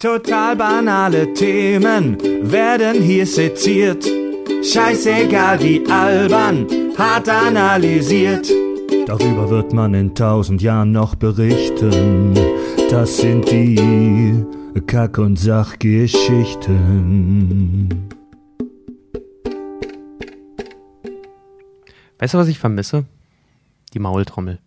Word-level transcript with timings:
Total 0.00 0.56
banale 0.56 1.32
Themen 1.34 2.16
werden 2.50 3.02
hier 3.02 3.26
seziert. 3.26 4.02
Scheißegal 4.64 5.60
wie 5.60 5.86
albern, 5.90 6.66
hart 6.96 7.28
analysiert. 7.28 8.50
Darüber 9.06 9.50
wird 9.50 9.74
man 9.74 9.92
in 9.92 10.14
tausend 10.14 10.62
Jahren 10.62 10.92
noch 10.92 11.16
berichten. 11.16 12.32
Das 12.88 13.18
sind 13.18 13.50
die 13.50 14.42
Kack- 14.86 15.18
und 15.18 15.38
Sachgeschichten. 15.38 18.08
Weißt 22.18 22.32
du, 22.32 22.38
was 22.38 22.48
ich 22.48 22.58
vermisse? 22.58 23.04
Die 23.92 23.98
Maultrommel. 23.98 24.60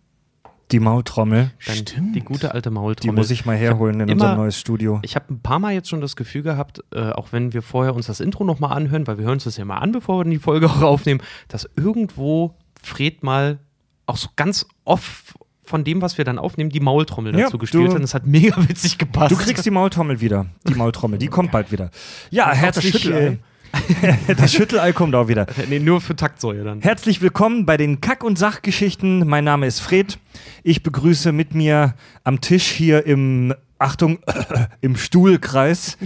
Die 0.74 0.80
Maultrommel. 0.80 1.52
Dann 1.66 2.12
Die 2.12 2.20
gute 2.20 2.52
alte 2.52 2.68
Die 2.70 2.74
Maultrommel. 2.74 3.14
muss 3.14 3.30
ich 3.30 3.44
mal 3.46 3.56
herholen 3.56 4.00
in 4.00 4.08
immer- 4.08 4.24
unser 4.24 4.34
neues 4.36 4.58
Studio. 4.58 4.98
Ich 5.02 5.14
habe 5.14 5.26
ein 5.32 5.38
paar 5.40 5.60
Mal 5.60 5.72
jetzt 5.72 5.88
schon 5.88 6.00
das 6.00 6.16
Gefühl 6.16 6.42
gehabt, 6.42 6.80
äh, 6.92 7.10
auch 7.12 7.28
wenn 7.30 7.52
wir 7.52 7.62
vorher 7.62 7.94
uns 7.94 8.06
das 8.08 8.18
Intro 8.18 8.42
nochmal 8.42 8.76
anhören, 8.76 9.06
weil 9.06 9.16
wir 9.18 9.24
hören 9.24 9.34
uns 9.34 9.44
das 9.44 9.56
ja 9.56 9.64
mal 9.64 9.78
an, 9.78 9.92
bevor 9.92 10.24
wir 10.24 10.28
die 10.28 10.38
Folge 10.40 10.66
auch 10.68 10.82
aufnehmen, 10.82 11.20
dass 11.46 11.68
irgendwo 11.76 12.56
Fred 12.82 13.22
mal 13.22 13.60
auch 14.06 14.16
so 14.16 14.28
ganz 14.34 14.66
off 14.84 15.34
von 15.62 15.84
dem, 15.84 16.02
was 16.02 16.18
wir 16.18 16.24
dann 16.24 16.38
aufnehmen, 16.40 16.70
die 16.70 16.80
Maultrommel 16.80 17.38
Ja, 17.38 17.44
dazu 17.44 17.56
gespielt 17.58 17.90
du- 17.90 17.94
hat. 17.94 18.02
Das 18.02 18.12
hat 18.14 18.26
mega 18.26 18.56
witzig 18.68 18.98
gepasst. 18.98 19.30
Du 19.30 19.36
kriegst 19.36 19.64
die 19.64 19.70
Maultrommel 19.70 20.20
wieder. 20.20 20.46
Die 20.68 20.74
Maultrommel, 20.74 21.20
die 21.20 21.28
kommt 21.28 21.52
bald 21.52 21.70
wieder. 21.70 21.90
Ja, 22.30 22.50
herzlich. 22.52 23.08
Äh, 23.08 23.38
das 24.36 24.52
Schüttelei 24.52 24.92
kommt 24.92 25.14
auch 25.14 25.28
wieder. 25.28 25.46
nee, 25.68 25.78
nur 25.78 26.00
für 26.00 26.16
Taktsäue 26.16 26.64
dann. 26.64 26.80
Herzlich 26.80 27.20
willkommen 27.20 27.66
bei 27.66 27.76
den 27.76 28.00
Kack- 28.00 28.24
und 28.24 28.38
Sachgeschichten. 28.38 29.26
Mein 29.26 29.44
Name 29.44 29.66
ist 29.66 29.80
Fred. 29.80 30.18
Ich 30.62 30.82
begrüße 30.82 31.32
mit 31.32 31.54
mir 31.54 31.94
am 32.22 32.40
Tisch 32.40 32.70
hier 32.70 33.06
im, 33.06 33.54
Achtung, 33.78 34.18
im 34.80 34.96
Stuhlkreis, 34.96 35.98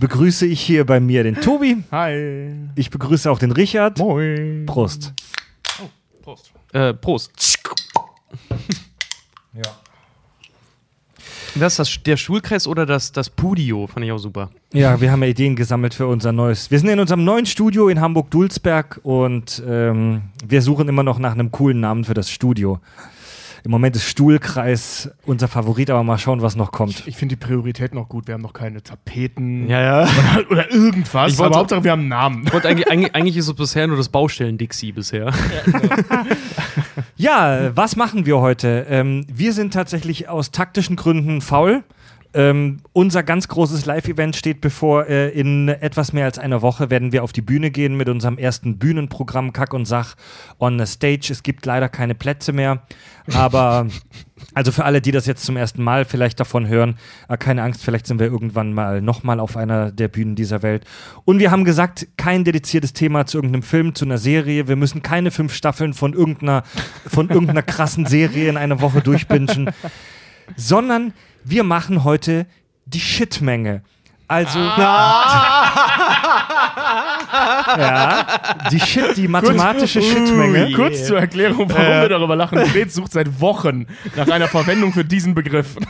begrüße 0.00 0.46
ich 0.46 0.60
hier 0.60 0.84
bei 0.86 1.00
mir 1.00 1.22
den 1.22 1.40
Tobi. 1.40 1.82
Hi. 1.90 2.52
Ich 2.74 2.90
begrüße 2.90 3.30
auch 3.30 3.38
den 3.38 3.52
Richard. 3.52 3.98
Moin. 3.98 4.66
Prost. 4.66 5.12
Prost. 6.22 6.52
Äh, 6.72 6.94
Prost. 6.94 7.58
Ja. 9.52 9.83
Das 11.54 11.74
ist 11.74 11.78
das, 11.78 12.02
der 12.02 12.16
Schulkreis 12.16 12.66
oder 12.66 12.84
das, 12.84 13.12
das 13.12 13.30
Pudio, 13.30 13.86
fand 13.86 14.04
ich 14.04 14.12
auch 14.12 14.18
super. 14.18 14.50
Ja, 14.72 15.00
wir 15.00 15.12
haben 15.12 15.22
ja 15.22 15.28
Ideen 15.28 15.54
gesammelt 15.54 15.94
für 15.94 16.06
unser 16.06 16.32
neues. 16.32 16.70
Wir 16.70 16.80
sind 16.80 16.88
in 16.88 16.98
unserem 16.98 17.24
neuen 17.24 17.46
Studio 17.46 17.88
in 17.88 18.00
Hamburg-Dulsberg 18.00 19.00
und 19.04 19.62
ähm, 19.66 20.22
wir 20.44 20.62
suchen 20.62 20.88
immer 20.88 21.04
noch 21.04 21.18
nach 21.18 21.32
einem 21.32 21.52
coolen 21.52 21.78
Namen 21.78 22.04
für 22.04 22.14
das 22.14 22.30
Studio. 22.30 22.80
Im 23.64 23.70
Moment 23.70 23.96
ist 23.96 24.04
Stuhlkreis 24.04 25.10
unser 25.24 25.48
Favorit, 25.48 25.88
aber 25.88 26.02
mal 26.02 26.18
schauen, 26.18 26.42
was 26.42 26.54
noch 26.54 26.70
kommt. 26.70 27.02
Ich 27.06 27.16
finde 27.16 27.34
die 27.36 27.40
Priorität 27.44 27.94
noch 27.94 28.10
gut. 28.10 28.26
Wir 28.26 28.34
haben 28.34 28.42
noch 28.42 28.52
keine 28.52 28.82
Tapeten 28.82 29.70
Ja, 29.70 29.80
ja. 29.80 30.02
oder, 30.02 30.50
oder 30.50 30.70
irgendwas. 30.70 31.32
Ich 31.32 31.38
wollte- 31.38 31.52
aber 31.52 31.60
Hauptsache, 31.60 31.82
wir 31.82 31.92
haben 31.92 32.00
einen 32.00 32.08
Namen. 32.10 32.48
Eigentlich, 32.48 32.90
eigentlich, 32.90 33.14
eigentlich 33.14 33.36
ist 33.38 33.48
es 33.48 33.54
bisher 33.54 33.86
nur 33.86 33.96
das 33.96 34.10
Baustellen-Dixie 34.10 34.92
bisher. 34.92 35.32
Ja, 37.16 37.74
was 37.76 37.96
machen 37.96 38.26
wir 38.26 38.38
heute? 38.40 38.86
Ähm, 38.88 39.24
wir 39.32 39.52
sind 39.52 39.72
tatsächlich 39.72 40.28
aus 40.28 40.50
taktischen 40.50 40.96
Gründen 40.96 41.40
faul. 41.40 41.84
Ähm, 42.34 42.78
unser 42.92 43.22
ganz 43.22 43.46
großes 43.46 43.86
Live-Event 43.86 44.34
steht 44.34 44.60
bevor. 44.60 45.06
Äh, 45.06 45.28
in 45.30 45.68
etwas 45.68 46.12
mehr 46.12 46.24
als 46.24 46.38
einer 46.38 46.62
Woche 46.62 46.90
werden 46.90 47.12
wir 47.12 47.22
auf 47.22 47.32
die 47.32 47.42
Bühne 47.42 47.70
gehen 47.70 47.96
mit 47.96 48.08
unserem 48.08 48.38
ersten 48.38 48.76
Bühnenprogramm 48.78 49.52
Kack 49.52 49.72
und 49.72 49.86
Sach 49.86 50.16
on 50.58 50.76
the 50.78 50.86
Stage. 50.86 51.28
Es 51.30 51.44
gibt 51.44 51.64
leider 51.64 51.88
keine 51.88 52.16
Plätze 52.16 52.52
mehr, 52.52 52.82
aber 53.32 53.86
also 54.54 54.72
für 54.72 54.84
alle, 54.84 55.00
die 55.00 55.12
das 55.12 55.26
jetzt 55.26 55.44
zum 55.44 55.56
ersten 55.56 55.80
Mal 55.84 56.04
vielleicht 56.04 56.40
davon 56.40 56.66
hören, 56.66 56.96
äh, 57.28 57.36
keine 57.36 57.62
Angst, 57.62 57.84
vielleicht 57.84 58.08
sind 58.08 58.18
wir 58.18 58.26
irgendwann 58.26 58.72
mal 58.72 59.00
nochmal 59.00 59.38
auf 59.38 59.56
einer 59.56 59.92
der 59.92 60.08
Bühnen 60.08 60.34
dieser 60.34 60.62
Welt. 60.62 60.84
Und 61.24 61.38
wir 61.38 61.52
haben 61.52 61.64
gesagt, 61.64 62.08
kein 62.16 62.42
dediziertes 62.42 62.94
Thema 62.94 63.26
zu 63.26 63.38
irgendeinem 63.38 63.62
Film, 63.62 63.94
zu 63.94 64.04
einer 64.04 64.18
Serie. 64.18 64.66
Wir 64.66 64.76
müssen 64.76 65.02
keine 65.02 65.30
fünf 65.30 65.54
Staffeln 65.54 65.94
von 65.94 66.12
irgendeiner, 66.14 66.64
von 67.06 67.30
irgendeiner 67.30 67.62
krassen 67.62 68.06
Serie 68.06 68.48
in 68.48 68.56
einer 68.56 68.80
Woche 68.80 69.02
durchbingen, 69.02 69.70
sondern 70.56 71.12
wir 71.44 71.64
machen 71.64 72.04
heute 72.04 72.46
die 72.86 73.00
Shitmenge. 73.00 73.82
Also. 74.26 74.58
ja, 77.78 78.26
die 78.70 78.80
Shit, 78.80 79.16
die 79.16 79.28
mathematische 79.28 80.00
Shitmenge. 80.00 80.72
Kurz 80.72 81.06
zur 81.06 81.20
Erklärung, 81.20 81.68
warum 81.70 81.84
wir 81.84 82.08
darüber 82.08 82.34
lachen. 82.34 82.64
Fred 82.66 82.90
sucht 82.90 83.12
seit 83.12 83.40
Wochen 83.40 83.86
nach 84.16 84.28
einer 84.28 84.48
Verwendung 84.48 84.92
für 84.92 85.04
diesen 85.04 85.34
Begriff. 85.34 85.76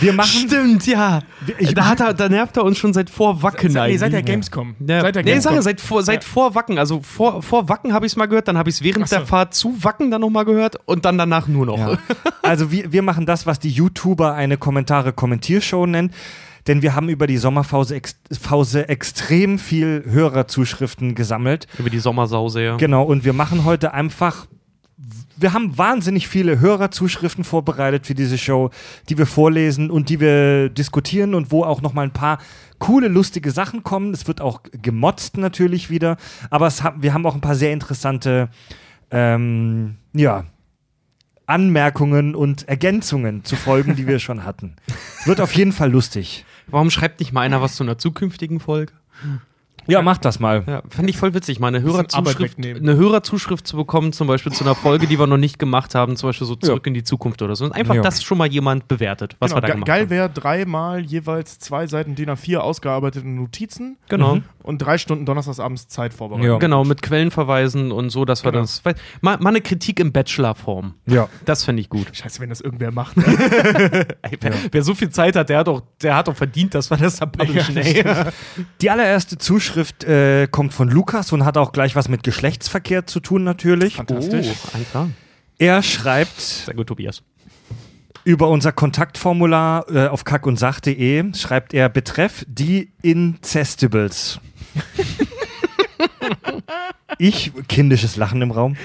Wir 0.00 0.12
machen. 0.12 0.28
Stimmt, 0.28 0.86
ja. 0.86 1.20
Ich- 1.58 1.74
da, 1.74 1.86
hat 1.86 2.00
er, 2.00 2.14
da 2.14 2.28
nervt 2.28 2.56
er 2.56 2.64
uns 2.64 2.78
schon 2.78 2.92
seit 2.92 3.10
vor 3.10 3.42
Wacken 3.42 3.72
nee, 3.72 3.96
seit 3.96 4.12
der. 4.12 4.22
Gamescom. 4.22 4.74
Ja. 4.86 5.00
Seit 5.02 5.14
der 5.14 5.22
nee, 5.22 5.30
Gamescom. 5.32 5.54
sag, 5.56 5.62
seit, 5.62 5.80
vor, 5.80 6.02
seit 6.02 6.24
vor 6.24 6.54
Wacken. 6.54 6.78
Also 6.78 7.00
vor, 7.02 7.42
vor 7.42 7.68
Wacken 7.68 7.92
habe 7.92 8.06
ich 8.06 8.12
es 8.12 8.16
mal 8.16 8.26
gehört, 8.26 8.48
dann 8.48 8.58
habe 8.58 8.68
ich 8.70 8.76
es 8.76 8.82
während 8.82 9.08
so. 9.08 9.16
der 9.16 9.26
Fahrt 9.26 9.54
zu 9.54 9.82
Wacken 9.82 10.10
dann 10.10 10.20
nochmal 10.20 10.44
gehört 10.44 10.76
und 10.86 11.04
dann 11.04 11.18
danach 11.18 11.46
nur 11.48 11.66
noch. 11.66 11.78
Ja. 11.78 11.98
Also 12.42 12.72
wir, 12.72 12.92
wir 12.92 13.02
machen 13.02 13.26
das, 13.26 13.46
was 13.46 13.60
die 13.60 13.68
YouTuber 13.70 14.34
eine 14.34 14.56
Kommentare-Kommentiershow 14.56 15.86
nennen. 15.86 16.12
Denn 16.66 16.82
wir 16.82 16.94
haben 16.94 17.08
über 17.08 17.26
die 17.26 17.36
Sommerpause 17.36 17.94
ex 17.94 18.16
Pause 18.42 18.88
extrem 18.88 19.58
viel 19.58 20.04
Hörerzuschriften 20.06 21.14
gesammelt. 21.14 21.66
Über 21.78 21.90
die 21.90 21.98
Sommersause, 22.00 22.62
ja. 22.62 22.76
Genau, 22.76 23.04
und 23.04 23.24
wir 23.24 23.32
machen 23.32 23.64
heute 23.64 23.94
einfach. 23.94 24.46
Wir 25.40 25.54
haben 25.54 25.78
wahnsinnig 25.78 26.28
viele 26.28 26.60
Hörerzuschriften 26.60 27.44
vorbereitet 27.44 28.06
für 28.06 28.14
diese 28.14 28.36
Show, 28.36 28.70
die 29.08 29.16
wir 29.16 29.24
vorlesen 29.24 29.90
und 29.90 30.10
die 30.10 30.20
wir 30.20 30.68
diskutieren 30.68 31.34
und 31.34 31.50
wo 31.50 31.64
auch 31.64 31.80
noch 31.80 31.94
mal 31.94 32.02
ein 32.02 32.12
paar 32.12 32.38
coole, 32.78 33.08
lustige 33.08 33.50
Sachen 33.50 33.82
kommen. 33.82 34.12
Es 34.12 34.26
wird 34.26 34.42
auch 34.42 34.60
gemotzt 34.70 35.38
natürlich 35.38 35.88
wieder, 35.88 36.18
aber 36.50 36.66
es 36.66 36.84
wir 36.96 37.14
haben 37.14 37.24
auch 37.24 37.34
ein 37.34 37.40
paar 37.40 37.54
sehr 37.54 37.72
interessante, 37.72 38.50
ähm, 39.10 39.96
ja, 40.12 40.44
Anmerkungen 41.46 42.34
und 42.34 42.68
Ergänzungen 42.68 43.42
zu 43.42 43.56
Folgen, 43.56 43.96
die 43.96 44.06
wir 44.06 44.18
schon 44.20 44.44
hatten. 44.44 44.76
Wird 45.24 45.40
auf 45.40 45.54
jeden 45.54 45.72
Fall 45.72 45.90
lustig. 45.90 46.44
Warum 46.66 46.90
schreibt 46.90 47.18
nicht 47.18 47.32
mal 47.32 47.40
einer 47.40 47.62
was 47.62 47.76
zu 47.76 47.82
einer 47.82 47.96
zukünftigen 47.96 48.60
Folge? 48.60 48.92
Ja, 49.90 50.02
mach 50.02 50.18
das 50.18 50.40
mal. 50.40 50.62
Ja, 50.66 50.82
fand 50.88 51.08
ich 51.10 51.16
voll 51.16 51.34
witzig, 51.34 51.60
mal 51.60 51.68
eine 51.68 51.82
Hörerzuschrift, 51.82 52.58
eine 52.58 52.96
Hörerzuschrift 52.96 53.66
zu 53.66 53.76
bekommen, 53.76 54.12
zum 54.12 54.26
Beispiel 54.26 54.52
zu 54.52 54.64
einer 54.64 54.74
Folge, 54.74 55.06
die 55.06 55.18
wir 55.18 55.26
noch 55.26 55.36
nicht 55.36 55.58
gemacht 55.58 55.94
haben, 55.94 56.16
zum 56.16 56.28
Beispiel 56.28 56.46
so 56.46 56.56
zurück 56.56 56.86
in 56.86 56.94
die 56.94 57.02
Zukunft 57.04 57.42
oder 57.42 57.56
so. 57.56 57.64
Und 57.64 57.72
einfach, 57.72 57.94
Ja. 57.94 58.02
dass 58.02 58.22
schon 58.22 58.38
mal 58.38 58.46
jemand 58.48 58.88
bewertet, 58.88 59.36
was 59.38 59.50
Genau, 59.50 59.56
wir 59.58 59.60
da 59.62 59.66
ge- 59.68 59.74
gemacht 59.74 59.86
geil 59.88 60.00
haben. 60.02 60.10
wäre 60.10 60.30
dreimal 60.30 61.00
jeweils 61.00 61.58
zwei 61.58 61.86
Seiten 61.86 62.14
DIN 62.14 62.30
A4 62.30 62.58
ausgearbeitete 62.58 63.26
Notizen 63.28 63.96
Genau. 64.08 64.38
Und 64.62 64.78
drei 64.78 64.98
Stunden 64.98 65.26
donnerstagsabends 65.26 65.88
Zeit 65.88 66.12
vorbereiten. 66.14 66.44
Ja. 66.46 66.58
Genau, 66.58 66.84
mit 66.84 67.02
Quellenverweisen 67.02 67.92
und 67.92 68.10
so, 68.10 68.24
dass 68.24 68.44
wir 68.44 68.52
Genau. 68.52 68.62
das. 68.62 68.84
weil- 68.84 68.94
Mal, 69.20 69.38
mal 69.38 69.50
eine 69.50 69.60
Kritik 69.60 70.00
in 70.00 70.12
Bachelor-Form. 70.12 70.94
Ja. 71.06 71.28
Das 71.44 71.64
fände 71.64 71.80
ich 71.80 71.88
gut. 71.88 72.06
Scheiße, 72.12 72.40
wenn 72.40 72.48
das 72.50 72.60
irgendwer 72.60 72.90
macht. 72.90 73.16
Ey, 74.22 74.36
wer, 74.40 74.52
wer 74.70 74.82
so 74.82 74.94
viel 74.94 75.10
Zeit 75.10 75.36
hat, 75.36 75.48
der 75.48 75.58
hat 75.58 75.66
doch, 75.66 75.82
der 76.02 76.16
hat 76.16 76.28
doch 76.28 76.36
verdient, 76.36 76.74
dass 76.74 76.90
wir 76.90 76.96
das 76.96 77.16
da 77.16 77.26
publishen, 77.26 77.76
Ja. 77.76 78.26
Die 78.80 78.90
allererste 78.90 79.38
Zuschrift 79.38 80.04
äh, 80.04 80.46
kommt 80.50 80.74
von 80.74 80.88
Lukas 80.88 81.32
und 81.32 81.44
hat 81.44 81.56
auch 81.56 81.72
gleich 81.72 81.96
was 81.96 82.08
mit 82.08 82.22
Geschlechtsverkehr 82.22 83.06
zu 83.06 83.20
tun 83.20 83.44
natürlich. 83.44 83.96
Fantastisch. 83.96 84.48
Oh. 84.94 85.06
Er 85.58 85.82
schreibt 85.82 86.40
Sehr 86.40 86.74
gut, 86.74 86.86
Tobias. 86.86 87.22
über 88.24 88.48
unser 88.48 88.72
Kontaktformular 88.72 89.84
äh, 89.90 90.06
auf 90.08 90.24
kackundsach.de, 90.24 91.34
schreibt 91.34 91.74
er 91.74 91.88
betreff 91.88 92.44
die 92.48 92.92
Incestibles. 93.02 94.40
ich, 97.18 97.52
kindisches 97.68 98.16
Lachen 98.16 98.42
im 98.42 98.50
Raum. 98.50 98.76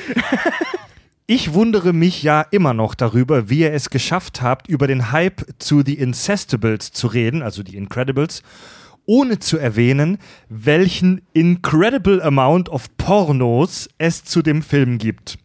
Ich 1.27 1.53
wundere 1.53 1.91
mich 1.91 2.21
ja 2.21 2.41
immer 2.41 2.75
noch 2.75 2.93
darüber, 2.93 3.49
wie 3.49 3.61
ihr 3.61 3.73
es 3.73 3.89
geschafft 3.89 4.43
habt, 4.43 4.67
über 4.67 4.85
den 4.85 5.11
Hype 5.11 5.43
zu 5.57 5.81
The 5.83 5.95
Incestibles 5.95 6.91
zu 6.91 7.07
reden, 7.07 7.41
also 7.41 7.63
die 7.63 7.77
Incredibles, 7.77 8.43
ohne 9.07 9.39
zu 9.39 9.57
erwähnen, 9.57 10.19
welchen 10.49 11.21
incredible 11.33 12.21
amount 12.21 12.69
of 12.69 12.95
Pornos 12.97 13.89
es 13.97 14.23
zu 14.23 14.43
dem 14.43 14.61
Film 14.61 14.99
gibt. 14.99 15.39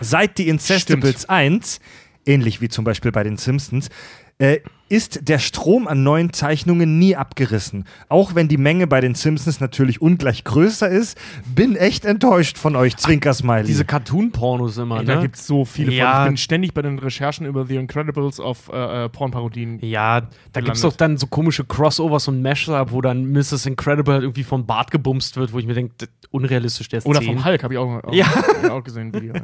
Seit 0.00 0.38
die 0.38 0.48
Incestibles 0.48 1.28
1, 1.28 1.80
ähnlich 2.24 2.60
wie 2.60 2.68
zum 2.68 2.84
Beispiel 2.84 3.12
bei 3.12 3.24
den 3.24 3.36
Simpsons, 3.36 3.90
äh, 4.38 4.60
ist 4.88 5.28
der 5.28 5.38
Strom 5.38 5.86
an 5.86 6.02
neuen 6.02 6.32
Zeichnungen 6.32 6.98
nie 6.98 7.14
abgerissen. 7.16 7.84
Auch 8.08 8.34
wenn 8.34 8.48
die 8.48 8.56
Menge 8.56 8.86
bei 8.86 9.00
den 9.00 9.14
Simpsons 9.14 9.60
natürlich 9.60 10.00
ungleich 10.00 10.44
größer 10.44 10.88
ist, 10.88 11.18
bin 11.54 11.76
echt 11.76 12.04
enttäuscht 12.04 12.58
von 12.58 12.74
euch, 12.76 12.96
Zwinkersmiley. 12.96 13.64
Diese 13.64 13.84
Cartoon-Pornos 13.84 14.78
immer, 14.78 14.96
Ey, 15.00 15.04
ne? 15.04 15.14
Da 15.14 15.20
gibt 15.20 15.36
es 15.36 15.46
so 15.46 15.64
viele 15.64 15.92
Ja. 15.92 16.12
von. 16.12 16.22
Ich 16.22 16.28
bin 16.28 16.36
ständig 16.38 16.74
bei 16.74 16.82
den 16.82 16.98
Recherchen 16.98 17.46
über 17.46 17.66
The 17.66 17.76
Incredibles 17.76 18.40
auf 18.40 18.70
äh, 18.72 19.04
äh, 19.04 19.08
Pornparodien. 19.08 19.78
Ja, 19.82 20.20
da 20.52 20.60
gibt 20.60 20.76
es 20.76 20.80
gelandet. 20.80 20.84
doch 20.84 20.96
dann 20.96 21.16
so 21.18 21.26
komische 21.26 21.64
Crossovers 21.64 22.28
und 22.28 22.40
Mashup, 22.42 22.92
wo 22.92 23.00
dann 23.00 23.30
Mrs. 23.32 23.66
Incredible 23.66 24.14
halt 24.14 24.22
irgendwie 24.22 24.44
vom 24.44 24.64
Bart 24.66 24.90
gebumst 24.90 25.36
wird, 25.36 25.52
wo 25.52 25.58
ich 25.58 25.66
mir 25.66 25.74
denke, 25.74 26.06
unrealistisch, 26.30 26.88
der 26.88 26.98
ist 26.98 27.06
Oder 27.06 27.20
10. 27.20 27.34
vom 27.34 27.44
Hulk 27.44 27.62
habe 27.62 27.74
ich 27.74 27.78
auch, 27.78 28.02
auch, 28.04 28.12
Ja. 28.12 28.26
hab 28.26 28.64
ich 28.64 28.70
auch 28.70 28.84
gesehen. 28.84 29.12
Video. 29.12 29.34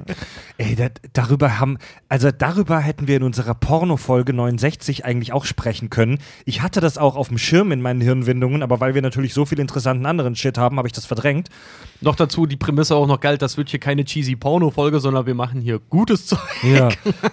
Ey, 0.58 0.74
da, 0.76 0.88
darüber 1.12 1.58
haben, 1.58 1.78
also 2.08 2.30
darüber 2.30 2.78
hätten 2.80 3.08
wir 3.08 3.16
in 3.16 3.22
unserer 3.22 3.54
Porno-Folge 3.54 4.32
69 4.32 5.04
eigentlich 5.04 5.32
auch 5.34 5.44
sprechen 5.44 5.90
können. 5.90 6.18
Ich 6.44 6.62
hatte 6.62 6.80
das 6.80 6.98
auch 6.98 7.16
auf 7.16 7.28
dem 7.28 7.38
Schirm 7.38 7.72
in 7.72 7.82
meinen 7.82 8.00
Hirnwindungen, 8.00 8.62
aber 8.62 8.80
weil 8.80 8.94
wir 8.94 9.02
natürlich 9.02 9.34
so 9.34 9.44
viel 9.44 9.60
interessanten 9.60 10.06
anderen 10.06 10.36
Shit 10.36 10.56
haben, 10.58 10.78
habe 10.78 10.88
ich 10.88 10.92
das 10.92 11.06
verdrängt. 11.06 11.48
Noch 12.00 12.16
dazu 12.16 12.46
die 12.46 12.56
Prämisse 12.56 12.96
auch 12.96 13.06
noch 13.06 13.20
galt, 13.20 13.42
das 13.42 13.56
wird 13.56 13.68
hier 13.68 13.80
keine 13.80 14.04
cheesy 14.04 14.36
Porno-Folge, 14.36 15.00
sondern 15.00 15.26
wir 15.26 15.34
machen 15.34 15.60
hier 15.60 15.78
gutes 15.78 16.26
Zeug. 16.26 16.38
Ja. 16.62 16.88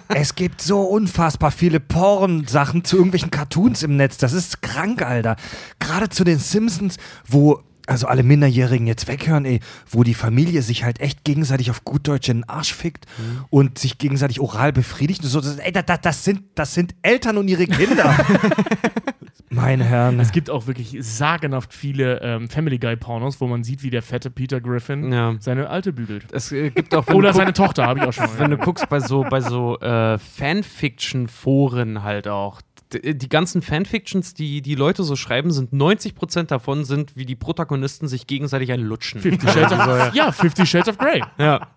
es 0.08 0.34
gibt 0.34 0.60
so 0.60 0.80
unfassbar 0.80 1.50
viele 1.50 1.80
Porn-Sachen 1.80 2.84
zu 2.84 2.96
irgendwelchen 2.96 3.30
Cartoons 3.30 3.82
im 3.82 3.96
Netz. 3.96 4.18
Das 4.18 4.32
ist 4.32 4.62
krank, 4.62 5.02
Alter. 5.02 5.36
Gerade 5.78 6.08
zu 6.08 6.24
den 6.24 6.38
Simpsons, 6.38 6.96
wo 7.26 7.62
also 7.86 8.06
alle 8.06 8.22
Minderjährigen 8.22 8.86
jetzt 8.86 9.08
weghören, 9.08 9.44
ey, 9.44 9.60
wo 9.90 10.04
die 10.04 10.14
Familie 10.14 10.62
sich 10.62 10.84
halt 10.84 11.00
echt 11.00 11.24
gegenseitig 11.24 11.70
auf 11.70 11.84
gut 11.84 12.06
Deutsch 12.08 12.28
in 12.28 12.38
den 12.38 12.48
Arsch 12.48 12.72
fickt 12.74 13.06
Mhm. 13.18 13.44
und 13.50 13.78
sich 13.78 13.98
gegenseitig 13.98 14.40
oral 14.40 14.72
befriedigt. 14.72 15.22
Und 15.24 15.28
so, 15.30 15.40
das, 15.40 15.58
ey, 15.58 15.72
das, 15.72 15.84
das, 16.00 16.24
sind, 16.24 16.42
das 16.54 16.74
sind 16.74 16.94
Eltern 17.02 17.38
und 17.38 17.48
ihre 17.48 17.66
Kinder. 17.66 18.14
Meine 19.50 19.84
Herren. 19.84 20.18
Es 20.18 20.32
gibt 20.32 20.48
auch 20.48 20.66
wirklich 20.66 20.96
sagenhaft 21.00 21.74
viele 21.74 22.20
ähm, 22.22 22.48
Family 22.48 22.78
Guy 22.78 22.96
Pornos, 22.96 23.38
wo 23.38 23.46
man 23.46 23.62
sieht, 23.64 23.82
wie 23.82 23.90
der 23.90 24.00
fette 24.00 24.30
Peter 24.30 24.62
Griffin 24.62 25.12
Ja. 25.12 25.34
seine 25.40 25.68
alte 25.68 25.92
bügelt. 25.92 26.24
Es 26.32 26.52
äh, 26.52 26.70
gibt 26.70 26.94
auch, 26.94 27.06
Oder 27.08 27.34
seine 27.34 27.52
Tochter, 27.52 27.86
habe 27.86 27.98
ich 28.00 28.06
auch 28.06 28.12
schon 28.14 28.24
mal. 28.32 28.38
wenn 28.38 28.50
du 28.50 28.56
guckst 28.56 28.88
bei 28.88 28.98
so, 29.00 29.26
bei 29.28 29.42
so 29.42 29.78
äh, 29.80 30.16
Fanfiction-Foren 30.18 32.02
halt 32.02 32.28
auch. 32.28 32.62
D- 32.92 33.14
Die 33.14 33.28
ganzen 33.28 33.62
Fanfictions, 33.62 34.34
die 34.34 34.62
die 34.62 34.74
Leute 34.74 35.02
so 35.04 35.16
schreiben, 35.16 35.50
sind 35.50 35.72
90% 35.72 36.44
davon 36.44 36.84
sind, 36.84 37.16
wie 37.16 37.24
die 37.26 37.36
Protagonisten 37.36 38.08
sich 38.08 38.26
gegenseitig 38.26 38.72
einen 38.72 38.84
lutschen. 38.84 39.20
Fifty 39.20 39.46
Shades 39.48 39.72
of, 39.72 40.14
ja, 40.14 40.32
Fifty 40.32 40.66
Shades 40.66 40.88
of 40.88 40.98
Grey. 40.98 41.22
Ja. 41.38 41.68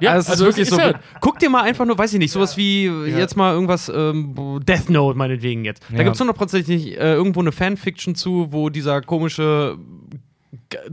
Ja, 0.00 0.12
also 0.12 0.32
ist 0.32 0.38
wirklich 0.40 0.68
so. 0.68 0.78
ja- 0.78 1.00
Guck 1.20 1.40
dir 1.40 1.50
mal 1.50 1.62
einfach 1.62 1.84
nur, 1.84 1.98
weiß 1.98 2.12
ich 2.12 2.18
nicht, 2.20 2.30
sowas 2.30 2.56
wie 2.56 2.84
jetzt 2.86 3.36
mal 3.36 3.52
irgendwas, 3.52 3.88
ähm, 3.92 4.60
Death 4.64 4.90
Note 4.90 5.18
meinetwegen 5.18 5.64
jetzt. 5.64 5.82
Da 5.90 5.96
Ja. 5.96 6.02
gibt 6.04 6.14
es 6.14 6.20
hundertprozentig 6.20 6.92
äh, 6.96 7.14
irgendwo 7.14 7.40
eine 7.40 7.50
Fanfiction 7.50 8.14
zu, 8.14 8.52
wo 8.52 8.68
dieser 8.70 9.00
komische 9.02 9.76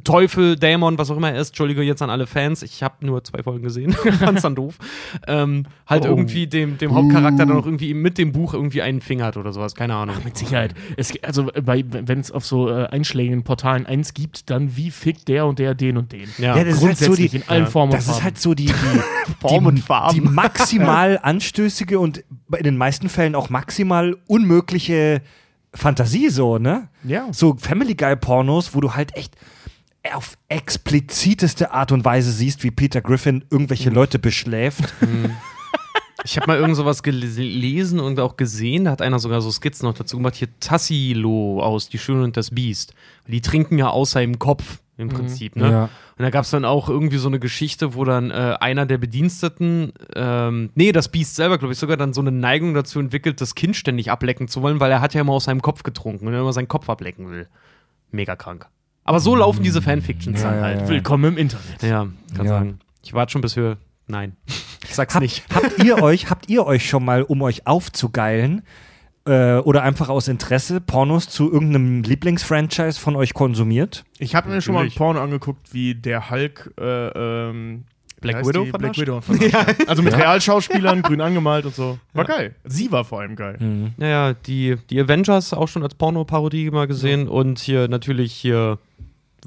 Teufel, 0.06 0.56
Dämon, 0.56 0.98
was 0.98 1.12
auch 1.12 1.18
immer 1.18 1.32
er 1.32 1.42
ist, 1.42 1.50
Entschuldige 1.50 1.82
jetzt 1.82 2.02
an 2.02 2.10
alle 2.10 2.28
Fans, 2.28 2.64
ich 2.64 2.82
habe 2.82 3.06
nur 3.06 3.24
zwei 3.26 3.44
Folgen 3.44 3.62
gesehen, 3.64 3.92
fand's 4.20 4.44
dann 4.44 4.56
doof, 4.56 4.78
ähm, 5.28 5.66
halt 5.86 6.06
Oh. 6.06 6.10
irgendwie 6.10 6.48
dem, 6.48 6.78
dem 6.78 6.94
Hauptcharakter 6.94 7.46
dann 7.46 7.58
auch 7.58 7.66
irgendwie 7.66 7.94
mit 7.94 8.18
dem 8.18 8.32
Buch 8.32 8.54
irgendwie 8.54 8.82
einen 8.82 9.02
Finger 9.02 9.26
hat 9.26 9.38
oder 9.38 9.52
sowas, 9.52 9.76
keine 9.76 9.96
Ahnung. 9.96 10.16
Mit 10.24 10.38
Sicherheit. 10.38 10.74
Es, 10.96 11.12
also, 11.24 11.52
wenn 11.56 12.20
es 12.20 12.32
auf 12.32 12.46
so 12.46 12.70
äh, 12.70 12.86
einschlägigen 12.88 13.44
Portalen 13.44 13.86
eins 13.86 14.14
gibt, 14.14 14.50
dann 14.50 14.78
wie 14.78 14.92
fickt 14.92 15.28
der 15.28 15.46
und 15.46 15.60
der 15.60 15.74
den 15.74 15.98
und 15.98 16.12
den. 16.12 16.30
Ja. 16.38 16.56
Ja, 16.56 16.64
das 16.64 16.76
ist 16.76 16.84
halt 16.86 16.98
so 16.98 17.04
die, 17.04 17.08
Grundsätzlich 17.08 17.34
in 17.34 17.50
allen 17.50 17.68
Formen 17.68 17.92
und 17.92 17.98
das 17.98 18.08
ist 18.08 18.24
halt 18.24 18.38
so 18.40 18.54
die, 18.54 18.68
die, 18.68 18.72
Form 19.42 19.66
und 19.66 19.80
Farben. 19.80 20.14
die 20.14 20.22
maximal 20.22 21.20
anstößige 21.22 22.00
und 22.00 22.24
in 22.58 22.64
den 22.64 22.78
meisten 22.78 23.10
Fällen 23.10 23.36
auch 23.36 23.50
maximal 23.50 24.16
unmögliche 24.28 25.22
Fantasie 25.74 26.30
so, 26.30 26.58
ne? 26.58 26.88
Ja. 27.04 27.28
So 27.32 27.56
Family 27.60 27.96
Guy 27.96 28.16
Pornos, 28.16 28.74
wo 28.74 28.80
du 28.82 28.94
halt 28.94 29.16
echt 29.18 29.36
auf 30.14 30.38
expliziteste 30.50 31.72
Art 31.72 31.92
und 31.92 32.06
Weise 32.06 32.32
siehst, 32.32 32.64
wie 32.64 32.72
Peter 32.72 33.02
Griffin 33.02 33.44
irgendwelche 33.50 33.90
Leute 33.90 34.20
beschläft. 34.20 34.94
Ich 36.24 36.38
habe 36.38 36.48
mal 36.48 36.58
irgend 36.58 36.76
sowas 36.76 37.04
gelesen 37.04 38.00
und 38.00 38.20
auch 38.20 38.36
gesehen, 38.36 38.86
da 38.86 38.92
hat 38.92 39.02
einer 39.02 39.20
sogar 39.20 39.42
so 39.42 39.52
Skizzen 39.52 39.86
noch 39.88 39.94
dazu 39.94 40.18
gemacht, 40.18 40.36
hier 40.36 40.48
Tassilo 40.60 41.62
aus 41.62 41.90
Die 41.90 42.00
Schöne 42.00 42.24
und 42.24 42.36
das 42.36 42.52
Biest. 42.52 42.94
Die 43.28 43.42
trinken 43.42 43.78
ja 43.78 43.90
aus 43.90 44.12
seinem 44.12 44.40
Kopf 44.40 44.80
im 44.98 45.10
Prinzip, 45.10 45.56
ne? 45.56 45.70
Ja. 45.70 45.84
Und 45.84 46.24
da 46.24 46.30
gab 46.30 46.46
es 46.46 46.50
dann 46.50 46.64
auch 46.64 46.88
irgendwie 46.88 47.18
so 47.18 47.28
eine 47.28 47.40
Geschichte, 47.40 47.96
wo 47.96 48.06
dann 48.06 48.32
äh, 48.32 48.56
einer 48.62 48.86
der 48.86 48.98
Bediensteten, 48.98 49.92
ähm, 50.16 50.70
nee, 50.74 50.94
das 50.94 51.10
Biest 51.10 51.36
selber, 51.36 51.58
glaube 51.58 51.74
ich, 51.74 51.80
sogar 51.80 51.98
dann 51.98 52.14
so 52.14 52.22
eine 52.22 52.32
Neigung 52.32 52.74
dazu 52.74 53.00
entwickelt, 53.00 53.42
das 53.42 53.54
Kind 53.54 53.76
ständig 53.76 54.10
ablecken 54.10 54.48
zu 54.48 54.62
wollen, 54.62 54.80
weil 54.80 54.92
er 54.92 55.02
hat 55.02 55.14
ja 55.14 55.22
immer 55.22 55.34
aus 55.34 55.44
seinem 55.44 55.62
Kopf 55.62 55.84
getrunken 55.84 56.28
und 56.28 56.34
er 56.34 56.40
immer 56.40 56.54
seinen 56.54 56.70
Kopf 56.70 56.90
ablecken 56.90 57.30
will. 57.30 57.50
Mega 58.12 58.38
krank. 58.38 58.68
Aber 59.08 59.20
so 59.20 59.36
laufen 59.36 59.62
diese 59.64 59.82
Fanfictions 59.84 60.42
Ja, 60.42 60.50
dann 60.50 60.58
ja, 60.60 60.64
halt. 60.66 60.82
ja. 60.82 60.88
Willkommen 60.90 61.26
im 61.34 61.38
Internet. 61.38 61.82
Ja, 61.84 62.08
kann 62.36 62.46
Ja. 62.46 62.52
sagen. 62.52 62.80
Ich 63.04 63.14
warte 63.14 63.32
schon 63.32 63.42
bis 63.42 63.56
wir. 63.56 63.78
Nein. 64.08 64.36
Ich 64.88 64.94
sag's 64.94 65.16
Hab, 65.16 65.24
nicht. 65.24 65.44
habt 65.54 65.84
ihr 65.84 65.98
euch, 66.04 66.30
habt 66.30 66.48
ihr 66.48 66.66
euch 66.66 66.88
schon 66.88 67.04
mal, 67.04 67.24
um 67.24 67.42
euch 67.42 67.66
aufzugeilen, 67.66 68.62
äh, 69.28 69.56
oder 69.58 69.82
einfach 69.82 70.10
aus 70.10 70.28
Interesse 70.28 70.80
Pornos 70.80 71.28
zu 71.28 71.52
irgendeinem 71.52 72.04
Lieblingsfranchise 72.04 73.00
von 73.00 73.16
euch 73.16 73.34
konsumiert? 73.34 74.06
Ich 74.20 74.36
habe 74.36 74.48
mir 74.50 74.62
schon 74.62 74.76
mal 74.76 74.86
ein. 74.86 74.92
Porno 74.92 75.22
angeguckt, 75.22 75.74
wie 75.74 75.96
der 75.96 76.30
Hulk 76.30 76.72
äh, 76.80 77.08
ähm, 77.50 77.86
Black 78.22 78.46
Widow? 78.48 78.66
Black 78.78 78.96
Widow 78.98 79.22
verarscht. 79.22 79.76
Also 79.88 80.04
mit 80.04 80.16
Realschauspielern, 80.16 81.02
grün 81.02 81.20
angemalt 81.20 81.66
und 81.66 81.74
so. 81.76 81.98
War 82.14 82.26
geil. 82.26 82.56
Sie 82.64 82.92
war 82.92 83.04
vor 83.04 83.22
allem 83.22 83.36
geil. 83.36 83.92
Naja, 83.98 84.34
die, 84.34 84.78
die 84.92 85.02
Avengers 85.02 85.52
auch 85.54 85.68
schon 85.68 85.82
als 85.84 85.96
Porno-Parodie 85.96 86.70
mal 86.70 86.86
gesehen 86.88 87.28
und 87.28 87.58
hier 87.60 87.88
natürlich 87.88 88.32
hier. 88.34 88.78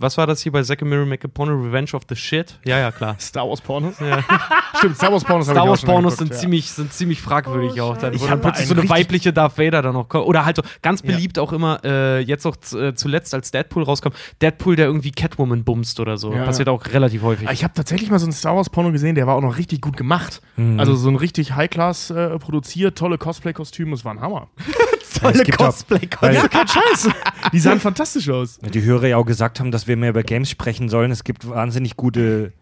Was 0.00 0.16
war 0.18 0.26
das 0.26 0.42
hier 0.42 0.52
bei 0.52 0.62
Zack 0.62 0.82
and 0.82 0.90
Miri 0.90 1.04
Make 1.06 1.26
a 1.26 1.30
Porno? 1.32 1.54
Revenge 1.54 1.90
of 1.94 2.02
the 2.08 2.14
Shit? 2.16 2.58
Ja, 2.64 2.78
ja, 2.78 2.90
klar. 2.92 3.16
Star 3.20 3.48
Wars 3.48 3.60
Pornos? 3.60 3.98
Ja. 4.00 4.22
Stimmt, 4.78 4.96
Star 4.96 5.12
Wars 5.12 5.24
Pornos 5.24 5.46
Star 5.46 5.68
Wars 5.68 5.82
Pornos 5.82 6.12
angeguckt, 6.14 6.18
sind, 6.18 6.30
ja. 6.32 6.36
ziemlich, 6.38 6.70
sind 6.70 6.92
ziemlich 6.92 7.20
fragwürdig 7.20 7.80
auch. 7.80 7.96
Dann, 7.96 8.14
Ich 8.14 8.22
wo 8.22 8.26
dann 8.26 8.40
plötzlich 8.40 8.66
so 8.68 8.74
eine 8.74 8.88
weibliche 8.88 9.32
Darth 9.32 9.58
Vader 9.58 9.82
dann 9.82 9.94
noch 9.94 10.08
kommt. 10.08 10.26
Oder 10.26 10.44
halt 10.44 10.56
so 10.56 10.62
ganz 10.82 11.02
Ja. 11.02 11.06
beliebt 11.12 11.38
auch 11.38 11.52
immer, 11.52 11.80
äh, 11.84 12.20
jetzt 12.20 12.46
auch 12.46 12.56
äh, 12.74 12.94
zuletzt 12.94 13.34
als 13.34 13.50
Deadpool 13.50 13.82
rauskommt, 13.82 14.14
Deadpool, 14.40 14.76
der 14.76 14.86
irgendwie 14.86 15.10
Catwoman 15.10 15.64
bumst 15.64 15.98
oder 16.00 16.16
so. 16.18 16.32
Ja. 16.32 16.44
Passiert 16.44 16.68
auch 16.68 16.84
relativ 16.86 17.22
häufig. 17.22 17.48
Ah, 17.48 17.52
Ich 17.52 17.64
habe 17.64 17.74
tatsächlich 17.74 18.10
mal 18.10 18.18
so 18.18 18.26
einen 18.26 18.32
Star 18.32 18.54
Wars 18.56 18.70
Porno 18.70 18.92
gesehen, 18.92 19.14
der 19.14 19.26
war 19.26 19.34
auch 19.36 19.42
noch 19.42 19.56
richtig 19.58 19.80
gut 19.80 19.96
gemacht. 19.96 20.40
Mhm. 20.56 20.78
Also 20.78 20.94
so 20.94 21.08
ein 21.08 21.16
richtig 21.16 21.54
High-Class 21.56 22.10
äh, 22.10 22.38
produziert, 22.38 22.96
tolle 22.98 23.18
Cosplay-Kostüme, 23.18 23.90
das 23.92 24.04
war 24.04 24.12
ein 24.12 24.20
Hammer. 24.20 24.48
Volle 25.23 25.35
es 25.35 25.43
gibt 25.44 25.61
auch- 25.61 25.67
cosplay 25.67 26.09
Weil- 26.20 26.35
Ja, 26.35 26.49
kein 26.49 26.67
Scheiß. 26.69 27.09
Die 27.53 27.59
sahen 27.61 27.81
fantastisch 27.81 28.29
aus. 28.31 28.59
Die 28.59 28.82
Hörer 28.82 29.06
ja 29.09 29.17
auch 29.17 29.26
gesagt 29.26 29.61
haben, 29.61 29.70
dass 29.70 29.87
wir 29.87 29.97
mehr 29.97 30.11
über 30.11 30.23
Games 30.23 30.50
sprechen 30.50 30.88
sollen. 30.88 31.11
Es 31.11 31.25
gibt 31.25 31.49
wahnsinnig 31.49 31.97
gute, 31.97 32.53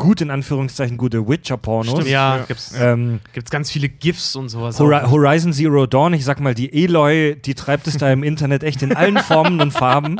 gut 0.00 0.20
in 0.22 0.30
Anführungszeichen 0.30 0.96
gute 0.96 1.28
Witcher-Pornos. 1.28 2.08
Ja, 2.08 2.38
Ja. 2.38 2.44
gibt's, 2.48 2.72
Ähm, 2.76 3.20
gibt's 3.34 3.50
ganz 3.50 3.70
viele 3.70 3.88
GIFs 3.88 4.34
und 4.34 4.48
sowas. 4.48 4.80
Hori 4.80 4.96
auch. 4.96 5.10
Horizon 5.12 5.52
Zero 5.52 5.86
Dawn, 5.86 6.14
ich 6.14 6.24
sag 6.24 6.40
mal, 6.40 6.54
die 6.54 6.72
Eloy, 6.84 7.36
die 7.36 7.54
treibt 7.54 7.86
es 7.86 7.98
da 7.98 8.10
im 8.10 8.24
Internet 8.24 8.64
echt 8.64 8.82
in 8.82 8.96
allen 8.96 9.18
Formen 9.18 9.60
und 9.60 9.70
Farben. 9.72 10.18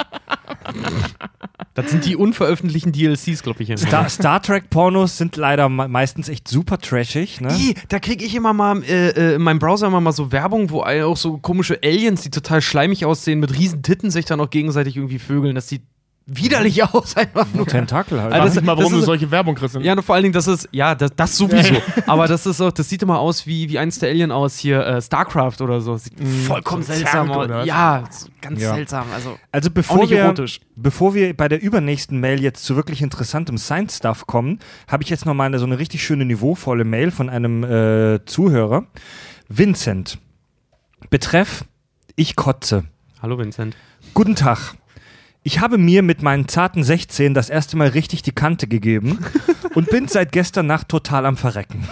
Das 1.75 1.91
sind 1.91 2.05
die 2.05 2.17
unveröffentlichten 2.17 2.93
DLCs, 2.93 3.43
glaube 3.43 3.62
ich. 3.62 3.79
Star, 3.81 4.09
Star 4.09 4.43
Trek 4.43 4.71
Pornos 4.71 5.17
sind 5.17 5.37
leider 5.37 5.69
me 5.69 5.88
meistens 5.88 6.29
echt 6.29 6.47
super 6.49 6.79
trashig. 6.79 7.41
Ne? 7.41 7.49
Ih, 7.56 7.75
da 7.88 7.99
kriege 7.99 8.25
ich 8.25 8.35
immer 8.35 8.53
mal 8.53 8.82
äh, 8.82 9.11
äh, 9.11 9.35
in 9.37 9.43
meinem 9.43 9.59
Browser 9.59 9.87
immer 9.87 10.00
mal 10.00 10.12
so 10.12 10.31
Werbung, 10.32 10.71
wo 10.71 10.82
auch 10.82 11.17
so 11.17 11.38
komische 11.38 11.79
Aliens, 11.82 12.23
die 12.23 12.31
total 12.31 12.61
schleimig 12.61 13.05
aussehen, 13.06 13.41
mit 13.41 13.56
riesen 13.56 13.82
Titten 13.82 14.10
sich 14.10 14.25
dann 14.27 14.41
auch 14.41 14.51
gegenseitig 14.51 14.96
irgendwie 14.96 15.19
vögeln. 15.19 15.55
Das 15.55 15.69
sieht 15.69 15.82
widerlich 16.32 16.82
aus, 16.84 17.17
einfach 17.17 17.46
nur. 17.53 17.67
Tentakel 17.67 18.20
halt. 18.20 18.32
Also 18.32 18.44
Weiß 18.44 18.49
das- 18.51 18.63
nicht 18.63 18.67
mal, 18.67 18.72
warum 18.77 18.84
das 18.84 18.93
du 18.93 18.99
ist- 19.01 19.05
solche 19.06 19.31
Werbung 19.31 19.55
kriegst. 19.56 19.75
Ja, 19.81 19.93
und 19.94 20.03
vor 20.03 20.15
allen 20.15 20.22
Dingen, 20.22 20.32
das 20.32 20.46
ist, 20.46 20.69
ja, 20.70 20.94
das, 20.94 21.10
das 21.17 21.37
sowieso. 21.37 21.75
Aber 22.06 22.29
das 22.29 22.46
ist 22.46 22.60
auch, 22.60 22.70
das 22.72 22.89
sieht 22.89 23.03
immer 23.03 23.19
aus 23.19 23.46
wie, 23.46 23.69
wie 23.69 23.79
eins 23.79 23.99
der 23.99 24.10
Alien 24.10 24.31
aus 24.31 24.56
hier, 24.58 24.87
äh, 24.87 25.03
StarCraft 25.03 25.60
oder 25.60 25.81
so. 25.81 25.96
Sieht 25.96 26.13
vollkommen 26.46 26.82
so 26.82 26.93
seltsam 26.93 27.31
aus. 27.32 27.49
Ja, 27.67 28.05
ganz 28.41 28.60
Ja. 28.63 28.75
seltsam. 28.75 29.06
Also, 29.15 29.39
Also 29.51 29.69
auch 29.70 29.75
bevor 29.75 29.99
nicht 29.99 30.10
wir, 30.10 30.20
erotisch. 30.20 30.60
bevor 30.77 31.15
wir 31.15 31.37
bei 31.37 31.49
der 31.49 31.60
übernächsten 31.60 32.20
Mail 32.20 32.41
jetzt 32.41 32.65
zu 32.65 32.77
wirklich 32.77 33.03
interessantem 33.03 33.58
Science-Stuff 33.58 34.27
kommen, 34.27 34.60
habe 34.89 35.03
ich 35.03 35.10
jetzt 35.10 35.27
noch 35.27 35.34
mal 35.34 35.44
eine, 35.46 35.58
so 35.58 35.67
eine 35.67 35.79
richtig 35.79 36.03
schöne 36.05 36.25
niveauvolle 36.25 36.84
Mail 36.84 37.10
von 37.10 37.29
einem 37.29 37.65
äh, 37.65 38.25
Zuhörer. 38.27 38.84
Vincent. 39.49 40.19
Betreff, 41.10 41.65
ich 42.15 42.37
kotze. 42.37 42.84
Hallo 43.20 43.37
Vincent. 43.39 43.77
Guten 44.15 44.37
Tag. 44.37 44.75
Ich 45.43 45.61
habe 45.61 45.79
mir 45.79 46.03
mit 46.03 46.23
meinen 46.23 46.49
zarten 46.49 46.85
16 46.85 47.32
das 47.35 47.49
erste 47.49 47.77
Mal 47.77 47.89
richtig 47.89 48.23
die 48.23 48.32
Kante 48.32 48.67
gegeben 48.67 49.19
und 49.75 49.89
bin 49.91 50.06
seit 50.09 50.32
gestern 50.32 50.67
Nacht 50.67 50.89
total 50.89 51.25
am 51.27 51.37
Verrecken. 51.37 51.87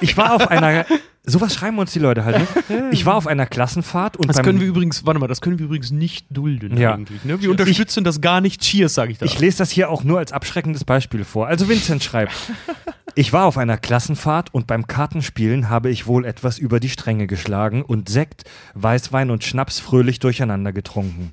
Ich 0.00 0.16
war 0.16 0.34
auf 0.34 0.48
einer. 0.48 0.86
Sowas 1.24 1.52
schreiben 1.54 1.78
uns 1.78 1.92
die 1.92 1.98
Leute 1.98 2.24
halt. 2.24 2.38
Ne? 2.70 2.88
Ich 2.90 3.04
war 3.04 3.16
auf 3.16 3.26
einer 3.26 3.44
Klassenfahrt 3.44 4.16
und 4.16 4.28
Das 4.28 4.42
können 4.42 4.60
wir 4.60 4.66
übrigens, 4.66 5.04
warte 5.04 5.20
mal, 5.20 5.26
das 5.26 5.42
können 5.42 5.58
wir 5.58 5.66
übrigens 5.66 5.90
nicht 5.90 6.24
dulden 6.30 6.78
Ja. 6.78 6.94
eigentlich. 6.94 7.22
Ne? 7.24 7.42
Wir 7.42 7.50
unterstützen 7.50 8.02
das 8.02 8.22
gar 8.22 8.40
nicht. 8.40 8.62
Cheers, 8.62 8.94
sage 8.94 9.12
ich 9.12 9.18
da. 9.18 9.26
Ich 9.26 9.38
lese 9.38 9.58
das 9.58 9.70
hier 9.70 9.90
auch 9.90 10.04
nur 10.04 10.18
als 10.20 10.32
abschreckendes 10.32 10.84
Beispiel 10.84 11.24
vor. 11.24 11.46
Also 11.48 11.68
Vincent 11.68 12.02
schreibt, 12.02 12.32
ich 13.18 13.32
war 13.32 13.46
auf 13.46 13.58
einer 13.58 13.76
Klassenfahrt 13.76 14.54
und 14.54 14.68
beim 14.68 14.86
Kartenspielen 14.86 15.68
habe 15.68 15.90
ich 15.90 16.06
wohl 16.06 16.24
etwas 16.24 16.56
über 16.56 16.78
die 16.78 16.88
Stränge 16.88 17.26
geschlagen 17.26 17.82
und 17.82 18.08
Sekt, 18.08 18.44
Weißwein 18.74 19.32
und 19.32 19.42
Schnaps 19.42 19.80
fröhlich 19.80 20.20
durcheinander 20.20 20.72
getrunken. 20.72 21.32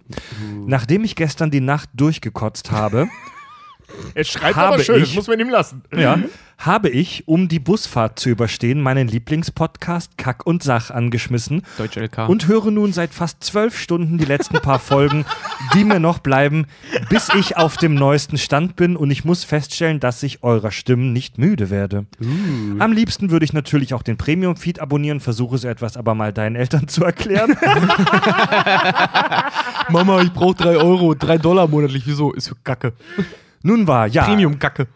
Nachdem 0.65 1.03
ich 1.03 1.15
gestern 1.15 1.51
die 1.51 1.61
Nacht 1.61 1.89
durchgekotzt 1.93 2.71
habe, 2.71 3.07
Er 4.13 4.23
schreibt 4.23 4.55
Habe 4.55 4.75
aber 4.75 4.83
schön, 4.83 4.97
ich- 5.01 5.09
das 5.09 5.15
muss 5.15 5.27
man 5.27 5.39
ihm 5.39 5.49
lassen. 5.49 5.81
Ja. 5.95 6.19
Habe 6.57 6.87
ich, 6.87 7.27
um 7.27 7.49
die 7.49 7.59
Busfahrt 7.59 8.17
zu 8.17 8.29
überstehen, 8.29 8.79
meinen 8.81 9.09
Lieblingspodcast 9.09 10.17
Kack 10.17 10.45
und 10.45 10.63
Sach 10.63 10.89
angeschmissen 10.89 11.63
Deutsch 11.77 11.97
LK. 11.97 12.29
und 12.29 12.47
höre 12.47 12.71
nun 12.71 12.93
seit 12.93 13.13
fast 13.13 13.43
zwölf 13.43 13.77
Stunden 13.77 14.17
die 14.17 14.23
letzten 14.23 14.61
paar 14.61 14.79
Folgen, 14.79 15.25
die 15.73 15.83
mir 15.83 15.99
noch 15.99 16.19
bleiben, 16.19 16.65
bis 17.09 17.27
ich 17.37 17.57
auf 17.57 17.75
dem 17.75 17.95
neuesten 17.95 18.37
Stand 18.37 18.77
bin 18.77 18.95
und 18.95 19.11
ich 19.11 19.25
muss 19.25 19.43
feststellen, 19.43 19.99
dass 19.99 20.23
ich 20.23 20.43
eurer 20.43 20.71
Stimmen 20.71 21.11
nicht 21.11 21.37
müde 21.37 21.69
werde. 21.69 22.05
Am 22.79 22.93
liebsten 22.93 23.31
würde 23.31 23.43
ich 23.43 23.51
natürlich 23.51 23.93
auch 23.93 24.01
den 24.03 24.15
Premium-Feed 24.15 24.79
abonnieren, 24.79 25.19
versuche 25.19 25.57
so 25.57 25.67
etwas 25.67 25.97
aber 25.97 26.15
mal 26.15 26.31
deinen 26.31 26.55
Eltern 26.55 26.87
zu 26.87 27.03
erklären. 27.03 27.57
Mama, 29.89 30.21
ich 30.21 30.31
brauche 30.31 30.55
3 30.55 30.77
Euro, 30.77 31.13
3 31.15 31.37
Dollar 31.37 31.67
monatlich. 31.67 32.03
Wieso? 32.05 32.31
Ist 32.33 32.47
für 32.47 32.55
Kacke. 32.63 32.93
Nun 33.65 33.87
war, 33.87 34.05
ja. 34.07 34.25
Premium-Kacke. 34.25 34.87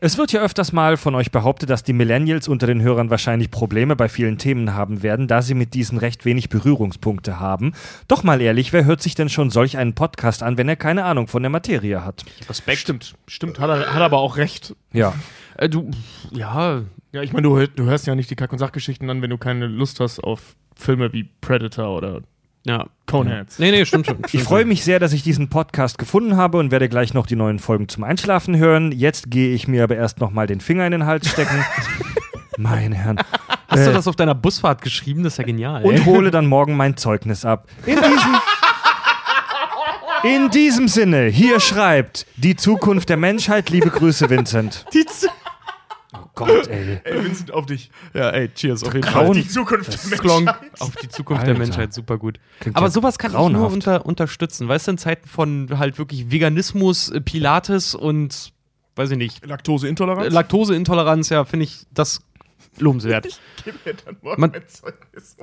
Es 0.00 0.16
wird 0.18 0.30
ja 0.32 0.40
öfters 0.40 0.72
mal 0.72 0.96
von 0.96 1.14
euch 1.14 1.30
behauptet, 1.32 1.70
dass 1.70 1.82
die 1.82 1.92
Millennials 1.92 2.46
unter 2.48 2.66
den 2.68 2.80
Hörern 2.82 3.10
wahrscheinlich 3.10 3.50
Probleme 3.50 3.94
bei 3.96 4.08
vielen 4.08 4.38
Themen 4.38 4.74
haben 4.74 5.02
werden, 5.02 5.26
da 5.28 5.40
sie 5.42 5.54
mit 5.54 5.74
diesen 5.74 5.98
recht 5.98 6.24
wenig 6.24 6.48
Berührungspunkte 6.48 7.40
haben. 7.40 7.72
Doch 8.08 8.22
mal 8.24 8.40
ehrlich, 8.40 8.72
wer 8.72 8.84
hört 8.84 9.02
sich 9.02 9.14
denn 9.16 9.28
schon 9.28 9.50
solch 9.50 9.76
einen 9.76 9.94
Podcast 9.94 10.42
an, 10.42 10.56
wenn 10.58 10.68
er 10.68 10.76
keine 10.76 11.04
Ahnung 11.04 11.26
von 11.28 11.42
der 11.42 11.50
Materie 11.50 12.04
hat? 12.04 12.24
Respekt. 12.48 12.78
Stimmt, 12.78 13.14
stimmt, 13.26 13.58
hat 13.60 13.70
er, 13.70 13.78
hat 13.92 14.00
er 14.00 14.04
aber 14.04 14.18
auch 14.18 14.36
recht. 14.36 14.74
Ja. 14.92 15.14
Äh, 15.56 15.68
du, 15.68 15.90
ja, 16.32 16.82
Ja, 17.12 17.22
ich 17.22 17.32
meine, 17.32 17.42
du, 17.48 17.56
hör- 17.56 17.66
du 17.68 17.84
hörst 17.84 18.06
ja 18.06 18.14
nicht 18.14 18.30
die 18.30 18.36
Kack- 18.36 18.52
und 18.52 18.58
Sachgeschichten 18.58 19.08
an, 19.10 19.20
wenn 19.22 19.30
du 19.30 19.38
keine 19.38 19.66
Lust 19.66 19.98
hast 20.00 20.20
auf 20.22 20.54
Filme 20.76 21.12
wie 21.12 21.28
Predator 21.40 21.96
oder 21.96 22.20
ja. 22.68 22.86
Coneheads. 23.06 23.58
Nee, 23.58 23.70
nee, 23.70 23.84
stimmt 23.84 24.06
schon. 24.06 24.18
Ich 24.32 24.42
freue 24.44 24.64
mich 24.64 24.84
sehr, 24.84 24.98
dass 25.00 25.12
ich 25.12 25.22
diesen 25.22 25.48
Podcast 25.48 25.98
gefunden 25.98 26.36
habe 26.36 26.58
und 26.58 26.70
werde 26.70 26.88
gleich 26.88 27.14
noch 27.14 27.26
die 27.26 27.36
neuen 27.36 27.58
Folgen 27.58 27.88
zum 27.88 28.04
Einschlafen 28.04 28.56
hören. 28.56 28.92
Jetzt 28.92 29.30
gehe 29.30 29.54
ich 29.54 29.66
mir 29.66 29.82
aber 29.84 29.96
erst 29.96 30.20
noch 30.20 30.30
mal 30.30 30.46
den 30.46 30.60
Finger 30.60 30.84
in 30.86 30.92
den 30.92 31.06
Hals 31.06 31.28
stecken. 31.28 31.64
Meine 32.58 32.96
Herren. 32.96 33.18
Hast 33.68 33.86
du 33.86 33.90
Äh, 33.90 33.94
das 33.94 34.06
auf 34.08 34.16
deiner 34.16 34.34
Busfahrt 34.34 34.82
geschrieben? 34.82 35.22
Das 35.22 35.34
ist 35.34 35.38
ja 35.38 35.44
genial. 35.44 35.84
und 35.84 35.94
ey. 35.94 36.04
hole 36.04 36.30
dann 36.30 36.46
morgen 36.46 36.76
mein 36.76 36.96
Zeugnis 36.96 37.44
ab. 37.44 37.68
In 37.86 37.96
diesem, 37.96 38.36
in 40.24 40.50
diesem 40.50 40.88
Sinne, 40.88 41.26
hier 41.26 41.60
schreibt 41.60 42.26
die 42.36 42.56
Zukunft 42.56 43.08
der 43.08 43.16
Menschheit. 43.16 43.70
Liebe 43.70 43.90
Grüße, 43.90 44.28
Vincent. 44.30 44.84
Die, 44.92 45.04
Z- 45.06 45.30
Oh 45.30 45.37
Gott, 46.46 46.66
ey. 46.68 47.00
ey, 47.04 47.24
Vincent, 47.24 47.52
auf 47.52 47.66
dich. 47.66 47.90
Ja, 48.14 48.30
ey, 48.30 48.48
cheers. 48.48 48.84
Auf 48.84 48.94
jeden 48.94 49.06
Grauen- 49.06 49.32
Die 49.34 49.46
Zukunft 49.48 49.92
der 50.10 50.18
Menschheit. 50.22 50.56
auf 50.80 50.96
die 50.96 51.08
Zukunft 51.08 51.40
Alter. 51.42 51.52
der 51.54 51.58
Menschheit, 51.62 51.92
super 51.92 52.18
gut. 52.18 52.38
Klingt 52.60 52.76
Aber 52.76 52.86
ja 52.86 52.90
sowas 52.90 53.18
kann 53.18 53.30
ich 53.32 53.36
nur 53.36 53.48
grauenhaft. 53.50 53.72
unter, 53.74 54.06
unterstützen. 54.06 54.68
Weißt 54.68 54.86
du, 54.86 54.92
in 54.92 54.98
Zeiten 54.98 55.28
von 55.28 55.78
halt 55.78 55.98
wirklich 55.98 56.30
Veganismus, 56.30 57.10
äh, 57.10 57.20
Pilates 57.20 57.94
und, 57.94 58.52
weiß 58.96 59.10
ich 59.10 59.18
nicht, 59.18 59.44
Laktoseintoleranz? 59.46 60.32
Laktoseintoleranz, 60.32 61.28
ja, 61.30 61.44
finde 61.44 61.64
ich 61.64 61.86
das 61.92 62.20
lobenswert. 62.78 63.26
Gib 63.64 63.84
mir 63.86 63.94
dann 63.94 64.16
morgen 64.22 64.40
Man- 64.40 64.50
mein 64.52 64.62
Zeugnis. 64.68 65.36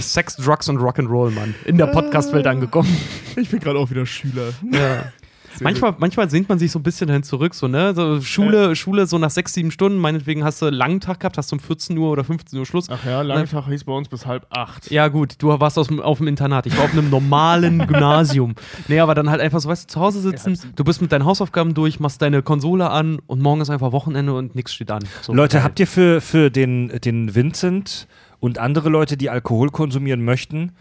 Sex, 0.00 0.36
Drugs 0.36 0.68
und 0.70 0.78
Rock'n'Roll, 0.78 1.30
Mann. 1.32 1.54
In 1.66 1.76
der 1.76 1.86
Podcast-Welt 1.88 2.46
angekommen. 2.46 2.88
Ich 3.36 3.50
bin 3.50 3.60
gerade 3.60 3.78
auch 3.78 3.90
wieder 3.90 4.06
Schüler. 4.06 4.48
Ja. 4.72 5.12
Manchmal, 5.60 5.94
manchmal 5.98 6.30
sehnt 6.30 6.48
man 6.48 6.58
sich 6.58 6.70
so 6.70 6.78
ein 6.78 6.82
bisschen 6.82 7.08
dahin 7.08 7.22
zurück, 7.22 7.54
so, 7.54 7.68
ne? 7.68 7.94
So 7.94 8.20
Schule, 8.20 8.76
Schule 8.76 9.06
so 9.06 9.18
nach 9.18 9.30
sechs, 9.30 9.54
sieben 9.54 9.70
Stunden, 9.70 9.98
meinetwegen 9.98 10.44
hast 10.44 10.62
du 10.62 10.66
einen 10.66 10.76
langen 10.76 11.00
Tag 11.00 11.20
gehabt, 11.20 11.38
hast 11.38 11.52
du 11.52 11.56
um 11.56 11.60
14 11.60 11.96
Uhr 11.98 12.10
oder 12.10 12.24
15 12.24 12.58
Uhr 12.58 12.66
Schluss. 12.66 12.86
Ach 12.90 13.04
ja, 13.04 13.22
Langtag 13.22 13.66
hieß 13.66 13.84
bei 13.84 13.92
uns 13.92 14.08
bis 14.08 14.26
halb 14.26 14.46
acht. 14.50 14.90
Ja, 14.90 15.08
gut, 15.08 15.34
du 15.38 15.48
warst 15.48 15.78
aus, 15.78 15.88
auf 15.98 16.18
dem 16.18 16.28
Internat. 16.28 16.66
Ich 16.66 16.76
war 16.76 16.84
auf 16.84 16.92
einem 16.92 17.10
normalen 17.10 17.78
Gymnasium. 17.86 18.54
Nee, 18.88 19.00
aber 19.00 19.14
dann 19.14 19.30
halt 19.30 19.40
einfach 19.40 19.60
so, 19.60 19.68
weißt 19.68 19.90
du, 19.90 19.94
zu 19.94 20.00
Hause 20.00 20.20
sitzen, 20.20 20.58
du 20.76 20.84
bist 20.84 21.02
mit 21.02 21.12
deinen 21.12 21.24
Hausaufgaben 21.24 21.74
durch, 21.74 22.00
machst 22.00 22.22
deine 22.22 22.42
Konsole 22.42 22.90
an 22.90 23.20
und 23.26 23.40
morgen 23.40 23.60
ist 23.60 23.70
einfach 23.70 23.92
Wochenende 23.92 24.34
und 24.34 24.54
nichts 24.54 24.72
steht 24.72 24.90
an. 24.90 25.04
So, 25.20 25.32
Leute, 25.32 25.58
geil. 25.58 25.64
habt 25.64 25.80
ihr 25.80 25.86
für, 25.86 26.20
für 26.20 26.50
den, 26.50 26.88
den 27.04 27.34
Vincent 27.34 28.06
und 28.40 28.58
andere 28.58 28.88
Leute, 28.88 29.16
die 29.16 29.30
Alkohol 29.30 29.70
konsumieren 29.70 30.24
möchten, 30.24 30.72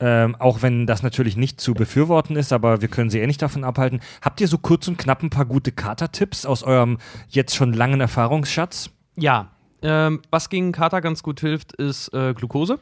ähm, 0.00 0.36
auch 0.38 0.62
wenn 0.62 0.86
das 0.86 1.02
natürlich 1.02 1.36
nicht 1.36 1.60
zu 1.60 1.72
befürworten 1.74 2.36
ist, 2.36 2.52
aber 2.52 2.80
wir 2.82 2.88
können 2.88 3.08
sie 3.10 3.20
eh 3.20 3.26
nicht 3.26 3.40
davon 3.42 3.64
abhalten, 3.64 4.00
habt 4.22 4.40
ihr 4.40 4.48
so 4.48 4.58
kurz 4.58 4.86
und 4.88 4.98
knapp 4.98 5.22
ein 5.22 5.30
paar 5.30 5.46
gute 5.46 5.72
Kater-Tipps 5.72 6.44
aus 6.44 6.62
eurem 6.62 6.98
jetzt 7.28 7.56
schon 7.56 7.72
langen 7.72 8.00
Erfahrungsschatz? 8.00 8.90
Ja. 9.16 9.52
Ähm, 9.82 10.20
was 10.30 10.48
gegen 10.50 10.72
Kater 10.72 11.00
ganz 11.00 11.22
gut 11.22 11.40
hilft, 11.40 11.72
ist 11.74 12.12
äh, 12.14 12.34
Glucose. 12.34 12.78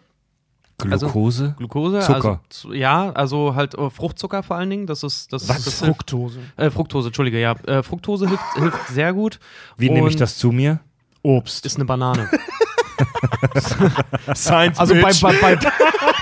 Also- 0.91 1.07
Glucose? 1.07 1.55
Glucose, 1.57 2.01
Zucker. 2.01 2.41
also 2.51 2.73
ja, 2.73 3.11
also 3.13 3.55
halt 3.55 3.75
äh, 3.77 3.91
Fruchtzucker 3.91 4.43
vor 4.43 4.57
allen 4.57 4.71
Dingen. 4.71 4.87
Das 4.89 5.05
ist 5.05 5.33
das, 5.33 5.49
Was? 5.49 5.65
das 5.65 5.79
hilft, 5.81 5.97
Fructose. 5.99 6.41
äh, 6.57 6.69
Fructose, 6.71 7.09
Entschuldige, 7.09 7.41
ja. 7.41 7.53
Äh, 7.67 7.85
Fructose 7.85 8.27
hilft, 8.29 8.45
hilft 8.57 8.89
sehr 8.89 9.13
gut. 9.13 9.39
Wie 9.77 9.89
nehme 9.89 10.09
ich 10.09 10.17
das 10.17 10.37
zu 10.37 10.51
mir? 10.51 10.81
Obst. 11.23 11.65
Ist 11.65 11.77
eine 11.77 11.85
Banane. 11.85 12.29
Science 14.35 14.79
Also 14.79 14.95
bei, 14.95 15.13
bei, 15.21 15.57
bei, 15.57 15.57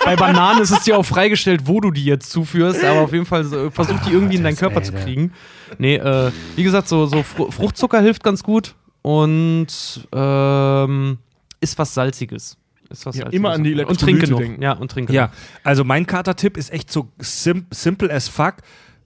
bei 0.05 0.17
Bananen 0.17 0.61
ist 0.61 0.71
es 0.71 0.85
dir 0.85 0.97
auch 0.99 1.05
freigestellt, 1.05 1.63
wo 1.67 1.81
du 1.81 1.91
die 1.91 2.05
jetzt 2.05 2.31
zuführst, 2.31 2.85
aber 2.85 3.01
auf 3.01 3.13
jeden 3.13 3.27
Fall 3.27 3.45
so, 3.45 3.71
versuch 3.71 4.01
die 4.01 4.11
irgendwie 4.13 4.37
in 4.37 4.45
deinen 4.45 4.57
Körper 4.57 4.79
ey, 4.79 4.83
zu 4.83 4.93
kriegen. 4.93 5.33
Nee, 5.79 5.97
äh, 5.97 6.33
wie 6.55 6.63
gesagt, 6.65 6.89
so, 6.89 7.07
so 7.07 7.23
Fru 7.23 7.51
Fruchtzucker 7.51 8.01
hilft 8.01 8.23
ganz 8.23 8.43
gut 8.43 8.75
und 9.03 9.67
ähm, 10.13 11.19
ist 11.61 11.79
was 11.79 11.95
Salziges. 11.95 12.57
Ist 12.91 13.07
was 13.07 13.17
Ja, 13.17 13.23
Salziges. 13.25 13.39
immer 13.39 13.53
an 13.53 13.65
die 13.65 13.73
Und 13.75 13.79
trink 14.01 14.19
Elektrolyte 14.19 14.27
genug. 14.27 14.41
denken. 14.41 14.63
Ja, 14.63 14.73
und 14.73 14.91
trink 14.91 15.11
Ja, 15.11 15.31
also 15.65 15.85
mein 15.85 16.07
Kater-Tipp 16.07 16.57
ist 16.57 16.73
echt 16.73 16.91
so 16.93 17.09
sim 17.19 17.67
simple 17.71 18.13
as 18.13 18.29
fuck. 18.29 18.57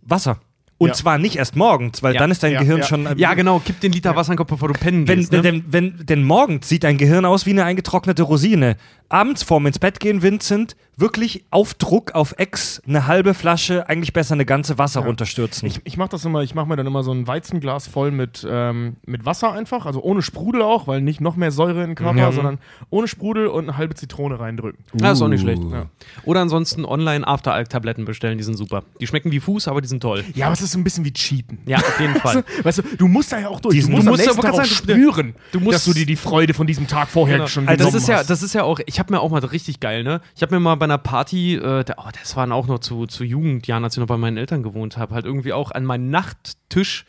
Wasser. 0.02 0.38
Und 0.78 0.88
Ja. 0.88 0.94
zwar 0.94 1.16
nicht 1.18 1.36
erst 1.36 1.56
morgens, 1.56 2.02
weil 2.02 2.12
Ja. 2.14 2.20
dann 2.20 2.30
ist 2.30 2.42
dein 2.42 2.52
Ja, 2.52 2.60
Gehirn 2.60 2.80
ja. 2.80 2.84
schon. 2.84 3.08
Ja, 3.18 3.32
genau, 3.34 3.60
kipp 3.60 3.80
den 3.80 3.92
Liter 3.92 4.14
Wasser 4.14 4.32
in 4.32 4.34
den 4.34 4.38
Kopf, 4.38 4.50
bevor 4.50 4.68
du 4.68 4.74
pennen 4.74 5.08
Wenn, 5.08 5.20
gehst. 5.20 5.32
Ne? 5.32 5.40
denn, 5.40 5.64
wenn, 5.68 6.04
denn 6.04 6.22
morgens 6.22 6.68
sieht 6.68 6.84
dein 6.84 6.98
Gehirn 6.98 7.24
aus 7.24 7.46
wie 7.46 7.50
eine 7.50 7.64
eingetrocknete 7.64 8.22
Rosine. 8.22 8.76
Abends 9.08 9.42
vorm 9.42 9.66
ins 9.66 9.78
Bett 9.78 10.00
gehen, 10.00 10.20
Vincent, 10.20 10.76
wirklich 10.98 11.44
auf 11.50 11.74
Druck, 11.74 12.14
auf 12.14 12.34
Ex, 12.38 12.80
eine 12.88 13.06
halbe 13.06 13.34
Flasche, 13.34 13.88
eigentlich 13.88 14.12
besser 14.14 14.32
eine 14.34 14.46
ganze 14.46 14.78
Wasser 14.78 15.00
Ja. 15.00 15.06
runterstürzen. 15.06 15.68
Ich, 15.68 15.80
ich 15.84 15.96
mache 15.98 16.08
das 16.10 16.24
immer, 16.24 16.42
ich 16.42 16.54
mache 16.54 16.66
mir 16.68 16.76
dann 16.76 16.86
immer 16.86 17.02
so 17.02 17.12
ein 17.12 17.26
Weizenglas 17.26 17.86
voll 17.86 18.10
mit, 18.10 18.46
ähm, 18.48 18.96
mit 19.04 19.26
Wasser 19.26 19.52
einfach, 19.52 19.84
also 19.84 20.02
ohne 20.02 20.22
Sprudel 20.22 20.62
auch, 20.62 20.86
weil 20.86 21.02
nicht 21.02 21.20
noch 21.20 21.36
mehr 21.36 21.50
Säure 21.50 21.82
in 21.82 21.88
den 21.90 21.94
Körper, 21.96 22.18
Ja. 22.18 22.32
sondern 22.32 22.58
ohne 22.88 23.08
Sprudel 23.08 23.46
und 23.48 23.64
eine 23.68 23.76
halbe 23.76 23.94
Zitrone 23.94 24.40
reindrücken. 24.40 24.82
Ja, 24.98 25.12
ist 25.12 25.20
auch 25.20 25.28
nicht 25.28 25.42
schlecht. 25.42 25.62
Ja. 25.70 25.86
Oder 26.24 26.40
ansonsten 26.40 26.84
online 26.86 27.26
After-Alk-Tabletten 27.26 28.06
bestellen, 28.06 28.38
die 28.38 28.44
sind 28.44 28.56
super. 28.56 28.82
Die 29.00 29.06
schmecken 29.06 29.30
wie 29.32 29.40
Fuß, 29.40 29.68
aber 29.68 29.82
die 29.82 29.88
sind 29.88 30.00
toll. 30.00 30.24
Ja, 30.34 30.46
aber 30.46 30.54
es 30.54 30.62
ist 30.62 30.72
so 30.72 30.78
ein 30.78 30.84
bisschen 30.84 31.04
wie 31.04 31.12
Cheaten. 31.12 31.58
Ja, 31.66 31.76
auf 31.78 32.00
jeden 32.00 32.14
Fall. 32.20 32.42
Weißt 32.62 32.78
du, 32.78 32.82
du 32.96 33.06
musst 33.06 33.32
da 33.32 33.38
ja 33.40 33.48
auch 33.48 33.60
durch. 33.60 33.74
Diesen- 33.74 33.90
du 33.90 33.96
musst 33.96 34.06
du 34.06 34.10
am 34.10 34.12
musst 34.14 34.26
ja- 34.26 34.32
nächsten 34.32 34.56
Tag 34.56 34.66
spüren, 34.66 35.34
du 35.52 35.60
musst- 35.60 35.74
dass 35.74 35.84
du 35.84 35.92
dir 35.92 36.06
die 36.06 36.16
Freude 36.16 36.54
von 36.54 36.66
diesem 36.66 36.86
Tag 36.86 37.08
vorher 37.08 37.36
Genau. 37.36 37.48
schon 37.48 37.68
Also 37.68 37.84
das 37.84 37.94
ist 37.94 38.08
ja, 38.08 38.16
hast. 38.16 38.30
das 38.30 38.42
ist 38.42 38.54
ja 38.54 38.62
auch, 38.62 38.80
ich 38.86 38.98
habe 38.98 39.12
mir 39.12 39.20
auch 39.20 39.30
mal 39.30 39.44
richtig 39.44 39.80
geil, 39.80 40.02
ne? 40.02 40.22
Ich 40.34 40.40
habe 40.42 40.54
mir 40.54 40.60
mal 40.60 40.74
bei 40.76 40.85
einer 40.86 40.98
Party, 40.98 41.56
äh, 41.56 41.84
da, 41.84 41.94
oh, 41.98 42.10
das 42.18 42.36
waren 42.36 42.52
auch 42.52 42.66
noch 42.66 42.78
zu, 42.78 43.06
zu 43.06 43.24
Jugendjahren, 43.24 43.84
als 43.84 43.94
ich 43.94 44.00
noch 44.00 44.06
bei 44.06 44.16
meinen 44.16 44.36
Eltern 44.36 44.62
gewohnt 44.62 44.96
habe, 44.96 45.14
halt 45.14 45.24
irgendwie 45.24 45.52
auch 45.52 45.70
an 45.70 45.84
meinem 45.84 46.10
Nachttisch 46.10 47.04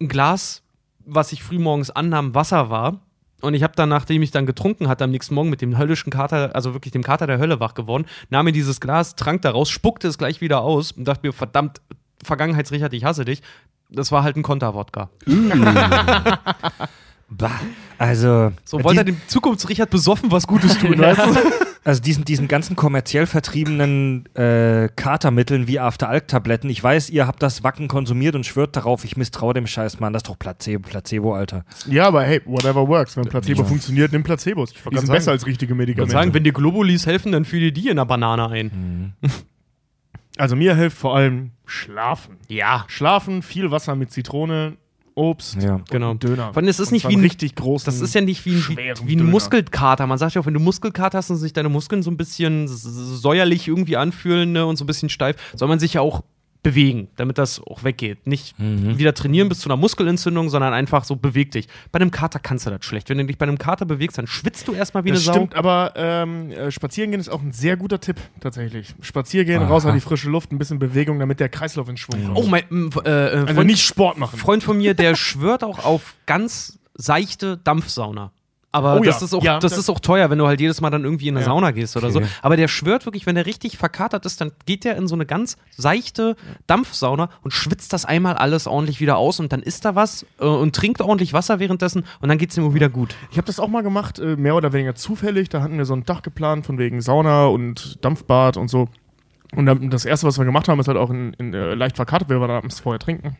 ein 0.00 0.08
Glas, 0.08 0.62
was 1.04 1.32
ich 1.32 1.42
frühmorgens 1.42 1.90
annahm, 1.90 2.34
Wasser 2.34 2.70
war. 2.70 3.00
Und 3.40 3.54
ich 3.54 3.62
habe 3.64 3.74
dann, 3.74 3.88
nachdem 3.88 4.22
ich 4.22 4.30
dann 4.30 4.46
getrunken 4.46 4.88
hatte, 4.88 5.04
am 5.04 5.10
nächsten 5.10 5.34
Morgen 5.34 5.50
mit 5.50 5.60
dem 5.62 5.76
höllischen 5.76 6.10
Kater, 6.10 6.54
also 6.54 6.74
wirklich 6.74 6.92
dem 6.92 7.02
Kater 7.02 7.26
der 7.26 7.38
Hölle 7.38 7.58
wach 7.58 7.74
geworden, 7.74 8.06
nahm 8.30 8.44
mir 8.44 8.52
dieses 8.52 8.80
Glas, 8.80 9.16
trank 9.16 9.42
daraus, 9.42 9.68
spuckte 9.68 10.06
es 10.06 10.16
gleich 10.16 10.40
wieder 10.40 10.60
aus 10.60 10.92
und 10.92 11.06
dachte 11.06 11.26
mir, 11.26 11.32
verdammt, 11.32 11.80
Vergangenheitsrichard, 12.22 12.92
ich 12.92 13.04
hasse 13.04 13.24
dich. 13.24 13.42
Das 13.90 14.12
war 14.12 14.22
halt 14.22 14.36
ein 14.36 14.42
Konterwodka. 14.42 15.10
Bah, 17.36 17.50
also, 17.98 18.52
So 18.64 18.82
wollte 18.84 19.00
er 19.00 19.04
dem 19.04 19.16
Zukunftsrichard 19.26 19.88
besoffen 19.90 20.30
was 20.30 20.46
Gutes 20.46 20.78
tun, 20.78 20.98
weißt 20.98 21.20
du? 21.26 21.38
also 21.84 22.02
diesen, 22.02 22.24
diesen 22.24 22.46
ganzen 22.46 22.76
kommerziell 22.76 23.26
vertriebenen 23.26 24.26
äh, 24.34 24.88
Katermitteln 24.94 25.66
wie 25.66 25.80
After-Alk-Tabletten, 25.80 26.68
ich 26.70 26.82
weiß, 26.82 27.10
ihr 27.10 27.26
habt 27.26 27.42
das 27.42 27.64
Wacken 27.64 27.88
konsumiert 27.88 28.34
und 28.34 28.44
schwört 28.44 28.76
darauf, 28.76 29.04
ich 29.04 29.16
misstraue 29.16 29.54
dem 29.54 29.66
Scheiß, 29.66 29.98
Mann, 30.00 30.12
das 30.12 30.20
ist 30.20 30.28
doch 30.28 30.38
Placebo, 30.38 30.88
Placebo, 30.88 31.34
Alter. 31.34 31.64
ja, 31.88 32.06
aber 32.06 32.22
hey, 32.24 32.40
whatever 32.44 32.86
works. 32.86 33.16
Wenn 33.16 33.24
Placebo 33.24 33.62
Ja. 33.62 33.66
funktioniert, 33.68 34.12
nimm 34.12 34.22
Placebos. 34.22 34.72
Die 34.72 34.80
grad 34.80 34.92
sind 34.94 35.06
sagen. 35.06 35.16
besser 35.16 35.30
als 35.32 35.46
richtige 35.46 35.72
Ich 35.72 35.78
würde 35.78 35.82
Medikamente. 35.86 36.12
sagen, 36.12 36.34
wenn 36.34 36.44
dir 36.44 36.52
Globulis 36.52 37.06
helfen, 37.06 37.32
dann 37.32 37.44
fühle 37.44 37.72
die 37.72 37.88
in 37.88 37.96
der 37.96 38.04
Banane 38.04 38.48
ein. 38.48 39.14
also 40.38 40.56
mir 40.56 40.74
hilft 40.76 40.96
vor 40.98 41.16
allem 41.16 41.52
Schlafen. 41.66 42.36
Ja. 42.48 42.84
Schlafen, 42.88 43.42
viel 43.42 43.70
Wasser 43.70 43.94
mit 43.96 44.10
Zitrone, 44.12 44.76
Obst 45.14 45.62
Ja. 45.62 45.80
Genau. 45.90 46.14
Döner. 46.14 46.52
Vor 46.52 46.58
allem, 46.58 46.68
es 46.68 46.80
ist 46.80 46.88
Und 46.88 46.92
nicht 46.94 47.08
wie 47.08 47.14
ein- 47.16 47.20
richtig 47.20 47.54
großen. 47.54 47.86
Das 47.86 48.00
ist 48.00 48.14
ja 48.14 48.20
nicht 48.20 48.44
wie 48.46 48.54
ein, 48.56 48.96
wie, 49.06 49.16
ein. 49.16 49.24
Muskelkater. 49.30 50.06
Man 50.06 50.18
sagt 50.18 50.34
ja 50.34 50.40
auch, 50.40 50.46
wenn 50.46 50.54
du 50.54 50.60
Muskelkater 50.60 51.18
hast 51.18 51.30
und 51.30 51.36
sich 51.36 51.52
deine 51.52 51.68
Muskeln 51.68 52.02
so 52.02 52.10
ein 52.10 52.16
bisschen 52.16 52.66
säuerlich 52.68 53.68
irgendwie 53.68 53.96
anfühlen 53.96 54.52
ne, 54.52 54.66
und 54.66 54.76
so 54.76 54.84
ein 54.84 54.86
bisschen 54.86 55.08
steif, 55.08 55.36
soll 55.54 55.68
man 55.68 55.78
sich 55.78 55.94
ja 55.94 56.00
auch 56.00 56.22
bewegen, 56.62 57.08
damit 57.16 57.38
das 57.38 57.60
auch 57.60 57.82
weggeht. 57.82 58.26
Nicht 58.26 58.58
Mhm. 58.58 58.96
wieder 58.98 59.14
trainieren 59.14 59.48
bis 59.48 59.58
zu 59.60 59.68
einer 59.68 59.76
Muskelentzündung, 59.76 60.48
sondern 60.48 60.72
einfach 60.72 61.04
so 61.04 61.16
beweg 61.16 61.50
dich. 61.50 61.66
Bei 61.90 61.98
einem 62.00 62.10
Kater 62.12 62.38
kannst 62.38 62.66
du 62.66 62.70
das 62.70 62.84
schlecht. 62.84 63.08
Wenn 63.08 63.18
du 63.18 63.24
dich 63.24 63.36
bei 63.38 63.46
einem 63.46 63.58
Kater 63.58 63.84
bewegst, 63.84 64.16
dann 64.18 64.26
schwitzt 64.28 64.68
du 64.68 64.72
erstmal 64.72 65.04
wie 65.04 65.08
Das 65.10 65.18
eine 65.18 65.24
Sau. 65.24 65.32
stimmt, 65.32 65.54
aber 65.56 65.92
ähm, 65.96 66.50
äh, 66.52 66.70
spazieren 66.70 67.10
gehen 67.10 67.18
ist 67.20 67.28
auch 67.28 67.42
ein 67.42 67.50
sehr 67.52 67.76
guter 67.76 68.00
Tipp, 68.00 68.16
tatsächlich. 68.40 68.94
Spazieren 69.00 69.46
gehen, 69.46 69.62
Aha. 69.62 69.68
raus 69.68 69.86
an 69.86 69.94
die 69.94 70.00
frische 70.00 70.30
Luft, 70.30 70.52
ein 70.52 70.58
bisschen 70.58 70.78
Bewegung, 70.78 71.18
damit 71.18 71.40
der 71.40 71.48
Kreislauf 71.48 71.88
in 71.88 71.96
Schwung 71.96 72.24
kommt. 72.26 72.36
Oh, 72.38 72.46
mein 72.46 72.62
äh, 73.04 73.08
äh, 73.08 73.10
also 73.40 73.54
Freund, 73.54 73.66
nicht 73.66 73.82
Sport 73.84 74.18
machen. 74.18 74.38
Freund 74.38 74.62
von 74.62 74.76
mir, 74.78 74.94
der 74.94 75.14
schwört 75.16 75.64
auch 75.64 75.84
auf 75.84 76.14
ganz 76.26 76.78
seichte 76.94 77.56
Dampfsauna. 77.56 78.30
Aber 78.74 78.96
Oh 78.98 79.02
das, 79.02 79.20
ja. 79.20 79.24
ist 79.26 79.34
auch, 79.34 79.42
Ja, 79.42 79.58
das 79.58 79.72
das- 79.72 79.80
ist 79.80 79.90
auch 79.90 80.00
teuer, 80.00 80.30
wenn 80.30 80.38
du 80.38 80.46
halt 80.46 80.58
jedes 80.58 80.80
Mal 80.80 80.88
dann 80.88 81.04
irgendwie 81.04 81.28
in 81.28 81.36
eine 81.36 81.44
Ja. 81.44 81.52
Sauna 81.52 81.72
gehst 81.72 81.94
oder 81.94 82.08
Okay. 82.08 82.24
so. 82.24 82.30
Aber 82.40 82.56
der 82.56 82.68
schwört 82.68 83.04
wirklich, 83.04 83.26
wenn 83.26 83.34
der 83.34 83.44
richtig 83.44 83.76
verkatert 83.76 84.24
ist, 84.24 84.40
dann 84.40 84.52
geht 84.64 84.84
der 84.84 84.96
in 84.96 85.06
so 85.06 85.14
eine 85.14 85.26
ganz 85.26 85.58
seichte 85.76 86.36
Dampfsauna 86.66 87.28
und 87.42 87.50
schwitzt 87.52 87.92
das 87.92 88.04
einmal 88.06 88.34
alles 88.34 88.66
ordentlich 88.66 89.00
wieder 89.00 89.18
aus 89.18 89.40
und 89.40 89.52
dann 89.52 89.60
isst 89.62 89.84
er 89.84 89.94
was 89.94 90.24
äh, 90.40 90.44
und 90.46 90.74
trinkt 90.74 91.02
ordentlich 91.02 91.32
Wasser 91.34 91.58
währenddessen 91.60 92.04
und 92.20 92.28
dann 92.30 92.38
geht 92.38 92.50
es 92.50 92.56
ihm 92.56 92.72
wieder 92.72 92.88
gut. 92.88 93.14
Ich 93.30 93.36
habe 93.36 93.46
das 93.46 93.60
auch 93.60 93.68
mal 93.68 93.82
gemacht, 93.82 94.18
äh, 94.18 94.36
mehr 94.36 94.54
oder 94.56 94.72
weniger 94.72 94.94
zufällig. 94.94 95.50
Da 95.50 95.60
hatten 95.60 95.76
wir 95.76 95.84
so 95.84 95.94
ein 95.94 96.04
Dach 96.04 96.22
geplant 96.22 96.64
von 96.64 96.78
wegen 96.78 97.00
Sauna 97.02 97.46
und 97.46 98.02
Dampfbad 98.04 98.56
und 98.56 98.68
so. 98.68 98.88
Und 99.54 99.66
dann, 99.66 99.90
das 99.90 100.06
erste, 100.06 100.26
was 100.26 100.38
wir 100.38 100.46
gemacht 100.46 100.68
haben, 100.68 100.80
ist 100.80 100.88
halt 100.88 100.96
auch 100.96 101.10
in, 101.10 101.34
in, 101.34 101.52
äh, 101.52 101.74
leicht 101.74 101.96
verkartet, 101.96 102.30
weil 102.30 102.40
wir 102.40 102.48
da 102.48 102.56
abends 102.56 102.80
vorher 102.80 102.98
trinken. 102.98 103.36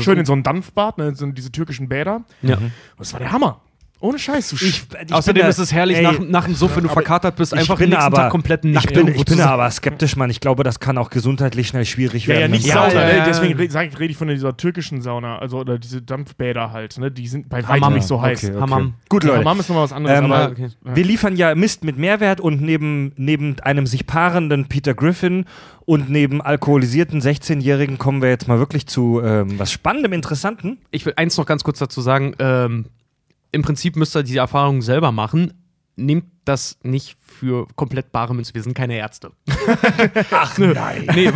Schön 0.00 0.18
in 0.18 0.24
so 0.24 0.32
ein 0.32 0.42
Dampfbad, 0.42 0.96
ne, 0.98 1.14
so 1.14 1.26
diese 1.26 1.52
türkischen 1.52 1.88
Bäder. 1.90 2.22
ja. 2.40 2.56
Und 2.56 2.72
das 2.98 3.12
war 3.12 3.20
der 3.20 3.32
Hammer. 3.32 3.60
Ohne 4.02 4.18
Scheiß. 4.18 4.50
Du 4.50 4.56
Ich, 4.56 4.82
ich 5.06 5.12
Außerdem 5.12 5.42
da- 5.44 5.48
ist 5.48 5.58
es 5.58 5.72
herrlich, 5.72 5.96
ey, 5.98 6.02
nach, 6.02 6.18
nach 6.18 6.44
dem 6.46 6.54
Suff, 6.54 6.76
wenn 6.76 6.82
du 6.82 6.88
verkatert 6.88 7.36
bist, 7.36 7.54
einfach 7.54 7.78
den 7.78 7.90
nächsten 7.90 8.04
aber, 8.04 8.16
Tag 8.16 8.30
komplett 8.30 8.64
nackt 8.64 8.90
ich 8.90 8.92
bin, 8.96 9.08
ich 9.14 9.24
bin 9.24 9.40
aber 9.40 9.70
skeptisch, 9.70 10.16
Mann. 10.16 10.28
Ich 10.28 10.40
glaube, 10.40 10.64
das 10.64 10.80
kann 10.80 10.98
auch 10.98 11.08
gesundheitlich 11.08 11.68
schnell 11.68 11.84
schwierig 11.84 12.24
Ja, 12.26 12.30
werden. 12.34 12.40
ja, 12.42 12.48
nicht 12.48 12.66
Ja, 12.66 12.74
Sauna, 12.90 13.00
ja, 13.00 13.06
ne? 13.12 13.16
ja. 13.18 13.24
deswegen 13.24 13.54
rede 13.54 14.06
ich 14.10 14.16
von 14.16 14.28
dieser 14.28 14.56
türkischen 14.56 15.00
Sauna, 15.02 15.38
also 15.38 15.58
oder 15.60 15.78
diese 15.78 16.02
Dampfbäder 16.02 16.72
halt, 16.72 16.98
ne? 16.98 17.10
Die 17.12 17.28
sind 17.28 17.48
bei 17.48 17.66
weitem 17.66 17.94
nicht 17.94 18.06
so 18.06 18.20
heiß. 18.20 18.42
Okay, 18.42 18.52
okay. 18.52 18.60
Hammam. 18.60 18.94
Gut, 19.08 19.24
Leute. 19.24 19.38
Hammam 19.38 19.60
ist 19.60 19.68
nochmal 19.68 19.84
was 19.84 19.92
anderes, 19.92 20.18
Ähm, 20.18 20.24
aber 20.32 20.50
okay. 20.50 20.68
Wir 20.82 21.04
liefern 21.04 21.36
ja 21.36 21.54
Mist 21.54 21.84
mit 21.84 21.96
Mehrwert 21.96 22.40
und 22.40 22.60
neben, 22.60 23.12
neben 23.16 23.60
einem 23.60 23.86
sich 23.86 24.06
paarenden 24.06 24.66
Peter 24.66 24.94
Griffin 24.94 25.44
und 25.84 26.10
neben 26.10 26.40
alkoholisierten 26.40 27.20
16-Jährigen 27.20 27.98
kommen 27.98 28.20
wir 28.20 28.28
jetzt 28.30 28.48
mal 28.48 28.58
wirklich 28.58 28.86
zu 28.86 29.20
ähm, 29.24 29.58
was 29.58 29.70
Spannendem, 29.72 30.12
Interessanten. 30.12 30.78
ich 30.90 31.06
will 31.06 31.12
eins 31.16 31.36
noch 31.36 31.46
ganz 31.46 31.62
kurz 31.64 31.78
dazu 31.78 32.00
sagen. 32.00 32.34
Ähm, 32.38 32.86
Im 33.52 33.62
Prinzip 33.62 33.96
müsst 33.96 34.16
ihr 34.16 34.22
die 34.22 34.36
Erfahrung 34.36 34.82
selber 34.82 35.12
machen. 35.12 35.52
Nehmt 35.94 36.24
das 36.46 36.78
nicht 36.82 37.16
für 37.22 37.66
komplett 37.76 38.12
bare 38.12 38.34
Münze. 38.34 38.54
Wir 38.54 38.62
sind 38.62 38.72
keine 38.74 38.96
Ärzte. 38.96 39.30
Ach 40.30 40.56
nein. 40.56 41.06
Nee, 41.14 41.30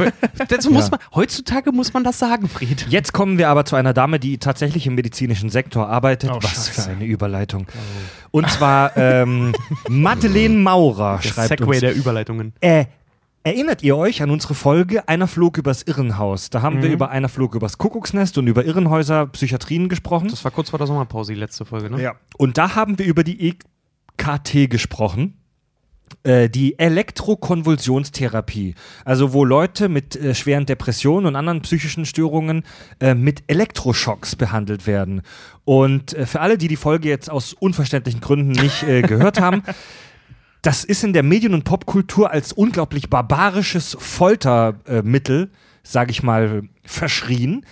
dazu 0.49 0.71
muss 0.71 0.85
Ja. 0.87 0.93
man, 0.93 1.01
heutzutage 1.15 1.73
muss 1.73 1.93
man 1.93 2.05
das 2.05 2.19
sagen, 2.19 2.49
Fried. 2.49 2.87
Jetzt 2.89 3.13
kommen 3.13 3.37
wir 3.37 3.51
aber 3.51 3.67
zu 3.67 3.77
einer 3.77 3.93
Dame, 3.93 4.19
die 4.19 4.39
tatsächlich 4.39 4.87
im 4.87 4.95
medizinischen 4.95 5.51
Sektor 5.51 5.89
arbeitet. 5.89 6.31
Oh, 6.33 6.39
Was 6.43 6.51
Scheiße. 6.53 6.83
für 6.83 6.91
eine 6.91 7.05
Überleitung. 7.05 7.67
Und 8.31 8.51
zwar 8.51 8.97
ähm, 8.97 9.53
Madeleine 9.91 10.55
Maurer 10.57 11.21
Der 11.23 11.29
schreibt 11.29 11.49
Segway 11.51 11.67
uns. 11.77 11.81
der 11.81 11.95
Überleitungen. 11.95 12.55
Äh, 12.61 12.87
erinnert 13.47 13.83
ihr 13.85 13.97
euch 13.97 14.23
an 14.23 14.31
unsere 14.31 14.55
Folge 14.55 15.09
Einer 15.09 15.29
flog 15.29 15.57
übers 15.57 15.83
Irrenhaus? 15.85 16.51
Da 16.51 16.63
haben 16.63 16.83
wir 16.83 16.89
Mhm. 16.89 16.95
über 16.95 17.11
Einer 17.11 17.29
flog 17.29 17.55
übers 17.55 17.79
Kuckucksnest 17.79 18.37
und 18.39 18.49
über 18.49 18.65
Irrenhäuser, 18.65 19.27
Psychiatrien 19.29 19.89
gesprochen. 19.89 20.29
Das 20.29 20.45
war 20.45 20.51
kurz 20.51 20.71
vor 20.71 20.79
der 20.79 20.89
Sommerpause, 20.89 21.33
die 21.33 21.39
letzte 21.39 21.65
Folge, 21.65 21.89
ne? 21.91 22.03
Ja. 22.03 22.15
Und 22.37 22.59
da 22.59 22.75
haben 22.75 22.99
wir 22.99 23.07
über 23.07 23.23
die 23.23 23.49
EKT 24.19 24.69
gesprochen. 24.69 25.35
Äh, 26.23 26.49
die 26.49 26.79
Elektrokonvulsionstherapie. 26.79 28.75
Also 29.05 29.33
wo 29.33 29.45
Leute 29.45 29.89
mit 29.89 30.15
äh, 30.17 30.35
schweren 30.37 30.65
Depressionen 30.67 31.27
und 31.27 31.35
anderen 31.37 31.63
psychischen 31.63 32.05
Störungen 32.07 32.63
äh, 33.01 33.15
mit 33.15 33.43
Elektroschocks 33.49 34.37
behandelt 34.37 34.87
werden. 34.87 35.23
Und 35.65 36.15
äh, 36.15 36.27
für 36.27 36.41
alle, 36.41 36.59
die 36.59 36.69
die 36.69 36.77
Folge 36.77 37.09
jetzt 37.09 37.29
aus 37.29 37.55
unverständlichen 37.55 38.21
Gründen 38.21 38.53
nicht 38.53 38.85
äh, 38.85 39.03
gehört 39.03 39.41
haben, 39.41 39.63
das 40.67 40.83
ist 40.83 41.05
in 41.05 41.13
der 41.13 41.23
Medien- 41.23 41.55
und 41.55 41.63
Popkultur 41.63 42.33
als 42.33 42.53
unglaublich 42.53 43.09
barbarisches 43.09 43.97
Foltermittel, 44.01 45.53
sage 45.85 46.11
ich 46.11 46.25
mal, 46.25 46.65
verschrien. 46.83 47.65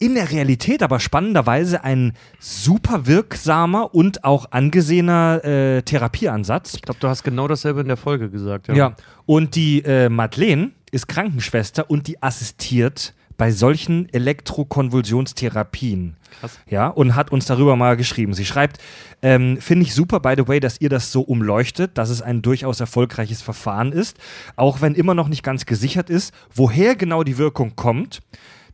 In 0.00 0.16
der 0.16 0.32
Realität 0.32 0.82
aber 0.82 0.98
spannenderweise 0.98 1.84
ein 1.84 2.14
super 2.40 3.06
wirksamer 3.06 3.94
und 3.94 4.24
auch 4.24 4.50
angesehener 4.50 5.44
äh, 5.44 5.82
Therapieansatz. 5.82 6.74
Ich 6.74 6.82
glaube, 6.82 6.98
du 6.98 7.06
hast 7.06 7.22
genau 7.22 7.46
dasselbe 7.46 7.82
in 7.82 7.86
der 7.86 7.96
Folge 7.96 8.28
gesagt. 8.28 8.66
Ja. 8.66 8.74
Ja, 8.74 8.96
und 9.26 9.54
die 9.54 9.84
äh, 9.84 10.08
Madeleine 10.08 10.72
ist 10.90 11.06
Krankenschwester 11.06 11.88
und 11.88 12.08
die 12.08 12.20
assistiert 12.20 13.14
bei 13.40 13.50
solchen 13.52 14.06
Elektrokonvulsionstherapien. 14.12 16.16
Krass. 16.40 16.58
Ja, 16.68 16.88
und 16.88 17.14
hat 17.14 17.32
uns 17.32 17.46
darüber 17.46 17.74
mal 17.74 17.96
geschrieben. 17.96 18.34
Sie 18.34 18.44
schreibt, 18.44 18.76
ähm, 19.22 19.56
finde 19.62 19.86
ich 19.86 19.94
super, 19.94 20.20
by 20.20 20.34
the 20.36 20.46
way, 20.46 20.60
dass 20.60 20.78
ihr 20.78 20.90
das 20.90 21.10
so 21.10 21.22
umleuchtet, 21.22 21.96
dass 21.96 22.10
es 22.10 22.20
ein 22.20 22.42
durchaus 22.42 22.80
erfolgreiches 22.80 23.40
Verfahren 23.40 23.92
ist, 23.92 24.18
auch 24.56 24.82
wenn 24.82 24.94
immer 24.94 25.14
noch 25.14 25.28
nicht 25.28 25.42
ganz 25.42 25.64
gesichert 25.64 26.10
ist, 26.10 26.34
woher 26.54 26.96
genau 26.96 27.22
die 27.22 27.38
Wirkung 27.38 27.76
kommt. 27.76 28.20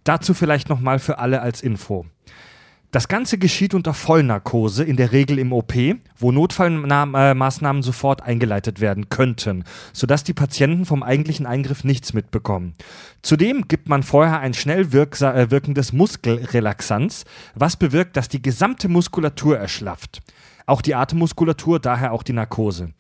Dazu 0.03 0.35
vielleicht 0.35 0.69
nochmal 0.69 0.99
für 0.99 1.21
alle 1.21 1.43
als 1.43 1.63
Info. 1.63 2.05
Das 2.97 3.09
Ganze 3.09 3.37
geschieht 3.37 3.75
unter 3.75 3.93
Vollnarkose, 3.93 4.83
in 4.83 4.97
der 4.97 5.13
Regel 5.13 5.39
im 5.39 5.53
OP, 5.53 5.75
wo 6.19 6.33
Notfallmaßnahmen 6.33 7.83
sofort 7.83 8.23
eingeleitet 8.23 8.81
werden 8.81 9.11
könnten, 9.11 9.65
sodass 9.93 10.25
die 10.25 10.33
Patienten 10.33 10.87
vom 10.87 11.03
eigentlichen 11.03 11.45
Eingriff 11.45 11.85
nichts 11.85 12.15
mitbekommen. 12.15 12.73
Zudem 13.21 13.69
gibt 13.69 13.91
man 13.91 14.03
vorher 14.03 14.41
ein 14.41 14.55
schnell 14.55 14.95
äh, 14.95 15.51
wirkendes 15.51 15.93
Muskelrelaxanz, 15.93 17.27
was 17.55 17.77
bewirkt, 17.77 18.17
dass 18.17 18.31
die 18.31 18.41
gesamte 18.41 18.89
Muskulatur 18.89 19.59
erschlafft. 19.59 20.23
Auch 20.65 20.81
die 20.81 20.95
Atemmuskulatur, 20.95 21.81
daher 21.81 22.13
auch 22.13 22.23
die 22.23 22.33
Narkose. 22.33 22.95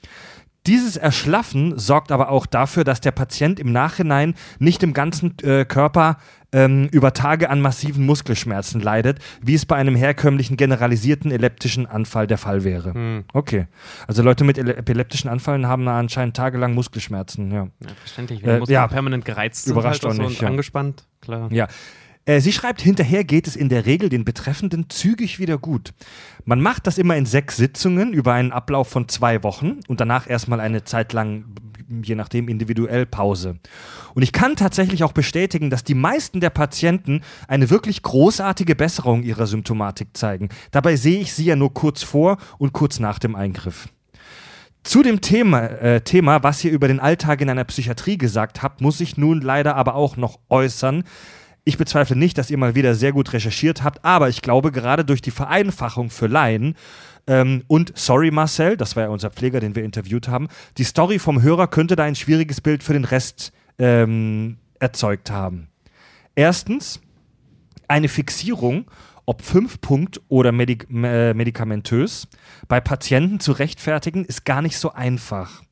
Dieses 0.66 0.96
Erschlaffen 0.96 1.78
sorgt 1.78 2.12
aber 2.12 2.28
auch 2.28 2.44
dafür, 2.44 2.84
dass 2.84 3.00
der 3.00 3.12
Patient 3.12 3.58
im 3.60 3.72
Nachhinein 3.72 4.34
nicht 4.58 4.82
im 4.82 4.92
ganzen 4.92 5.38
äh, 5.38 5.64
Körper 5.64 6.18
ähm, 6.56 6.88
über 6.90 7.12
Tage 7.12 7.50
an 7.50 7.60
massiven 7.60 8.06
Muskelschmerzen 8.06 8.80
leidet, 8.80 9.18
wie 9.42 9.54
es 9.54 9.66
bei 9.66 9.76
einem 9.76 9.94
herkömmlichen 9.94 10.56
generalisierten 10.56 11.30
epileptischen 11.30 11.86
Anfall 11.86 12.26
der 12.26 12.38
Fall 12.38 12.64
wäre. 12.64 12.94
Hm. 12.94 13.24
Okay. 13.34 13.66
Also 14.08 14.22
Leute 14.22 14.42
mit 14.42 14.56
epileptischen 14.56 15.28
Anfällen 15.28 15.66
haben 15.66 15.86
anscheinend 15.86 16.34
tagelang 16.34 16.74
Muskelschmerzen, 16.74 17.52
ja. 17.52 17.68
Ja, 17.80 17.88
verständlich. 18.00 18.42
Äh, 18.42 18.60
ja. 18.68 18.88
permanent 18.88 19.26
gereizt 19.26 19.64
sind 19.64 19.72
Überrascht 19.72 20.02
halt 20.02 20.12
auch 20.12 20.16
so 20.16 20.22
nicht, 20.22 20.38
und 20.38 20.40
ja. 20.40 20.48
angespannt. 20.48 21.06
Klar. 21.20 21.52
Ja. 21.52 21.68
Äh, 22.24 22.40
Sie 22.40 22.52
schreibt, 22.52 22.80
hinterher 22.80 23.24
geht 23.24 23.46
es 23.46 23.54
in 23.54 23.68
der 23.68 23.84
Regel 23.84 24.08
den 24.08 24.24
Betreffenden 24.24 24.88
zügig 24.88 25.38
wieder 25.38 25.58
gut. 25.58 25.92
Man 26.44 26.60
macht 26.60 26.86
das 26.86 26.96
immer 26.96 27.16
in 27.16 27.26
sechs 27.26 27.56
Sitzungen 27.56 28.12
über 28.12 28.32
einen 28.32 28.52
Ablauf 28.52 28.88
von 28.88 29.08
zwei 29.08 29.42
Wochen 29.42 29.80
und 29.88 30.00
danach 30.00 30.28
erstmal 30.28 30.60
eine 30.60 30.84
Zeit 30.84 31.12
lang, 31.12 31.44
je 32.02 32.14
nachdem 32.14 32.48
individuell, 32.48 33.06
Pause. 33.06 33.58
Und 34.14 34.22
ich 34.22 34.32
kann 34.32 34.56
tatsächlich 34.56 35.04
auch 35.04 35.12
bestätigen, 35.12 35.70
dass 35.70 35.84
die 35.84 35.94
meisten 35.94 36.40
der 36.40 36.50
Patienten 36.50 37.22
eine 37.48 37.70
wirklich 37.70 38.02
großartige 38.02 38.74
Besserung 38.74 39.22
ihrer 39.22 39.46
Symptomatik 39.46 40.08
zeigen. 40.14 40.48
Dabei 40.70 40.96
sehe 40.96 41.20
ich 41.20 41.32
sie 41.32 41.44
ja 41.44 41.56
nur 41.56 41.74
kurz 41.74 42.02
vor 42.02 42.38
und 42.58 42.72
kurz 42.72 42.98
nach 42.98 43.18
dem 43.18 43.34
Eingriff. 43.34 43.88
Zu 44.86 45.02
dem 45.02 45.20
Thema, 45.20 45.64
äh, 45.64 46.00
Thema, 46.00 46.44
was 46.44 46.62
ihr 46.62 46.70
über 46.70 46.86
den 46.86 47.00
Alltag 47.00 47.40
in 47.40 47.50
einer 47.50 47.64
Psychiatrie 47.64 48.18
gesagt 48.18 48.62
habt, 48.62 48.80
muss 48.80 49.00
ich 49.00 49.16
nun 49.16 49.40
leider 49.40 49.74
aber 49.74 49.96
auch 49.96 50.16
noch 50.16 50.38
äußern. 50.48 51.02
Ich 51.64 51.76
bezweifle 51.76 52.14
nicht, 52.14 52.38
dass 52.38 52.52
ihr 52.52 52.58
mal 52.58 52.76
wieder 52.76 52.94
sehr 52.94 53.12
gut 53.12 53.32
recherchiert 53.32 53.82
habt, 53.82 54.04
aber 54.04 54.28
ich 54.28 54.42
glaube, 54.42 54.70
gerade 54.70 55.04
durch 55.04 55.20
die 55.20 55.32
Vereinfachung 55.32 56.10
für 56.10 56.28
Laien 56.28 56.76
ähm, 57.26 57.64
und 57.66 57.92
sorry 57.96 58.30
Marcel, 58.30 58.76
das 58.76 58.96
war 58.96 59.04
ja 59.04 59.08
unser 59.08 59.30
Pfleger, 59.30 59.60
den 59.60 59.74
wir 59.74 59.84
interviewt 59.84 60.28
haben, 60.28 60.48
die 60.78 60.84
Story 60.84 61.18
vom 61.18 61.42
Hörer 61.42 61.66
könnte 61.66 61.96
da 61.96 62.04
ein 62.04 62.14
schwieriges 62.14 62.60
Bild 62.60 62.82
für 62.82 62.92
den 62.92 63.04
Rest 63.04 63.52
ähm, 63.78 64.58
erzeugt 64.78 65.30
haben. 65.30 65.68
Erstens, 66.34 67.00
eine 67.88 68.08
Fixierung, 68.08 68.86
ob 69.26 69.42
5 69.42 69.80
Punkt 69.80 70.20
oder 70.28 70.52
medik 70.52 70.86
äh, 70.90 71.34
medikamentös, 71.34 72.28
bei 72.68 72.80
Patienten 72.80 73.40
zu 73.40 73.52
rechtfertigen, 73.52 74.24
ist 74.24 74.44
gar 74.44 74.62
nicht 74.62 74.78
so 74.78 74.92
einfach. 74.92 75.62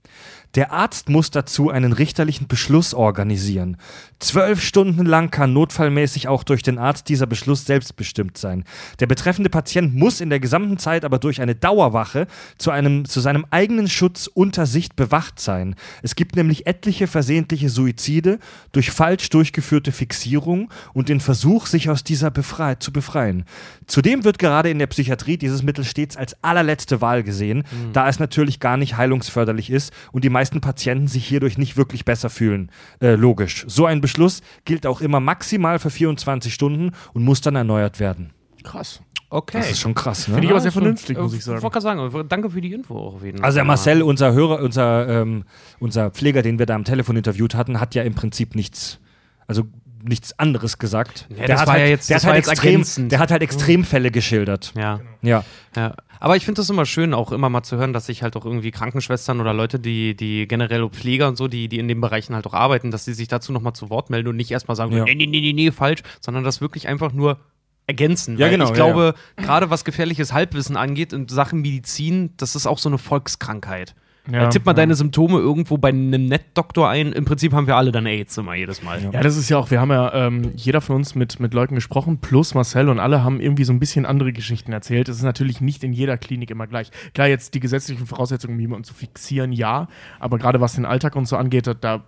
Der 0.54 0.72
Arzt 0.72 1.08
muss 1.08 1.30
dazu 1.30 1.70
einen 1.70 1.92
richterlichen 1.92 2.46
Beschluss 2.46 2.94
organisieren. 2.94 3.76
Zwölf 4.20 4.62
Stunden 4.62 5.04
lang 5.04 5.30
kann 5.30 5.52
notfallmäßig 5.52 6.28
auch 6.28 6.44
durch 6.44 6.62
den 6.62 6.78
Arzt 6.78 7.08
dieser 7.08 7.26
Beschluss 7.26 7.66
selbstbestimmt 7.66 8.38
sein. 8.38 8.64
Der 9.00 9.06
betreffende 9.06 9.50
Patient 9.50 9.94
muss 9.94 10.20
in 10.20 10.30
der 10.30 10.38
gesamten 10.38 10.78
Zeit 10.78 11.04
aber 11.04 11.18
durch 11.18 11.40
eine 11.40 11.56
Dauerwache 11.56 12.28
zu, 12.56 12.70
einem, 12.70 13.04
zu 13.04 13.20
seinem 13.20 13.46
eigenen 13.50 13.88
Schutz 13.88 14.28
unter 14.28 14.66
Sicht 14.66 14.94
bewacht 14.94 15.40
sein. 15.40 15.74
Es 16.02 16.14
gibt 16.14 16.36
nämlich 16.36 16.66
etliche 16.66 17.08
versehentliche 17.08 17.68
Suizide 17.68 18.38
durch 18.72 18.92
falsch 18.92 19.28
durchgeführte 19.30 19.90
Fixierung 19.90 20.70
und 20.92 21.08
den 21.08 21.20
Versuch, 21.20 21.66
sich 21.66 21.90
aus 21.90 22.04
dieser 22.04 22.30
befrei 22.30 22.76
zu 22.76 22.92
befreien. 22.92 23.44
Zudem 23.86 24.24
wird 24.24 24.38
gerade 24.38 24.70
in 24.70 24.78
der 24.78 24.86
Psychiatrie 24.86 25.36
dieses 25.36 25.62
Mittel 25.62 25.84
stets 25.84 26.16
als 26.16 26.36
allerletzte 26.42 27.00
Wahl 27.00 27.24
gesehen, 27.24 27.64
da 27.92 28.08
es 28.08 28.20
natürlich 28.20 28.60
gar 28.60 28.76
nicht 28.76 28.96
heilungsförderlich 28.96 29.70
ist 29.70 29.92
und 30.12 30.24
die 30.24 30.30
meisten 30.30 30.43
meisten 30.44 30.60
Patienten 30.60 31.06
sich 31.06 31.26
hierdurch 31.26 31.56
nicht 31.56 31.78
wirklich 31.78 32.04
besser 32.04 32.28
fühlen. 32.28 32.70
Äh, 33.00 33.14
logisch. 33.14 33.64
So 33.66 33.86
ein 33.86 34.02
Beschluss 34.02 34.42
gilt 34.66 34.86
auch 34.86 35.00
immer 35.00 35.18
maximal 35.18 35.78
für 35.78 35.88
24 35.88 36.52
Stunden 36.52 36.90
und 37.14 37.24
muss 37.24 37.40
dann 37.40 37.56
erneuert 37.56 37.98
werden. 37.98 38.34
Krass. 38.62 39.00
Okay. 39.30 39.56
Das 39.56 39.70
ist 39.70 39.80
schon 39.80 39.94
krass, 39.94 40.28
ne? 40.28 40.34
Finde 40.34 40.46
ich 40.46 40.50
aber 40.50 40.60
sehr 40.60 40.70
vernünftig, 40.70 41.16
äh, 41.16 41.20
muss 41.22 41.32
ich 41.32 41.42
sagen. 41.42 41.62
wollte 41.62 41.80
gerade 41.80 41.82
sagen, 41.82 42.20
äh, 42.20 42.24
danke 42.28 42.50
für 42.50 42.60
die 42.60 42.74
Info 42.74 42.94
auch 42.94 43.14
auf 43.14 43.24
jeden 43.24 43.42
Also 43.42 43.56
der. 43.56 43.64
Marcel, 43.64 44.02
unser 44.02 44.34
Hörer, 44.34 44.60
unser, 44.60 45.08
ähm, 45.08 45.44
unser 45.80 46.10
Pfleger, 46.10 46.42
den 46.42 46.58
wir 46.58 46.66
da 46.66 46.74
am 46.74 46.84
Telefon 46.84 47.16
interviewt 47.16 47.54
hatten, 47.54 47.80
hat 47.80 47.94
ja 47.94 48.02
im 48.02 48.14
Prinzip 48.14 48.54
nichts, 48.54 49.00
also 49.46 49.64
nichts 50.08 50.38
anderes 50.38 50.78
gesagt. 50.78 51.26
Ja, 51.30 51.36
ja 51.36 51.42
jetzt- 51.42 51.48
der 51.48 52.16
hat 52.16 52.24
halt 52.24 52.36
jetzt 52.36 52.48
extrem, 52.50 53.08
der 53.08 53.18
hat 53.18 53.30
halt 53.30 53.42
Extremfälle 53.42 54.10
geschildert. 54.10 54.72
Ja. 54.76 55.00
Ja. 55.22 55.44
Ja, 55.76 55.94
aber 56.20 56.36
ich 56.36 56.44
finde 56.44 56.60
das 56.60 56.70
immer 56.70 56.86
schön, 56.86 57.14
auch 57.14 57.32
immer 57.32 57.50
mal 57.50 57.62
zu 57.62 57.76
hören, 57.76 57.92
dass 57.92 58.06
sich 58.06 58.22
halt 58.22 58.36
auch 58.36 58.44
irgendwie 58.44 58.70
Krankenschwestern 58.70 59.40
oder 59.40 59.52
Leute, 59.52 59.78
die, 59.80 60.14
die 60.16 60.46
generell 60.46 60.88
Pfleger 60.90 61.28
und 61.28 61.36
so, 61.36 61.48
die, 61.48 61.68
die 61.68 61.78
in 61.78 61.88
den 61.88 62.00
Bereichen 62.00 62.34
halt 62.34 62.46
auch 62.46 62.54
arbeiten, 62.54 62.90
dass 62.90 63.04
sie 63.04 63.14
sich 63.14 63.28
dazu 63.28 63.52
nochmal 63.52 63.72
zu 63.72 63.90
Wort 63.90 64.10
melden 64.10 64.28
und 64.28 64.36
nicht 64.36 64.50
erstmal 64.50 64.76
sagen, 64.76 64.96
Ja. 64.96 65.04
nee, 65.04 65.14
nee, 65.14 65.26
nee, 65.26 65.40
nee, 65.40 65.52
nee, 65.52 65.70
falsch, 65.70 66.02
sondern 66.20 66.44
das 66.44 66.60
wirklich 66.60 66.86
einfach 66.88 67.12
nur 67.12 67.38
ergänzen. 67.86 68.38
Ja, 68.38 68.48
genau, 68.48 68.64
Ich 68.64 68.70
ja, 68.70 68.76
glaube, 68.76 69.14
gerade 69.36 69.68
was 69.70 69.84
gefährliches 69.84 70.32
Halbwissen 70.32 70.76
angeht 70.76 71.12
in 71.12 71.28
Sachen 71.28 71.60
Medizin, 71.60 72.30
das 72.36 72.54
ist 72.56 72.66
auch 72.66 72.78
so 72.78 72.88
eine 72.88 72.98
Volkskrankheit. 72.98 73.94
Ja, 74.30 74.42
Ja, 74.44 74.48
tipp 74.48 74.64
mal 74.64 74.72
ja. 74.72 74.76
deine 74.76 74.94
Symptome 74.94 75.38
irgendwo 75.38 75.76
bei 75.76 75.90
einem 75.90 76.26
Nettdoktor 76.28 76.88
ein. 76.88 77.12
Im 77.12 77.24
Prinzip 77.24 77.52
haben 77.52 77.66
wir 77.66 77.76
alle 77.76 77.92
dann 77.92 78.06
AIDS 78.06 78.38
immer 78.38 78.54
jedes 78.54 78.82
Mal. 78.82 79.02
Ja, 79.12 79.20
das 79.20 79.36
ist 79.36 79.48
ja 79.50 79.58
auch, 79.58 79.70
wir 79.70 79.80
haben 79.80 79.90
ja 79.90 80.12
ähm, 80.14 80.52
jeder 80.56 80.80
von 80.80 80.96
uns 80.96 81.14
mit, 81.14 81.40
mit 81.40 81.52
Leuten 81.52 81.74
gesprochen, 81.74 82.18
plus 82.18 82.54
Marcel 82.54 82.88
und 82.88 83.00
alle 83.00 83.22
haben 83.22 83.40
irgendwie 83.40 83.64
so 83.64 83.72
ein 83.72 83.80
bisschen 83.80 84.06
andere 84.06 84.32
Geschichten 84.32 84.72
erzählt. 84.72 85.08
Es 85.08 85.16
ist 85.18 85.22
natürlich 85.24 85.60
nicht 85.60 85.84
in 85.84 85.92
jeder 85.92 86.16
Klinik 86.16 86.50
immer 86.50 86.66
gleich. 86.66 86.90
Klar, 87.12 87.28
jetzt 87.28 87.54
die 87.54 87.60
gesetzlichen 87.60 88.06
Voraussetzungen, 88.06 88.54
um 88.54 88.60
jemanden 88.60 88.84
zu 88.84 88.94
fixieren, 88.94 89.52
ja, 89.52 89.88
aber 90.20 90.38
gerade 90.38 90.60
was 90.60 90.74
den 90.74 90.86
Alltag 90.86 91.16
und 91.16 91.26
so 91.28 91.36
angeht, 91.36 91.66
da, 91.66 91.74
da 91.74 92.04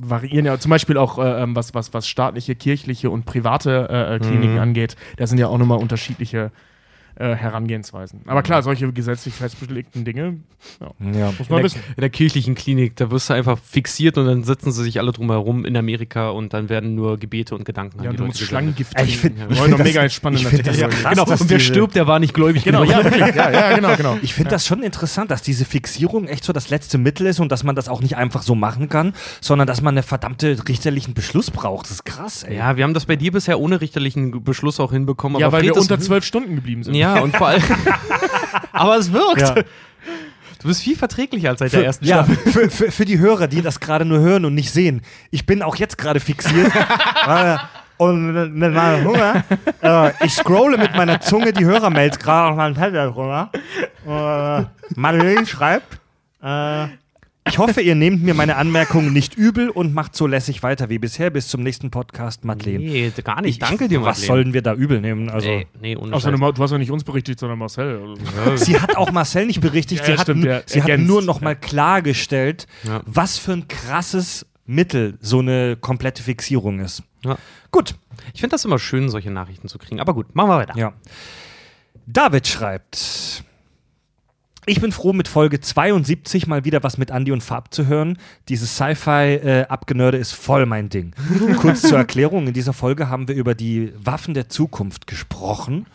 variieren 0.00 0.46
ja 0.46 0.56
zum 0.60 0.70
Beispiel 0.70 0.96
auch, 0.96 1.18
äh, 1.18 1.42
ähm, 1.42 1.56
was, 1.56 1.74
was, 1.74 1.92
was 1.92 2.06
staatliche, 2.06 2.54
kirchliche 2.54 3.10
und 3.10 3.26
private 3.26 3.88
äh, 3.90 4.14
äh, 4.14 4.18
Kliniken 4.20 4.54
Mhm. 4.54 4.60
angeht, 4.60 4.94
da 5.16 5.26
sind 5.26 5.38
ja 5.38 5.48
auch 5.48 5.58
nochmal 5.58 5.78
unterschiedliche 5.78 6.52
äh, 7.18 7.34
Herangehensweisen. 7.34 8.20
Aber 8.26 8.42
klar, 8.42 8.62
solche 8.62 8.92
gesetzlich 8.92 9.34
festgelegten 9.34 10.04
Dinge 10.04 10.36
ja. 10.80 10.86
muss 10.86 10.96
In 11.00 11.10
man 11.10 11.32
der, 11.48 11.62
wissen. 11.64 11.80
in 11.96 12.00
der 12.00 12.10
kirchlichen 12.10 12.54
Klinik, 12.54 12.94
da 12.96 13.10
wirst 13.10 13.28
du 13.30 13.34
einfach 13.34 13.58
fixiert 13.58 14.16
und 14.18 14.26
dann 14.26 14.44
sitzen 14.44 14.70
sie 14.72 14.82
sich 14.84 14.98
alle 15.00 15.12
drumherum 15.12 15.64
in 15.64 15.76
Amerika 15.76 16.30
und 16.30 16.52
dann 16.52 16.68
werden 16.68 16.94
nur 16.94 17.16
Gebete 17.18 17.54
und 17.54 17.64
Gedanken 17.64 18.02
Ja, 18.02 18.10
an 18.10 18.12
die 18.12 18.16
du 18.18 18.22
Leute 18.24 18.32
musst. 18.38 18.40
Schlangengift 18.48 18.92
ich 19.00 19.20
trinken. 19.20 19.42
ich 19.50 19.58
wollen 19.58 19.70
noch 19.70 19.78
find 19.78 19.88
mega 19.88 20.02
das- 20.02 20.12
entspannende 20.12 20.48
ich 20.56 20.62
das 20.62 20.78
ja 20.78 20.88
krass. 20.88 21.12
Genau, 21.14 21.24
dass 21.24 21.40
und 21.40 21.50
wer 21.50 21.58
stirbt, 21.60 21.94
der 21.96 22.06
war 22.06 22.18
nicht 22.20 22.34
gläubig 22.34 22.62
Genau, 22.64 22.82
genug. 22.84 22.92
ja. 23.16 23.26
Ja, 23.28 23.50
ja, 23.50 23.74
genau, 23.76 23.96
genau. 23.96 24.18
Ich 24.22 24.34
finde 24.34 24.50
das 24.50 24.66
schon 24.66 24.82
interessant, 24.82 25.30
dass 25.30 25.42
diese 25.42 25.64
Fixierung 25.64 26.26
echt 26.28 26.44
so 26.44 26.52
das 26.52 26.70
letzte 26.70 26.98
Mittel 26.98 27.26
ist 27.26 27.40
und 27.40 27.50
dass 27.52 27.64
man 27.64 27.74
das 27.74 27.88
auch 27.88 28.00
nicht 28.00 28.16
einfach 28.16 28.42
so 28.42 28.54
machen 28.54 28.88
kann, 28.88 29.12
sondern 29.40 29.66
dass 29.66 29.82
man 29.82 29.96
einen 29.96 30.02
verdammte 30.04 30.56
richterlichen 30.68 31.14
Beschluss 31.14 31.50
braucht. 31.50 31.86
Das 31.86 31.92
ist 31.92 32.04
krass, 32.04 32.42
ey. 32.44 32.56
Ja, 32.56 32.76
wir 32.76 32.84
haben 32.84 32.94
das 32.94 33.06
bei 33.06 33.16
dir 33.16 33.32
bisher 33.32 33.58
ohne 33.60 33.80
richterlichen 33.80 34.42
Beschluss 34.44 34.80
auch 34.80 34.92
hinbekommen. 34.92 35.40
Ja, 35.40 35.46
aber 35.48 35.58
weil 35.58 35.62
wir 35.62 35.68
Fred, 35.70 35.76
das- 35.76 35.82
unter 35.90 36.00
zwölf 36.00 36.24
Stunden 36.24 36.54
geblieben 36.54 36.82
sind. 36.82 36.94
Ja, 36.94 37.07
und 37.14 37.36
vor 37.36 37.48
allem. 37.48 37.62
aber 38.72 38.96
es 38.96 39.12
wirkt. 39.12 39.40
Ja. 39.40 39.54
Du 40.60 40.66
bist 40.66 40.82
viel 40.82 40.96
verträglicher 40.96 41.50
als 41.50 41.60
seit 41.60 41.72
der 41.72 41.84
ersten 41.84 42.04
ja, 42.04 42.24
Staffel. 42.24 42.36
für, 42.52 42.70
für, 42.70 42.90
für 42.90 43.04
die 43.04 43.18
Hörer, 43.18 43.46
die 43.46 43.62
das 43.62 43.80
gerade 43.80 44.04
nur 44.04 44.18
hören 44.18 44.44
und 44.44 44.54
nicht 44.54 44.72
sehen. 44.72 45.02
Ich 45.30 45.46
bin 45.46 45.62
auch 45.62 45.76
jetzt 45.76 45.98
gerade 45.98 46.20
fixiert. 46.20 46.72
Und 47.98 48.32
mit 48.32 48.72
meinem 48.72 49.04
Hunger. 49.04 49.42
Äh, 49.82 50.12
ich 50.24 50.32
scrolle 50.32 50.78
mit 50.78 50.94
meiner 50.94 51.20
Zunge 51.20 51.52
die 51.52 51.64
Hörermails 51.64 52.20
gerade 52.20 52.50
auf 52.50 52.56
meinem 52.56 52.76
Tablet 52.76 53.12
runter. 53.12 53.50
Äh, 54.06 54.64
Madeleine 54.94 55.44
schreibt. 55.44 55.98
Äh, 56.40 56.86
ich 57.48 57.58
hoffe, 57.58 57.80
ihr 57.80 57.94
nehmt 57.94 58.22
mir 58.22 58.34
meine 58.34 58.56
Anmerkungen 58.56 59.12
nicht 59.12 59.34
übel 59.36 59.70
und 59.70 59.94
macht 59.94 60.14
so 60.14 60.26
lässig 60.26 60.62
weiter 60.62 60.88
wie 60.88 60.98
bisher. 60.98 61.30
Bis 61.30 61.48
zum 61.48 61.62
nächsten 61.62 61.90
Podcast, 61.90 62.44
Madeleine. 62.44 62.78
Nee, 62.84 63.12
gar 63.24 63.40
nicht. 63.42 63.60
Danke 63.62 63.88
dir, 63.88 64.02
Was 64.02 64.20
Madeleine. 64.20 64.26
sollen 64.44 64.54
wir 64.54 64.62
da 64.62 64.74
übel 64.74 65.00
nehmen? 65.00 65.28
Also, 65.30 65.48
nee, 65.80 65.96
ohne 65.96 66.14
Außer 66.14 66.30
du, 66.32 66.62
hast 66.62 66.70
ja 66.70 66.78
nicht 66.78 66.90
uns 66.90 67.04
berichtigt, 67.04 67.38
sondern 67.40 67.58
Marcel. 67.58 68.14
Also, 68.44 68.56
Sie 68.64 68.78
hat 68.80 68.96
auch 68.96 69.10
Marcel 69.10 69.46
nicht 69.46 69.60
berichtigt. 69.60 70.00
Ja, 70.00 70.06
sie 70.06 70.12
ja, 70.12 70.18
hat, 70.18 70.24
stimmt, 70.24 70.40
nu- 70.44 70.48
ja, 70.50 70.60
sie 70.66 70.82
hat 70.82 70.98
nur 71.00 71.22
noch 71.22 71.40
mal 71.40 71.56
klargestellt, 71.56 72.66
Ja. 72.84 73.00
was 73.06 73.38
für 73.38 73.52
ein 73.52 73.68
krasses 73.68 74.46
Mittel 74.66 75.16
so 75.20 75.38
eine 75.40 75.76
komplette 75.76 76.22
Fixierung 76.22 76.80
ist. 76.80 77.02
Ja. 77.24 77.36
Gut, 77.70 77.94
Ich 78.34 78.40
finde 78.40 78.54
das 78.54 78.64
immer 78.64 78.78
schön, 78.78 79.08
solche 79.08 79.30
Nachrichten 79.30 79.68
zu 79.68 79.78
kriegen. 79.78 80.00
Aber 80.00 80.12
gut, 80.14 80.34
machen 80.34 80.50
wir 80.50 80.56
weiter. 80.58 80.76
ja. 80.76 80.92
David 82.06 82.46
schreibt. 82.46 83.44
Ich 84.68 84.82
bin 84.82 84.92
froh, 84.92 85.14
mit 85.14 85.28
Folge 85.28 85.60
72 85.60 86.46
mal 86.46 86.64
wieder 86.66 86.82
was 86.82 86.98
mit 86.98 87.08
Andy 87.10 87.32
und 87.32 87.42
Fab 87.42 87.72
zu 87.72 87.86
hören. 87.86 88.18
Dieses 88.50 88.76
Sci-Fi-Abgenörde 88.76 90.18
ist 90.18 90.32
voll 90.32 90.66
mein 90.66 90.90
Ding. 90.90 91.14
Kurz 91.56 91.80
zur 91.80 91.96
Erklärung: 91.96 92.46
In 92.46 92.52
dieser 92.52 92.74
Folge 92.74 93.08
haben 93.08 93.28
wir 93.28 93.34
über 93.34 93.54
die 93.54 93.92
Waffen 93.96 94.34
der 94.34 94.50
Zukunft 94.50 95.06
gesprochen. 95.06 95.86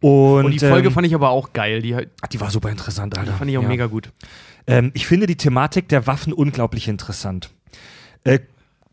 Und, 0.00 0.44
Und 0.44 0.50
die 0.50 0.58
Folge 0.58 0.88
ähm, 0.88 0.94
fand 0.94 1.06
ich 1.06 1.14
aber 1.14 1.30
auch 1.30 1.54
geil. 1.54 1.80
Die, 1.80 1.92
die 1.96 2.06
die 2.32 2.40
war 2.40 2.50
super 2.50 2.68
interessant, 2.68 3.16
Alter. 3.16 3.32
fand 3.32 3.50
ich 3.50 3.56
auch 3.56 3.62
Ja. 3.62 3.68
mega 3.68 3.86
gut. 3.86 4.10
Ähm, 4.66 4.90
ich 4.92 5.06
finde 5.06 5.26
die 5.26 5.36
Thematik 5.36 5.88
der 5.88 6.06
Waffen 6.06 6.34
unglaublich 6.34 6.88
interessant. 6.88 7.50
Äh, 8.24 8.40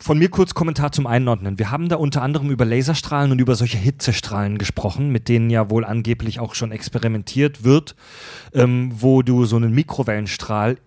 von 0.04 0.18
mir 0.18 0.30
kurz 0.30 0.54
Kommentar 0.54 0.92
zum 0.92 1.08
Einordnen. 1.08 1.58
Wir 1.58 1.72
haben 1.72 1.88
da 1.88 1.96
unter 1.96 2.22
anderem 2.24 2.52
über 2.52 2.66
Laserstrahlen 2.66 3.32
und 3.32 3.40
über 3.40 3.56
solche 3.56 3.78
Hitzestrahlen 3.78 4.58
gesprochen, 4.58 5.12
mit 5.12 5.30
denen 5.30 5.50
ja 5.50 5.70
wohl 5.70 5.86
angeblich 5.86 6.42
auch 6.42 6.56
schon 6.56 6.74
experimentiert 6.74 7.64
wird, 7.64 7.96
ähm, 8.54 8.92
wo 8.94 9.22
du 9.22 9.46
so 9.46 9.56
einen 9.56 9.72
Mikrowellenstrahl 9.72 10.78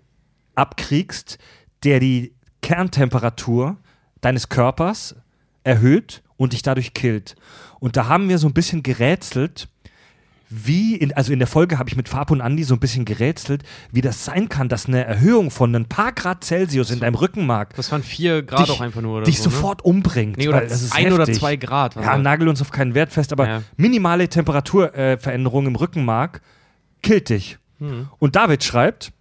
abkriegst, 0.54 1.38
der 1.82 1.98
die 1.98 2.34
Kerntemperatur 2.60 3.78
deines 4.20 4.50
Körpers 4.50 5.16
erhöht 5.64 6.22
und 6.36 6.52
dich 6.52 6.60
dadurch 6.60 6.92
killt. 6.92 7.36
Und 7.80 7.96
da 7.96 8.08
haben 8.08 8.28
wir 8.28 8.36
so 8.36 8.46
ein 8.46 8.54
bisschen 8.54 8.82
gerätselt, 8.82 9.68
wie, 10.48 10.94
in, 10.94 11.12
also 11.12 11.32
in 11.32 11.38
der 11.40 11.48
Folge 11.48 11.78
habe 11.78 11.88
ich 11.88 11.96
mit 11.96 12.08
Fab 12.08 12.30
und 12.30 12.40
Andi 12.40 12.62
so 12.62 12.74
ein 12.74 12.80
bisschen 12.80 13.04
gerätselt, 13.04 13.64
wie 13.90 14.00
das 14.00 14.24
sein 14.24 14.48
kann, 14.48 14.68
dass 14.68 14.86
eine 14.86 15.04
Erhöhung 15.04 15.50
von 15.50 15.74
ein 15.74 15.86
paar 15.86 16.12
Grad 16.12 16.44
Celsius 16.44 16.90
in 16.90 17.00
deinem 17.00 17.16
Rückenmark 17.16 17.74
Das 17.74 17.90
waren 17.90 18.02
vier 18.02 18.42
Grad 18.42 18.60
dich, 18.60 18.70
auch 18.70 18.80
einfach 18.80 19.00
nur. 19.02 19.16
Oder 19.16 19.24
dich 19.26 19.38
so, 19.38 19.50
sofort 19.50 19.84
umbringt. 19.84 20.36
Ne? 20.36 20.44
Nee, 20.44 20.48
oder 20.48 20.58
weil 20.58 20.68
das 20.68 20.82
ist 20.82 20.94
ein 20.94 21.12
oder 21.12 21.22
heftig. 21.22 21.38
zwei 21.40 21.56
Grad. 21.56 21.96
Ja, 21.96 22.16
nagel 22.16 22.48
uns 22.48 22.60
auf 22.60 22.70
keinen 22.70 22.94
Wert 22.94 23.12
fest, 23.12 23.32
aber 23.32 23.48
Ja. 23.48 23.62
minimale 23.76 24.28
Temperaturveränderung 24.28 25.64
äh, 25.64 25.68
im 25.68 25.76
Rückenmark 25.76 26.40
killt 27.02 27.28
dich. 27.28 27.58
Hm. 27.78 28.08
Und 28.18 28.36
David 28.36 28.62
schreibt, 28.64 29.12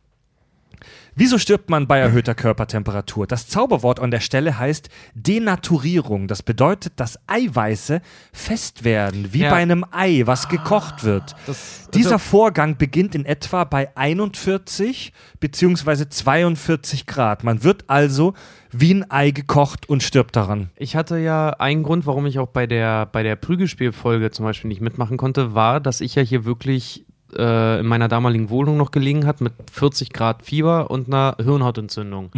Wieso 1.17 1.37
stirbt 1.37 1.69
man 1.69 1.87
bei 1.87 1.99
erhöhter 1.99 2.35
Körpertemperatur? 2.35 3.25
Das 3.25 3.47
Zauberwort 3.47 4.01
an 4.01 4.11
der 4.11 4.19
Stelle 4.19 4.59
heißt 4.59 4.89
Denaturierung. 5.13 6.27
Das 6.27 6.43
bedeutet, 6.43 6.93
dass 6.97 7.17
Eiweiße 7.27 8.01
fest 8.33 8.83
werden, 8.83 9.31
wie 9.31 9.39
Ja. 9.39 9.49
bei 9.49 9.57
einem 9.57 9.85
Ei, 9.91 10.23
was 10.25 10.49
gekocht 10.49 11.05
wird. 11.05 11.33
Das, 11.47 11.89
Dieser 11.93 12.19
Vorgang 12.19 12.77
beginnt 12.77 13.15
in 13.15 13.23
etwa 13.25 13.63
bei 13.63 13.95
41 13.95 15.13
bzw. 15.39 16.09
42 16.09 17.05
Grad. 17.05 17.43
Man 17.45 17.63
wird 17.63 17.85
also 17.87 18.33
wie 18.73 18.93
ein 18.93 19.09
Ei 19.09 19.31
gekocht 19.31 19.87
und 19.87 20.03
stirbt 20.03 20.35
daran. 20.35 20.69
Ich 20.75 20.97
hatte 20.97 21.17
ja 21.17 21.51
einen 21.51 21.83
Grund, 21.83 22.05
warum 22.05 22.25
ich 22.25 22.39
auch 22.39 22.47
bei 22.49 22.67
der, 22.67 23.05
bei 23.05 23.23
der 23.23 23.37
Prügelspielfolge 23.37 24.31
zum 24.31 24.43
Beispiel 24.45 24.67
nicht 24.67 24.81
mitmachen 24.81 25.15
konnte, 25.15 25.53
war, 25.55 25.79
dass 25.79 26.01
ich 26.01 26.15
ja 26.15 26.21
hier 26.23 26.43
wirklich 26.43 27.05
äh, 27.35 27.79
in 27.79 27.85
meiner 27.85 28.07
damaligen 28.07 28.49
Wohnung 28.49 28.77
noch 28.77 28.91
gelegen 28.91 29.25
hat 29.25 29.41
mit 29.41 29.53
40 29.71 30.11
Grad 30.11 30.43
Fieber 30.43 30.91
und 30.91 31.07
einer 31.07 31.35
Hirnhautentzündung. 31.41 32.31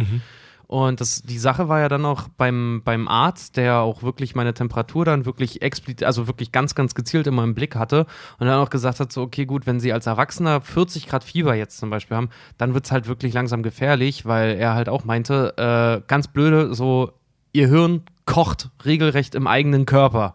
Und 0.68 1.00
das, 1.00 1.22
die 1.22 1.38
Sache 1.38 1.70
war 1.70 1.80
ja 1.80 1.88
dann 1.88 2.04
auch 2.04 2.28
beim, 2.36 2.82
beim 2.84 3.08
Arzt, 3.08 3.56
der 3.56 3.78
auch 3.78 4.02
wirklich 4.02 4.34
meine 4.34 4.52
Temperatur 4.52 5.06
dann 5.06 5.24
wirklich 5.24 5.62
explizit, 5.62 6.04
also 6.04 6.26
wirklich 6.26 6.52
ganz, 6.52 6.74
ganz 6.74 6.94
gezielt 6.94 7.26
immer 7.26 7.42
im 7.42 7.54
Blick 7.54 7.74
hatte 7.74 8.04
und 8.38 8.46
dann 8.46 8.60
auch 8.60 8.68
gesagt 8.68 9.00
hat, 9.00 9.10
so, 9.10 9.22
okay, 9.22 9.46
gut, 9.46 9.66
wenn 9.66 9.80
Sie 9.80 9.94
als 9.94 10.06
Erwachsener 10.06 10.60
40 10.60 11.06
Grad 11.06 11.24
Fieber 11.24 11.54
jetzt 11.54 11.78
zum 11.78 11.88
Beispiel 11.88 12.18
haben, 12.18 12.28
dann 12.58 12.74
wird 12.74 12.84
es 12.84 12.92
halt 12.92 13.08
wirklich 13.08 13.32
langsam 13.32 13.62
gefährlich, 13.62 14.26
weil 14.26 14.56
er 14.56 14.74
halt 14.74 14.90
auch 14.90 15.04
meinte, 15.04 15.54
äh, 15.56 16.06
ganz 16.06 16.28
blöde, 16.28 16.74
so, 16.74 17.12
Ihr 17.54 17.68
Hirn 17.68 18.02
kocht 18.26 18.68
regelrecht 18.84 19.34
im 19.34 19.46
eigenen 19.46 19.86
Körper. 19.86 20.34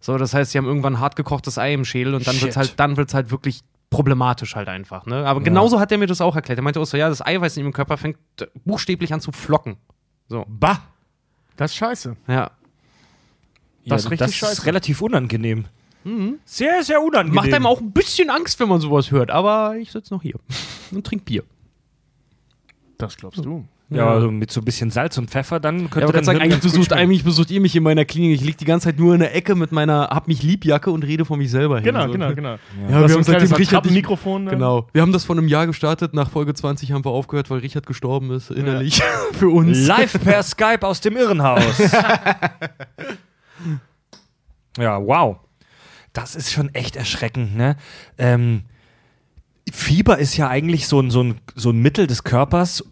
So, 0.00 0.16
das 0.16 0.32
heißt, 0.32 0.52
sie 0.52 0.58
haben 0.58 0.66
irgendwann 0.66 0.98
hart 0.98 1.14
gekochtes 1.14 1.58
Ei 1.58 1.74
im 1.74 1.84
Schädel 1.84 2.14
und 2.14 2.26
dann 2.26 2.34
Shit. 2.34 2.44
wird's 2.44 2.56
halt, 2.56 2.74
dann 2.80 2.96
wird's 2.96 3.12
halt 3.12 3.30
wirklich 3.30 3.60
problematisch 3.94 4.56
halt 4.56 4.68
einfach. 4.68 5.06
Ne? 5.06 5.26
Aber 5.26 5.40
genauso 5.40 5.80
hat 5.80 5.90
er 5.92 5.98
mir 5.98 6.06
das 6.06 6.20
auch 6.20 6.34
erklärt. 6.36 6.58
Er 6.58 6.62
meinte 6.62 6.80
auch 6.80 6.84
so, 6.84 6.96
ja, 6.96 7.08
das 7.08 7.24
Eiweiß 7.24 7.56
in 7.56 7.64
ihrem 7.64 7.72
Körper 7.72 7.96
fängt 7.96 8.18
buchstäblich 8.64 9.12
an 9.12 9.20
zu 9.20 9.32
flocken. 9.32 9.76
So, 10.28 10.44
Bah! 10.48 10.80
das 11.56 11.70
ist 11.72 11.76
scheiße. 11.76 12.16
ja. 12.28 12.50
Das 13.86 14.04
ist 14.06 14.10
richtig 14.10 14.26
das 14.28 14.34
scheiße. 14.34 14.52
ist 14.52 14.66
relativ 14.66 15.02
unangenehm. 15.02 15.66
Sehr, 16.46 16.82
sehr 16.82 17.02
unangenehm. 17.02 17.34
Macht 17.34 17.52
einem 17.52 17.66
auch 17.66 17.80
ein 17.80 17.92
bisschen 17.92 18.30
Angst, 18.30 18.58
wenn 18.60 18.68
man 18.68 18.80
sowas 18.80 19.10
hört, 19.10 19.30
aber 19.30 19.76
ich 19.76 19.90
sitze 19.92 20.12
noch 20.14 20.22
hier 20.22 20.34
und 20.90 21.06
trink 21.06 21.24
Bier. 21.26 21.44
Das 22.98 23.16
glaubst 23.16 23.44
du. 23.44 23.66
Ja, 23.90 24.08
also 24.08 24.30
mit 24.30 24.50
so 24.50 24.62
ein 24.62 24.64
bisschen 24.64 24.90
Salz 24.90 25.18
und 25.18 25.30
Pfeffer, 25.30 25.60
dann 25.60 25.90
könnte 25.90 26.06
Ja, 26.06 26.12
dann 26.12 26.24
sagen, 26.24 26.40
eigentlich 26.40 26.62
besucht, 26.62 26.94
eigentlich 26.94 27.22
besucht 27.22 27.50
ihr 27.50 27.60
mich 27.60 27.76
in 27.76 27.82
meiner 27.82 28.06
Klinik. 28.06 28.34
Ich 28.36 28.40
liege 28.40 28.56
die 28.56 28.64
ganze 28.64 28.86
Zeit 28.86 28.98
nur 28.98 29.12
in 29.12 29.20
der 29.20 29.36
Ecke 29.36 29.54
mit 29.54 29.72
meiner 29.72 30.08
Hab 30.08 30.26
mich 30.26 30.42
Liebjacke 30.42 30.90
und 30.90 31.04
rede 31.04 31.26
von 31.26 31.38
mich 31.38 31.50
selber 31.50 31.76
hin. 31.76 31.84
Genau, 31.84 32.06
so. 32.06 32.12
genau, 32.12 32.34
genau. 32.34 32.56
Ja, 32.88 32.94
hast 32.94 33.08
wir 33.08 33.16
haben 33.16 33.24
seitdem 33.24 33.52
Richard 33.52 33.90
Mikrofon. 33.90 34.46
Genau. 34.46 34.86
Wir 34.92 35.02
haben 35.02 35.12
das 35.12 35.24
vor 35.24 35.36
einem 35.36 35.48
Jahr 35.48 35.66
gestartet. 35.66 36.14
Nach 36.14 36.30
Folge 36.30 36.54
20 36.54 36.92
haben 36.92 37.04
wir 37.04 37.10
aufgehört, 37.10 37.50
weil 37.50 37.58
Richard 37.58 37.86
gestorben 37.86 38.30
ist, 38.30 38.50
innerlich. 38.50 39.02
Für 39.32 39.48
uns. 39.48 39.86
Live 39.86 40.18
per 40.24 40.42
Skype 40.42 40.82
aus 40.82 41.02
dem 41.02 41.18
Irrenhaus. 41.18 41.78
ja, 44.78 45.06
wow. 45.06 45.36
Das 46.14 46.36
ist 46.36 46.52
schon 46.52 46.74
echt 46.74 46.96
erschreckend, 46.96 47.54
ne? 47.54 47.76
Ähm, 48.16 48.62
Fieber 49.70 50.18
ist 50.18 50.36
ja 50.36 50.48
eigentlich 50.48 50.86
so 50.88 51.00
ein, 51.00 51.10
so, 51.10 51.22
ein, 51.22 51.40
so 51.54 51.70
ein 51.70 51.80
Mittel 51.80 52.06
des 52.06 52.22
Körpers, 52.24 52.84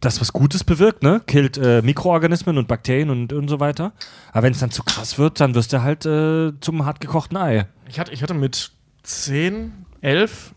das 0.00 0.20
was 0.20 0.32
Gutes 0.32 0.62
bewirkt, 0.64 1.02
ne? 1.02 1.22
Killt 1.26 1.56
äh, 1.58 1.82
Mikroorganismen 1.82 2.58
und 2.58 2.68
Bakterien 2.68 3.10
und, 3.10 3.32
und 3.32 3.48
so 3.48 3.60
weiter. 3.60 3.92
Aber 4.32 4.42
wenn 4.44 4.52
es 4.52 4.58
dann 4.58 4.70
zu 4.70 4.82
krass 4.82 5.18
wird, 5.18 5.40
dann 5.40 5.54
wirst 5.54 5.72
du 5.72 5.82
halt 5.82 6.04
äh, 6.06 6.52
zum 6.60 6.84
hartgekochten 6.84 7.36
Ei. 7.36 7.66
Ich 7.88 7.98
hatte, 7.98 8.12
ich 8.12 8.22
hatte 8.22 8.34
mit 8.34 8.72
10, 9.02 9.72
11, 10.02 10.52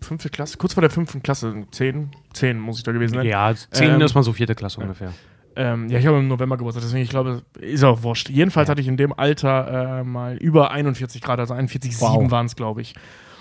fünfte 0.00 0.30
Klasse, 0.30 0.56
kurz 0.58 0.74
vor 0.74 0.80
der 0.80 0.90
fünften 0.90 1.22
Klasse, 1.22 1.64
10, 1.70 2.10
10 2.32 2.58
muss 2.58 2.78
ich 2.78 2.84
da 2.84 2.92
gewesen 2.92 3.14
sein. 3.14 3.26
Ja, 3.26 3.52
10 3.54 3.90
Ähm, 3.90 4.00
ist 4.00 4.14
mal 4.14 4.22
so 4.22 4.32
vierte 4.32 4.54
Klasse 4.54 4.80
ungefähr. 4.80 5.12
Ähm, 5.56 5.88
ja, 5.88 5.98
ich 5.98 6.06
habe 6.06 6.18
im 6.18 6.28
November 6.28 6.56
Geburtstag, 6.56 6.84
deswegen, 6.84 7.02
ich 7.02 7.10
glaube, 7.10 7.42
ist 7.60 7.82
auch 7.82 8.04
wurscht. 8.04 8.30
Jedenfalls 8.30 8.68
hatte 8.68 8.80
ich 8.80 8.86
in 8.86 8.96
dem 8.96 9.12
Alter 9.12 9.98
äh, 10.00 10.04
mal 10.04 10.36
über 10.36 10.70
41 10.70 11.20
Grad, 11.20 11.40
also 11.40 11.52
41,7 11.52 12.00
Wow. 12.00 12.30
waren 12.30 12.46
es, 12.46 12.54
glaube 12.54 12.80
ich. 12.80 12.94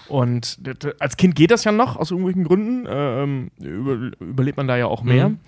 Und 0.09 0.59
als 0.99 1.17
Kind 1.17 1.35
geht 1.35 1.51
das 1.51 1.63
ja 1.63 1.71
noch, 1.71 1.97
aus 1.97 2.11
irgendwelchen 2.11 2.43
Gründen. 2.43 2.87
Ähm, 2.89 3.51
über, 3.59 4.11
überlebt 4.19 4.57
man 4.57 4.67
da 4.67 4.77
ja 4.77 4.87
auch 4.87 5.03
mehr. 5.03 5.29
Mhm. 5.29 5.39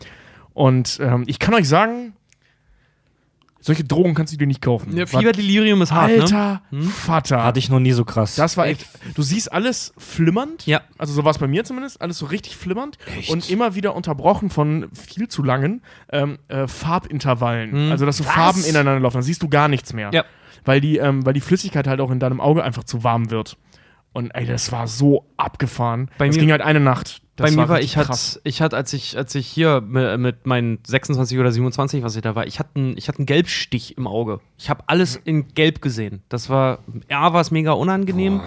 Und 0.53 0.99
ähm, 1.01 1.23
ich 1.27 1.39
kann 1.39 1.53
euch 1.53 1.67
sagen, 1.67 2.13
solche 3.61 3.83
Drogen 3.83 4.13
kannst 4.13 4.33
du 4.33 4.37
dir 4.37 4.47
nicht 4.47 4.61
kaufen. 4.61 4.95
Ja, 4.95 5.05
Fieberdelirium 5.05 5.81
ist 5.81 5.91
hart, 5.91 6.11
ne? 6.11 6.21
Alter 6.21 6.61
Vater. 6.91 7.43
Hatte 7.43 7.59
ich 7.59 7.69
noch 7.69 7.79
nie 7.79 7.91
so 7.91 8.05
krass. 8.05 8.35
Das 8.35 8.55
war 8.55 8.67
echt. 8.67 8.87
Du 9.15 9.21
siehst 9.21 9.51
alles 9.51 9.93
flimmernd. 9.97 10.65
Ja. 10.65 10.81
Also 10.97 11.13
so 11.13 11.25
war 11.25 11.31
es 11.31 11.37
bei 11.37 11.47
mir 11.47 11.65
zumindest. 11.65 12.01
Alles 12.01 12.19
so 12.19 12.27
richtig 12.27 12.55
flimmernd. 12.55 12.97
Und 13.29 13.49
immer 13.49 13.75
wieder 13.75 13.95
unterbrochen 13.95 14.49
von 14.49 14.87
viel 14.93 15.27
zu 15.27 15.43
langen 15.43 15.81
ähm, 16.11 16.39
äh, 16.47 16.67
Farbintervallen. 16.67 17.71
Hm. 17.71 17.91
Also 17.91 18.05
dass 18.05 18.17
so 18.17 18.25
Was? 18.25 18.33
Farben 18.33 18.63
ineinander 18.63 19.01
laufen. 19.01 19.15
Dann 19.15 19.23
siehst 19.23 19.43
du 19.43 19.49
gar 19.49 19.67
nichts 19.67 19.93
mehr. 19.93 20.09
Ja. 20.13 20.23
Weil 20.63 20.79
die, 20.81 20.97
ähm, 20.97 21.25
weil 21.25 21.33
die 21.33 21.41
Flüssigkeit 21.41 21.87
halt 21.87 21.99
auch 21.99 22.11
in 22.11 22.19
deinem 22.19 22.39
Auge 22.39 22.63
einfach 22.63 22.85
zu 22.85 23.03
warm 23.03 23.29
wird. 23.29 23.57
Und 24.13 24.31
ey, 24.31 24.45
das 24.45 24.71
war 24.71 24.87
so 24.87 25.25
abgefahren. 25.37 26.09
Bei 26.17 26.27
das 26.27 26.35
mir- 26.35 26.41
ging 26.41 26.51
halt 26.51 26.61
eine 26.61 26.79
Nacht. 26.79 27.21
Das 27.35 27.51
Bei 27.55 27.61
mir 27.61 27.69
war, 27.69 27.79
ich 27.79 27.95
hatte, 27.95 28.41
ich 28.43 28.61
hatte, 28.61 28.75
als 28.75 28.91
ich, 28.91 29.15
als 29.15 29.33
ich 29.33 29.47
hier 29.47 29.81
mi- 29.81 30.17
mit 30.17 30.45
meinen 30.45 30.79
26 30.85 31.39
oder 31.39 31.51
27, 31.53 32.03
was 32.03 32.15
ich 32.17 32.21
da 32.21 32.35
war, 32.35 32.45
ich 32.45 32.59
hatte 32.59 32.71
einen, 32.75 32.97
ich 32.97 33.07
hatte 33.07 33.19
einen 33.19 33.27
Gelbstich 33.27 33.97
im 33.97 34.07
Auge. 34.07 34.41
Ich 34.57 34.69
habe 34.69 34.83
alles 34.87 35.15
in 35.15 35.47
Gelb 35.53 35.81
gesehen. 35.81 36.21
Das 36.27 36.49
war, 36.49 36.79
ja, 37.09 37.31
war 37.31 37.39
es 37.39 37.51
mega 37.51 37.71
unangenehm. 37.71 38.41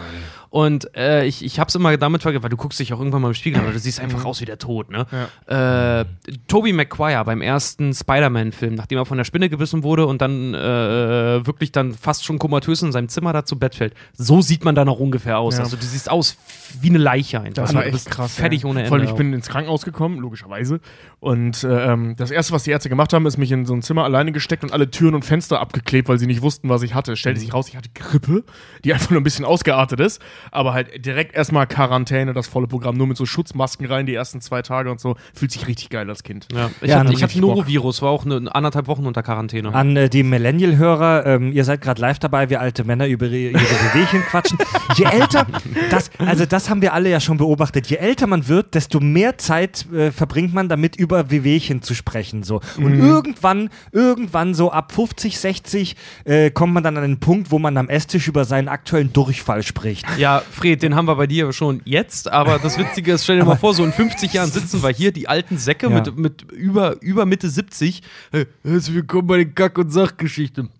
Und 0.53 0.95
äh, 0.95 1.25
ich, 1.25 1.43
ich 1.43 1.59
habe 1.59 1.69
es 1.69 1.75
immer 1.75 1.97
damit 1.97 2.21
vergessen, 2.21 2.43
weil 2.43 2.51
du 2.51 2.59
guckst 2.59 2.79
dich 2.79 2.93
auch 2.93 2.99
irgendwann 2.99 3.23
mal 3.23 3.29
im 3.29 3.35
Spiegel 3.35 3.59
an, 3.59 3.65
weil 3.65 3.73
du 3.73 3.79
siehst 3.79 3.99
einfach 4.01 4.27
aus 4.27 4.43
wie 4.43 4.45
der 4.45 4.59
Tod, 4.59 4.91
ne? 4.91 5.07
Äh, 5.47 6.05
Tobey 6.47 6.75
Maguire 6.75 7.25
beim 7.25 7.41
ersten 7.41 7.95
Spider-Man-Film, 7.95 8.75
nachdem 8.75 8.99
er 8.99 9.07
von 9.07 9.17
der 9.17 9.25
Spinne 9.25 9.49
gebissen 9.49 9.83
wurde 9.83 10.05
und 10.05 10.21
dann 10.21 10.53
äh, 10.53 11.47
wirklich 11.47 11.73
dann 11.73 11.95
fast 11.95 12.27
schon 12.27 12.39
komatös 12.39 12.83
in 12.83 12.93
seinem 12.93 13.09
Zimmer 13.09 13.33
da 13.33 13.47
zu 13.47 13.59
Bett 13.59 13.77
fällt. 13.77 13.95
So 14.13 14.43
sieht 14.43 14.63
man 14.63 14.75
dann 14.75 14.91
auch 14.91 15.01
ungefähr 15.01 15.39
aus. 15.39 15.57
Ja. 15.57 15.65
Also 15.65 15.79
du 15.79 15.87
siehst 15.87 16.11
aus 16.11 16.37
wie 16.83 16.91
eine 16.91 16.99
Leiche 16.99 17.41
einfach. 17.41 17.63
Das 17.63 17.75
war 17.75 17.81
du 17.81 17.89
echt 17.89 17.95
bist 17.95 18.11
krass. 18.11 18.35
Fertig 18.35 18.65
ja. 18.65 18.69
ohne 18.69 18.81
Ende. 18.81 18.89
Vor 18.89 18.99
allem, 18.99 19.09
ich 19.09 19.15
bin 19.15 19.33
ins 19.33 19.49
Krankenhaus 19.49 19.87
gekommen, 19.87 20.19
logischerweise. 20.19 20.81
Und 21.23 21.63
äh, 21.63 21.93
ähm, 21.93 22.17
das 22.17 22.33
erste, 22.33 22.53
was 22.53 22.65
die 22.65 22.73
Ärzte 22.73 22.89
gemacht 22.89 23.13
haben, 23.13 23.25
ist 23.27 23.39
mich 23.39 23.53
in 23.53 23.65
so 23.65 23.75
ein 23.75 23.81
Zimmer 23.81 24.03
alleine 24.03 24.33
gesteckt 24.33 24.65
und 24.65 24.73
alle 24.73 24.91
Türen 24.91 25.15
und 25.15 25.25
Fenster 25.25 25.61
abgeklebt, 25.61 26.09
weil 26.09 26.19
sie 26.19 26.27
nicht 26.27 26.43
wussten, 26.43 26.69
was 26.69 26.83
ich 26.83 26.95
hatte. 26.95 27.15
Stellte 27.15 27.39
sich 27.39 27.55
raus, 27.55 27.69
ich 27.69 27.77
hatte 27.77 27.91
Grippe, 27.95 28.43
die 28.85 28.93
einfach 28.93 29.11
nur 29.11 29.21
ein 29.21 29.23
bisschen 29.23 29.45
ausgeartet 29.45 30.01
ist. 30.01 30.21
Aber 30.51 30.75
halt 30.75 31.07
direkt 31.07 31.37
erstmal 31.37 31.69
Quarantäne, 31.69 32.33
das 32.33 32.49
volle 32.49 32.67
Programm, 32.67 32.97
nur 32.97 33.07
mit 33.07 33.17
so 33.17 33.25
Schutzmasken 33.25 33.87
rein, 33.87 34.05
die 34.05 34.17
ersten 34.17 34.41
zwei 34.41 34.63
Tage 34.63 34.91
und 34.91 34.99
so. 34.99 35.15
Fühlt 35.33 35.53
sich 35.53 35.69
richtig 35.69 35.91
geil 35.91 36.11
als 36.11 36.25
Kind. 36.25 36.49
Ja, 36.53 36.73
ich 36.81 36.91
Ja, 36.91 36.99
hatte, 36.99 37.13
ich. 37.13 37.37
Norovirus, 37.37 38.03
war 38.03 38.11
auch 38.11 38.27
eine, 38.27 38.53
anderthalb 38.53 38.89
Wochen 38.89 39.07
unter 39.07 39.23
Quarantäne. 39.23 39.73
An 39.73 39.97
äh, 39.97 40.09
die 40.09 40.25
Millennial-Hörer, 40.25 41.25
ähm, 41.25 41.53
ihr 41.53 41.65
seid 41.65 41.83
gerade 41.83 42.01
live 42.01 42.19
dabei, 42.19 42.51
wir 42.51 42.61
alte 42.61 42.83
Männer 42.83 43.07
über 43.07 43.27
ihre, 43.27 43.53
ihre 43.53 43.63
Wehwehchen 43.63 44.23
quatschen. 44.23 44.59
Je 44.97 45.05
älter, 45.05 45.47
das, 45.89 46.11
also 46.19 46.47
das 46.47 46.69
haben 46.69 46.83
wir 46.83 46.93
alle 46.93 47.11
ja 47.11 47.21
schon 47.21 47.37
beobachtet, 47.37 47.87
je 47.87 47.97
älter 47.97 48.27
man 48.27 48.49
wird, 48.49 48.75
desto 48.75 49.01
mehr 49.01 49.39
Zeit 49.39 49.87
äh, 49.93 50.11
verbringt 50.11 50.53
man 50.53 50.69
damit, 50.69 50.97
über 50.97 51.12
Wehwehchen 51.31 51.83
zu 51.83 51.95
sprechen. 51.95 52.43
So. 52.43 52.61
Und 52.77 52.99
irgendwann, 52.99 53.71
irgendwann 53.93 54.55
so 54.55 54.71
ab 54.73 54.93
50, 54.93 55.39
60 55.39 55.97
äh, 56.25 56.51
kommt 56.51 56.73
man 56.75 56.83
dann 56.83 56.97
an 56.97 57.03
den 57.03 57.21
Punkt, 57.21 57.51
wo 57.51 57.59
man 57.59 57.77
am 57.77 57.89
Esstisch 57.89 58.29
über 58.29 58.45
seinen 58.45 58.69
aktuellen 58.69 59.13
Durchfall 59.13 59.63
spricht. 59.63 60.07
Ja, 60.19 60.43
Fred, 60.51 60.83
den 60.83 60.95
haben 60.95 61.07
wir 61.07 61.17
bei 61.17 61.27
dir 61.27 61.53
schon 61.53 61.83
jetzt, 61.85 62.31
aber 62.31 62.59
das 62.59 62.79
Witzige 62.79 63.13
ist, 63.13 63.25
stell 63.25 63.39
dir 63.39 63.45
mal 63.45 63.57
vor, 63.57 63.75
so 63.75 63.85
in 63.85 63.93
50 63.93 64.33
Jahren 64.33 64.51
sitzen 64.51 64.83
wir 64.83 64.91
hier, 64.91 65.13
die 65.13 65.29
alten 65.29 65.59
Säcke 65.59 65.89
Ja. 65.89 65.95
mit, 65.95 66.17
mit 66.17 66.53
über, 66.53 67.01
über 67.03 67.27
Mitte 67.27 67.49
70. 67.49 68.03
Hey, 68.31 68.47
herzlich 68.65 68.95
willkommen 68.97 69.27
bei 69.27 69.39
den 69.39 69.55
Kack- 69.55 69.79
und 69.79 69.91
Sachgeschichten. 69.91 70.71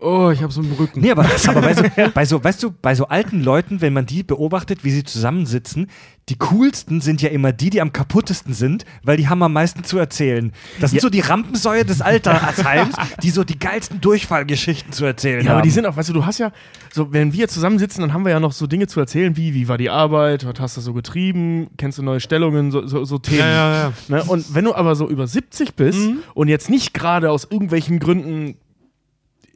Oh, 0.00 0.30
ich 0.30 0.42
hab's 0.42 0.56
im 0.56 0.70
Rücken. 0.72 1.00
Nee, 1.00 1.12
aber, 1.12 1.24
aber 1.46 1.60
bei, 1.62 1.74
so, 1.74 1.82
bei 2.14 2.24
so, 2.26 2.42
weißt 2.44 2.62
du, 2.62 2.70
bei 2.82 2.94
so 2.94 3.06
alten 3.06 3.42
Leuten, 3.42 3.80
wenn 3.80 3.92
man 3.92 4.04
die 4.06 4.22
beobachtet, 4.22 4.84
wie 4.84 4.90
sie 4.90 5.04
zusammensitzen, 5.04 5.88
die 6.28 6.36
coolsten 6.36 7.00
sind 7.00 7.20
ja 7.22 7.28
immer 7.28 7.52
die, 7.52 7.70
die 7.70 7.80
am 7.80 7.92
kaputtesten 7.92 8.54
sind, 8.54 8.84
weil 9.02 9.16
die 9.18 9.28
haben 9.28 9.42
am 9.42 9.52
meisten 9.52 9.84
zu 9.84 9.98
erzählen. 9.98 10.52
Das 10.80 10.90
sind 10.90 11.00
so 11.00 11.10
die 11.10 11.20
Rampensäue 11.20 11.84
des 11.84 12.00
Altersheims, 12.00 12.94
die 13.22 13.30
so 13.30 13.44
die 13.44 13.58
geilsten 13.58 14.00
Durchfallgeschichten 14.00 14.92
zu 14.92 15.04
erzählen 15.04 15.42
Ja, 15.44 15.50
haben. 15.50 15.56
aber 15.58 15.62
die 15.62 15.70
sind 15.70 15.84
auch, 15.86 15.96
weißt 15.96 16.08
du, 16.08 16.12
du 16.14 16.24
hast 16.26 16.38
ja, 16.38 16.50
so, 16.92 17.12
wenn 17.12 17.32
wir 17.34 17.48
zusammensitzen, 17.48 18.00
dann 18.00 18.12
haben 18.14 18.24
wir 18.24 18.30
ja 18.32 18.40
noch 18.40 18.52
so 18.52 18.66
Dinge 18.66 18.86
zu 18.86 19.00
erzählen, 19.00 19.36
wie, 19.36 19.52
wie 19.54 19.68
war 19.68 19.76
die 19.78 19.90
Arbeit, 19.90 20.46
was 20.46 20.58
hast 20.60 20.76
du 20.78 20.80
so 20.80 20.92
getrieben, 20.94 21.68
kennst 21.76 21.98
du 21.98 22.02
neue 22.02 22.20
Stellungen, 22.20 22.70
so, 22.70 22.86
so, 22.86 23.04
so 23.04 23.18
Themen. 23.18 23.40
Ja, 23.40 23.48
ja, 23.48 23.74
ja. 23.82 23.92
Ne? 24.08 24.24
Und 24.24 24.54
wenn 24.54 24.64
du 24.64 24.74
aber 24.74 24.96
so 24.96 25.08
über 25.08 25.26
70 25.26 25.74
bist 25.74 25.98
Mhm. 25.98 26.18
und 26.34 26.48
jetzt 26.48 26.70
nicht 26.70 26.94
gerade 26.94 27.30
aus 27.30 27.46
irgendwelchen 27.48 27.98
Gründen 28.00 28.56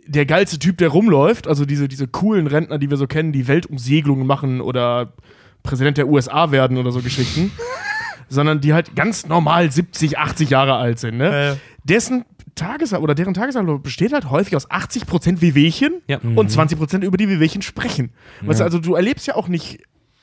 der 0.08 0.26
geilste 0.26 0.58
Typ, 0.58 0.78
der 0.78 0.88
rumläuft, 0.88 1.46
also 1.46 1.64
diese, 1.64 1.86
diese 1.86 2.08
coolen 2.08 2.46
Rentner, 2.46 2.78
die 2.78 2.90
wir 2.90 2.96
so 2.96 3.06
kennen, 3.06 3.32
die 3.32 3.46
Weltumsegelungen 3.46 4.26
machen 4.26 4.60
oder 4.60 5.12
Präsident 5.62 5.98
der 5.98 6.08
USA 6.08 6.50
werden 6.50 6.78
oder 6.78 6.90
so 6.92 7.00
Geschichten, 7.00 7.52
sondern 8.28 8.60
die 8.60 8.72
halt 8.72 8.96
ganz 8.96 9.26
normal 9.26 9.70
70, 9.70 10.18
80 10.18 10.50
Jahre 10.50 10.74
alt 10.76 10.98
sind, 10.98 11.18
ne? 11.18 11.58
Dessen 11.84 12.24
Tages 12.54 12.92
oder 12.92 13.14
deren 13.14 13.34
Tagesablauf 13.34 13.82
besteht 13.82 14.12
halt 14.12 14.30
häufig 14.30 14.56
aus 14.56 14.68
80% 14.68 15.40
Wehwehchen 15.40 15.94
Ja. 16.08 16.18
und 16.18 16.50
20% 16.50 17.04
über 17.04 17.16
die 17.16 17.28
Wehwehchen 17.28 17.62
sprechen. 17.62 18.10
Weißt 18.42 18.60
du, 18.60 18.64
also 18.64 18.78
du 18.80 18.94
erlebst 18.96 19.26
ja 19.28 19.36
auch 19.36 19.46
nicht 19.48 19.80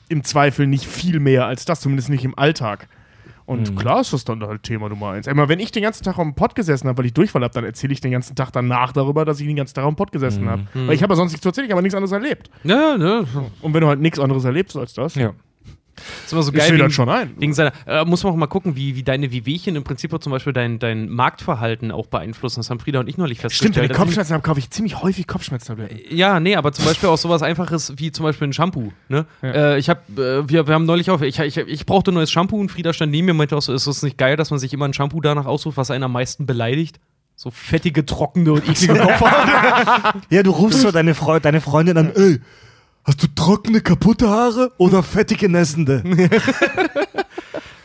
im 0.08 0.22
Zweifel 0.22 0.66
nicht 0.66 0.86
viel 0.86 1.18
mehr 1.18 1.46
als 1.46 1.64
das, 1.64 1.80
zumindest 1.80 2.10
nicht 2.10 2.24
im 2.24 2.38
Alltag. 2.38 2.88
Und 3.46 3.76
klar 3.76 4.00
ist 4.00 4.12
das 4.12 4.24
dann 4.24 4.42
halt 4.42 4.64
Thema 4.64 4.88
Nummer 4.88 5.10
eins. 5.10 5.28
Einmal, 5.28 5.48
wenn 5.48 5.60
ich 5.60 5.70
den 5.70 5.84
ganzen 5.84 6.02
Tag 6.02 6.18
am 6.18 6.34
Pott 6.34 6.56
gesessen 6.56 6.88
habe, 6.88 6.98
weil 6.98 7.06
ich 7.06 7.14
Durchfall 7.14 7.42
habe, 7.42 7.54
dann 7.54 7.64
erzähle 7.64 7.92
ich 7.92 8.00
den 8.00 8.10
ganzen 8.10 8.34
Tag 8.34 8.50
danach 8.52 8.92
darüber, 8.92 9.24
dass 9.24 9.38
ich 9.38 9.46
den 9.46 9.54
ganzen 9.56 9.74
Tag 9.74 9.84
am 9.84 9.94
Pott 9.94 10.10
gesessen 10.10 10.48
habe. 10.48 10.62
Weil 10.74 10.94
ich 10.94 11.02
habe 11.02 11.12
ja 11.12 11.16
sonst 11.16 11.30
nichts 11.32 11.42
zu 11.42 11.50
erzählen, 11.50 11.66
ich 11.66 11.72
habe 11.72 11.82
nichts 11.82 11.94
anderes 11.94 12.12
erlebt. 12.12 12.50
Ja, 12.64 12.96
ne? 12.98 13.24
Und 13.62 13.72
wenn 13.72 13.80
du 13.80 13.86
halt 13.86 14.00
nichts 14.00 14.18
anderes 14.18 14.44
erlebst 14.44 14.76
als 14.76 14.94
das, 14.94 15.14
Ja. 15.14 15.32
Ist 16.24 16.32
immer 16.32 16.42
so 16.42 16.52
geil. 16.52 16.66
dir 16.68 16.74
Wegen, 16.74 16.84
das 16.84 16.92
schon 16.92 17.08
ein. 17.08 17.34
wegen 17.38 17.54
seiner, 17.54 17.72
äh, 17.86 18.04
muss 18.04 18.22
man 18.22 18.32
auch 18.32 18.36
mal 18.36 18.46
gucken, 18.46 18.76
wie, 18.76 18.96
wie 18.96 19.02
deine 19.02 19.32
Wehwehchen 19.32 19.76
im 19.76 19.84
Prinzip 19.84 20.12
auch 20.12 20.18
zum 20.18 20.32
Beispiel 20.32 20.52
dein, 20.52 20.78
dein 20.78 21.08
Marktverhalten 21.08 21.90
auch 21.90 22.06
beeinflussen. 22.06 22.60
Das 22.60 22.70
haben 22.70 22.78
Frieda 22.80 23.00
und 23.00 23.08
ich 23.08 23.16
neulich 23.18 23.38
Stimmt, 23.38 23.52
festgestellt. 23.52 23.76
wenn 23.76 23.84
ich 23.84 23.90
Also- 23.92 24.02
Kopfschmerzen 24.02 24.32
habe, 24.34 24.42
kaufe 24.42 24.58
ich 24.60 24.70
ziemlich 24.70 25.02
häufig 25.02 25.26
Kopfschmerztabletten. 25.26 25.98
Ja, 26.10 26.40
nee, 26.40 26.56
aber 26.56 26.72
zum 26.72 26.84
Beispiel 26.84 27.08
auch 27.08 27.18
sowas 27.18 27.42
Einfaches 27.42 27.94
wie 27.96 28.12
zum 28.12 28.24
Beispiel 28.24 28.48
ein 28.48 28.52
Shampoo. 28.52 28.92
Ne? 29.08 29.26
Äh, 29.42 29.78
ich 29.78 29.88
hab, 29.88 30.08
äh, 30.18 30.48
wir, 30.48 30.66
wir 30.66 30.74
haben 30.74 30.84
neulich 30.86 31.10
auch, 31.10 31.20
ich, 31.22 31.38
ich, 31.38 31.56
ich 31.56 31.86
brauchte 31.86 32.10
ein 32.10 32.14
neues 32.14 32.30
Shampoo 32.30 32.58
und 32.60 32.70
Frieda 32.70 32.92
stand 32.92 33.12
neben 33.12 33.26
mir 33.26 33.32
und 33.32 33.38
meinte 33.38 33.56
auch 33.56 33.62
so, 33.62 33.72
ist 33.72 33.86
es 33.86 34.02
nicht 34.02 34.18
geil, 34.18 34.36
dass 34.36 34.50
man 34.50 34.58
sich 34.58 34.72
immer 34.72 34.86
ein 34.86 34.92
Shampoo 34.94 35.20
danach 35.20 35.46
aussucht, 35.46 35.76
was 35.76 35.90
einen 35.90 36.04
am 36.04 36.12
meisten 36.12 36.46
beleidigt? 36.46 37.00
So 37.38 37.50
fettige, 37.50 38.06
trockene 38.06 38.52
und 38.52 38.66
eklige 38.66 38.94
Kopfhaut. 38.98 39.30
ja, 40.30 40.42
du 40.42 40.50
rufst 40.50 40.80
so 40.80 40.90
deine, 40.90 41.14
Freu 41.14 41.38
deine 41.38 41.60
Freundin 41.60 41.98
an, 41.98 42.12
ey, 42.14 42.40
hast 43.06 43.22
du 43.22 43.26
trockene, 43.34 43.80
kaputte 43.80 44.28
Haare 44.28 44.72
oder 44.76 45.02
fettige, 45.02 45.48
nässende? 45.48 46.02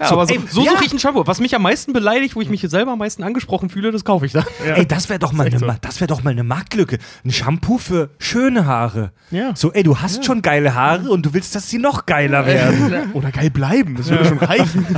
Ja, 0.02 0.12
aber 0.14 0.26
so, 0.26 0.34
ey, 0.34 0.40
so 0.50 0.64
ja. 0.64 0.72
suche 0.72 0.86
ich 0.86 0.94
ein 0.94 1.00
Shampoo. 1.00 1.28
Was 1.28 1.40
mich 1.40 1.54
am 1.54 1.62
meisten 1.62 1.94
beleidigt, 1.94 2.36
wo 2.36 2.42
ich 2.42 2.50
mich 2.50 2.62
selber 2.62 2.94
am 2.94 3.00
meisten 3.00 3.24
angesprochen 3.24 3.70
fühle, 3.70 3.92
das 3.92 4.04
kaufe 4.04 4.26
ich 4.26 4.32
dann. 4.32 4.46
Ey, 4.66 4.86
das 4.86 5.10
wäre 5.10 5.20
doch, 5.20 5.32
mal 5.32 5.52
so. 5.56 5.72
Das 5.82 6.00
wär 6.00 6.08
doch 6.08 6.24
mal 6.24 6.32
eine 6.32 6.44
Marktlücke. 6.44 6.98
Ein 7.24 7.32
Shampoo 7.32 7.78
für 7.78 8.10
schöne 8.18 8.66
Haare. 8.66 9.12
Ja. 9.30 9.56
So, 9.56 9.72
ey, 9.72 9.84
du 9.84 10.00
hast 10.00 10.26
schon 10.26 10.42
geile 10.42 10.74
Haare 10.74 11.10
und 11.10 11.26
du 11.26 11.34
willst, 11.34 11.54
dass 11.54 11.70
sie 11.70 11.78
noch 11.78 12.08
geiler 12.08 12.48
werden. 12.48 13.12
Oder 13.14 13.32
geil 13.32 13.52
bleiben, 13.52 13.96
das 13.96 14.10
würde 14.10 14.26
schon 14.26 14.40
reichen. 14.40 14.88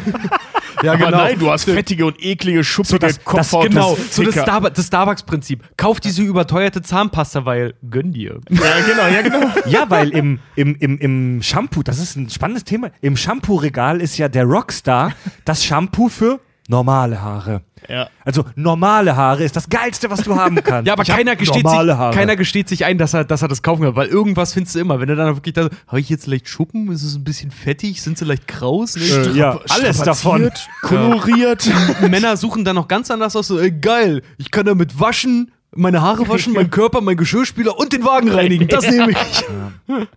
Ja, 0.82 0.94
Aber 0.94 1.12
nein, 1.12 1.38
du 1.40 1.52
hast 1.52 1.66
fettige 1.66 2.06
und 2.06 2.24
eklige, 2.24 2.64
schuppige 2.64 3.00
das- 3.00 3.24
Kopfhaut. 3.24 3.70
Genau, 3.70 3.96
das 3.96 4.16
so 4.16 4.24
das. 4.24 4.34
Starbu 4.42 4.70
das 4.70 4.88
Starbucks-Prinzip. 4.88 5.64
Kauf 5.78 6.00
diese 6.00 6.22
überteuerte 6.24 6.82
Zahnpasta, 6.82 7.46
weil 7.46 7.74
gönn 7.90 8.12
dir. 8.12 8.40
Ja, 8.50 8.60
genau, 8.86 9.08
ja, 9.08 9.22
genau. 9.22 9.52
Ja, 9.66 9.90
weil 9.90 10.10
im, 10.10 10.40
im, 10.56 10.76
im, 10.80 10.98
im 11.00 11.42
Shampoo, 11.42 11.84
das 11.84 12.00
ist 12.00 12.16
ein 12.16 12.30
spannendes 12.30 12.64
Thema, 12.64 12.92
im 13.02 13.16
Shampoo-Regal 13.18 14.02
ist 14.02 14.18
ja 14.18 14.28
der 14.30 14.46
Rockstar 14.46 15.14
das 15.46 15.64
Shampoo 15.64 16.10
für 16.10 16.40
normale 16.68 17.22
Haare. 17.22 17.62
Ja. 17.90 18.10
Also 18.24 18.46
normale 18.56 19.16
Haare 19.16 19.44
ist 19.44 19.56
das 19.56 19.70
Geilste, 19.70 20.10
was 20.10 20.24
du 20.24 20.36
haben 20.36 20.56
kannst. 20.64 20.88
Ja, 20.88 20.94
aber 20.94 21.04
keiner 21.04 21.36
gesteht, 21.36 21.68
sich, 21.68 21.88
keiner 21.88 22.36
gesteht 22.36 22.70
sich 22.70 22.86
ein, 22.86 22.98
dass 22.98 23.14
er, 23.14 23.26
dass 23.26 23.42
er 23.42 23.48
das 23.48 23.62
kaufen 23.62 23.84
kann, 23.84 23.96
weil 23.96 24.08
irgendwas 24.08 24.54
findest 24.54 24.76
du 24.76 24.80
immer. 24.80 25.00
Wenn 25.00 25.10
du 25.10 25.16
dann 25.16 25.36
wirklich 25.36 25.54
da, 25.54 25.70
habe 25.88 26.00
ich 26.00 26.10
jetzt 26.10 26.28
leicht 26.28 26.48
Schuppen? 26.48 26.92
Ist 26.92 27.04
es 27.04 27.16
ein 27.16 27.24
bisschen 27.24 27.52
fettig? 27.52 28.02
Sind 28.02 28.18
sie 28.18 28.26
leicht 28.26 28.48
kraus? 28.48 28.96
Ne? 28.96 29.04
Äh, 29.04 29.32
ja, 29.38 29.60
alles 29.70 29.98
davon. 30.00 30.50
Koloriert. 30.82 31.70
Männer 32.10 32.38
suchen 32.38 32.64
dann 32.64 32.76
noch 32.76 32.88
ganz 32.88 33.12
anders 33.12 33.36
aus, 33.36 33.48
so, 33.48 33.60
ey, 33.60 33.72
geil, 33.72 34.22
ich 34.38 34.52
kann 34.52 34.66
damit 34.66 35.00
waschen, 35.00 35.52
meine 35.76 36.02
Haare 36.02 36.28
waschen, 36.30 36.54
meinen 36.54 36.70
Körper, 36.70 37.02
meinen 37.02 37.18
Geschirrspüler 37.18 37.78
und 37.78 37.94
den 37.94 38.06
Wagen 38.06 38.30
reinigen. 38.30 38.68
Das 38.68 38.90
nehme 38.90 39.12
ich. 39.12 39.44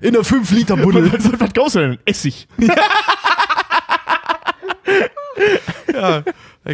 In 0.00 0.16
einer 0.16 0.24
5-Liter-Buddel. 0.24 1.12
was, 1.12 1.40
was 1.40 1.52
kaufst 1.52 1.74
du 1.74 1.80
denn? 1.80 1.98
Essig. 2.06 2.48
ja, 5.92 6.24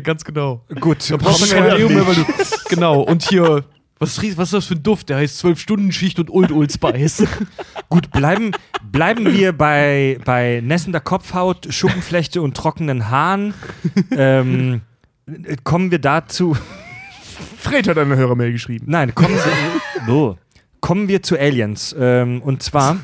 ganz 0.00 0.24
genau. 0.24 0.64
Gut, 0.80 1.10
Da 1.10 1.16
brauchst 1.16 1.50
du 1.50 1.54
kein 1.54 1.76
Deo 1.76 1.88
mehr, 1.88 2.06
weil 2.06 2.14
du. 2.14 2.24
Genau, 2.68 3.00
und 3.00 3.28
hier. 3.28 3.64
Was, 4.00 4.18
was 4.18 4.48
ist 4.48 4.52
das 4.52 4.66
für 4.66 4.74
ein 4.74 4.82
Duft? 4.82 5.08
Der 5.08 5.18
heißt 5.18 5.42
12-Stunden-Schicht 5.44 6.18
und 6.18 6.28
Old 6.28 6.50
Old 6.50 6.72
Spice. 6.72 7.24
Gut, 7.88 8.10
bleiben, 8.10 8.50
bleiben 8.90 9.32
wir 9.32 9.52
bei, 9.52 10.18
bei 10.24 10.60
nässender 10.64 11.00
Kopfhaut, 11.00 11.68
Schuppenflechte 11.70 12.42
und 12.42 12.56
trockenen 12.56 13.08
Haaren. 13.08 13.54
Ähm, 14.10 14.82
äh, 15.26 15.56
kommen 15.62 15.90
wir 15.90 16.00
dazu. 16.00 16.56
Fred 17.56 17.88
hat 17.88 17.96
eine 17.96 18.16
Hörermail 18.16 18.52
geschrieben. 18.52 18.86
Nein, 18.88 19.14
kommen 19.14 19.34
wir, 19.34 20.12
oh. 20.12 20.36
kommen 20.80 21.08
wir 21.08 21.22
zu 21.22 21.38
Aliens. 21.38 21.94
Ähm, 21.98 22.42
und 22.42 22.62
zwar, 22.62 22.98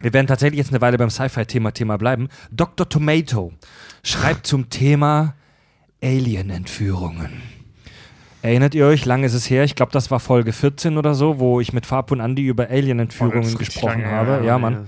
wir 0.00 0.12
werden 0.12 0.26
tatsächlich 0.26 0.58
jetzt 0.58 0.70
eine 0.70 0.80
Weile 0.80 0.98
beim 0.98 1.10
Sci-Fi-Thema 1.10 1.72
Thema 1.72 1.96
bleiben. 1.96 2.28
Dr. 2.50 2.88
Tomato 2.88 3.52
schreibt 4.02 4.46
zum 4.46 4.70
Thema 4.70 5.34
Alien-Entführungen. 6.02 7.30
Erinnert 8.42 8.74
ihr 8.74 8.86
euch, 8.86 9.04
lange 9.04 9.26
ist 9.26 9.34
es 9.34 9.50
her, 9.50 9.64
ich 9.64 9.74
glaube, 9.74 9.92
das 9.92 10.10
war 10.10 10.20
Folge 10.20 10.52
14 10.52 10.96
oder 10.96 11.14
so, 11.14 11.38
wo 11.40 11.60
ich 11.60 11.72
mit 11.72 11.86
Fab 11.86 12.10
und 12.12 12.20
Andy 12.20 12.46
über 12.46 12.68
Oh, 12.70 12.72
Alien-Entführungen 12.72 13.40
richtig 13.42 13.58
gesprochen 13.58 14.02
lange 14.02 14.10
habe. 14.14 14.30
her, 14.36 14.42
Ja, 14.44 14.58
Mann. 14.58 14.86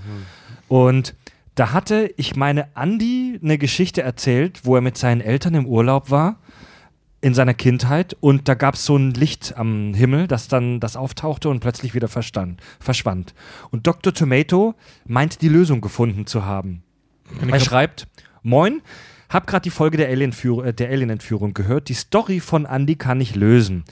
Und 0.69 1.15
da 1.55 1.73
hatte, 1.73 2.13
ich 2.15 2.35
meine, 2.37 2.69
Andy 2.75 3.37
eine 3.43 3.57
Geschichte 3.57 4.01
erzählt, 4.01 4.61
wo 4.63 4.75
er 4.75 4.81
mit 4.81 4.97
seinen 4.97 5.19
Eltern 5.19 5.53
im 5.55 5.65
Urlaub 5.65 6.09
war, 6.09 6.37
in 7.19 7.33
seiner 7.33 7.53
Kindheit, 7.53 8.15
und 8.19 8.47
da 8.47 8.55
gab 8.55 8.75
es 8.75 8.85
so 8.85 8.95
ein 8.95 9.11
Licht 9.11 9.53
am 9.57 9.93
Himmel, 9.93 10.27
das 10.27 10.47
dann 10.47 10.79
das 10.79 10.95
auftauchte 10.95 11.49
und 11.49 11.59
plötzlich 11.59 11.93
wieder 11.93 12.07
verstand, 12.07 12.61
verschwand. 12.79 13.35
Und 13.69 13.85
Dr. 13.85 14.13
Tomato 14.13 14.73
meint, 15.05 15.41
die 15.41 15.49
Lösung 15.49 15.81
gefunden 15.81 16.25
zu 16.25 16.45
haben. 16.45 16.83
Er 17.47 17.59
schreibt: 17.59 18.07
Moin, 18.43 18.81
hab 19.29 19.45
gerade 19.45 19.63
die 19.63 19.69
Folge 19.69 19.97
der 19.97 20.09
äh, 20.09 20.13
Alien-Entführung 20.13 21.53
gehört. 21.53 21.89
Die 21.89 21.93
Story 21.93 22.39
von 22.39 22.65
Andy 22.65 22.95
kann 22.95 23.21
ich 23.21 23.35
lösen. 23.35 23.83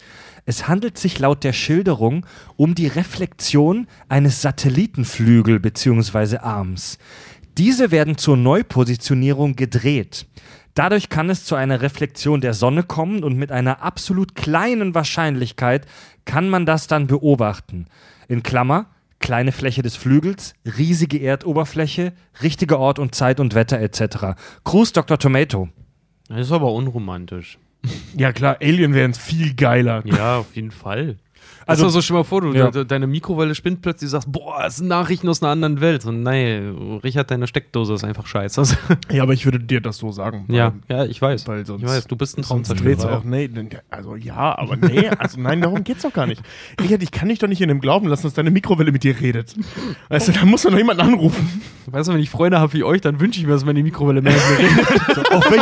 Es 0.45 0.67
handelt 0.67 0.97
sich 0.97 1.19
laut 1.19 1.43
der 1.43 1.53
Schilderung 1.53 2.25
um 2.55 2.73
die 2.73 2.87
Reflexion 2.87 3.87
eines 4.07 4.41
Satellitenflügel 4.41 5.59
bzw. 5.59 6.37
Arms. 6.37 6.97
Diese 7.59 7.91
werden 7.91 8.17
zur 8.17 8.37
Neupositionierung 8.37 9.55
gedreht. 9.55 10.25
Dadurch 10.73 11.09
kann 11.09 11.29
es 11.29 11.45
zu 11.45 11.55
einer 11.55 11.81
Reflexion 11.81 12.41
der 12.41 12.53
Sonne 12.55 12.83
kommen 12.83 13.23
und 13.23 13.37
mit 13.37 13.51
einer 13.51 13.83
absolut 13.83 14.33
kleinen 14.33 14.95
Wahrscheinlichkeit 14.95 15.85
kann 16.25 16.49
man 16.49 16.65
das 16.65 16.87
dann 16.87 17.05
beobachten. 17.05 17.85
In 18.27 18.43
Klammer, 18.43 18.87
kleine 19.19 19.51
Fläche 19.51 19.81
des 19.81 19.95
Flügels, 19.95 20.53
riesige 20.77 21.19
Erdoberfläche, 21.19 22.13
richtiger 22.41 22.79
Ort 22.79 22.99
und 22.99 23.15
Zeit 23.15 23.39
und 23.39 23.55
Wetter 23.55 23.79
etc. 23.79 24.39
Gruß 24.63 24.93
Dr. 24.93 25.17
Tomato. 25.17 25.69
Das 26.27 26.41
ist 26.41 26.51
aber 26.51 26.71
unromantisch. 26.73 27.57
Ja, 28.15 28.33
klar, 28.33 28.57
Alien 28.61 28.93
wären 28.93 29.13
viel 29.13 29.55
geiler. 29.55 30.03
Ja, 30.05 30.39
auf 30.39 30.55
jeden 30.55 30.71
Fall. 30.71 31.17
Also- 31.69 31.85
Also, 31.85 31.89
so 31.95 32.01
stell 32.01 32.17
mal 32.17 32.23
vor, 32.23 32.41
du, 32.41 32.53
Ja. 32.53 32.71
de- 32.71 32.83
deine 32.85 33.07
Mikrowelle 33.07 33.53
spinnt 33.55 33.81
plötzlich, 33.81 34.07
du 34.07 34.11
sagst, 34.11 34.31
boah, 34.31 34.63
das 34.63 34.77
sind 34.77 34.87
Nachrichten 34.87 35.29
aus 35.29 35.41
einer 35.41 35.51
anderen 35.51 35.81
Welt. 35.81 36.05
Und 36.05 36.23
nein, 36.23 36.99
Richard, 37.03 37.29
deine 37.31 37.47
Steckdose 37.47 37.93
ist 37.93 38.03
einfach 38.03 38.25
scheiße. 38.27 38.61
Ja, 39.11 39.23
aber 39.23 39.33
ich 39.33 39.45
würde 39.45 39.59
dir 39.59 39.79
das 39.81 39.97
so 39.97 40.11
sagen. 40.11 40.45
ja, 40.49 40.73
ja, 40.87 41.05
ich 41.05 41.21
weiß. 41.21 41.47
Weil 41.47 41.65
sonst, 41.65 41.83
ich 41.83 41.87
weiß, 41.89 42.07
du 42.07 42.15
bist 42.15 42.37
ein 42.37 42.41
Traumzerstörer. 42.43 43.17
auch. 43.19 43.23
Nee, 43.23 43.49
also 43.89 44.15
ja, 44.15 44.57
aber 44.57 44.75
nee, 44.75 45.07
also 45.09 45.39
nein, 45.39 45.61
darum 45.61 45.83
geht's 45.83 46.01
doch 46.03 46.13
gar 46.13 46.25
nicht. 46.27 46.41
Richard, 46.81 47.01
ich 47.03 47.11
kann 47.11 47.29
dich 47.29 47.39
doch 47.39 47.47
nicht 47.47 47.61
in 47.61 47.69
dem 47.69 47.79
Glauben 47.81 48.07
lassen, 48.07 48.23
dass 48.23 48.33
deine 48.33 48.51
Mikrowelle 48.51 48.91
mit 48.91 49.03
dir 49.03 49.19
redet. 49.19 49.55
Weißt 50.09 50.27
du, 50.27 50.31
da 50.31 50.45
muss 50.45 50.63
doch 50.63 50.71
noch 50.71 50.77
jemand 50.77 50.99
anrufen. 50.99 51.61
Weißt 51.87 52.09
du, 52.09 52.13
wenn 52.13 52.19
ich 52.21 52.29
Freunde 52.29 52.59
habe 52.59 52.73
wie 52.73 52.83
euch, 52.83 53.01
dann 53.01 53.19
wünsche 53.19 53.39
ich 53.39 53.45
mir, 53.45 53.53
dass 53.53 53.65
meine 53.65 53.81
Mikrowelle 53.83 54.21
mehr 54.21 54.33
mit 54.33 54.59
mir 54.59 54.69
redet. 54.69 55.31
auf, 55.31 55.51
welch, 55.51 55.61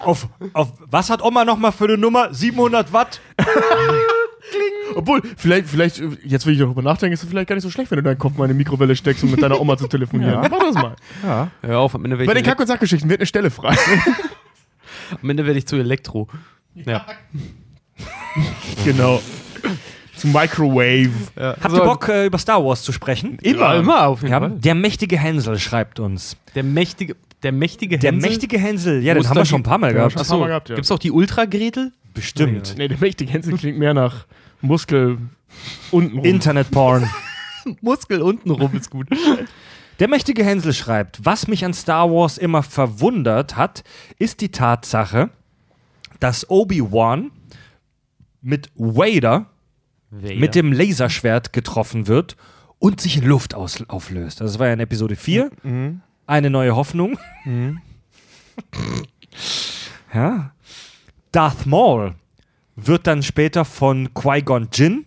auf, 0.00 0.28
auf 0.54 0.72
was 0.90 1.10
hat 1.10 1.22
Oma 1.22 1.44
nochmal 1.44 1.72
für 1.72 1.84
eine 1.84 1.98
Nummer? 1.98 2.32
700 2.32 2.92
Watt? 2.92 3.20
Obwohl, 4.94 5.22
vielleicht, 5.36 5.68
vielleicht, 5.68 6.02
jetzt 6.24 6.46
will 6.46 6.52
ich 6.54 6.60
darüber 6.60 6.82
nachdenken, 6.82 7.14
ist 7.14 7.22
es 7.22 7.28
vielleicht 7.28 7.48
gar 7.48 7.54
nicht 7.56 7.64
so 7.64 7.70
schlecht, 7.70 7.90
wenn 7.90 7.96
du 7.96 8.02
deinen 8.02 8.18
Kopf 8.18 8.36
mal 8.36 8.44
in 8.44 8.50
eine 8.50 8.58
Mikrowelle 8.58 8.94
steckst, 8.94 9.24
um 9.24 9.30
mit 9.30 9.42
deiner 9.42 9.60
Oma 9.60 9.76
zu 9.76 9.88
telefonieren. 9.88 10.40
Mach 10.50 10.58
das 10.60 10.74
mal. 10.74 10.96
Ja. 11.22 11.50
Hör 11.62 11.78
auf, 11.78 11.94
am 11.94 12.04
Ende 12.04 12.18
werde 12.18 12.26
Bei 12.32 12.38
ich, 12.38 12.42
den 12.44 12.48
Kack- 12.48 12.60
und 12.60 12.66
Sackgeschichten 12.66 13.08
wird 13.10 13.20
eine 13.20 13.26
Stelle 13.26 13.50
frei. 13.50 13.74
am 15.22 15.30
Ende 15.30 15.46
werd 15.46 15.56
ich 15.56 15.66
zu 15.66 15.76
Elektro. 15.76 16.28
Ja. 16.74 17.04
genau. 18.84 19.20
Zu 20.16 20.28
Microwave. 20.28 21.10
Habt 21.36 21.72
ihr 21.74 21.80
Bock, 21.84 22.08
äh, 22.08 22.26
über 22.26 22.38
Star 22.38 22.64
Wars 22.64 22.82
zu 22.82 22.92
sprechen? 22.92 23.38
Immer, 23.42 23.74
immer 23.76 24.06
auf 24.06 24.20
jeden 24.22 24.32
Ja, 24.32 24.40
Fall. 24.40 24.50
der 24.50 24.74
mächtige 24.74 25.18
Hänsel 25.18 25.58
schreibt 25.58 25.98
uns. 26.00 26.36
Der 26.54 26.62
mächtige, 26.62 27.16
der 27.42 27.52
mächtige 27.52 27.98
Der 27.98 28.12
Hänsel? 28.12 28.30
mächtige 28.30 28.58
Hänsel, 28.58 29.02
ja, 29.02 29.14
den 29.14 29.28
haben 29.28 29.36
wir 29.36 29.44
schon 29.44 29.60
ein 29.60 29.64
die- 29.64 29.68
paar 29.68 29.78
Mal 29.78 29.88
Ja, 29.92 30.06
gehabt. 30.08 30.16
Haben 30.30 30.40
wir 30.40 30.46
gehabt, 30.48 30.68
ja. 30.68 30.74
gibt's 30.76 30.90
auch 30.90 30.98
die 30.98 31.10
Ultra-Gretel? 31.10 31.92
Bestimmt. 32.14 32.74
Nee, 32.78 32.88
der 32.88 32.98
mächtige 32.98 33.32
Hänsel 33.32 33.56
klingt 33.56 33.78
mehr 33.78 33.94
nach 33.94 34.26
Muskel 34.60 35.18
unten 35.90 36.18
rum. 36.18 36.24
Internet-Porn. 36.24 37.08
Muskel 37.80 38.22
untenrum 38.22 38.74
ist 38.74 38.90
gut. 38.90 39.08
Der 39.98 40.08
mächtige 40.08 40.44
Hänsel 40.44 40.72
schreibt, 40.72 41.24
was 41.24 41.46
mich 41.48 41.64
an 41.64 41.72
Star 41.74 42.10
Wars 42.10 42.38
immer 42.38 42.62
verwundert 42.62 43.56
hat, 43.56 43.84
ist 44.18 44.40
die 44.40 44.50
Tatsache, 44.50 45.30
dass 46.20 46.48
Obi-Wan 46.50 47.30
mit 48.42 48.70
Vader 48.74 49.46
mit 50.10 50.54
dem 50.54 50.72
Laserschwert 50.72 51.52
getroffen 51.52 52.06
wird 52.06 52.36
und 52.78 53.00
sich 53.00 53.16
in 53.16 53.24
Luft 53.24 53.54
aus 53.54 53.82
auflöst. 53.88 54.40
Das 54.40 54.58
war 54.58 54.68
ja 54.68 54.74
in 54.74 54.80
Episode 54.80 55.16
4. 55.16 55.50
Mhm. 55.62 56.00
Eine 56.26 56.50
neue 56.50 56.76
Hoffnung. 56.76 57.18
ja. 60.14 60.53
Darth 61.34 61.66
Maul 61.66 62.14
wird 62.76 63.08
dann 63.08 63.24
später 63.24 63.64
von 63.64 64.14
Qui-Gon 64.14 64.68
Jinn 64.72 65.04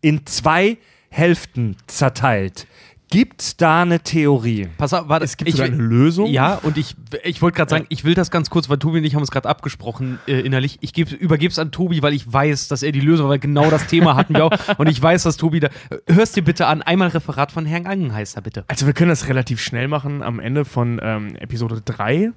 in 0.00 0.26
zwei 0.26 0.78
Hälften 1.08 1.76
zerteilt. 1.88 2.68
Gibt's 3.10 3.56
da 3.56 3.82
eine 3.82 3.98
Theorie? 3.98 4.68
Pass 4.78 4.94
auf, 4.94 5.08
warte, 5.08 5.24
Es 5.24 5.36
gibt 5.36 5.48
ich, 5.48 5.56
sogar 5.56 5.72
eine 5.72 5.82
Lösung. 5.82 6.30
Ja, 6.30 6.54
und 6.62 6.78
ich, 6.78 6.94
ich 7.24 7.42
wollte 7.42 7.56
gerade 7.56 7.70
sagen, 7.70 7.86
ich 7.88 8.04
will 8.04 8.14
das 8.14 8.30
ganz 8.30 8.48
kurz, 8.48 8.70
weil 8.70 8.78
Tobi 8.78 8.98
und 8.98 9.04
ich 9.04 9.14
haben 9.14 9.22
uns 9.22 9.32
gerade 9.32 9.48
abgesprochen 9.48 10.20
äh, 10.28 10.40
innerlich. 10.40 10.78
Ich 10.82 10.92
geb, 10.92 11.10
übergebe 11.10 11.50
es 11.50 11.58
an 11.58 11.72
Tobi, 11.72 12.00
weil 12.00 12.14
ich 12.14 12.32
weiß, 12.32 12.68
dass 12.68 12.84
er 12.84 12.92
die 12.92 13.00
Lösung, 13.00 13.28
weil 13.28 13.40
genau 13.40 13.70
das 13.70 13.88
Thema 13.88 14.14
hatten 14.14 14.34
wir 14.34 14.44
auch. 14.44 14.52
Und 14.78 14.88
ich 14.88 15.02
weiß, 15.02 15.24
dass 15.24 15.36
Tobi 15.36 15.58
da. 15.58 15.68
Hörst 16.06 16.36
dir 16.36 16.42
bitte 16.42 16.68
an, 16.68 16.80
einmal 16.80 17.08
Referat 17.08 17.50
von 17.50 17.66
Herrn 17.66 17.86
Angenheister, 17.86 18.40
bitte. 18.40 18.64
Also 18.68 18.86
wir 18.86 18.92
können 18.92 19.10
das 19.10 19.26
relativ 19.26 19.60
schnell 19.60 19.88
machen. 19.88 20.22
Am 20.22 20.38
Ende 20.38 20.64
von 20.64 21.00
ähm, 21.02 21.34
Episode 21.36 21.82
3, 21.84 22.32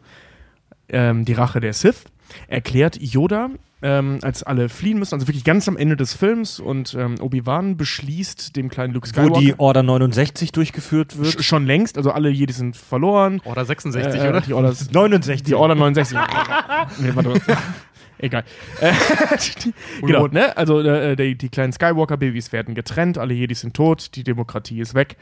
ähm, 0.90 1.26
die 1.26 1.34
Rache 1.34 1.60
der 1.60 1.74
Sith, 1.74 2.04
erklärt 2.48 2.98
Yoda, 3.02 3.50
ähm, 3.82 4.18
als 4.24 4.42
alle 4.42 4.68
fliehen 4.70 4.98
müssen, 4.98 5.14
also 5.14 5.28
wirklich 5.28 5.44
ganz 5.44 5.68
am 5.68 5.78
Ende 5.78 5.96
des 5.96 6.14
Films 6.14 6.60
und 6.60 6.96
ähm, 7.00 7.16
Obi-Wan 7.22 7.78
beschließt 7.78 8.56
dem 8.56 8.70
kleinen 8.70 8.94
Luke 8.94 9.08
Wo 9.08 9.12
Skywalker. 9.12 9.40
die 9.40 9.60
Order 9.60 9.84
69 9.84 10.52
durchgeführt 10.54 11.14
Sch- 11.14 11.18
wird? 11.20 11.44
schon 11.44 11.66
längst, 11.66 11.98
also 11.98 12.12
alle 12.12 12.30
Jedi 12.30 12.54
sind 12.54 12.76
verloren. 12.78 13.42
Oder 13.46 13.64
66, 13.66 14.20
Äh, 14.22 14.42
Die 14.48 14.54
Order, 14.54 14.74
69. 14.92 15.44
die 15.44 15.54
Order 15.56 15.76
69. 15.76 16.18
nee, 17.00 17.10
warte 17.14 17.30
mal. 17.30 17.40
Egal. 18.18 18.44
Äh, 18.80 18.94
die, 19.66 19.74
genau, 20.08 20.28
ne? 20.28 20.56
Also 20.58 20.80
äh, 20.80 21.16
die, 21.18 21.38
die 21.38 21.50
kleinen 21.50 21.74
Skywalker-Babys 21.74 22.54
werden 22.54 22.74
getrennt, 22.74 23.18
alle 23.18 23.34
Jedis 23.34 23.60
sind 23.60 23.76
tot, 23.76 24.16
die 24.16 24.24
Demokratie 24.24 24.80
ist 24.80 24.96
weg. 24.96 25.18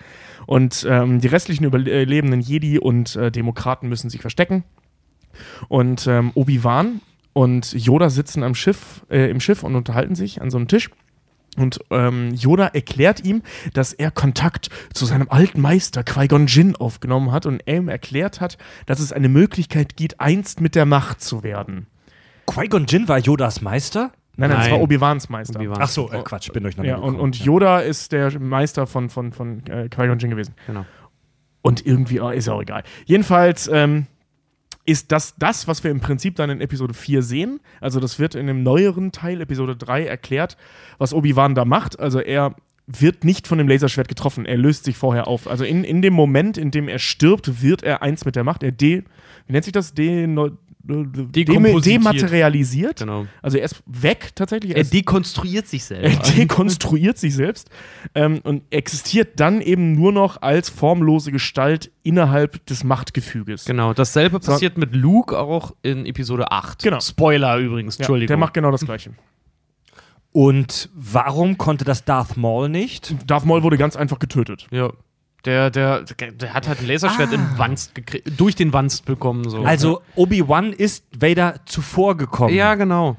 Und 0.46 0.86
ähm, 0.88 1.20
die 1.20 1.28
restlichen 1.28 1.66
überlebenden 1.66 2.40
Jedi 2.40 2.78
und 2.78 3.16
äh, 3.16 3.32
Demokraten 3.32 3.90
müssen 3.90 4.12
sich 4.12 4.22
verstecken. 4.22 4.64
Und 5.68 6.08
ähm, 6.08 6.32
Obi-Wan 6.34 7.02
und 7.34 7.74
Yoda 7.74 8.10
sitzen 8.10 8.44
am 8.44 8.56
Schiff, 8.56 9.06
äh, 9.10 9.30
im 9.30 9.40
Schiff 9.40 9.64
und 9.64 9.76
unterhalten 9.76 10.16
sich 10.16 10.42
an 10.42 10.50
so 10.50 10.58
einem 10.58 10.68
Tisch. 10.68 10.90
Und 11.58 11.80
ähm, 11.92 12.34
Yoda 12.34 12.68
erklärt 12.68 13.24
ihm, 13.24 13.44
dass 13.74 13.94
er 13.94 14.10
Kontakt 14.12 14.70
zu 14.94 15.06
seinem 15.06 15.30
alten 15.30 15.62
Meister 15.62 16.04
Qui-Gon 16.04 16.48
Jinn 16.48 16.76
aufgenommen 16.76 17.32
hat 17.32 17.46
und 17.46 17.62
er 17.66 17.78
ihm 17.78 17.90
erklärt 17.90 18.42
hat, 18.42 18.58
dass 18.88 19.00
es 19.00 19.12
eine 19.14 19.30
Möglichkeit 19.30 19.96
gibt, 19.96 20.20
einst 20.20 20.62
mit 20.62 20.74
der 20.74 20.86
Macht 20.86 21.22
zu 21.22 21.44
werden. 21.44 21.88
Qui-Gon 22.48 22.86
Jinn 22.88 23.08
war 23.08 23.20
Yodas 23.20 23.62
Meister? 23.62 24.12
Nein, 24.36 24.50
nein, 24.50 24.58
das 24.58 24.68
Nein. 24.68 24.72
war 24.78 24.82
Obi-Wans 24.82 25.30
Meister. 25.30 25.60
Obi-Wan. 25.60 25.78
Ach 25.80 25.88
so, 25.90 26.12
äh, 26.12 26.24
Quatsch, 26.24 26.52
bin 26.52 26.64
durcheinander 26.64 26.90
Ja, 26.90 26.98
und, 26.98 27.04
gekommen. 27.04 27.20
und 27.20 27.40
Yoda 27.40 27.80
ist 27.82 28.12
der 28.12 28.40
Meister 28.40 28.88
von, 28.88 29.10
von, 29.12 29.32
von 29.32 29.64
äh, 29.68 29.90
Qui-Gon 29.90 30.18
Jinn 30.18 30.32
gewesen. 30.32 30.56
Genau. 30.66 30.86
Und 31.62 31.86
irgendwie, 31.86 32.20
oh, 32.20 32.30
ist 32.30 32.48
ja 32.48 32.54
auch 32.54 32.62
egal. 32.62 32.84
Jedenfalls 33.06 33.70
ähm, 33.72 34.08
ist 34.86 35.12
das 35.12 35.36
das, 35.38 35.68
was 35.68 35.84
wir 35.84 35.92
im 35.92 36.00
Prinzip 36.00 36.36
dann 36.36 36.50
in 36.50 36.62
Episode 36.62 36.94
4 36.94 37.22
sehen. 37.22 37.60
Also 37.80 38.00
das 38.00 38.20
wird 38.20 38.36
in 38.36 38.48
dem 38.48 38.64
neueren 38.64 39.12
Teil, 39.12 39.42
Episode 39.42 39.76
3, 39.76 40.06
erklärt, 40.06 40.58
was 40.98 41.14
Obi-Wan 41.14 41.56
da 41.56 41.66
macht. 41.66 42.00
Also 42.00 42.20
er 42.20 42.56
wird 42.86 43.24
nicht 43.24 43.48
von 43.48 43.58
dem 43.58 43.70
Laserschwert 43.70 44.10
getroffen. 44.10 44.46
Er 44.46 44.58
löst 44.58 44.84
sich 44.84 44.98
vorher 44.98 45.28
auf. 45.28 45.48
Also 45.48 45.64
in, 45.64 45.84
in 45.86 46.02
dem 46.02 46.14
Moment, 46.14 46.58
in 46.58 46.70
dem 46.70 46.90
er 46.90 47.00
stirbt, 47.00 47.62
wird 47.62 47.82
er 47.82 48.02
eins 48.02 48.26
mit 48.26 48.36
der 48.36 48.44
Macht. 48.44 48.62
Er 48.62 48.74
de, 48.74 49.04
wie 49.48 49.54
nennt 49.54 49.64
sich 49.64 49.72
das? 49.72 49.94
De. 49.94 50.28
Dematerialisiert. 50.84 53.00
Genau. 53.00 53.26
Also 53.42 53.58
er 53.58 53.66
ist 53.66 53.82
weg 53.86 54.32
tatsächlich. 54.36 54.72
Er 54.74 54.78
Er 54.80 54.84
dekonstruiert 54.84 55.68
sich 55.68 55.82
er 55.84 55.88
selber. 56.12 56.24
dekonstruiert 56.38 57.18
sich 57.18 57.36
selbst 57.36 57.70
ähm, 58.16 58.40
und 58.44 58.64
existiert 58.70 59.40
dann 59.40 59.62
eben 59.62 59.94
nur 59.94 60.12
noch 60.12 60.42
als 60.42 60.70
formlose 60.70 61.32
Gestalt 61.32 61.92
innerhalb 62.04 62.66
des 62.66 62.84
Machtgefüges. 62.84 63.66
Genau, 63.66 63.94
dasselbe 63.94 64.40
So. 64.42 64.52
passiert 64.52 64.78
mit 64.78 64.96
Luke 64.96 65.38
auch 65.38 65.74
in 65.82 66.06
Episode 66.06 66.52
8. 66.52 66.84
Genau. 66.84 67.00
Spoiler 67.00 67.58
übrigens, 67.58 67.98
Ja, 67.98 68.02
Entschuldigung. 68.02 68.28
der 68.28 68.38
macht 68.38 68.54
genau 68.54 68.72
das 68.72 68.86
Gleiche. 68.86 69.12
Und 70.32 70.90
warum 70.96 71.58
konnte 71.58 71.86
das 71.86 72.06
Darth 72.06 72.38
Maul 72.38 72.68
nicht? 72.68 73.16
Darth 73.28 73.46
Maul 73.46 73.62
wurde 73.64 73.78
ganz 73.78 73.96
einfach 73.96 74.20
getötet. 74.20 74.68
ja. 74.72 74.92
Der, 75.46 75.70
der, 75.70 76.04
der 76.04 76.54
hat 76.54 76.68
halt 76.70 76.80
ein 76.80 76.88
Laserschwert 76.88 77.34
in 77.34 77.42
Wanst 77.58 77.94
gekriegt, 77.96 78.32
durch 78.40 78.56
den 78.56 78.72
Wanst 78.72 79.04
bekommen. 79.06 79.50
So. 79.50 79.64
Also 79.64 80.02
Obi-Wan 80.16 80.72
ist 80.72 81.04
Vader 81.18 81.56
zuvor 81.66 82.16
gekommen. 82.16 82.54
ja, 82.56 82.76
genau. 82.76 83.18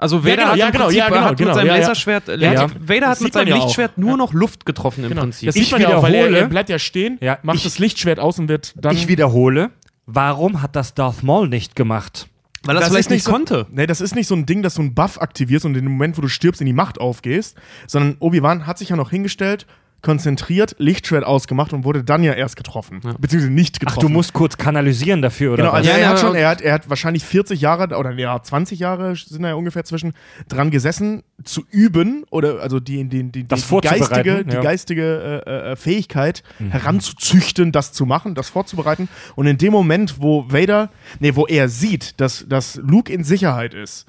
Also 0.00 0.24
Vader 0.24 0.36
genau, 0.36 0.48
hat 0.50 0.56
ja, 0.58 0.66
im 0.66 0.72
genau, 0.72 0.84
Prinzip, 0.84 0.98
ja, 1.00 1.08
genau, 1.08 1.20
hat 1.22 1.30
mit 1.30 1.38
genau, 1.40 1.54
seinem 1.54 1.66
ja, 1.66 1.72
ja. 1.74 1.78
Laserschwert, 1.80 2.28
Ja, 2.28 2.34
ja, 2.36 2.52
ja. 2.52 2.66
Vader 2.80 3.08
hat 3.08 3.20
mit 3.20 3.32
seinem 3.32 3.48
ja 3.48 3.56
auch. 3.56 3.64
Lichtschwert 3.64 3.98
nur 3.98 4.10
Ja. 4.12 4.16
noch 4.16 4.32
Luft 4.32 4.64
getroffen 4.64 5.02
im 5.02 5.10
Genau. 5.10 5.22
Prinzip. 5.22 5.46
Das 5.48 5.56
Ich 5.56 5.64
sieht 5.64 5.72
man 5.72 5.80
ja 5.82 5.96
auch, 5.96 6.02
weil 6.04 6.14
er, 6.14 6.24
wiederhole- 6.26 6.38
er 6.42 6.48
bleibt 6.48 6.68
ja 6.70 6.78
stehen, 6.78 7.18
Ja, 7.20 7.38
macht 7.42 7.56
ich- 7.56 7.64
das 7.64 7.78
Lichtschwert 7.80 8.20
aus 8.20 8.38
und 8.38 8.48
wird 8.48 8.74
dann. 8.76 8.94
Ich 8.96 9.08
wiederhole, 9.08 9.70
warum 10.06 10.62
hat 10.62 10.76
das 10.76 10.94
Darth 10.94 11.22
Maul 11.24 11.48
nicht 11.48 11.74
gemacht? 11.76 12.28
Weil 12.62 12.76
er 12.76 12.80
Das 12.80 12.88
das 12.88 12.92
vielleicht 12.94 13.10
nicht 13.10 13.24
so- 13.24 13.30
konnte. 13.32 13.66
Nee, 13.70 13.86
das 13.86 14.00
ist 14.00 14.14
nicht 14.14 14.26
so 14.28 14.36
ein 14.36 14.46
Ding, 14.46 14.62
dass 14.62 14.74
du 14.76 14.82
einen 14.82 14.94
Buff 14.94 15.20
aktivierst 15.20 15.64
und 15.66 15.76
in 15.76 15.84
dem 15.84 15.92
Moment, 15.92 16.16
wo 16.16 16.22
du 16.22 16.28
stirbst, 16.28 16.60
in 16.60 16.66
die 16.66 16.72
Macht 16.72 17.00
aufgehst, 17.00 17.56
sondern 17.88 18.16
Obi-Wan 18.20 18.66
hat 18.68 18.78
sich 18.78 18.88
ja 18.90 18.96
noch 18.96 19.10
hingestellt, 19.10 19.66
konzentriert, 20.00 20.76
Lichtschwert 20.78 21.24
ausgemacht 21.24 21.72
und 21.72 21.84
wurde 21.84 22.04
dann 22.04 22.22
ja 22.22 22.32
erst 22.32 22.56
getroffen. 22.56 23.00
Beziehungsweise 23.18 23.52
nicht 23.52 23.76
Ach, 23.76 23.80
getroffen. 23.80 24.00
du 24.00 24.08
musst 24.08 24.32
kurz 24.32 24.56
kanalisieren 24.56 25.22
dafür, 25.22 25.54
oder 25.54 25.64
Genau, 25.64 25.74
also 25.74 25.90
Ja, 25.90 25.96
er, 25.96 26.02
ja, 26.02 26.08
hat 26.10 26.20
schon, 26.20 26.34
ja. 26.34 26.40
er, 26.40 26.48
hat, 26.50 26.60
er 26.60 26.72
hat 26.74 26.88
wahrscheinlich 26.88 27.24
40 27.24 27.60
Jahre 27.60 27.96
oder 27.96 28.12
ja, 28.12 28.40
20 28.40 28.78
Jahre 28.78 29.16
sind 29.16 29.42
da 29.42 29.48
ja 29.48 29.54
ungefähr 29.54 29.84
zwischen 29.84 30.12
dran 30.48 30.70
gesessen, 30.70 31.24
zu 31.44 31.64
üben 31.70 32.24
oder 32.30 32.60
also 32.60 32.80
die, 32.80 33.04
die, 33.08 33.24
die, 33.30 33.46
Das 33.46 33.60
die, 33.60 33.66
vorzubereiten, 33.66 34.08
geistige, 34.08 34.44
die 34.44 34.54
ja. 34.54 34.60
geistige 34.60 35.42
äh, 35.46 35.72
äh, 35.72 35.76
Fähigkeit 35.76 36.42
heranzuzüchten, 36.70 37.72
das 37.72 37.92
zu 37.92 38.06
machen, 38.06 38.34
das 38.34 38.48
vorzubereiten. 38.48 39.08
Und 39.34 39.46
in 39.46 39.58
dem 39.58 39.72
Moment, 39.72 40.20
wo 40.20 40.44
Vader, 40.48 40.90
nee, 41.20 41.34
wo 41.34 41.46
er 41.46 41.68
sieht, 41.68 42.20
dass, 42.20 42.46
dass 42.48 42.76
Luke 42.76 43.12
in 43.12 43.24
Sicherheit 43.24 43.74
ist 43.74 44.06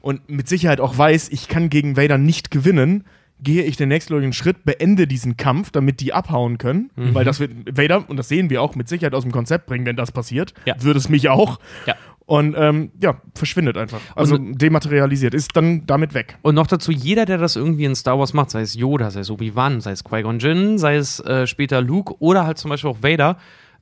und 0.00 0.28
mit 0.28 0.48
Sicherheit 0.48 0.80
auch 0.80 0.96
weiß, 0.96 1.30
ich 1.30 1.48
kann 1.48 1.70
gegen 1.70 1.96
Vader 1.96 2.18
nicht 2.18 2.50
gewinnen, 2.50 3.04
gehe 3.44 3.62
ich 3.62 3.76
den 3.76 3.88
nächstlogigen 3.90 4.32
Schritt, 4.32 4.64
beende 4.64 5.06
diesen 5.06 5.36
Kampf, 5.36 5.70
damit 5.70 6.00
die 6.00 6.12
abhauen 6.12 6.58
können, 6.58 6.90
Mhm. 6.96 7.14
weil 7.14 7.24
das 7.24 7.38
wird 7.40 7.52
Vader, 7.78 8.04
und 8.08 8.16
das 8.16 8.28
sehen 8.28 8.50
wir 8.50 8.60
auch, 8.62 8.74
mit 8.74 8.88
Sicherheit 8.88 9.14
aus 9.14 9.22
dem 9.22 9.30
Konzept 9.32 9.66
bringen, 9.66 9.86
wenn 9.86 9.96
das 9.96 10.10
passiert, 10.10 10.54
Ja. 10.64 10.74
würde 10.80 10.98
es 10.98 11.08
mich 11.08 11.28
auch. 11.28 11.60
Ja. 11.86 11.94
Und 12.26 12.54
ähm, 12.56 12.90
ja, 13.02 13.20
verschwindet 13.34 13.76
einfach. 13.76 14.00
Also 14.16 14.38
dematerialisiert, 14.38 15.34
ist 15.34 15.54
dann 15.54 15.84
damit 15.84 16.14
weg. 16.14 16.38
Und 16.40 16.54
noch 16.54 16.66
dazu, 16.66 16.90
jeder, 16.90 17.26
der 17.26 17.36
das 17.36 17.54
irgendwie 17.54 17.84
in 17.84 17.94
Star 17.94 18.18
Wars 18.18 18.32
macht, 18.32 18.50
sei 18.50 18.62
es 18.62 18.72
Yoda, 18.74 19.10
sei 19.10 19.20
es 19.20 19.30
Obi-Wan, 19.30 19.82
sei 19.82 19.90
es 19.92 20.02
Qui-Gon 20.04 20.38
Jinn, 20.38 20.78
sei 20.78 20.96
es 20.96 21.20
äh, 21.20 21.46
später 21.46 21.82
Luke 21.82 22.14
oder 22.20 22.46
halt 22.46 22.56
zum 22.56 22.70
Beispiel 22.70 22.88
auch 22.88 23.02
Vader, 23.02 23.36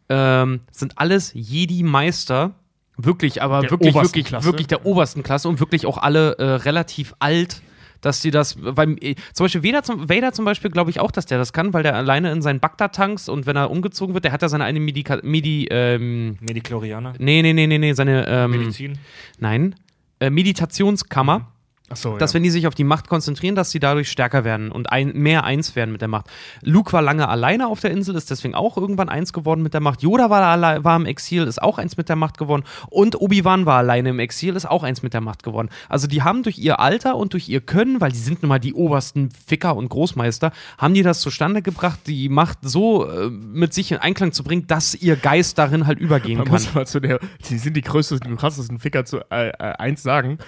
ähm, 0.08 0.58
sind 0.72 0.98
alles 0.98 1.30
Jedi-Meister. 1.34 2.52
Wirklich, 2.96 3.42
aber 3.42 3.60
Der 3.62 3.70
wirklich, 3.70 3.94
wirklich, 3.94 4.26
Klasse. 4.26 4.46
wirklich 4.46 4.66
der 4.66 4.84
obersten 4.86 5.22
Klasse 5.22 5.48
und 5.48 5.60
wirklich 5.60 5.86
auch 5.86 5.98
alle 5.98 6.36
äh, 6.38 6.44
relativ 6.44 7.14
alt, 7.20 7.62
dass 8.02 8.20
die 8.20 8.30
das, 8.30 8.56
weil 8.60 8.96
äh, 9.02 9.14
zum 9.32 9.44
Beispiel 9.44 9.64
Vader 9.64 9.82
zum, 9.82 10.08
Vader 10.10 10.32
zum 10.32 10.44
Beispiel 10.44 10.70
glaube 10.70 10.90
ich 10.90 11.00
auch, 11.00 11.10
dass 11.10 11.24
der 11.24 11.38
das 11.38 11.52
kann, 11.52 11.72
weil 11.72 11.82
der 11.82 11.96
alleine 11.96 12.30
in 12.30 12.42
seinen 12.42 12.60
Bagdad 12.60 12.94
tanks 12.94 13.28
und 13.28 13.46
wenn 13.46 13.56
er 13.56 13.70
umgezogen 13.70 14.12
wird, 14.12 14.24
der 14.24 14.32
hat 14.32 14.42
ja 14.42 14.48
seine 14.48 14.64
eine 14.64 14.80
Medika 14.80 15.18
Medi, 15.22 15.68
ähm, 15.70 16.36
Mediklorianer? 16.40 17.14
nee, 17.18 17.40
nee, 17.40 17.52
nee, 17.54 17.66
nee, 17.66 17.78
nee, 17.78 17.92
seine, 17.94 18.26
ähm, 18.28 18.50
Medizin? 18.50 18.98
nein, 19.38 19.74
äh, 20.20 20.28
Meditationskammer 20.28 21.51
Achso, 21.92 22.16
dass 22.18 22.34
wenn 22.34 22.42
die 22.42 22.50
sich 22.50 22.66
auf 22.66 22.74
die 22.74 22.84
Macht 22.84 23.08
konzentrieren, 23.08 23.54
dass 23.54 23.70
sie 23.70 23.78
dadurch 23.78 24.10
stärker 24.10 24.44
werden 24.44 24.72
und 24.72 24.90
ein, 24.90 25.12
mehr 25.14 25.44
eins 25.44 25.76
werden 25.76 25.92
mit 25.92 26.00
der 26.00 26.08
Macht. 26.08 26.26
Luke 26.62 26.92
war 26.92 27.02
lange 27.02 27.28
alleine 27.28 27.68
auf 27.68 27.80
der 27.80 27.90
Insel, 27.90 28.16
ist 28.16 28.30
deswegen 28.30 28.54
auch 28.54 28.76
irgendwann 28.76 29.08
eins 29.08 29.32
geworden 29.32 29.62
mit 29.62 29.74
der 29.74 29.80
Macht. 29.80 30.02
Yoda 30.02 30.30
war, 30.30 30.42
alle, 30.42 30.82
war 30.84 30.96
im 30.96 31.06
Exil, 31.06 31.44
ist 31.46 31.62
auch 31.62 31.78
eins 31.78 31.96
mit 31.96 32.08
der 32.08 32.16
Macht 32.16 32.38
geworden. 32.38 32.64
Und 32.88 33.20
Obi-Wan 33.20 33.66
war 33.66 33.78
alleine 33.78 34.10
im 34.10 34.18
Exil, 34.18 34.56
ist 34.56 34.68
auch 34.68 34.82
eins 34.82 35.02
mit 35.02 35.14
der 35.14 35.20
Macht 35.20 35.42
geworden. 35.42 35.68
Also 35.88 36.06
die 36.06 36.22
haben 36.22 36.42
durch 36.42 36.58
ihr 36.58 36.80
Alter 36.80 37.16
und 37.16 37.32
durch 37.32 37.48
ihr 37.48 37.60
Können, 37.60 38.00
weil 38.00 38.12
die 38.12 38.18
sind 38.18 38.42
nun 38.42 38.48
mal 38.48 38.58
die 38.58 38.74
obersten 38.74 39.30
Ficker 39.30 39.76
und 39.76 39.88
Großmeister, 39.88 40.52
haben 40.78 40.94
die 40.94 41.02
das 41.02 41.20
zustande 41.20 41.62
gebracht, 41.62 42.00
die 42.06 42.28
Macht 42.28 42.58
so 42.62 43.08
äh, 43.08 43.28
mit 43.28 43.74
sich 43.74 43.92
in 43.92 43.98
Einklang 43.98 44.32
zu 44.32 44.42
bringen, 44.42 44.66
dass 44.66 44.94
ihr 44.94 45.16
Geist 45.16 45.58
darin 45.58 45.86
halt 45.86 45.98
übergehen 45.98 46.38
Man 46.38 46.46
kann. 46.46 46.54
muss 46.54 46.74
mal 46.74 46.86
zu 46.86 47.00
der, 47.00 47.20
die 47.48 47.58
sind 47.58 47.76
die 47.76 47.82
größten, 47.82 48.20
die 48.20 48.36
krassesten 48.36 48.78
Ficker 48.78 49.04
zu 49.04 49.18
äh, 49.30 49.48
äh, 49.48 49.52
eins 49.58 50.02
sagen. 50.02 50.38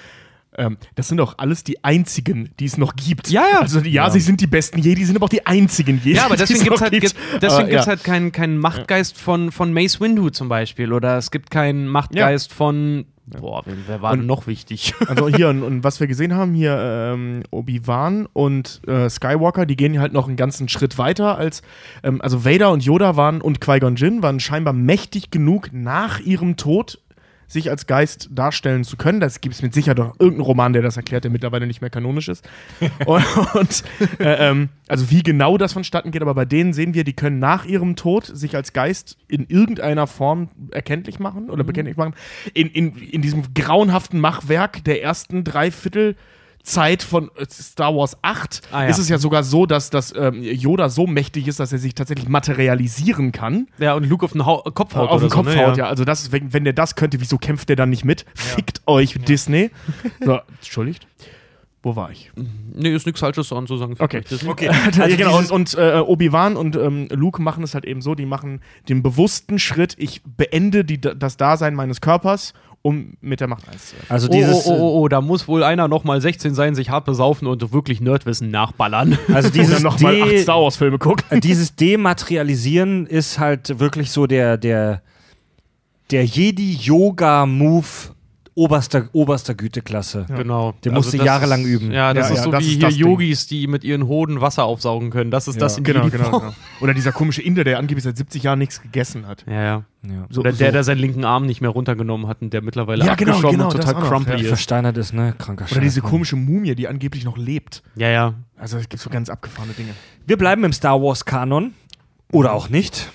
Ähm, 0.57 0.77
das 0.95 1.09
sind 1.09 1.21
auch 1.21 1.35
alles 1.39 1.65
die 1.65 1.83
einzigen, 1.85 2.51
die 2.61 2.67
es 2.67 2.79
noch 2.79 2.95
gibt. 2.97 3.29
Ja, 3.31 3.45
ja. 3.51 3.61
Also 3.61 3.81
ja, 3.81 4.11
sie 4.11 4.21
sind 4.21 4.41
die 4.41 4.47
besten 4.47 4.79
Jedi, 4.79 5.05
sind 5.05 5.17
aber 5.17 5.25
auch 5.25 5.31
die 5.31 5.47
einzigen 5.47 6.01
Jedi. 6.03 6.17
Ja, 6.17 6.27
aber 6.27 6.37
deswegen 6.39 6.59
es 6.59 6.65
gibt 6.65 6.77
es 6.77 6.81
halt, 6.83 6.93
gibt. 6.93 7.15
deswegen 7.35 7.53
Aber, 7.53 7.69
gibt's 7.69 7.87
ja. 7.87 7.91
halt 7.91 8.05
keinen 8.05 8.33
keinen 8.33 8.59
Machtgeist 8.59 9.19
von, 9.19 9.53
von 9.53 9.73
Mace 9.73 10.01
Windu 10.01 10.31
zum 10.31 10.49
Beispiel. 10.49 10.93
Oder 10.93 11.19
es 11.19 11.31
gibt 11.31 11.51
keinen 11.51 11.89
Machtgeist 11.89 12.53
von. 12.53 13.07
Boah, 13.27 13.63
wer, 13.65 14.03
war 14.03 14.15
denn 14.15 14.27
noch 14.27 14.47
wichtig? 14.47 14.95
Also 15.09 15.29
hier, 15.29 15.49
und, 15.49 15.63
und 15.63 15.83
was 15.83 15.99
wir 15.99 16.07
gesehen 16.07 16.35
haben, 16.35 16.53
hier 16.53 16.77
ähm, 16.79 17.43
Obi-Wan 17.51 18.27
und 18.31 18.83
äh, 18.87 19.09
Skywalker, 19.09 19.65
die 19.65 19.77
gehen 19.77 19.99
halt 19.99 20.13
noch 20.13 20.29
einen 20.29 20.37
ganzen 20.37 20.69
Schritt 20.69 20.99
weiter 20.99 21.39
als, 21.39 21.63
ähm, 22.03 22.21
also 22.21 22.45
Vader 22.45 22.71
und 22.71 22.85
Yoda 22.85 23.17
waren 23.17 23.41
und 23.41 23.63
Qui-Gon 23.63 23.97
Jinn 23.97 24.23
waren 24.23 24.41
scheinbar 24.41 24.75
mächtig 24.75 25.31
genug, 25.31 25.71
nach 25.73 26.21
ihrem 26.21 26.57
Tod 26.57 26.99
sich 27.55 27.71
als 27.71 27.87
Geist 27.87 28.29
darstellen 28.33 28.85
zu 28.85 28.97
können. 28.99 29.21
Das 29.21 29.41
gibt 29.41 29.55
es 29.55 29.63
mit 29.63 29.73
Sicherheit 29.73 29.99
auch 30.01 30.15
irgendeinen 30.19 30.43
Roman, 30.43 30.73
der 30.75 30.83
das 30.83 30.99
erklärt, 30.99 31.25
der 31.25 31.31
mittlerweile 31.31 31.67
nicht 31.67 31.81
mehr 31.81 31.91
kanonisch 31.91 32.29
ist. 32.29 32.47
und 33.07 33.25
und 33.55 33.85
äh, 34.21 34.51
ähm, 34.51 34.69
also 34.89 35.11
wie 35.11 35.23
genau 35.23 35.57
das 35.57 35.73
vonstatten 35.73 36.11
geht, 36.11 36.21
aber 36.21 36.35
bei 36.35 36.45
denen 36.45 36.73
sehen 36.75 36.93
wir, 36.93 37.05
die 37.05 37.15
können 37.15 37.39
nach 37.39 37.65
ihrem 37.65 37.97
Tod 37.97 38.27
sich 38.27 38.55
als 38.55 38.75
Geist 38.75 39.17
in 39.29 39.47
irgendeiner 39.47 40.07
Form 40.07 40.51
erkenntlich 40.71 41.19
machen 41.19 41.45
Mhm. 41.45 41.51
oder 41.51 41.65
bekenntlich 41.65 41.97
machen. 41.97 42.15
In, 42.53 42.69
in, 42.69 42.97
in 42.97 43.23
diesem 43.23 43.55
grauenhaften 43.55 44.21
Machwerk 44.21 44.85
der 44.85 45.03
ersten 45.03 45.45
drei 45.45 45.71
Viertel 45.71 46.17
Zeit 46.65 47.03
von 47.03 47.31
äh, 47.37 47.45
Star 47.49 47.95
Wars 47.95 48.17
8 48.23 48.63
Ah, 48.73 48.83
ja. 48.85 48.89
ist 48.89 48.99
es 48.99 49.09
ja 49.09 49.19
sogar 49.19 49.45
so, 49.45 49.67
dass, 49.67 49.91
dass 49.91 50.13
ähm, 50.17 50.43
Yoda 50.43 50.89
so 50.89 51.07
mächtig 51.07 51.47
ist, 51.47 51.61
dass 51.61 51.73
er 51.73 51.79
sich 51.79 51.95
tatsächlich 51.95 52.29
materialisieren 52.29 53.31
kann. 53.33 53.69
ja, 53.79 53.95
und 53.95 54.05
Luke 54.09 54.25
auf 54.25 54.33
den 54.33 54.45
Hau 54.47 54.63
Kopf 54.75 54.95
haut 54.95 55.11
auf 55.11 55.21
den 55.21 55.31
Kopf 55.31 55.49
so, 55.51 55.55
ne? 55.55 55.67
haut, 55.67 55.77
ja. 55.77 55.87
Also 55.87 56.05
das 56.05 56.33
wenn, 56.33 56.53
wenn 56.53 56.65
der 56.65 56.73
das 56.73 56.95
könnte, 56.97 57.21
wieso 57.21 57.39
kämpft 57.39 57.69
der 57.69 57.77
dann 57.77 57.91
nicht 57.91 58.05
mit? 58.05 58.25
Fickt 58.35 58.81
euch, 58.87 59.15
Disney. 59.29 59.71
So, 60.25 60.39
entschuldigt. 60.59 61.07
Wo 61.83 61.95
war 61.97 62.11
ich? 62.11 62.33
Nee, 62.75 62.95
ist 62.95 63.05
nichts 63.05 63.21
Falsches 63.21 63.51
dran 63.51 63.67
zu 63.67 63.77
sagen. 63.77 63.97
Okay. 63.99 64.23
Das- 64.29 64.47
Okay. 64.47 64.71
ja, 64.97 65.07
genau, 65.17 65.39
dieses- 65.39 65.51
und, 65.51 65.75
und 65.75 65.79
äh, 65.79 65.99
Obi-Wan 66.01 66.57
und 66.57 66.77
ähm, 66.77 67.09
Luke 67.11 67.43
machen 67.43 67.63
es 67.63 67.75
halt 67.75 67.85
eben 67.85 68.01
so, 68.01 68.15
die 68.15 68.25
machen 68.25 68.63
den 68.89 69.03
bewussten 69.03 69.59
Schritt, 69.59 69.95
ich 69.99 70.23
beende 70.25 70.87
die, 70.87 70.99
das 70.99 71.37
Dasein 71.37 71.75
meines 71.75 72.01
Körpers, 72.01 72.55
um 72.87 73.15
mit 73.23 73.41
der 73.41 73.49
Macht 73.49 73.67
eins 73.67 73.89
zu 73.89 73.97
werden. 73.97 74.07
Also 74.11 74.29
Oh, 74.29 74.33
dieses, 74.33 74.67
oh, 74.67 74.71
oh, 74.73 74.79
oh, 74.79 75.01
oh, 75.01 75.09
da 75.09 75.23
muss 75.23 75.49
wohl 75.49 75.65
einer 75.65 75.89
nochmal 75.89 76.21
16 76.21 76.55
sein, 76.55 76.75
sich 76.75 76.91
hart 76.91 77.07
besaufen 77.07 77.49
und 77.49 77.73
wirklich 77.73 78.03
Nerdwissen 78.03 78.51
nachballern. 78.51 79.19
also 79.33 79.49
dieses, 79.55 79.83
nochmal 79.83 80.21
acht 80.23 80.39
Star 80.41 80.61
Wars-Filme 80.61 80.99
gucken. 80.99 81.41
dieses 81.41 81.75
Dematerialisieren 81.77 83.07
ist 83.07 83.39
halt 83.39 83.79
wirklich 83.81 84.11
so 84.11 84.27
der, 84.27 84.59
der, 84.59 85.01
der 86.11 86.27
Jedi-Yoga-Move 86.27 87.87
oberster, 88.55 89.09
oberster 89.13 89.55
Güteklasse. 89.55 90.27
Genau. 90.29 90.75
Den 90.85 90.95
musst 90.95 91.13
du 91.13 91.19
das 91.19 91.27
jahrelang 91.27 91.63
ist, 91.63 91.69
üben. 91.69 91.93
Ja, 91.93 92.15
das 92.15 92.29
Ja, 92.29 92.35
ist 92.35 92.39
ja, 92.39 92.45
so 92.45 92.51
das 92.53 92.65
wie 92.65 92.73
ist 92.79 92.79
hier. 92.79 93.07
Yogis, 93.07 93.47
die 93.47 93.67
mit 93.67 93.85
ihren 93.85 94.07
Hoden 94.07 94.41
Wasser 94.41 94.65
aufsaugen 94.65 95.11
können. 95.11 95.31
Das 95.31 95.49
ist 95.49 95.61
das 95.61 95.79
in 95.79 95.85
genau, 95.85 96.09
genau, 96.09 96.39
genau. 96.39 96.55
Oder 96.81 96.95
dieser 96.95 97.13
komische 97.13 97.43
Inder, 97.43 97.65
der 97.65 97.79
angeblich 97.79 98.05
seit 98.05 98.17
70 98.17 98.43
Jahren 98.43 98.59
nichts 98.59 98.81
gegessen 98.83 99.27
hat. 99.27 99.45
Ja, 99.47 99.63
ja. 99.63 99.85
Ja. 100.03 100.27
So, 100.29 100.41
Oder 100.41 100.53
der, 100.53 100.69
so. 100.69 100.73
der 100.73 100.85
seinen 100.85 100.99
linken 100.99 101.25
Arm 101.25 101.47
nicht 101.47 101.61
mehr 101.63 101.71
runtergenommen 101.71 102.27
hat 102.27 102.43
und 102.43 102.53
der 102.53 102.61
mittlerweile 102.63 103.05
Ja, 103.05 103.15
genau, 103.15 103.33
abgeschoben 103.33 103.57
genau, 103.57 103.71
und 103.71 103.81
total 103.81 104.23
ja. 104.29 104.37
ist. 104.37 104.49
Versteinert 104.49 104.97
ist, 104.99 105.15
ne? 105.15 105.35
Kranker 105.39 105.65
Oder 105.71 105.81
diese 105.81 106.03
komische 106.03 106.37
Mumie, 106.37 106.75
die 106.75 106.89
angeblich 106.89 107.25
noch 107.25 107.39
lebt. 107.39 107.83
Ja, 107.97 108.09
ja. 108.09 108.35
Also 108.59 108.77
es 108.77 108.89
gibt 108.89 109.03
so 109.03 109.09
ganz 109.09 109.31
abgefahrene 109.31 109.73
Dinge. 109.73 109.91
Wir 110.27 110.37
bleiben 110.37 110.63
im 110.65 110.73
Star 110.73 111.01
Wars-Kanon. 111.01 111.73
Oder 112.33 112.53
auch 112.53 112.69
nicht. 112.69 113.11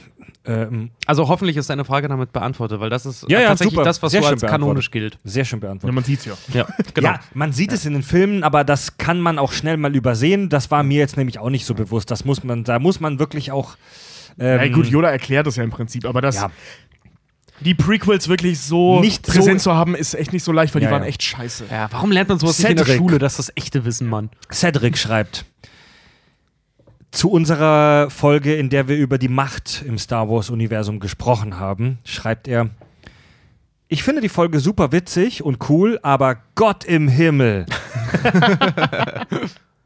Ähm, 0.49 0.89
Also 1.05 1.27
hoffentlich 1.27 1.57
ist 1.57 1.69
deine 1.69 1.85
Frage 1.85 2.07
damit 2.07 2.33
beantwortet, 2.33 2.79
weil 2.79 2.89
das 2.89 3.05
ist 3.05 3.25
Ja, 3.29 3.39
ja, 3.41 3.47
tatsächlich 3.49 3.73
super. 3.75 3.83
das, 3.85 4.01
was 4.01 4.11
Sehr 4.11 4.23
so 4.23 4.29
als 4.29 4.41
kanonisch 4.41 4.89
gilt. 4.89 5.17
sehr 5.23 5.45
schön 5.45 5.59
Ja, 5.59 5.67
beantwortet. 5.67 5.93
man 5.93 6.03
sieht's 6.03 6.25
ja. 6.25 6.33
Ja, 6.53 6.67
genau. 6.93 7.09
Ja, 7.09 7.19
man 7.33 7.51
sieht 7.53 7.71
es 7.71 7.85
in 7.85 7.93
den 7.93 8.01
Filmen, 8.03 8.43
aber 8.43 8.63
das 8.63 8.97
kann 8.97 9.19
man 9.21 9.37
auch 9.37 9.51
schnell 9.51 9.77
mal 9.77 9.95
übersehen. 9.95 10.49
Das 10.49 10.71
war 10.71 10.81
mir 10.83 10.97
jetzt 10.97 11.17
nämlich 11.17 11.37
auch 11.39 11.49
nicht 11.51 11.65
so 11.65 11.73
bewusst. 11.75 12.09
Das 12.09 12.25
muss 12.25 12.43
man, 12.43 12.63
da 12.63 12.79
muss 12.79 12.99
man 12.99 13.19
wirklich 13.19 13.51
auch. 13.51 13.77
Ähm, 14.39 14.59
ja, 14.59 14.67
gut, 14.69 14.87
Yoda 14.87 15.09
erklärt 15.09 15.45
das 15.45 15.55
ja 15.57 15.63
im 15.63 15.69
Prinzip, 15.69 16.05
aber 16.05 16.21
das. 16.21 16.35
ja. 16.35 16.49
Die 17.61 17.75
Prequels 17.75 18.29
wirklich 18.29 18.59
so 18.61 19.01
Nicht 19.01 19.25
so- 19.25 19.33
präsent 19.33 19.59
zu 19.61 19.73
haben, 19.75 19.93
ist 19.93 20.13
echt 20.13 20.31
nicht 20.31 20.43
so 20.45 20.53
leicht, 20.53 20.73
weil 20.73 20.81
Ja, 20.81 20.87
die 20.87 20.93
waren 20.93 21.01
ja. 21.03 21.09
echt 21.09 21.21
scheiße. 21.23 21.65
Ja, 21.69 21.89
warum 21.91 22.09
lernt 22.11 22.29
man 22.29 22.39
sowas 22.39 22.57
nicht 22.57 22.69
in 22.69 22.77
der. 22.77 22.85
Schule? 22.85 23.19
Das 23.19 23.33
ist 23.33 23.49
das 23.49 23.51
echte 23.57 23.83
Wissen, 23.83 24.07
Mann. 24.07 24.29
Cedric 24.51 24.97
schreibt. 24.97 25.45
Zu 27.11 27.31
unserer 27.31 28.09
Folge, 28.09 28.55
in 28.55 28.69
der 28.69 28.87
wir 28.87 28.97
über 28.97 29.17
die 29.17 29.29
Macht 29.29 29.83
im 29.85 29.97
Star 29.97 30.29
Wars-Universum 30.29 30.99
gesprochen 30.99 31.59
haben, 31.59 31.97
schreibt 32.05 32.47
er: 32.47 32.69
Ich 33.87 34.03
finde 34.03 34.21
die 34.21 34.29
Folge 34.29 34.59
super 34.59 34.91
witzig 34.91 35.43
und 35.43 35.69
cool, 35.69 35.99
aber 36.03 36.37
Gott 36.55 36.85
im 36.85 37.07
Himmel. 37.07 37.65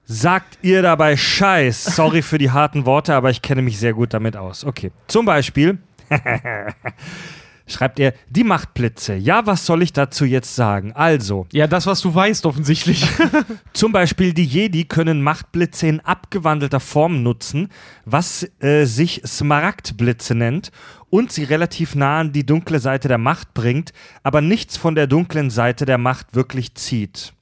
Sagt 0.06 0.60
ihr 0.62 0.82
dabei 0.82 1.16
Scheiß? 1.16 1.86
Sorry 1.96 2.22
für 2.22 2.38
die 2.38 2.52
harten 2.52 2.86
Worte, 2.86 3.16
aber 3.16 3.30
ich 3.30 3.42
kenne 3.42 3.62
mich 3.62 3.80
sehr 3.80 3.94
gut 3.94 4.14
damit 4.14 4.36
aus. 4.36 4.66
Okay. 4.66 4.92
Zum 5.08 5.26
Beispiel 5.26 5.78
schreibt 7.68 8.00
er: 8.00 8.14
Die 8.30 8.44
Machtblitze. 8.44 9.16
Ja, 9.16 9.46
was 9.46 9.66
soll 9.66 9.84
ich 9.84 9.94
dazu 9.94 10.26
jetzt 10.26 10.56
sagen? 10.56 10.94
Also, 10.94 11.48
Ja, 11.52 11.68
das, 11.68 11.86
was 11.86 12.02
du 12.02 12.14
weißt, 12.14 12.46
offensichtlich. 12.46 13.06
zum 13.74 13.92
Beispiel 13.92 14.34
die 14.34 14.46
Jedi 14.46 14.86
können 14.86 15.22
Machtblitze 15.22 15.88
in 15.88 16.00
abgewandelter 16.00 16.80
Form 16.80 17.24
nutzen, 17.24 17.70
was 18.06 18.48
äh, 18.60 18.86
sich 18.86 19.22
Smaragdblitze 19.26 20.36
nennt 20.36 20.72
und 21.10 21.32
sie 21.32 21.44
relativ 21.44 21.96
nah 21.96 22.20
an 22.22 22.32
die 22.32 22.46
dunkle 22.46 22.80
Seite 22.80 23.08
der 23.08 23.20
Macht 23.20 23.54
bringt, 23.54 23.94
aber 24.24 24.42
nichts 24.42 24.78
von 24.78 24.96
der 24.96 25.08
dunklen 25.08 25.50
Seite 25.50 25.86
der 25.86 25.98
Macht 25.98 26.36
wirklich 26.36 26.76
zieht. 26.76 27.34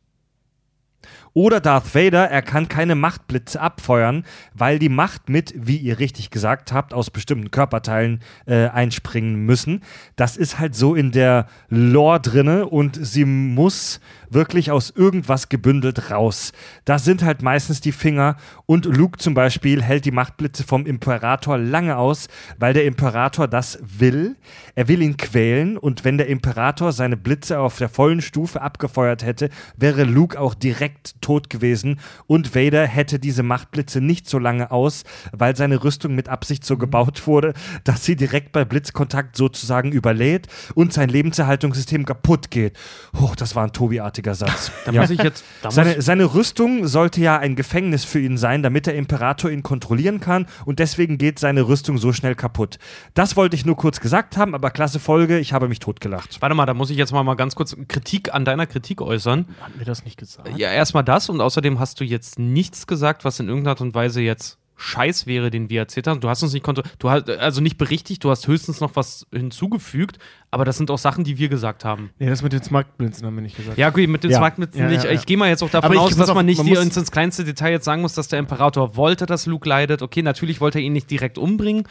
Oder 1.33 1.61
Darth 1.61 1.95
Vader, 1.95 2.29
er 2.29 2.41
kann 2.41 2.67
keine 2.67 2.95
Machtblitze 2.95 3.61
abfeuern, 3.61 4.25
weil 4.53 4.79
die 4.79 4.89
Macht 4.89 5.29
mit, 5.29 5.53
wie 5.55 5.77
ihr 5.77 5.99
richtig 5.99 6.29
gesagt 6.29 6.73
habt, 6.73 6.93
aus 6.93 7.09
bestimmten 7.09 7.51
Körperteilen 7.51 8.19
äh, 8.45 8.67
einspringen 8.67 9.45
müssen. 9.45 9.81
Das 10.17 10.35
ist 10.35 10.59
halt 10.59 10.75
so 10.75 10.93
in 10.93 11.11
der 11.11 11.47
Lore 11.69 12.19
drinne 12.19 12.67
und 12.67 12.97
sie 13.01 13.23
muss 13.23 14.01
wirklich 14.33 14.71
aus 14.71 14.89
irgendwas 14.89 15.49
gebündelt 15.49 16.11
raus. 16.11 16.53
Das 16.85 17.05
sind 17.05 17.23
halt 17.23 17.41
meistens 17.41 17.81
die 17.81 17.91
Finger 17.91 18.37
und 18.65 18.85
Luke 18.85 19.19
zum 19.19 19.33
Beispiel 19.33 19.81
hält 19.81 20.05
die 20.05 20.11
Machtblitze 20.11 20.63
vom 20.63 20.85
Imperator 20.85 21.57
lange 21.57 21.97
aus, 21.97 22.27
weil 22.57 22.73
der 22.73 22.85
Imperator 22.85 23.47
das 23.47 23.79
will. 23.81 24.35
Er 24.75 24.87
will 24.87 25.01
ihn 25.01 25.17
quälen 25.17 25.77
und 25.77 26.03
wenn 26.05 26.17
der 26.17 26.27
Imperator 26.27 26.91
seine 26.91 27.17
Blitze 27.17 27.59
auf 27.59 27.77
der 27.77 27.89
vollen 27.89 28.21
Stufe 28.21 28.61
abgefeuert 28.61 29.23
hätte, 29.23 29.49
wäre 29.75 30.03
Luke 30.03 30.39
auch 30.39 30.53
direkt 30.53 31.21
tot 31.21 31.49
gewesen 31.49 31.99
und 32.27 32.55
Vader 32.55 32.87
hätte 32.87 33.19
diese 33.19 33.43
Machtblitze 33.43 34.01
nicht 34.01 34.29
so 34.29 34.39
lange 34.39 34.71
aus, 34.71 35.03
weil 35.31 35.55
seine 35.55 35.83
Rüstung 35.83 36.15
mit 36.15 36.29
Absicht 36.29 36.65
so 36.65 36.77
gebaut 36.77 37.27
wurde, 37.27 37.53
dass 37.83 38.05
sie 38.05 38.15
direkt 38.15 38.51
bei 38.51 38.65
Blitzkontakt 38.65 39.35
sozusagen 39.35 39.91
überlädt 39.91 40.47
und 40.75 40.93
sein 40.93 41.09
Lebenserhaltungssystem 41.09 42.05
kaputt 42.05 42.51
geht. 42.51 42.77
Hoch, 43.19 43.35
das 43.35 43.55
war 43.55 43.63
ein 43.63 43.73
Tobi-artiger 44.21 44.35
Satz. 44.35 44.71
Da 44.85 44.91
muss 44.91 45.09
ich 45.09 45.21
jetzt. 45.21 45.43
Da 45.61 45.67
muss 45.67 45.75
Seine, 45.75 46.01
seine 46.01 46.33
Rüstung 46.33 46.87
sollte 46.87 47.21
ja 47.21 47.37
ein 47.37 47.55
Gefängnis 47.55 48.05
für 48.05 48.19
ihn 48.19 48.37
sein, 48.37 48.63
damit 48.63 48.85
der 48.85 48.95
Imperator 48.95 49.51
ihn 49.51 49.63
kontrollieren 49.63 50.19
kann 50.19 50.45
und 50.65 50.79
deswegen 50.79 51.17
geht 51.17 51.39
seine 51.39 51.67
Rüstung 51.67 51.97
so 51.97 52.13
schnell 52.13 52.35
kaputt. 52.35 52.77
Das 53.13 53.35
wollte 53.35 53.55
ich 53.55 53.65
nur 53.65 53.75
kurz 53.75 53.99
gesagt 53.99 54.37
haben, 54.37 54.55
aber 54.55 54.71
klasse 54.71 54.99
Folge, 54.99 55.39
ich 55.39 55.53
habe 55.53 55.67
mich 55.67 55.79
totgelacht. 55.79 56.41
Warte 56.41 56.55
mal, 56.55 56.65
da 56.65 56.73
muss 56.73 56.89
ich 56.89 56.97
jetzt 56.97 57.11
mal, 57.11 57.23
mal 57.23 57.35
ganz 57.35 57.55
kurz 57.55 57.75
Kritik 57.87 58.33
an 58.33 58.45
deiner 58.45 58.67
Kritik 58.67 59.01
äußern. 59.01 59.45
Hatten 59.61 59.79
wir 59.79 59.85
das 59.85 60.05
nicht 60.05 60.17
gesagt? 60.17 60.57
Ja, 60.57 60.71
erstmal 60.71 61.03
das 61.03 61.29
und 61.29 61.41
außerdem 61.41 61.79
hast 61.79 61.99
du 61.99 62.03
jetzt 62.03 62.39
nichts 62.39 62.87
gesagt, 62.87 63.25
was 63.25 63.39
in 63.39 63.47
irgendeiner 63.47 63.71
Art 63.71 63.81
und 63.81 63.93
Weise 63.93 64.21
jetzt 64.21 64.57
Scheiß 64.81 65.27
wäre, 65.27 65.51
den 65.51 65.69
wir 65.69 65.79
erzählt 65.79 66.07
haben. 66.07 66.21
Du 66.21 66.29
hast 66.29 66.41
uns 66.41 66.53
nicht 66.53 66.63
kontrolliert, 66.63 66.95
du 66.97 67.09
hast 67.11 67.29
also 67.29 67.61
nicht 67.61 67.77
berichtigt, 67.77 68.23
du 68.23 68.31
hast 68.31 68.47
höchstens 68.47 68.81
noch 68.81 68.95
was 68.95 69.27
hinzugefügt, 69.31 70.17
aber 70.51 70.65
das 70.65 70.77
sind 70.77 70.91
auch 70.91 70.97
Sachen, 70.97 71.23
die 71.23 71.37
wir 71.37 71.47
gesagt 71.47 71.85
haben. 71.85 72.09
Nee, 72.19 72.27
das 72.29 72.43
mit 72.43 72.51
den 72.51 72.61
Smaragdblitzen 72.61 73.25
haben 73.25 73.35
wir 73.35 73.41
nicht 73.41 73.55
gesagt. 73.55 73.77
Ja, 73.77 73.89
gut, 73.89 74.07
mit 74.09 74.23
den 74.23 74.31
Ja. 74.31 74.37
Smaragdblitzen 74.37 74.81
Ja, 74.81 74.87
nicht. 74.89 75.03
ja, 75.05 75.09
ja. 75.09 75.15
Ich 75.15 75.25
gehe 75.25 75.37
mal 75.37 75.47
jetzt 75.47 75.63
auch 75.63 75.69
davon 75.69 75.97
aus, 75.97 76.15
dass 76.17 76.33
man 76.33 76.45
nicht 76.45 76.57
man 76.57 76.67
hier 76.67 76.81
ins, 76.81 76.97
ins 76.97 77.09
kleinste 77.09 77.45
Detail 77.45 77.71
jetzt 77.71 77.85
sagen 77.85 78.01
muss, 78.01 78.13
dass 78.15 78.27
der 78.27 78.39
Imperator 78.39 78.97
wollte, 78.97 79.25
dass 79.25 79.45
Luke 79.45 79.67
leidet. 79.67 80.01
Okay, 80.01 80.21
natürlich 80.21 80.59
wollte 80.59 80.79
er 80.79 80.83
ihn 80.83 80.91
nicht 80.93 81.09
direkt 81.09 81.37
umbringen. 81.37 81.83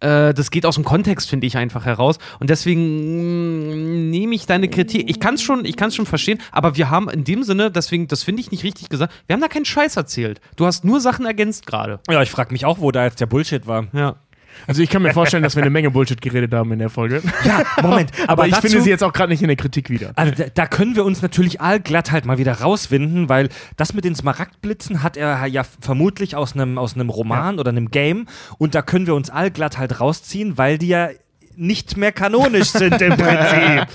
Äh, 0.00 0.34
das 0.34 0.50
geht 0.50 0.66
aus 0.66 0.74
dem 0.74 0.84
Kontext, 0.84 1.30
finde 1.30 1.46
ich, 1.46 1.56
einfach 1.56 1.86
heraus. 1.86 2.18
Und 2.38 2.50
deswegen 2.50 4.06
mm, 4.06 4.10
nehme 4.10 4.34
ich 4.34 4.46
deine 4.46 4.68
Kritik. 4.68 5.08
Ich 5.08 5.18
kann 5.18 5.34
es 5.34 5.42
schon, 5.42 5.64
ich 5.64 5.76
kann's 5.76 5.96
schon 5.96 6.06
verstehen, 6.06 6.38
aber 6.50 6.76
wir 6.76 6.90
haben 6.90 7.08
in 7.08 7.24
dem 7.24 7.42
Sinne, 7.42 7.70
deswegen, 7.70 8.08
das 8.08 8.22
finde 8.22 8.40
ich 8.42 8.50
nicht 8.50 8.64
richtig 8.64 8.88
gesagt, 8.90 9.12
wir 9.26 9.34
haben 9.34 9.40
da 9.40 9.48
keinen 9.48 9.64
Scheiß 9.64 9.96
erzählt. 9.96 10.40
Du 10.56 10.66
hast 10.66 10.84
nur 10.84 11.00
Sachen 11.00 11.24
ergänzt 11.24 11.66
gerade. 11.66 12.00
Ja, 12.10 12.22
ich 12.22 12.30
frage 12.30 12.52
mich 12.52 12.64
auch, 12.66 12.78
wo 12.80 12.90
da 12.90 13.04
jetzt 13.04 13.20
der 13.20 13.26
Bullshit 13.26 13.66
war. 13.66 13.86
Ja. 13.92 14.16
Also 14.66 14.82
ich 14.82 14.90
kann 14.90 15.02
mir 15.02 15.12
vorstellen, 15.12 15.42
dass 15.42 15.56
wir 15.56 15.62
eine 15.62 15.70
Menge 15.70 15.90
Bullshit 15.90 16.20
geredet 16.20 16.52
haben 16.52 16.72
in 16.72 16.78
der 16.78 16.90
Folge. 16.90 17.22
Ja, 17.44 17.62
Moment, 17.82 18.10
Aber, 18.28 18.46
ich 18.46 18.52
dazu- 18.52 18.68
finde 18.68 18.82
sie 18.82 18.90
jetzt 18.90 19.02
auch 19.02 19.12
gerade 19.12 19.30
nicht 19.32 19.42
in 19.42 19.48
der 19.48 19.56
Kritik 19.56 19.90
wieder. 19.90 20.12
Also 20.16 20.32
da, 20.36 20.44
da 20.52 20.66
können 20.66 20.94
wir 20.96 21.04
uns 21.04 21.22
natürlich 21.22 21.60
allglatt 21.60 22.12
halt 22.12 22.24
mal 22.24 22.38
wieder 22.38 22.52
rauswinden, 22.60 23.28
weil 23.28 23.48
das 23.76 23.92
mit 23.94 24.04
den 24.04 24.14
Smaragdblitzen 24.14 25.02
hat 25.02 25.16
er 25.16 25.46
ja 25.46 25.64
vermutlich 25.80 26.36
aus 26.36 26.54
einem 26.54 26.78
aus 26.78 26.94
einem 26.94 27.10
Roman 27.10 27.58
oder 27.58 27.70
einem 27.70 27.90
Game 27.90 28.26
und 28.58 28.74
da 28.74 28.82
können 28.82 29.06
wir 29.06 29.14
uns 29.14 29.30
allglatt 29.30 29.78
halt 29.78 30.00
rausziehen, 30.00 30.58
weil 30.58 30.78
die 30.78 30.88
ja 30.88 31.08
nicht 31.56 31.96
mehr 31.96 32.12
kanonisch 32.12 32.68
sind 32.70 33.00
im 33.02 33.16
Prinzip. 33.16 33.86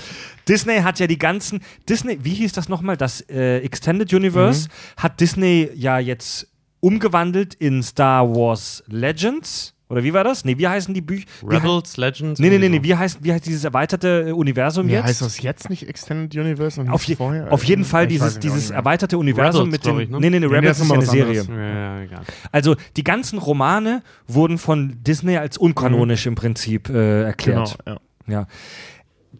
Disney 0.48 0.78
hat 0.80 0.98
ja 1.00 1.06
die 1.06 1.18
ganzen 1.18 1.60
Disney, 1.88 2.18
wie 2.22 2.34
hieß 2.34 2.52
das 2.52 2.68
nochmal? 2.68 2.96
Das 2.96 3.20
äh, 3.28 3.58
Extended 3.58 4.12
Universe 4.14 4.68
hat 4.96 5.20
Disney 5.20 5.68
ja 5.74 5.98
jetzt 5.98 6.46
umgewandelt 6.80 7.54
in 7.54 7.82
Star 7.82 8.28
Wars 8.34 8.82
Legends. 8.86 9.74
Oder 9.90 10.04
wie 10.04 10.12
war 10.12 10.22
das? 10.22 10.44
Nee, 10.44 10.58
wie 10.58 10.68
heißen 10.68 10.92
die 10.92 11.00
Bücher? 11.00 11.26
Rebels, 11.46 11.96
Legends. 11.96 12.38
Nee, 12.38 12.50
nee, 12.50 12.58
nee, 12.58 12.68
nee, 12.68 12.82
wie 12.82 12.94
heißt, 12.94 13.24
wie 13.24 13.32
heißt 13.32 13.46
dieses 13.46 13.64
erweiterte 13.64 14.26
äh, 14.28 14.32
Universum 14.32 14.86
Ja, 14.88 14.96
jetzt? 14.98 15.06
heißt 15.08 15.22
das 15.22 15.40
jetzt 15.40 15.70
nicht 15.70 15.88
Extended 15.88 16.38
Universe 16.38 16.78
und 16.80 16.90
Auf, 16.90 17.04
je, 17.04 17.16
vorher? 17.16 17.50
auf 17.52 17.64
jeden 17.64 17.84
Fall 17.84 18.02
Ich 18.04 18.10
dieses, 18.10 18.38
dieses 18.38 18.70
erweiterte 18.70 19.16
Universum 19.16 19.70
Rebels, 19.70 19.84
mit 19.84 19.86
dem. 19.86 20.00
ich, 20.00 20.10
ne? 20.10 20.20
Nee, 20.20 20.30
nee, 20.30 20.40
nee, 20.40 20.46
Nee, 20.46 20.54
Rebels 20.54 20.80
ist 20.80 20.88
ja 20.88 20.94
eine 20.94 21.06
Serie. 21.06 21.42
so. 21.42 21.52
Ja, 21.52 21.58
ja, 21.96 22.00
egal. 22.02 22.20
Also 22.52 22.76
die 22.96 23.04
ganzen 23.04 23.38
Romane 23.38 24.02
wurden 24.26 24.58
von 24.58 25.02
Disney 25.02 25.38
als 25.38 25.56
unkanonisch 25.56 26.26
im 26.26 26.34
Prinzip 26.34 26.90
äh, 26.90 27.22
erklärt. 27.22 27.78
Genau, 27.84 27.98
ja. 28.26 28.40
Ja. 28.40 28.46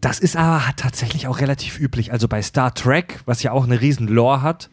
Das 0.01 0.19
ist 0.19 0.35
aber 0.35 0.63
tatsächlich 0.77 1.27
auch 1.27 1.41
relativ 1.41 1.79
üblich. 1.79 2.11
Also 2.11 2.27
bei 2.27 2.41
Star 2.41 2.73
Trek, 2.73 3.19
was 3.25 3.43
ja 3.43 3.51
auch 3.51 3.65
eine 3.65 3.81
riesen 3.81 4.07
Lore 4.07 4.41
hat, 4.41 4.69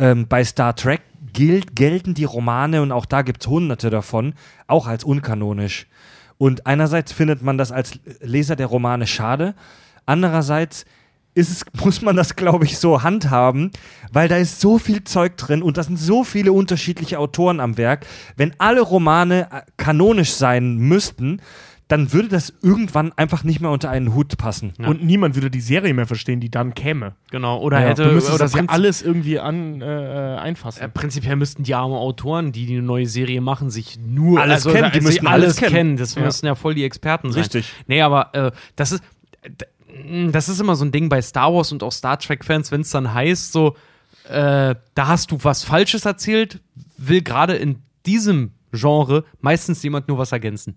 ähm, 0.00 0.26
bei 0.26 0.44
Star 0.44 0.74
Trek 0.74 1.02
gilt, 1.32 1.76
gelten 1.76 2.14
die 2.14 2.24
Romane, 2.24 2.82
und 2.82 2.90
auch 2.90 3.06
da 3.06 3.22
gibt 3.22 3.42
es 3.42 3.46
hunderte 3.48 3.90
davon, 3.90 4.34
auch 4.66 4.88
als 4.88 5.04
unkanonisch. 5.04 5.86
Und 6.38 6.66
einerseits 6.66 7.12
findet 7.12 7.42
man 7.42 7.58
das 7.58 7.70
als 7.70 8.00
Leser 8.20 8.56
der 8.56 8.66
Romane 8.66 9.06
schade, 9.06 9.54
andererseits 10.06 10.86
es, 11.34 11.64
muss 11.84 12.02
man 12.02 12.16
das, 12.16 12.36
glaube 12.36 12.64
ich, 12.64 12.78
so 12.78 13.02
handhaben, 13.02 13.70
weil 14.12 14.28
da 14.28 14.36
ist 14.36 14.60
so 14.60 14.78
viel 14.78 15.04
Zeug 15.04 15.36
drin 15.36 15.62
und 15.62 15.76
da 15.76 15.82
sind 15.82 15.98
so 15.98 16.24
viele 16.24 16.52
unterschiedliche 16.52 17.18
Autoren 17.18 17.60
am 17.60 17.76
Werk. 17.76 18.06
Wenn 18.36 18.54
alle 18.58 18.80
Romane 18.80 19.48
äh, 19.52 19.60
kanonisch 19.76 20.32
sein 20.32 20.76
müssten, 20.76 21.40
dann 21.90 22.12
würde 22.12 22.28
das 22.28 22.52
irgendwann 22.62 23.12
einfach 23.16 23.42
nicht 23.44 23.60
mehr 23.60 23.70
unter 23.70 23.90
einen 23.90 24.14
Hut 24.14 24.38
passen. 24.38 24.72
Ja. 24.78 24.86
Und 24.88 25.04
niemand 25.04 25.34
würde 25.34 25.50
die 25.50 25.60
Serie 25.60 25.92
mehr 25.92 26.06
verstehen, 26.06 26.38
die 26.40 26.50
dann 26.50 26.72
käme. 26.74 27.14
Genau, 27.30 27.60
oder 27.60 27.80
Ja. 27.80 27.88
hätte. 27.88 28.04
Du 28.04 28.12
müsstest 28.12 28.34
oder 28.36 28.44
das 28.44 28.54
ja 28.54 28.62
alles 28.68 29.02
irgendwie 29.02 29.40
an, 29.40 29.82
äh, 29.82 29.84
einfassen. 30.40 30.82
Äh, 30.82 30.88
prinzipiell 30.88 31.34
müssten 31.36 31.64
die 31.64 31.74
armen 31.74 31.94
Autoren, 31.94 32.52
die 32.52 32.66
die 32.66 32.74
eine 32.74 32.82
neue 32.82 33.06
Serie 33.06 33.40
machen, 33.40 33.70
sich 33.70 33.98
nur 33.98 34.40
Alles 34.40 34.66
also, 34.66 34.70
kennen, 34.70 34.90
die 34.92 34.98
also 34.98 35.08
müssten 35.08 35.26
alles 35.26 35.44
alles 35.44 35.56
kennen. 35.56 35.72
kennen. 35.74 35.96
Das 35.96 36.14
Ja. 36.14 36.22
müssen 36.22 36.46
ja 36.46 36.54
voll 36.54 36.74
die 36.74 36.84
Experten 36.84 37.32
sein. 37.32 37.42
Richtig. 37.42 37.72
Nee, 37.88 38.02
aber 38.02 38.34
äh, 38.34 38.52
das 38.76 38.92
ist 38.92 39.02
d- 39.46 39.66
das 40.30 40.48
ist 40.48 40.60
immer 40.60 40.76
so 40.76 40.84
ein 40.84 40.92
Ding 40.92 41.08
bei 41.08 41.20
Star 41.20 41.52
Wars 41.52 41.72
und 41.72 41.82
auch 41.82 41.90
Star 41.92 42.16
Trek 42.18 42.44
Fans, 42.44 42.70
wenn 42.70 42.82
es 42.82 42.90
dann 42.90 43.12
heißt 43.12 43.50
so 43.52 43.76
äh, 44.28 44.76
da 44.94 45.06
hast 45.08 45.32
du 45.32 45.38
was 45.42 45.64
falsches 45.64 46.04
erzählt, 46.06 46.60
will 46.96 47.20
gerade 47.22 47.54
in 47.56 47.80
diesem 48.06 48.52
Genre 48.72 49.24
meistens 49.40 49.82
jemand 49.82 50.06
nur 50.06 50.18
was 50.18 50.30
ergänzen. 50.30 50.76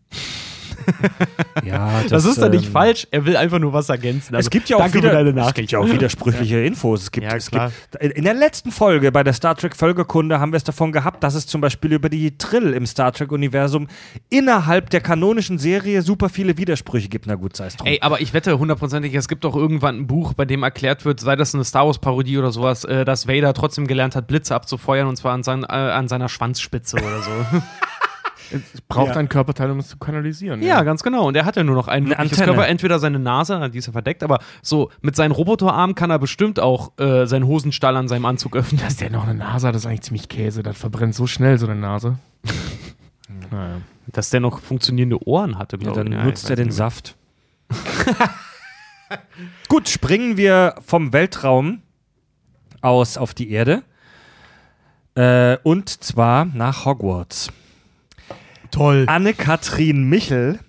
Ja, 1.63 2.01
Das, 2.09 2.25
ist 2.25 2.41
dann 2.41 2.51
nicht 2.51 2.65
ähm, 2.65 2.71
falsch, 2.71 3.07
er 3.11 3.25
will 3.25 3.37
einfach 3.37 3.59
nur 3.59 3.73
was 3.73 3.87
ergänzen. 3.87 4.35
Also, 4.35 4.47
es 4.47 4.49
gibt 4.49 4.69
ja 4.69 4.77
auch 4.77 4.93
wieder, 4.93 5.11
deine 5.11 5.29
es 5.29 5.35
Nachricht. 5.35 5.55
gibt 5.55 5.71
ja 5.71 5.79
auch 5.79 5.87
widersprüchliche 5.87 6.59
Infos. 6.59 7.03
Es 7.03 7.11
gibt, 7.11 7.25
Ja, 7.27 7.35
es 7.35 7.49
gibt, 7.49 7.95
in 8.01 8.23
der 8.23 8.33
letzten 8.33 8.71
Folge 8.71 9.11
bei 9.11 9.23
der 9.23 9.33
Star 9.33 9.55
Trek 9.55 9.75
Völkerkunde 9.75 10.39
haben 10.39 10.51
wir 10.51 10.57
es 10.57 10.63
davon 10.63 10.91
gehabt, 10.91 11.23
dass 11.23 11.35
es 11.35 11.45
zum 11.45 11.61
Beispiel 11.61 11.93
über 11.93 12.09
die 12.09 12.37
Trill 12.37 12.73
im 12.73 12.85
Star 12.85 13.11
Trek 13.11 13.31
Universum 13.31 13.87
innerhalb 14.29 14.89
der 14.89 15.01
kanonischen 15.01 15.57
Serie 15.57 16.01
super 16.01 16.29
viele 16.29 16.57
Widersprüche 16.57 17.07
gibt. 17.07 17.27
Na 17.27 17.35
gut, 17.35 17.55
sei 17.55 17.67
es 17.67 17.77
drum. 17.77 17.87
Ey, 17.87 17.99
aber 18.01 18.19
ich 18.21 18.33
wette 18.33 18.57
hundertprozentig, 18.57 19.13
es 19.13 19.27
gibt 19.27 19.43
doch 19.43 19.55
irgendwann 19.55 19.99
ein 19.99 20.07
Buch, 20.07 20.33
bei 20.33 20.45
dem 20.45 20.63
erklärt 20.63 21.05
wird, 21.05 21.19
sei 21.19 21.35
das 21.35 21.53
eine 21.53 21.63
Star 21.63 21.85
Wars-Parodie 21.85 22.37
oder 22.37 22.51
sowas, 22.51 22.83
äh, 22.83 23.05
dass 23.05 23.27
Vader 23.27 23.53
trotzdem 23.53 23.87
gelernt 23.87 24.15
hat, 24.15 24.27
Blitze 24.27 24.55
abzufeuern 24.55 25.07
und 25.07 25.15
zwar 25.15 25.33
an, 25.33 25.43
sein, 25.43 25.63
äh, 25.63 25.67
an 25.67 26.07
seiner 26.07 26.29
Schwanzspitze 26.29 26.97
oder 26.97 27.21
so. 27.21 27.31
Es 28.53 28.81
braucht 28.81 29.09
Ja. 29.09 29.15
ein 29.17 29.29
Körperteil, 29.29 29.71
um 29.71 29.79
es 29.79 29.87
zu 29.89 29.97
kanalisieren. 29.97 30.61
ja, 30.61 30.83
ganz 30.83 31.03
genau. 31.03 31.27
Und 31.27 31.35
er 31.35 31.45
hat 31.45 31.55
ja 31.55 31.63
nur 31.63 31.75
noch 31.75 31.87
ein 31.87 32.13
Eine. 32.13 32.29
Körper, 32.29 32.67
entweder 32.67 32.99
seine 32.99 33.19
Nase, 33.19 33.69
die 33.71 33.77
ist 33.79 33.87
ja 33.87 33.91
verdeckt, 33.93 34.23
aber 34.23 34.39
so 34.61 34.89
mit 35.01 35.15
seinen 35.15 35.31
Roboterarmen 35.31 35.95
kann 35.95 36.09
er 36.11 36.19
bestimmt 36.19 36.59
auch 36.59 36.91
äh, 36.99 37.25
seinen 37.25 37.47
Hosenstall 37.47 37.97
an 37.97 38.07
seinem 38.07 38.25
Anzug 38.25 38.55
öffnen. 38.55 38.81
Dass 38.81 38.97
der 38.97 39.09
noch 39.09 39.23
eine 39.23 39.35
Nase 39.35 39.67
hat, 39.67 39.75
ist 39.75 39.85
eigentlich 39.85 40.01
ziemlich 40.01 40.29
Käse. 40.29 40.63
Das 40.63 40.77
verbrennt 40.77 41.15
so 41.15 41.27
schnell, 41.27 41.57
so 41.57 41.65
eine 41.67 41.75
Nase. 41.79 42.17
naja. 43.51 43.77
Dass 44.07 44.29
der 44.29 44.39
noch 44.41 44.59
funktionierende 44.59 45.25
Ohren 45.27 45.57
hatte, 45.57 45.77
ja, 45.77 45.83
glaube 45.83 46.03
dann 46.03 46.11
ich. 46.11 46.17
Ja, 46.19 46.25
nutzt 46.25 46.43
ich 46.45 46.49
er 46.49 46.55
den. 46.57 46.71
Saft. 46.71 47.15
Gut, 49.69 49.89
springen 49.89 50.37
wir 50.37 50.75
vom 50.85 51.13
Weltraum 51.13 51.81
aus 52.81 53.17
auf 53.17 53.33
die 53.33 53.51
Erde. 53.51 53.83
Äh, 55.15 55.57
und 55.63 55.89
zwar 55.89 56.45
nach 56.45 56.85
Hogwarts. 56.85 57.49
Toll. 58.73 59.05
Anne-Kathrin 59.07 60.09
Michel 60.09 60.59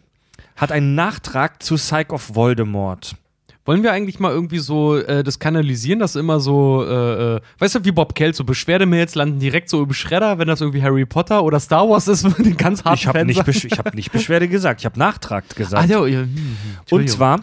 hat 0.57 0.71
einen 0.71 0.95
Nachtrag 0.95 1.63
zu 1.63 1.77
Psych 1.77 2.11
of 2.11 2.35
Voldemort. 2.35 3.17
Wollen 3.65 3.83
wir 3.83 3.93
eigentlich 3.93 4.21
mal 4.21 4.31
irgendwie 4.31 4.59
so 4.59 4.99
äh, 4.99 5.25
das 5.25 5.39
kanalisieren, 5.39 5.99
dass 5.99 6.17
immer 6.17 6.39
so, 6.39 6.85
äh, 6.87 7.37
äh, 7.37 7.41
weißt 7.59 7.77
du, 7.77 7.85
wie 7.87 7.93
Bob 7.93 8.15
Kell, 8.15 8.35
so 8.35 8.45
Beschwerdemails 8.45 9.15
landen 9.15 9.39
direkt 9.39 9.71
so 9.71 9.83
im 9.83 9.95
Schredder, 9.95 10.39
wenn 10.39 10.49
das 10.49 10.61
irgendwie 10.61 10.83
Harry 10.83 11.07
Potter 11.07 11.43
oder 11.43 11.59
Star 11.59 11.89
Wars 11.89 12.07
ist, 12.07 12.25
den 12.39 12.59
ganz 12.59 12.85
harten 12.85 12.99
Ich 12.99 13.07
habe 13.07 13.25
nicht. 13.25 13.43
Besch 13.43 13.65
ich 13.65 13.79
hab 13.79 13.95
nicht 13.95 14.13
Beschwerde 14.13 14.49
gesagt, 14.49 14.81
ich 14.83 14.85
habe 14.85 14.99
Nachtrag 14.99 15.49
gesagt. 15.57 15.83
Ah, 15.83 15.87
ja, 15.91 16.07
ja, 16.07 16.21
hm, 16.21 16.35
hm, 16.35 16.57
Und 16.91 17.09
zwar 17.09 17.41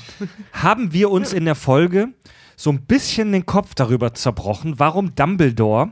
haben 0.53 0.93
wir 0.93 1.09
uns 1.09 1.33
in 1.33 1.45
der 1.45 1.55
Folge 1.55 2.09
so 2.55 2.69
ein 2.69 2.81
bisschen 2.83 3.31
den 3.31 3.47
Kopf 3.47 3.73
darüber 3.73 4.13
zerbrochen, 4.13 4.75
warum 4.77 5.15
Dumbledore 5.15 5.91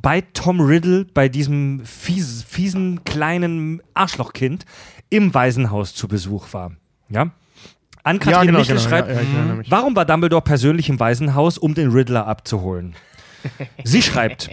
bei 0.00 0.22
Tom 0.32 0.60
Riddle, 0.60 1.04
bei 1.04 1.28
diesem 1.28 1.84
fies, 1.84 2.42
fiesen 2.42 3.04
kleinen 3.04 3.82
Arschlochkind, 3.94 4.64
im 5.10 5.34
Waisenhaus 5.34 5.94
zu 5.94 6.08
Besuch 6.08 6.52
war. 6.52 6.72
Ja? 7.08 7.30
Ann-Kathrin 8.02 8.54
Michel 8.54 8.78
schreibt, 8.78 9.08
ja, 9.08 9.20
ja. 9.20 9.60
Warum 9.68 9.94
war 9.94 10.04
Dumbledore 10.04 10.42
persönlich 10.42 10.88
im 10.88 10.98
Waisenhaus, 11.00 11.58
um 11.58 11.74
den 11.74 11.90
Riddler 11.90 12.26
abzuholen? 12.26 12.94
Sie 13.84 14.02
schreibt, 14.02 14.50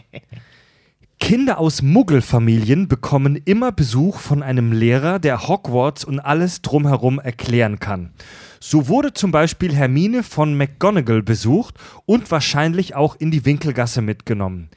Kinder 1.19 1.57
aus 1.57 1.81
Muggelfamilien 1.81 2.87
bekommen 2.87 3.35
immer 3.45 3.71
Besuch 3.71 4.19
von 4.19 4.43
einem 4.43 4.71
Lehrer, 4.71 5.19
der 5.19 5.47
Hogwarts 5.47 6.03
und 6.03 6.19
alles 6.19 6.61
drumherum 6.61 7.19
erklären 7.19 7.79
kann. 7.79 8.11
So 8.59 8.87
wurde 8.87 9.13
zum 9.13 9.31
Beispiel 9.31 9.73
Hermine 9.73 10.23
von 10.23 10.55
McGonagall 10.55 11.23
besucht 11.23 11.75
und 12.05 12.29
wahrscheinlich 12.31 12.95
auch 12.95 13.15
in 13.15 13.31
die 13.31 13.45
Winkelgasse 13.45 14.01
mitgenommen. 14.01 14.69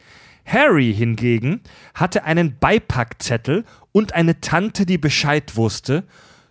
Harry 0.45 0.95
hingegen 0.95 1.61
hatte 1.95 2.25
einen 2.25 2.59
Beipackzettel 2.59 3.65
und 3.93 4.15
eine 4.15 4.41
Tante, 4.41 4.87
die 4.87 4.99
Bescheid 4.99 5.57
wusste. 5.57 6.05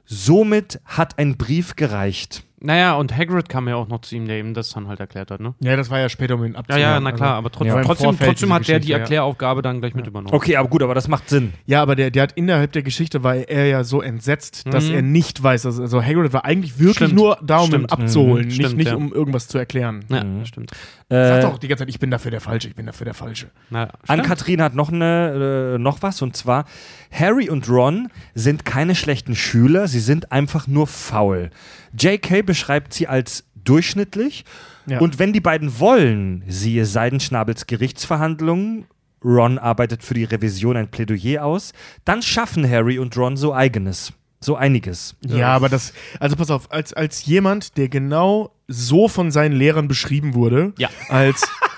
Somit 0.05 0.81
hat 0.85 1.19
ein 1.19 1.37
Brief 1.37 1.75
gereicht. 1.75 2.43
Naja, 2.61 2.95
und 2.95 3.15
Hagrid 3.15 3.47
kam 3.47 3.67
ja 3.69 3.75
auch 3.75 3.87
noch 3.87 4.01
zu 4.01 4.15
ihm, 4.15 4.27
der 4.27 4.39
ihm 4.39 4.53
das 4.53 4.69
dann 4.71 4.87
halt 4.89 4.99
erklärt 4.99 5.31
hat, 5.31 5.39
ne? 5.39 5.53
Ja, 5.61 5.77
das 5.77 5.89
war 5.89 5.99
ja 5.99 6.09
später, 6.09 6.35
um 6.35 6.43
ihn 6.43 6.53
Ja, 6.53 6.59
abzuholen. 6.59 6.81
ja, 6.81 6.99
na 6.99 7.11
klar, 7.13 7.29
Also- 7.29 7.37
aber 7.37 7.51
trotzdem, 7.51 7.75
Ja, 7.77 7.81
trotzdem, 7.83 8.17
trotzdem 8.19 8.53
hat 8.53 8.67
der 8.67 8.79
die 8.79 8.89
ja. 8.89 8.97
Erkläraufgabe 8.97 9.61
dann 9.61 9.79
gleich 9.79 9.95
mit 9.95 10.07
übernommen. 10.07 10.33
Okay, 10.33 10.57
aber 10.57 10.67
gut, 10.67 10.83
aber 10.83 10.93
das 10.93 11.07
macht 11.07 11.29
Sinn. 11.29 11.53
Ja, 11.65 11.81
aber 11.81 11.95
der, 11.95 12.11
der 12.11 12.23
hat 12.23 12.33
innerhalb 12.33 12.73
der 12.73 12.83
Geschichte 12.83 13.23
war 13.23 13.35
er 13.35 13.67
ja 13.67 13.83
so 13.85 14.01
entsetzt, 14.01 14.65
dass 14.73 14.89
Mhm. 14.89 14.95
er 14.95 15.01
nicht 15.03 15.41
weiß, 15.41 15.61
dass, 15.61 15.79
also 15.79 16.03
Hagrid 16.03 16.33
war 16.33 16.43
eigentlich 16.43 16.77
wirklich 16.79 16.95
Stimmt. 16.97 17.15
nur 17.15 17.37
da, 17.41 17.59
um 17.59 17.65
ihn 17.65 17.69
Stimmt. 17.71 17.91
abzuholen, 17.93 18.41
Mhm. 18.43 18.47
nicht, 18.47 18.55
Stimmt, 18.55 18.77
nicht 18.77 18.87
ja. 18.89 18.95
um 18.95 19.13
irgendwas 19.13 19.47
zu 19.47 19.57
erklären. 19.57 20.03
Ja, 20.09 20.23
Mhm. 20.23 20.39
das 20.39 20.47
stimmt. 20.49 20.71
Sagt 21.11 21.43
Äh, 21.43 21.47
auch 21.47 21.57
die 21.57 21.67
ganze 21.67 21.83
Zeit, 21.85 21.89
ich 21.89 21.99
bin 21.99 22.11
dafür 22.11 22.29
der 22.29 22.41
Falsche, 22.41 22.67
ich 22.67 22.75
bin 22.75 22.85
dafür 22.85 23.05
der 23.05 23.13
Falsche. 23.15 23.47
Na, 23.71 23.89
An. 24.07 24.21
Kathrin 24.21 24.61
hat 24.61 24.75
noch, 24.75 24.91
eine, 24.91 25.75
äh, 25.75 25.77
noch 25.79 26.01
was 26.03 26.21
und 26.21 26.35
zwar: 26.37 26.65
Harry 27.11 27.49
und 27.49 27.67
Ron 27.67 28.09
sind 28.35 28.63
keine 28.65 28.93
schlechten 28.93 29.33
Schüler, 29.35 29.87
sie 29.87 30.01
sind 30.01 30.31
einfach 30.31 30.67
nur 30.67 30.85
faul. 30.85 31.49
J.K. 31.97 32.41
beschreibt 32.43 32.93
sie 32.93 33.07
als 33.07 33.43
durchschnittlich 33.55 34.45
Ja. 34.85 34.99
und 34.99 35.19
wenn 35.19 35.33
die 35.33 35.41
beiden 35.41 35.79
wollen, 35.79 36.43
siehe 36.47 36.85
Seidenschnabels 36.85 37.67
Gerichtsverhandlungen, 37.67 38.85
Ron 39.23 39.57
arbeitet 39.57 40.01
für 40.03 40.13
die 40.13 40.23
Revision 40.23 40.77
ein 40.77 40.89
Plädoyer 40.89 41.43
aus, 41.43 41.73
dann 42.05 42.21
schaffen 42.21 42.67
Harry 42.69 42.97
und 42.99 43.15
Ron 43.17 43.35
so 43.37 43.53
eigenes, 43.53 44.13
so 44.39 44.55
einiges. 44.55 45.15
Ja, 45.27 45.49
aber 45.49 45.67
das, 45.69 45.93
also 46.19 46.35
pass 46.37 46.49
auf, 46.49 46.71
als, 46.71 46.93
als 46.93 47.25
jemand, 47.25 47.75
der 47.77 47.89
genau 47.89 48.51
so 48.67 49.07
von 49.09 49.29
seinen 49.31 49.51
Lehrern 49.57 49.87
beschrieben 49.89 50.33
wurde, 50.35 50.73
Ja. 50.77 50.89
als 51.09 51.45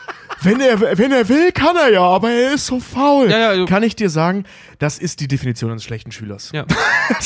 wenn 0.44 0.60
er, 0.60 0.80
wenn 0.98 1.12
er 1.12 1.28
will, 1.30 1.52
kann 1.52 1.76
er 1.76 1.92
ja, 1.92 2.02
aber 2.02 2.30
er 2.32 2.54
ist 2.56 2.66
so 2.66 2.80
faul, 2.80 3.30
Ja, 3.30 3.38
ja, 3.40 3.50
also- 3.50 3.66
kann 3.66 3.84
ich 3.84 3.96
dir 3.96 4.10
sagen, 4.10 4.44
das 4.80 4.98
ist 4.98 5.20
die 5.20 5.28
Definition 5.28 5.70
eines 5.72 5.84
schlechten 5.84 6.12
Schülers. 6.12 6.52
Ja. 6.54 6.66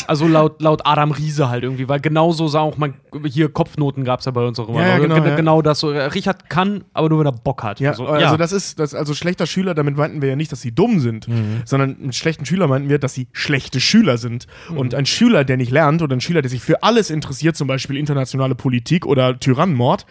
Also 0.08 0.28
laut, 0.28 0.62
laut 0.64 0.82
Adam 0.86 1.12
Riese 1.12 1.48
halt 1.50 1.64
irgendwie, 1.64 1.88
weil 1.88 2.00
genau 2.00 2.32
so 2.32 2.48
sah 2.48 2.60
auch 2.62 2.76
man, 2.78 2.96
hier 3.24 3.50
Kopfnoten 3.50 4.04
gab 4.04 4.20
es 4.20 4.26
ja 4.26 4.32
bei 4.32 4.44
uns 4.44 4.60
auch 4.60 4.68
immer. 4.68 4.82
Ja, 4.86 4.94
Also 4.94 5.04
genau, 5.04 5.16
gen- 5.16 5.26
ja. 5.26 5.36
genau 5.36 5.62
das 5.62 5.80
so. 5.80 5.90
Richard 5.90 6.50
kann, 6.50 6.84
aber 6.94 7.08
nur 7.10 7.20
wenn 7.20 7.28
er 7.28 7.32
Bock 7.32 7.62
hat. 7.64 7.80
Ja, 7.80 7.94
so, 7.94 8.08
also 8.08 8.36
das 8.36 8.52
ist, 8.52 8.80
das, 8.80 8.96
also 8.96 9.14
schlechter 9.14 9.46
Schüler, 9.46 9.74
damit 9.76 9.96
meinten 9.96 10.22
wir 10.24 10.30
ja 10.30 10.36
nicht, 10.36 10.52
dass 10.52 10.62
sie 10.62 10.72
dumm 10.74 11.00
sind, 11.00 11.28
sondern 11.66 11.98
mit 12.00 12.16
schlechten 12.16 12.46
Schüler 12.46 12.68
meinten 12.68 12.90
wir, 12.90 12.98
dass 13.00 13.14
sie 13.14 13.28
schlechte 13.32 13.80
Schüler 13.80 14.18
sind. 14.18 14.48
Und 14.76 14.96
ein 14.96 15.06
Schüler, 15.06 15.44
der 15.44 15.58
nicht 15.58 15.72
lernt 15.72 16.02
oder 16.02 16.16
ein 16.16 16.22
Schüler, 16.22 16.42
der 16.42 16.50
sich 16.50 16.62
für 16.62 16.82
alles 16.84 17.10
interessiert, 17.12 17.56
zum 17.56 17.68
Beispiel 17.68 17.96
internationale 17.98 18.56
Politik 18.56 19.06
oder 19.06 19.40
Tyrannenmord, 19.40 20.06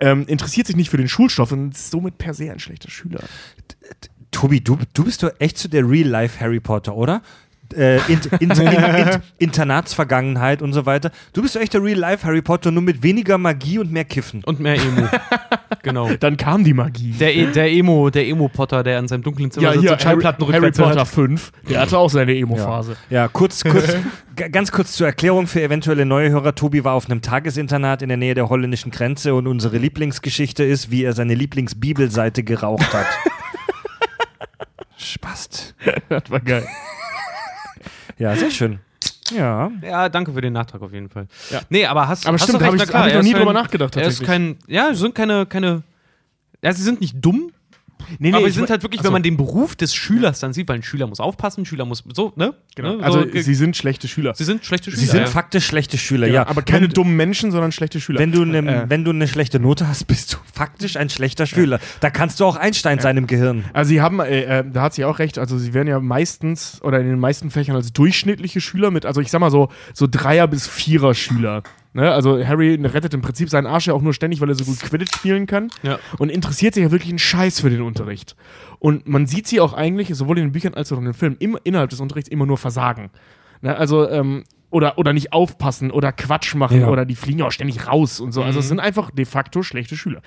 ähm, 0.00 0.26
interessiert 0.26 0.66
sich 0.66 0.76
nicht 0.76 0.90
für 0.90 0.96
den 0.96 1.08
Schulstoff 1.08 1.52
und 1.52 1.74
ist 1.74 1.90
somit 1.90 2.18
per 2.18 2.34
se 2.34 2.50
ein 2.50 2.58
schlechter 2.58 2.90
Schüler. 2.90 3.20
Tobi, 4.30 4.60
du, 4.60 4.78
du 4.92 5.04
bist 5.04 5.22
doch 5.22 5.30
echt 5.38 5.58
so 5.58 5.68
der 5.68 5.88
Real-Life 5.88 6.40
Harry 6.40 6.60
Potter, 6.60 6.94
oder? 6.94 7.22
Äh, 7.76 7.96
in, 8.10 8.20
in, 8.40 8.50
in, 8.50 8.60
in, 8.60 9.08
Internatsvergangenheit 9.38 10.62
und 10.62 10.72
so 10.72 10.86
weiter. 10.86 11.10
Du 11.34 11.42
bist 11.42 11.54
doch 11.54 11.60
echt 11.60 11.74
der 11.74 11.82
Real-Life 11.82 12.26
Harry 12.26 12.40
Potter, 12.40 12.70
nur 12.70 12.82
mit 12.82 13.02
weniger 13.02 13.36
Magie 13.36 13.78
und 13.78 13.92
mehr 13.92 14.04
Kiffen. 14.06 14.42
Und 14.44 14.58
mehr 14.58 14.74
Emo. 14.76 15.06
genau. 15.82 16.10
Dann 16.18 16.36
kam 16.38 16.64
die 16.64 16.72
Magie. 16.72 17.12
Der, 17.12 17.36
E- 17.36 17.52
der 17.52 17.70
Emo, 17.70 18.08
der 18.10 18.26
Emo-Potter, 18.26 18.82
der 18.82 18.98
an 18.98 19.06
seinem 19.08 19.22
dunklen 19.22 19.50
Zimmer 19.50 19.64
ja, 19.66 19.72
sitzt 19.72 19.82
hier, 19.82 19.92
und 19.92 19.98
Harry, 19.98 20.02
Schallplatten 20.02 20.44
Harry 20.46 20.54
rückwärts 20.56 20.78
Potter 20.78 20.96
hört. 20.96 21.08
5, 21.08 21.52
der 21.68 21.80
hatte 21.80 21.98
auch 21.98 22.08
seine 22.10 22.34
Emo-Phase. 22.36 22.96
Ja, 23.10 23.28
kurz, 23.28 23.62
kurz, 23.68 23.94
g- 24.34 24.48
ganz 24.48 24.72
kurz 24.72 24.92
zur 24.92 25.06
Erklärung 25.06 25.46
für 25.46 25.60
eventuelle 25.62 26.06
neue 26.06 26.30
Hörer. 26.30 26.54
Tobi 26.54 26.84
war 26.84 26.94
auf 26.94 27.10
einem 27.10 27.20
Tagesinternat 27.20 28.00
in 28.02 28.08
der 28.08 28.16
Nähe 28.18 28.34
der 28.34 28.48
holländischen 28.48 28.90
Grenze 28.90 29.34
und 29.34 29.46
unsere 29.46 29.76
Lieblingsgeschichte 29.78 30.64
ist, 30.64 30.90
wie 30.90 31.04
er 31.04 31.12
seine 31.12 31.34
Lieblingsbibelseite 31.34 32.42
geraucht 32.44 32.94
hat. 32.94 33.06
Spast. 34.96 35.74
Das 36.08 36.30
war 36.30 36.40
geil. 36.40 36.66
Ja, 38.18 38.34
sehr 38.36 38.50
schön. 38.50 38.78
Ja. 39.30 39.70
Ja, 39.82 40.08
danke 40.08 40.32
für 40.32 40.40
den 40.40 40.52
Nachtrag 40.54 40.80
auf 40.82 40.92
jeden 40.92 41.08
Fall. 41.10 41.26
Ja. 41.50 41.60
Nee, 41.68 41.84
aber 41.86 42.08
hast, 42.08 42.26
Aber 42.26 42.34
hast 42.34 42.44
stimmt, 42.44 42.60
du 42.60 42.64
recht, 42.64 42.72
hab 42.72 42.74
ich- 42.74 42.80
na 42.80 42.86
klar, 42.86 43.02
hab 43.02 43.08
ich 43.10 43.14
noch 43.14 43.22
nie 43.22 43.32
drüber 43.34 43.52
nachgedacht, 43.52 43.94
Er 43.96 44.02
ist 44.08 44.18
tatsächlich. 44.20 44.26
kein, 44.28 44.56
ja, 44.66 44.88
sie 44.94 45.00
sind 45.00 45.14
keine, 45.14 45.46
keine, 45.46 45.82
ja, 46.62 46.72
sie 46.72 46.82
sind 46.82 47.00
nicht 47.00 47.14
dumm, 47.20 47.52
Nee, 48.18 48.32
aber 48.32 48.46
ich 48.46 48.54
sie 48.54 48.60
sind 48.60 48.70
halt 48.70 48.82
wirklich, 48.82 49.00
Achso. 49.00 49.08
wenn 49.08 49.12
man 49.12 49.22
den 49.22 49.36
Beruf 49.36 49.76
des 49.76 49.94
Schülers 49.94 50.40
dann 50.40 50.52
sieht, 50.52 50.68
weil 50.68 50.76
ein 50.76 50.82
Schüler 50.82 51.06
muss 51.06 51.20
aufpassen, 51.20 51.62
ein 51.62 51.66
Schüler 51.66 51.84
muss 51.84 52.02
so, 52.14 52.32
ne? 52.36 52.54
Genau. 52.74 52.96
Ne? 52.96 53.02
Also 53.04 53.20
so, 53.20 53.26
ge- 53.26 53.42
sie 53.42 53.54
sind 53.54 53.76
schlechte 53.76 54.08
Schüler. 54.08 54.34
sie 54.34 54.44
sind 54.44 54.64
schlechte 54.64 54.90
Schüler. 54.90 55.00
Sie 55.00 55.06
sind 55.06 55.20
ja. 55.20 55.26
faktisch 55.26 55.66
schlechte 55.66 55.98
Schüler, 55.98 56.26
Genau, 56.26 56.38
ja. 56.40 56.46
aber 56.46 56.62
keine 56.62 56.86
wenn, 56.86 56.90
dummen 56.94 57.16
Menschen, 57.16 57.50
sondern 57.50 57.72
schlechte 57.72 58.00
Schüler. 58.00 58.20
wenn 58.20 58.32
du, 58.32 58.44
ne, 58.44 58.58
Äh. 58.58 58.84
wenn 58.90 59.04
du 59.04 59.10
eine 59.10 59.28
schlechte 59.28 59.60
Note 59.60 59.88
hast, 59.88 60.06
bist 60.06 60.32
du 60.34 60.36
faktisch 60.52 60.96
ein 60.96 61.10
schlechter 61.10 61.46
Schüler. 61.46 61.80
Da 62.00 62.10
kannst 62.10 62.40
du 62.40 62.44
auch 62.44 62.56
Einstein 62.56 62.98
sein 63.00 63.16
im 63.16 63.26
Gehirn. 63.26 63.64
Also 63.72 63.88
sie 63.90 64.00
haben, 64.00 64.20
äh, 64.20 64.42
äh, 64.60 64.64
da 64.70 64.82
hat 64.82 64.94
sie 64.94 65.04
auch 65.04 65.18
recht, 65.18 65.38
also 65.38 65.58
sie 65.58 65.74
werden 65.74 65.88
ja 65.88 66.00
meistens 66.00 66.80
oder 66.82 67.00
in 67.00 67.06
den 67.06 67.18
meisten 67.20 67.50
Fächern 67.50 67.76
als 67.76 67.92
durchschnittliche 67.92 68.60
Schüler 68.60 68.90
mit, 68.90 69.04
also 69.06 69.20
ich 69.20 69.30
sag 69.30 69.40
mal 69.40 69.50
so, 69.50 69.68
so 69.94 70.06
Dreier- 70.06 70.46
bis 70.48 70.66
Vierer-Schüler. 70.66 71.62
Ne? 71.94 72.12
Also 72.12 72.44
Harry 72.44 72.74
rettet 72.74 73.14
im 73.14 73.22
Prinzip 73.22 73.48
seinen 73.50 73.66
Arsch 73.66 73.86
ja 73.86 73.94
auch 73.94 74.02
nur 74.02 74.12
ständig, 74.14 74.40
weil 74.40 74.48
er 74.50 74.54
so 74.54 74.64
gut 74.64 74.78
Quidditch 74.80 75.14
spielen 75.16 75.46
kann 75.46 75.68
Ja. 75.82 75.98
und 76.18 76.28
interessiert 76.30 76.74
sich 76.74 76.82
ja 76.84 76.90
wirklich 76.90 77.10
einen 77.10 77.18
Scheiß 77.18 77.60
für 77.60 77.70
den 77.70 77.82
Unterricht. 77.82 78.36
Und 78.78 79.08
man 79.08 79.26
sieht 79.26 79.46
sie 79.46 79.60
auch 79.60 79.72
eigentlich, 79.72 80.08
sowohl 80.14 80.38
in 80.38 80.44
den 80.48 80.52
Büchern 80.52 80.74
als 80.74 80.92
auch 80.92 80.98
in 80.98 81.04
den 81.04 81.14
Filmen, 81.14 81.36
immer, 81.38 81.58
innerhalb 81.64 81.90
des 81.90 82.00
Unterrichts 82.00 82.30
immer 82.30 82.46
nur 82.46 82.58
versagen. 82.58 83.10
Ne? 83.62 83.76
Also, 83.76 84.08
ähm, 84.08 84.44
oder, 84.70 84.98
oder 84.98 85.12
nicht 85.12 85.32
aufpassen 85.32 85.90
oder 85.90 86.12
Quatsch 86.12 86.54
machen 86.54 86.80
Ja. 86.80 86.88
oder 86.88 87.04
die 87.06 87.14
fliegen 87.14 87.38
ja 87.40 87.46
auch 87.46 87.52
ständig 87.52 87.86
raus 87.86 88.20
und 88.20 88.32
so. 88.32 88.42
Also 88.42 88.60
es 88.60 88.68
sind 88.68 88.80
einfach 88.80 89.10
de 89.10 89.24
facto 89.24 89.62
schlechte 89.62 89.96
Schüler. 89.96 90.20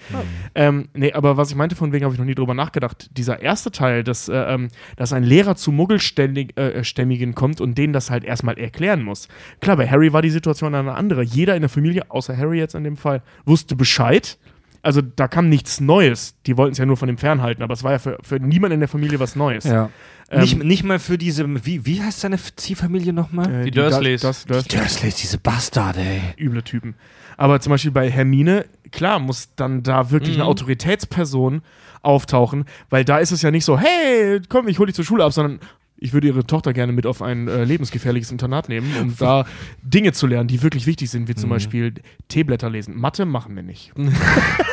Ähm, 0.55 0.89
nee, 0.93 1.13
aber 1.13 1.37
was 1.37 1.49
ich 1.51 1.55
meinte, 1.55 1.75
von 1.75 1.91
wegen 1.93 2.05
habe 2.05 2.13
ich 2.15 2.19
noch 2.19 2.25
nie 2.25 2.35
drüber 2.35 2.53
nachgedacht. 2.53 3.09
Dieser 3.17 3.41
erste 3.41 3.71
Teil, 3.71 4.03
dass, 4.03 4.29
äh, 4.29 4.35
ähm, 4.35 4.69
dass 4.95 5.13
ein 5.13 5.23
Lehrer 5.23 5.55
zu 5.55 5.71
Muggelstämmigen 5.71 6.57
äh, 6.57 6.83
Stämmigen 6.83 7.35
kommt 7.35 7.61
und 7.61 7.77
denen 7.77 7.93
das 7.93 8.09
halt 8.09 8.23
erstmal 8.23 8.57
erklären 8.57 9.03
muss. 9.03 9.27
Klar, 9.59 9.77
bei 9.77 9.87
Harry 9.87 10.11
war 10.13 10.21
die 10.21 10.29
Situation 10.31 10.73
eine 10.73 10.93
andere. 10.93 11.21
Jeder 11.23 11.55
in 11.55 11.61
der 11.61 11.69
Familie, 11.69 12.09
außer 12.09 12.35
Harry 12.35 12.57
jetzt 12.57 12.73
in 12.75 12.83
dem 12.83 12.97
Fall, 12.97 13.21
wusste 13.45 13.75
Bescheid. 13.75 14.37
Also 14.83 15.01
da 15.01 15.27
kam 15.27 15.47
nichts 15.49 15.79
Neues. 15.79 16.35
Die 16.47 16.57
wollten 16.57 16.71
es 16.71 16.77
ja 16.77 16.85
nur 16.85 16.97
von 16.97 17.07
dem 17.07 17.17
fernhalten, 17.17 17.61
aber 17.63 17.73
es 17.73 17.83
war 17.83 17.91
ja 17.91 17.99
für, 17.99 18.17
für 18.23 18.39
niemanden 18.39 18.75
in 18.75 18.79
der 18.79 18.89
Familie 18.89 19.19
was 19.19 19.35
Neues. 19.35 19.63
Ja. 19.65 19.89
Ähm, 20.29 20.41
nicht, 20.41 20.63
nicht 20.63 20.83
mal 20.83 20.97
für 20.97 21.17
diese, 21.17 21.45
wie, 21.65 21.85
wie 21.85 22.01
heißt 22.01 22.21
seine 22.21 22.37
Ziehfamilie 22.37 23.13
nochmal? 23.13 23.61
Äh, 23.61 23.63
Die 23.65 23.71
Dursleys. 23.71 24.21
Das, 24.21 24.45
das, 24.45 24.63
Die 24.65 24.77
Dursleys, 24.77 25.15
diese 25.17 25.37
Bastarde, 25.37 25.99
ey. 25.99 26.21
üble 26.43 26.63
Typen. 26.63 26.95
Aber 27.37 27.59
zum 27.59 27.71
Beispiel 27.71 27.91
bei 27.91 28.09
Hermine, 28.09 28.65
klar, 28.91 29.19
muss 29.19 29.49
dann 29.55 29.83
da 29.83 30.09
wirklich 30.11 30.35
Mhm. 30.37 30.41
eine 30.43 30.49
Autoritätsperson 30.49 31.61
auftauchen, 32.01 32.65
weil 32.89 33.05
da 33.05 33.19
ist 33.19 33.31
es 33.31 33.41
ja 33.43 33.51
nicht 33.51 33.65
so, 33.65 33.77
hey, 33.79 34.41
komm, 34.49 34.67
ich 34.67 34.79
hole 34.79 34.87
dich 34.87 34.95
zur 34.95 35.05
Schule 35.05 35.23
ab, 35.23 35.33
sondern 35.33 35.59
ich 35.97 36.13
würde 36.13 36.25
ihre 36.27 36.43
Tochter 36.47 36.73
gerne 36.73 36.93
mit 36.93 37.05
auf 37.05 37.21
ein 37.21 37.47
äh, 37.47 37.63
lebensgefährliches 37.63 38.31
Internat 38.31 38.69
nehmen, 38.69 38.91
um 38.99 39.15
da 39.19 39.45
Dinge 39.83 40.13
zu 40.13 40.25
lernen, 40.25 40.47
die 40.47 40.63
wirklich 40.63 40.87
wichtig 40.87 41.11
sind, 41.11 41.27
wie 41.27 41.35
zum 41.35 41.51
Beispiel 41.51 41.93
Teeblätter 42.27 42.71
lesen. 42.71 42.97
Mathe 42.99 43.25
machen 43.25 43.55
wir 43.55 43.61
nicht. 43.61 43.91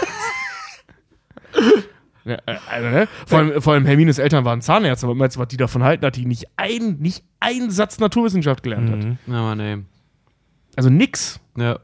Ja, 2.24 2.36
also, 2.70 2.88
ne? 2.90 3.09
vor, 3.26 3.38
allem, 3.38 3.62
vor 3.62 3.72
allem 3.72 3.86
Hermines 3.86 4.18
Eltern 4.18 4.44
waren 4.44 4.61
Zahnärzte, 4.61 5.06
aber 5.06 5.14
meinst 5.14 5.36
du, 5.36 5.40
was 5.40 5.48
die 5.48 5.56
davon 5.56 5.82
halten, 5.82 6.02
dass 6.02 6.12
die 6.12 6.26
nicht 6.26 6.46
ein, 6.56 6.98
nicht 6.98 7.24
einen 7.40 7.70
Satz 7.70 7.98
Naturwissenschaft 8.00 8.62
gelernt 8.62 8.90
hat? 8.90 8.98
Mhm. 8.98 9.18
Ja, 9.26 9.42
Mann, 9.42 9.61
ey. 9.61 9.78
Also 10.76 10.90
nix. 10.90 11.40
Ja. 11.56 11.78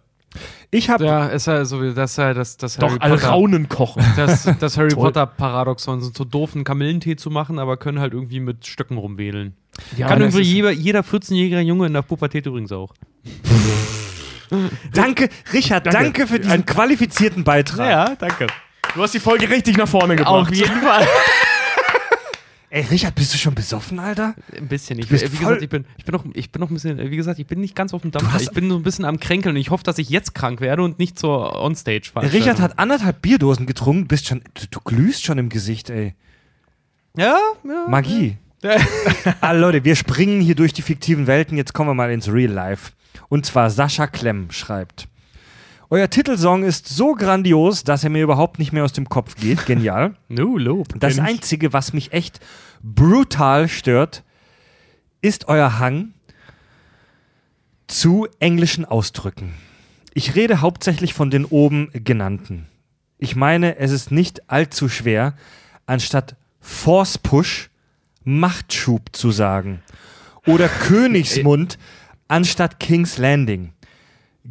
Ich 0.71 0.91
habe 0.91 1.05
Ja, 1.05 1.27
ist 1.29 1.47
ja 1.47 1.65
so 1.65 1.81
wie 1.81 1.95
das, 1.95 2.19
äh, 2.19 2.35
das, 2.35 2.57
das 2.57 2.77
Doch, 2.77 2.89
Harry 2.91 2.99
alle 3.01 3.15
Potter. 3.15 3.29
Raunen 3.29 3.69
kochen. 3.69 4.05
Das, 4.17 4.49
das 4.59 4.77
Harry. 4.77 4.89
Potter 4.95 5.27
Paradoxon, 5.27 6.03
so 6.03 6.25
doofen 6.25 6.65
Kamillentee 6.65 7.17
zu 7.17 7.31
machen, 7.31 7.59
aber 7.59 7.77
können 7.77 8.01
halt 8.01 8.13
irgendwie 8.13 8.41
mit 8.41 8.67
Stöcken 8.67 8.99
rumwedeln. 8.99 9.55
Ja, 9.97 10.09
Kann 10.09 10.21
irgendwie 10.21 10.43
jeder, 10.43 10.73
jeder 10.73 11.01
14-jährige 11.01 11.61
Junge 11.61 11.87
in 11.87 11.93
der 11.95 12.03
Pubertät 12.03 12.47
übrigens 12.47 12.73
auch. 12.73 12.93
Danke, 14.93 15.29
Richard, 15.53 15.87
danke, 15.87 15.99
Danke. 15.99 16.27
für 16.27 16.39
diesen 16.39 16.53
Ein- 16.53 16.67
qualifizierten 16.67 17.45
Beitrag. 17.45 18.19
danke. 18.19 18.47
Du 18.95 19.03
hast 19.03 19.13
die 19.15 19.21
Folge 19.21 19.49
richtig 19.49 19.77
nach 19.77 19.89
vorne 19.89 20.17
gebracht. 20.17 20.49
Auf 20.49 20.55
jeden 20.55 20.81
Fall. 20.81 21.07
Ey, 22.71 22.83
Richard, 22.91 23.15
bist 23.15 23.33
du 23.33 23.39
schon 23.39 23.55
besoffen, 23.55 24.01
Alter? 24.01 24.35
Ein 24.57 24.67
bisschen. 24.67 24.99
Ich, 24.99 25.09
wie 25.09 25.17
gesagt, 25.17 25.63
ich 25.63 25.69
bin, 25.69 25.85
ich 25.97 26.05
bin 26.05 26.13
noch, 26.13 26.25
ich 26.35 26.51
bin 26.51 26.61
noch 26.61 26.71
ein 26.71 26.75
bisschen, 26.75 26.99
wie 27.11 27.17
gesagt, 27.17 27.39
ich 27.39 27.47
bin 27.47 27.61
nicht 27.61 27.77
ganz 27.77 27.95
auf 27.95 28.03
dem 28.03 28.11
Dampfer. 28.11 28.33
hast- 28.33 28.43
Ich 28.43 28.51
bin 28.51 28.69
so 28.69 28.77
ein 28.77 28.83
bisschen 28.83 29.05
am 29.05 29.21
Kränkeln. 29.21 29.55
Ich 29.57 29.71
hoffe, 29.71 29.85
dass 29.85 29.99
ich 29.99 30.09
jetzt 30.11 30.35
krank 30.35 30.61
werde 30.61 30.83
und 30.83 30.99
nicht 30.99 31.17
zur 31.19 31.55
Onstage 31.61 32.11
fahre. 32.13 32.33
Richard 32.33 32.59
hat 32.61 32.79
anderthalb 32.81 33.23
Bierdosen 33.23 33.67
getrunken, 33.67 34.09
bist 34.09 34.27
schon, 34.27 34.43
du, 34.55 34.67
du 34.71 34.81
glühst 34.81 35.25
schon 35.25 35.39
im 35.39 35.51
Gesicht, 35.51 35.89
ey. 35.91 36.15
Ja, 37.17 37.39
ja. 37.65 37.87
Magie. 37.89 38.39
ah, 39.41 39.53
Leute, 39.53 39.85
wir 39.85 39.95
springen 39.95 40.41
hier 40.41 40.55
durch 40.57 40.73
die 40.73 40.83
fiktiven 40.83 41.27
Welten. 41.29 41.57
Jetzt 41.57 41.75
kommen 41.75 41.91
wir 41.91 41.95
mal 41.95 42.11
ins 42.11 42.29
Real 42.29 42.51
Life. 42.51 42.93
Und 43.29 43.47
zwar 43.47 43.71
Sascha 43.71 44.07
Klemm 44.09 44.51
schreibt. 44.51 45.07
Euer 45.91 46.09
Titelsong 46.09 46.65
ist 46.65 46.89
so 46.89 47.15
grandios, 47.15 47.85
dass 47.85 48.05
er 48.05 48.11
mir 48.11 48.23
überhaupt 48.23 48.59
nicht 48.59 48.73
mehr 48.73 48.85
aus 48.85 48.93
dem 48.93 49.09
Kopf 49.09 49.37
geht. 49.37 49.67
Genial. 49.67 50.17
No, 50.29 50.57
Lob. 50.57 50.89
Das. 50.99 51.19
Einzige, 51.19 51.73
was 51.73 51.93
mich 51.93 52.13
echt 52.13 52.41
brutal 52.83 53.69
stört, 53.69 54.25
ist 55.21 55.49
euer 55.49 55.79
Hang 55.79 56.13
zu 57.87 58.27
englischen 58.41 58.85
Ausdrücken. 58.85 59.55
Ich 60.15 60.35
rede 60.35 60.61
hauptsächlich 60.61 61.15
von 61.15 61.31
den 61.31 61.45
oben 61.45 61.91
genannten. 61.93 62.67
Ich 63.19 63.37
meine, 63.37 63.77
es 63.79 63.91
ist 63.91 64.11
nicht 64.11 64.51
allzu 64.51 64.89
schwer, 64.89 65.35
anstatt 65.87 66.37
Force 66.61 67.19
Push 67.19 67.71
Machtschub 68.25 69.11
zu 69.13 69.31
sagen. 69.31 69.83
Oder 70.47 70.69
Königsmund 70.89 71.79
anstatt 72.27 72.81
King's 72.81 73.19
Landing. 73.19 73.74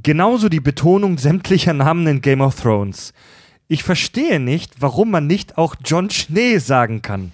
Genauso 0.01 0.49
die 0.49 0.59
Betonung 0.59 1.19
sämtlicher 1.19 1.73
Namen 1.73 2.07
in 2.07 2.21
Game 2.21 2.41
of 2.41 2.59
Thrones. 2.59 3.13
Ich 3.67 3.83
verstehe 3.83 4.39
nicht, 4.39 4.81
warum 4.81 5.11
man 5.11 5.27
nicht 5.27 5.59
auch 5.59 5.75
John 5.85 6.09
Schnee 6.09 6.57
sagen 6.57 7.03
kann. 7.03 7.31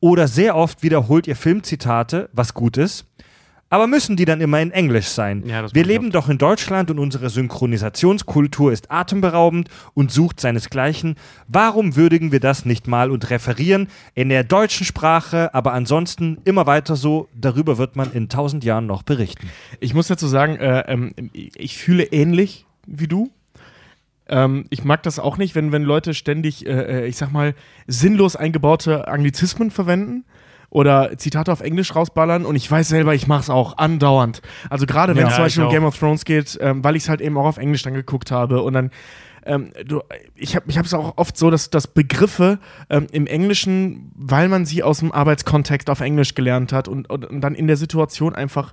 Oder 0.00 0.28
sehr 0.28 0.54
oft 0.54 0.82
wiederholt 0.82 1.26
ihr 1.26 1.34
Filmzitate, 1.34 2.28
was 2.34 2.52
gut 2.52 2.76
ist. 2.76 3.06
Aber 3.74 3.88
müssen 3.88 4.14
die 4.14 4.24
dann 4.24 4.40
immer 4.40 4.60
in 4.60 4.70
Englisch 4.70 5.08
sein? 5.08 5.42
Ja, 5.48 5.66
Wir 5.74 5.84
leben 5.84 6.12
doch 6.12 6.28
in 6.28 6.38
Deutschland 6.38 6.92
und 6.92 7.00
unsere 7.00 7.28
Synchronisationskultur 7.28 8.70
ist 8.70 8.92
atemberaubend 8.92 9.68
und 9.94 10.12
sucht 10.12 10.38
seinesgleichen. 10.38 11.16
Warum 11.48 11.96
würdigen 11.96 12.30
wir 12.30 12.38
das 12.38 12.66
nicht 12.66 12.86
mal 12.86 13.10
und 13.10 13.30
referieren 13.30 13.88
in 14.14 14.28
der 14.28 14.44
deutschen 14.44 14.86
Sprache, 14.86 15.52
aber 15.54 15.72
ansonsten 15.72 16.38
immer 16.44 16.68
weiter 16.68 16.94
so? 16.94 17.28
Darüber 17.34 17.76
wird 17.76 17.96
man 17.96 18.12
in 18.12 18.28
tausend 18.28 18.62
Jahren 18.62 18.86
noch 18.86 19.02
berichten. 19.02 19.50
Ich 19.80 19.92
muss 19.92 20.06
dazu 20.06 20.28
sagen, 20.28 20.54
äh, 20.54 20.84
ähm, 20.86 21.12
ich 21.32 21.76
fühle 21.76 22.04
ähnlich 22.04 22.66
wie 22.86 23.08
du. 23.08 23.32
Ähm, 24.28 24.66
ich 24.70 24.84
mag 24.84 25.02
das 25.02 25.18
auch 25.18 25.36
nicht, 25.36 25.56
wenn, 25.56 25.72
wenn 25.72 25.82
Leute 25.82 26.14
ständig, 26.14 26.64
äh, 26.64 26.70
äh, 27.02 27.06
ich 27.08 27.16
sag 27.16 27.32
mal, 27.32 27.56
sinnlos 27.88 28.36
eingebaute 28.36 29.08
Anglizismen 29.08 29.72
verwenden 29.72 30.24
oder 30.74 31.16
Zitate 31.16 31.52
auf 31.52 31.60
Englisch 31.60 31.94
rausballern 31.94 32.44
und 32.44 32.56
ich 32.56 32.68
weiß 32.68 32.88
selber, 32.88 33.14
ich 33.14 33.28
mach's 33.28 33.48
auch 33.48 33.78
andauernd. 33.78 34.42
Also 34.68 34.86
gerade 34.86 35.14
wenn 35.14 35.22
Ja, 35.22 35.28
es 35.28 35.36
zum 35.36 35.44
Beispiel 35.44 35.64
um. 35.64 35.70
Game 35.70 35.84
of 35.84 35.96
Thrones 35.96 36.24
geht, 36.24 36.58
ähm, 36.60 36.82
weil 36.82 36.96
ich 36.96 37.04
es 37.04 37.08
halt 37.08 37.20
eben 37.20 37.38
auch 37.38 37.44
auf 37.46 37.58
Englisch 37.58 37.82
dann 37.82 37.94
geguckt 37.94 38.32
habe 38.32 38.60
und 38.60 38.72
dann 38.72 38.90
ähm, 39.46 39.70
du, 39.86 40.00
ich 40.34 40.56
habe 40.56 40.66
es 40.68 40.94
auch 40.94 41.16
oft 41.16 41.36
so, 41.36 41.50
dass, 41.50 41.70
dass 41.70 41.86
Begriffe 41.86 42.58
ähm, 42.90 43.06
im 43.12 43.26
Englischen, 43.28 44.10
weil 44.16 44.48
man 44.48 44.66
sie 44.66 44.82
aus 44.82 44.98
dem 44.98 45.12
Arbeitskontext 45.12 45.88
auf 45.90 46.00
Englisch 46.00 46.34
gelernt 46.34 46.72
hat 46.72 46.88
und, 46.88 47.08
und, 47.08 47.24
und 47.24 47.40
dann 47.40 47.54
in 47.54 47.68
der 47.68 47.76
Situation 47.76 48.34
einfach 48.34 48.72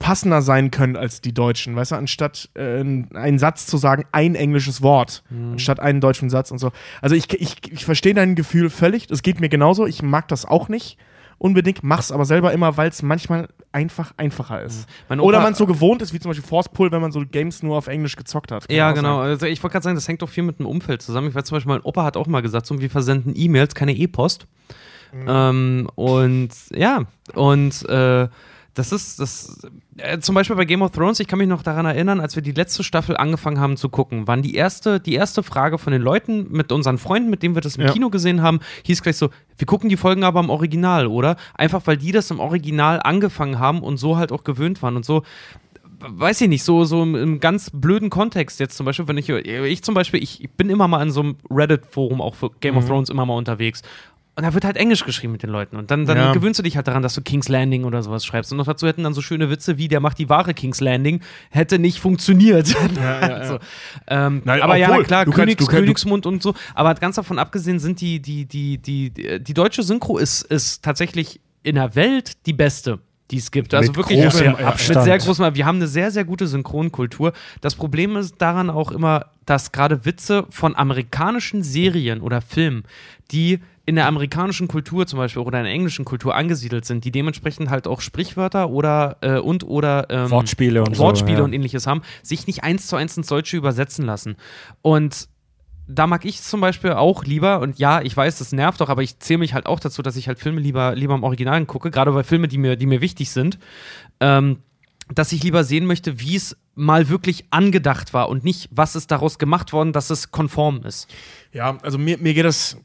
passender 0.00 0.42
sein 0.42 0.70
können 0.72 0.96
als 0.96 1.20
die 1.20 1.34
Deutschen, 1.34 1.76
weißt 1.76 1.92
du, 1.92 1.96
anstatt 1.96 2.48
äh, 2.54 2.80
einen 2.80 3.38
Satz 3.38 3.66
zu 3.66 3.76
sagen, 3.76 4.04
ein 4.10 4.34
englisches 4.34 4.82
Wort, 4.82 5.22
anstatt 5.30 5.78
einen 5.78 6.00
deutschen 6.00 6.30
Satz 6.30 6.50
und 6.50 6.58
so. 6.58 6.72
Also 7.02 7.14
ich, 7.14 7.32
ich, 7.34 7.70
ich 7.70 7.84
verstehe 7.84 8.14
dein 8.14 8.34
Gefühl 8.34 8.70
völlig, 8.70 9.08
es 9.10 9.22
geht 9.22 9.38
mir 9.38 9.50
genauso, 9.50 9.86
ich 9.86 10.02
mag 10.02 10.26
das 10.26 10.44
auch 10.44 10.68
nicht 10.68 10.96
unbedingt, 11.40 11.82
mach's 11.82 12.12
aber 12.12 12.26
selber 12.26 12.52
immer, 12.52 12.76
weil 12.76 12.90
es 12.90 13.02
manchmal 13.02 13.48
einfach 13.72 14.12
einfacher 14.18 14.62
ist. 14.62 14.86
Mein 15.08 15.20
Oder 15.20 15.40
man 15.40 15.54
so 15.54 15.66
gewohnt 15.66 16.02
ist, 16.02 16.12
wie 16.12 16.20
zum 16.20 16.30
Beispiel 16.30 16.46
Force 16.46 16.68
Pull, 16.68 16.92
wenn 16.92 17.00
man 17.00 17.12
so 17.12 17.22
Games 17.24 17.62
nur 17.62 17.78
auf 17.78 17.86
Englisch 17.86 18.14
gezockt 18.14 18.52
hat. 18.52 18.68
Kann 18.68 18.76
Ja, 18.76 18.92
genau. 18.92 19.20
sein. 19.20 19.30
Also 19.30 19.46
ich 19.46 19.62
wollte 19.62 19.72
gerade 19.72 19.84
sagen, 19.84 19.96
das 19.96 20.06
hängt 20.06 20.20
doch 20.20 20.28
viel 20.28 20.44
mit 20.44 20.58
dem 20.58 20.66
Umfeld 20.66 21.00
zusammen. 21.00 21.28
Ich 21.28 21.34
weiß 21.34 21.44
zum 21.44 21.56
Beispiel, 21.56 21.72
mein 21.72 21.82
Opa 21.82 22.04
hat 22.04 22.16
auch 22.16 22.26
mal 22.26 22.42
gesagt, 22.42 22.66
so, 22.66 22.78
wir 22.78 22.90
versenden 22.90 23.32
E-Mails, 23.34 23.74
keine 23.74 23.92
E-Post. 23.94 24.46
Ähm, 25.26 25.88
und 25.96 26.50
ja, 26.72 27.04
und 27.34 27.88
äh, 27.88 28.28
das 28.74 28.92
ist 28.92 29.18
das 29.18 29.58
äh, 29.96 30.18
zum 30.20 30.34
Beispiel 30.34 30.56
bei 30.56 30.64
Game 30.64 30.82
of 30.82 30.92
Thrones, 30.92 31.20
ich 31.20 31.26
kann 31.26 31.38
mich 31.38 31.48
noch 31.48 31.62
daran 31.62 31.86
erinnern, 31.86 32.20
als 32.20 32.36
wir 32.36 32.42
die 32.42 32.52
letzte 32.52 32.84
Staffel 32.84 33.16
angefangen 33.16 33.58
haben 33.58 33.76
zu 33.76 33.88
gucken, 33.88 34.26
waren 34.28 34.42
die 34.42 34.54
erste, 34.54 35.00
die 35.00 35.14
erste 35.14 35.42
Frage 35.42 35.78
von 35.78 35.92
den 35.92 36.02
Leuten 36.02 36.46
mit 36.50 36.70
unseren 36.70 36.98
Freunden, 36.98 37.30
mit 37.30 37.42
denen 37.42 37.54
wir 37.54 37.62
das 37.62 37.76
im 37.76 37.82
Ja. 37.82 37.92
Kino 37.92 38.10
gesehen 38.10 38.42
haben, 38.42 38.60
hieß 38.84 39.02
gleich 39.02 39.16
so, 39.16 39.30
wir 39.58 39.66
gucken 39.66 39.88
die 39.88 39.96
Folgen 39.96 40.24
aber 40.24 40.40
im 40.40 40.50
Original, 40.50 41.06
oder? 41.06 41.36
Einfach 41.54 41.86
weil 41.86 41.96
die 41.96 42.12
das 42.12 42.30
im 42.30 42.38
Original 42.38 43.00
angefangen 43.02 43.58
haben 43.58 43.82
und 43.82 43.96
so 43.96 44.16
halt 44.16 44.32
auch 44.32 44.44
gewöhnt 44.44 44.82
waren 44.82 44.96
und 44.96 45.04
so 45.04 45.22
weiß 46.02 46.40
ich 46.40 46.48
nicht, 46.48 46.64
so, 46.64 46.84
so 46.84 47.02
im, 47.02 47.14
im 47.14 47.40
ganz 47.40 47.70
blöden 47.72 48.08
Kontext 48.08 48.58
jetzt 48.60 48.76
zum 48.76 48.86
Beispiel, 48.86 49.06
wenn 49.08 49.18
ich, 49.18 49.28
ich 49.28 49.82
zum 49.82 49.94
Beispiel, 49.94 50.22
ich, 50.22 50.42
ich 50.42 50.50
bin 50.50 50.70
immer 50.70 50.88
mal 50.88 51.02
in 51.02 51.10
so 51.10 51.20
einem 51.20 51.36
Reddit-Forum 51.50 52.22
auch 52.22 52.34
für 52.34 52.50
Game 52.60 52.76
of 52.78 52.86
Thrones 52.86 53.10
immer 53.10 53.26
mal 53.26 53.34
unterwegs. 53.34 53.82
Und 54.40 54.46
da 54.46 54.54
wird 54.54 54.64
halt 54.64 54.78
Englisch 54.78 55.04
geschrieben 55.04 55.32
mit 55.34 55.42
den 55.42 55.50
Leuten. 55.50 55.76
Und 55.76 55.90
dann, 55.90 56.06
dann 56.06 56.16
Ja. 56.16 56.32
gewöhnst 56.32 56.58
du 56.58 56.62
dich 56.62 56.74
halt 56.76 56.88
daran, 56.88 57.02
dass 57.02 57.12
du 57.14 57.20
King's 57.20 57.50
Landing 57.50 57.84
oder 57.84 58.02
sowas 58.02 58.24
schreibst. 58.24 58.50
Und 58.52 58.56
noch 58.56 58.64
dazu 58.64 58.86
hätten 58.86 59.02
dann 59.04 59.12
so 59.12 59.20
schöne 59.20 59.50
Witze 59.50 59.76
wie, 59.76 59.86
der 59.86 60.00
macht 60.00 60.18
die 60.18 60.30
wahre 60.30 60.54
King's 60.54 60.80
Landing, 60.80 61.20
hätte 61.50 61.78
nicht 61.78 62.00
funktioniert. 62.00 62.74
Also, 63.20 63.58
ähm, 64.08 64.40
Nein, 64.46 64.62
aber 64.62 64.76
ja, 64.76 64.88
obwohl, 64.88 65.02
na 65.02 65.06
klar, 65.06 65.24
du 65.26 65.30
kannst- 65.32 65.40
Königs, 65.40 65.58
du 65.58 65.64
kannst- 65.66 65.76
du- 65.76 65.80
Königsmund 65.82 66.24
und 66.24 66.42
so. 66.42 66.54
Aber 66.74 66.94
ganz 66.94 67.16
davon 67.16 67.38
abgesehen 67.38 67.78
sind 67.78 68.00
die, 68.00 68.20
die, 68.20 68.46
die, 68.46 68.78
die, 68.78 69.10
die, 69.42 69.54
deutsche 69.54 69.82
Synchro 69.82 70.16
ist, 70.16 70.40
ist 70.42 70.82
tatsächlich 70.82 71.38
in 71.62 71.74
der 71.74 71.94
Welt 71.94 72.46
die 72.46 72.54
beste. 72.54 72.98
Die 73.30 73.36
es 73.36 73.50
gibt. 73.52 73.74
Also 73.74 73.90
Mit 73.92 73.96
wirklich 73.98 74.22
großem 74.24 74.52
mit 74.52 74.60
Abstand. 74.62 75.04
sehr 75.04 75.18
großem 75.18 75.54
Wir 75.54 75.64
haben 75.66 75.76
eine 75.76 75.86
sehr, 75.86 76.10
sehr 76.10 76.24
gute 76.24 76.46
Synchronkultur. 76.48 77.32
Das 77.60 77.74
Problem 77.76 78.16
ist 78.16 78.34
daran 78.38 78.70
auch 78.70 78.90
immer, 78.90 79.26
dass 79.46 79.70
gerade 79.70 80.04
Witze 80.04 80.46
von 80.50 80.74
amerikanischen 80.74 81.62
Serien 81.62 82.22
oder 82.22 82.40
Filmen, 82.40 82.82
die 83.30 83.60
in 83.90 83.96
der 83.96 84.06
amerikanischen 84.06 84.68
Kultur 84.68 85.04
zum 85.08 85.18
Beispiel 85.18 85.42
oder 85.42 85.58
in 85.58 85.64
der 85.64 85.72
englischen 85.72 86.04
Kultur 86.04 86.36
angesiedelt 86.36 86.84
sind, 86.84 87.04
die 87.04 87.10
dementsprechend 87.10 87.70
halt 87.70 87.88
auch 87.88 88.00
Sprichwörter 88.00 88.70
oder 88.70 89.16
äh, 89.20 89.38
und 89.38 89.64
oder 89.64 90.06
ähm, 90.10 90.30
Wortspiele 90.30 90.84
und 90.84 90.94
so, 90.94 91.02
Wortspiele 91.02 91.38
ja. 91.38 91.44
und 91.44 91.52
ähnliches 91.52 91.88
haben, 91.88 92.02
sich 92.22 92.46
nicht 92.46 92.62
eins 92.62 92.86
zu 92.86 92.94
eins 92.94 93.16
ins 93.16 93.26
Deutsche 93.26 93.56
übersetzen 93.56 94.06
lassen. 94.06 94.36
Und 94.80 95.28
da 95.88 96.06
mag 96.06 96.24
ich 96.24 96.40
zum 96.40 96.60
Beispiel 96.60 96.92
auch 96.92 97.24
lieber, 97.24 97.58
und 97.58 97.80
ja, 97.80 98.00
ich 98.00 98.16
weiß, 98.16 98.38
das 98.38 98.52
nervt 98.52 98.80
doch, 98.80 98.90
aber 98.90 99.02
ich 99.02 99.18
zähle 99.18 99.38
mich 99.38 99.54
halt 99.54 99.66
auch 99.66 99.80
dazu, 99.80 100.02
dass 100.02 100.14
ich 100.14 100.28
halt 100.28 100.38
Filme 100.38 100.60
lieber, 100.60 100.94
lieber 100.94 101.16
im 101.16 101.24
Original 101.24 101.66
gucke, 101.66 101.90
gerade 101.90 102.12
bei 102.12 102.22
Filmen, 102.22 102.48
die 102.48 102.58
mir, 102.58 102.76
die 102.76 102.86
mir 102.86 103.00
wichtig 103.00 103.30
sind, 103.30 103.58
ähm, 104.20 104.58
dass 105.12 105.32
ich 105.32 105.42
lieber 105.42 105.64
sehen 105.64 105.86
möchte, 105.86 106.20
wie 106.20 106.36
es 106.36 106.56
mal 106.76 107.08
wirklich 107.08 107.46
angedacht 107.50 108.14
war 108.14 108.28
und 108.28 108.44
nicht, 108.44 108.68
was 108.70 108.94
ist 108.94 109.10
daraus 109.10 109.40
gemacht 109.40 109.72
worden, 109.72 109.92
dass 109.92 110.10
es 110.10 110.30
konform 110.30 110.84
ist. 110.84 111.12
Ja, 111.52 111.76
also 111.82 111.98
mir, 111.98 112.18
mir 112.18 112.34
geht 112.34 112.44
das. 112.44 112.76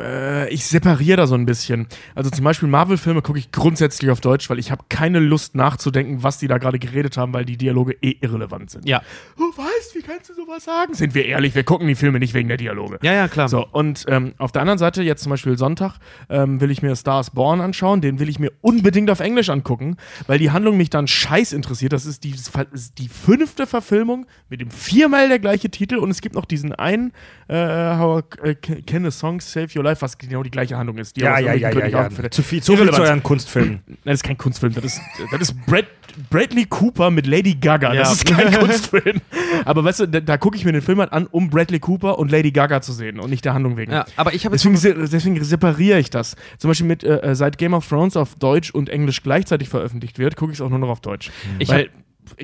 Äh, 0.00 0.48
ich 0.48 0.64
separiere 0.66 1.16
da 1.16 1.26
so 1.26 1.34
ein 1.34 1.46
bisschen. 1.46 1.86
Also 2.14 2.30
zum 2.30 2.44
Beispiel 2.44 2.68
Marvel-Filme 2.68 3.22
gucke 3.22 3.38
ich 3.38 3.52
grundsätzlich 3.52 4.10
auf 4.10 4.20
Deutsch, 4.20 4.48
weil 4.50 4.58
ich 4.58 4.70
habe 4.70 4.84
keine 4.88 5.18
Lust 5.18 5.54
nachzudenken, 5.54 6.22
was 6.22 6.38
die 6.38 6.48
da 6.48 6.58
gerade 6.58 6.78
geredet 6.78 7.16
haben, 7.16 7.32
weil 7.32 7.44
die 7.44 7.56
Dialoge 7.56 7.96
eh 8.02 8.16
irrelevant 8.20 8.70
sind. 8.70 8.88
Ja. 8.88 9.02
Du 9.36 9.44
weißt, 9.44 9.94
wie 9.94 10.02
kannst 10.02 10.30
du 10.30 10.34
sowas 10.34 10.64
sagen? 10.64 10.94
Sind 10.94 11.14
wir 11.14 11.24
ehrlich, 11.26 11.54
wir 11.54 11.64
gucken 11.64 11.86
die 11.88 11.94
Filme 11.94 12.18
nicht 12.18 12.34
wegen 12.34 12.48
der 12.48 12.56
Dialoge. 12.56 12.98
Ja, 13.02 13.12
ja, 13.12 13.28
klar. 13.28 13.48
So, 13.48 13.66
und 13.66 14.04
ähm, 14.08 14.34
auf 14.38 14.52
der 14.52 14.62
anderen 14.62 14.78
Seite, 14.78 15.02
jetzt 15.02 15.22
zum 15.22 15.30
Beispiel 15.30 15.56
Sonntag, 15.58 15.98
ähm, 16.28 16.60
will 16.60 16.70
ich 16.70 16.82
mir 16.82 16.94
Stars 16.96 17.30
Born 17.30 17.60
anschauen. 17.60 18.00
Den 18.00 18.18
will 18.18 18.28
ich 18.28 18.38
mir 18.38 18.52
unbedingt 18.60 19.10
auf 19.10 19.20
Englisch 19.20 19.48
angucken, 19.48 19.96
weil 20.26 20.38
die 20.38 20.50
Handlung 20.50 20.76
mich 20.76 20.90
dann 20.90 21.06
scheiß 21.06 21.52
interessiert. 21.52 21.92
Das 21.92 22.06
ist 22.06 22.24
die, 22.24 22.34
ist 22.72 22.98
die 22.98 23.08
fünfte 23.08 23.66
Verfilmung 23.66 24.26
mit 24.48 24.60
dem 24.60 24.70
viermal 24.70 25.28
der 25.28 25.38
gleiche 25.38 25.70
Titel 25.70 25.96
und 25.96 26.10
es 26.10 26.20
gibt 26.20 26.34
noch 26.34 26.44
diesen 26.44 26.72
einen, 26.72 27.12
äh, 27.48 27.56
How 27.56 28.24
I 28.44 28.54
Can 28.54 29.06
a 29.06 29.10
Song 29.10 29.40
Save 29.40 29.68
Your 29.76 29.84
Life, 29.86 30.02
was 30.02 30.18
genau 30.18 30.42
die 30.42 30.50
gleiche 30.50 30.76
Handlung 30.76 30.98
ist. 30.98 31.16
Ja, 31.16 31.38
ja, 31.38 31.54
ja, 31.54 31.70
ja, 31.70 31.86
ja. 31.86 32.30
Zu 32.30 32.42
viel, 32.42 32.62
zu 32.62 32.76
viel 32.76 32.90
zu 32.90 33.02
euren 33.02 33.22
Kunstfilmen. 33.22 33.80
Nein, 33.86 33.96
das 34.04 34.14
ist 34.16 34.24
kein 34.24 34.38
Kunstfilm. 34.38 34.74
Das 34.74 34.84
ist, 34.84 35.00
das 35.30 35.40
ist 35.40 35.66
Brad, 35.66 35.86
Bradley 36.30 36.64
Cooper 36.66 37.10
mit 37.10 37.26
Lady 37.26 37.54
Gaga. 37.54 37.92
Ja. 37.92 38.00
Das 38.00 38.12
ist 38.12 38.26
kein 38.26 38.52
Kunstfilm. 38.58 39.20
Aber 39.64 39.84
weißt 39.84 40.00
du, 40.00 40.06
da, 40.06 40.20
da 40.20 40.36
gucke 40.38 40.56
ich 40.56 40.64
mir 40.64 40.72
den 40.72 40.82
Film 40.82 41.00
halt 41.00 41.12
an, 41.12 41.26
um 41.26 41.50
Bradley 41.50 41.78
Cooper 41.78 42.18
und 42.18 42.30
Lady 42.30 42.50
Gaga 42.50 42.80
zu 42.82 42.92
sehen 42.92 43.20
und 43.20 43.30
nicht 43.30 43.44
der 43.44 43.54
Handlung 43.54 43.76
wegen. 43.76 43.92
Ja, 43.92 44.06
aber 44.16 44.34
ich 44.34 44.44
habe 44.44 44.56
Deswegen, 44.56 45.08
deswegen 45.10 45.42
separiere 45.44 45.98
ich 45.98 46.10
das. 46.10 46.36
Zum 46.58 46.70
Beispiel 46.70 46.86
mit, 46.86 47.04
äh, 47.04 47.18
äh, 47.18 47.34
seit 47.34 47.58
Game 47.58 47.74
of 47.74 47.86
Thrones 47.88 48.16
auf 48.16 48.34
Deutsch 48.36 48.70
und 48.70 48.88
Englisch 48.88 49.22
gleichzeitig 49.22 49.68
veröffentlicht 49.68 50.18
wird, 50.18 50.36
gucke 50.36 50.52
ich 50.52 50.58
es 50.58 50.62
auch 50.62 50.70
nur 50.70 50.78
noch 50.78 50.88
auf 50.88 51.00
Deutsch. 51.00 51.30
Ich 51.58 51.68
Weil 51.68 51.90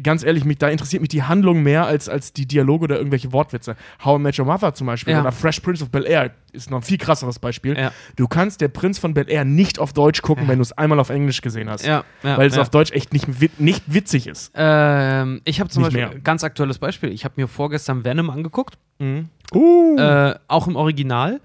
ganz 0.03 0.23
ehrlich, 0.25 0.45
mich, 0.45 0.59
da 0.59 0.69
interessiert 0.69 1.01
mich 1.03 1.09
die 1.11 1.23
Handlung 1.23 1.63
mehr 1.63 1.87
als, 1.87 2.09
als 2.09 2.33
die 2.33 2.47
Dialoge 2.47 2.85
oder 2.85 2.97
irgendwelche 2.97 3.33
Wortwitze. 3.33 3.77
How 4.05 4.19
I 4.19 4.23
Met 4.23 4.39
Your 4.39 4.47
Mother 4.47 4.75
zum 4.75 4.87
Beispiel 4.87 5.13
Ja. 5.15 5.21
oder 5.23 5.33
Fresh 5.33 5.61
Prince 5.61 5.83
of 5.85 5.91
Bel 5.91 6.07
Air 6.07 6.31
ist 6.53 6.71
noch 6.71 6.79
ein 6.79 6.83
viel 6.83 6.99
krasseres 6.99 7.39
Beispiel. 7.39 7.79
Ja. 7.79 7.93
Du 8.17 8.29
kannst 8.29 8.61
der 8.61 8.69
Prinz 8.69 8.99
von 8.99 9.15
Bel 9.15 9.29
Air 9.31 9.45
nicht 9.45 9.79
auf 9.79 9.93
Deutsch 9.93 10.23
gucken, 10.23 10.49
wenn 10.49 10.59
du 10.59 10.63
es 10.63 10.73
einmal 10.73 11.01
auf 11.01 11.11
Englisch 11.11 11.41
gesehen 11.41 11.71
hast. 11.71 11.85
Ja, 11.87 12.05
ja, 12.23 12.37
weil 12.37 12.47
es 12.49 12.57
ja. 12.57 12.63
auf 12.63 12.71
Deutsch 12.71 12.93
echt 12.93 13.13
nicht, 13.13 13.29
nicht 13.61 13.83
witzig 13.87 14.27
ist. 14.27 14.53
Ähm, 14.55 15.41
ich 15.45 15.61
habe 15.61 15.71
zum 15.71 15.83
Nicht 15.83 15.95
Beispiel, 15.95 16.09
mehr. 16.15 16.21
ganz 16.23 16.45
aktuelles 16.45 16.79
Beispiel, 16.79 17.11
ich 17.11 17.25
habe 17.25 17.35
mir 17.37 17.49
vorgestern 17.49 18.05
Venom 18.05 18.31
angeguckt, 18.31 18.77
Uh. 19.01 19.97
äh, 19.99 20.35
auch 20.49 20.67
im 20.69 20.77
Original. 20.77 21.41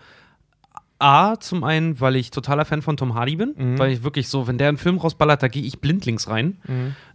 A, 0.99 1.35
zum 1.39 1.63
einen, 1.63 2.01
weil 2.01 2.15
ich 2.15 2.31
totaler 2.31 2.65
Fan 2.65 2.81
von 2.81 2.97
Tom 2.97 3.13
Hardy 3.13 3.35
bin, 3.35 3.53
Mhm. 3.55 3.77
weil 3.77 3.91
ich 3.91 4.03
wirklich 4.03 4.29
so, 4.29 4.47
wenn 4.47 4.57
der 4.57 4.69
einen 4.69 4.77
Film 4.79 4.97
rausballert, 4.97 5.43
da 5.43 5.47
gehe 5.47 5.61
ich 5.61 5.79
blindlings 5.79 6.27
rein. 6.27 6.57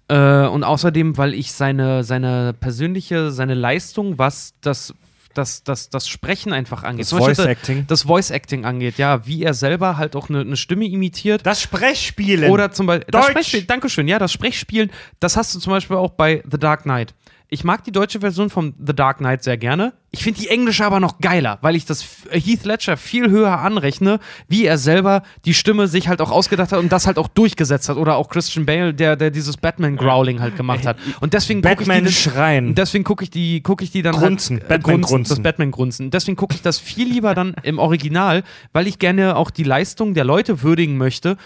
Äh, 0.09 0.47
und 0.47 0.65
außerdem, 0.65 1.17
weil 1.17 1.35
ich 1.35 1.53
seine, 1.53 2.05
seine 2.05 2.55
persönliche, 2.55 3.31
seine 3.31 3.55
Leistung, 3.55 4.19
was 4.19 4.55
das, 4.61 4.95
das, 5.35 5.63
das, 5.65 5.91
das 5.91 6.09
Sprechen 6.09 6.53
einfach 6.53 6.83
angeht. 6.83 7.07
Das 7.07 7.19
Voice 7.19 7.39
Acting. 7.39 7.87
Das 7.87 8.03
Voice 8.03 8.31
Acting 8.31 8.65
angeht, 8.65 8.99
ja, 8.99 9.27
wie 9.27 9.43
er 9.43 9.55
selber 9.55 9.97
halt 9.97 10.17
auch 10.17 10.29
eine, 10.29 10.41
eine 10.41 10.57
Stimme 10.57 10.87
imitiert. 10.87 11.47
Das 11.47 11.63
Sprechspielen. 11.63 12.51
Oder 12.51 12.73
zum 12.73 12.87
Beispiel 12.87 13.07
das 13.11 13.21
Deutsch. 13.23 13.31
Sprechspiel, 13.31 13.63
Dankeschön, 13.63 14.09
ja, 14.09 14.19
das 14.19 14.33
Sprechspielen, 14.33 14.91
das 15.21 15.37
hast 15.37 15.55
du 15.55 15.59
zum 15.59 15.73
Beispiel 15.73 15.97
auch 15.97 16.11
bei 16.11 16.43
The 16.51 16.59
Dark 16.59 16.83
Knight. 16.83 17.15
Ich 17.53 17.65
mag 17.65 17.85
die 17.85 17.93
deutsche 17.93 18.21
Version 18.21 18.49
von 18.49 18.73
The 18.83 18.95
Dark 18.95 19.19
Knight 19.19 19.43
sehr 19.45 19.59
gerne. 19.59 19.93
Ich 20.11 20.23
finde 20.25 20.41
die 20.41 20.49
englische 20.49 20.87
aber 20.87 21.01
noch 21.01 21.19
geiler, 21.19 21.59
weil 21.61 21.77
ich 21.77 21.85
das 21.85 22.01
F- 22.01 22.27
Heath 22.31 22.65
Ledger 22.65 22.97
viel 22.97 23.29
höher 23.29 23.59
anrechne, 23.61 24.21
wie 24.49 24.65
er 24.65 24.79
selber 24.79 25.23
die 25.45 25.53
Stimme 25.53 25.87
sich 25.87 26.09
halt 26.09 26.23
auch 26.23 26.31
ausgedacht 26.31 26.73
hat 26.73 26.79
und 26.79 26.91
das 26.91 27.07
halt 27.07 27.19
auch 27.19 27.29
durchgesetzt 27.29 27.91
hat. 27.91 27.99
Oder 27.99 28.17
auch 28.17 28.31
Christian 28.31 28.65
Bale, 28.65 28.95
der, 28.95 29.17
der 29.17 29.31
dieses 29.31 29.59
Batman-Growling 29.59 30.41
halt 30.41 30.57
gemacht 30.57 30.87
hat. 30.87 30.97
Und 31.21 31.35
deswegen 31.35 31.61
gucke 31.61 31.83
ich 31.83 31.89
die, 32.05 32.11
schreien. 32.13 32.75
Deswegen 32.75 33.05
gucke 33.05 33.23
ich 33.25 33.31
die, 33.31 33.63
gucke 33.63 33.85
ich 33.85 33.91
die 33.91 34.01
dann 34.01 34.15
Grunzen. 34.15 34.57
halt, 34.57 34.65
äh, 34.65 34.69
Batman 34.69 35.01
grunzen, 35.03 35.19
das 35.19 35.29
grunzen. 35.29 35.43
Batman-Grunzen. 35.43 36.11
Deswegen 36.11 36.37
gucke 36.37 36.55
ich 36.55 36.63
das 36.63 36.79
viel 36.79 37.07
lieber 37.07 37.35
dann 37.35 37.55
im 37.63 37.79
Original, 37.79 38.45
weil 38.73 38.87
ich 38.87 38.99
gerne 38.99 39.37
auch 39.37 39.51
die 39.51 39.65
Leistung 39.65 40.15
der 40.15 40.25
Leute 40.25 40.63
würdigen 40.63 40.97
möchte, 40.97 41.37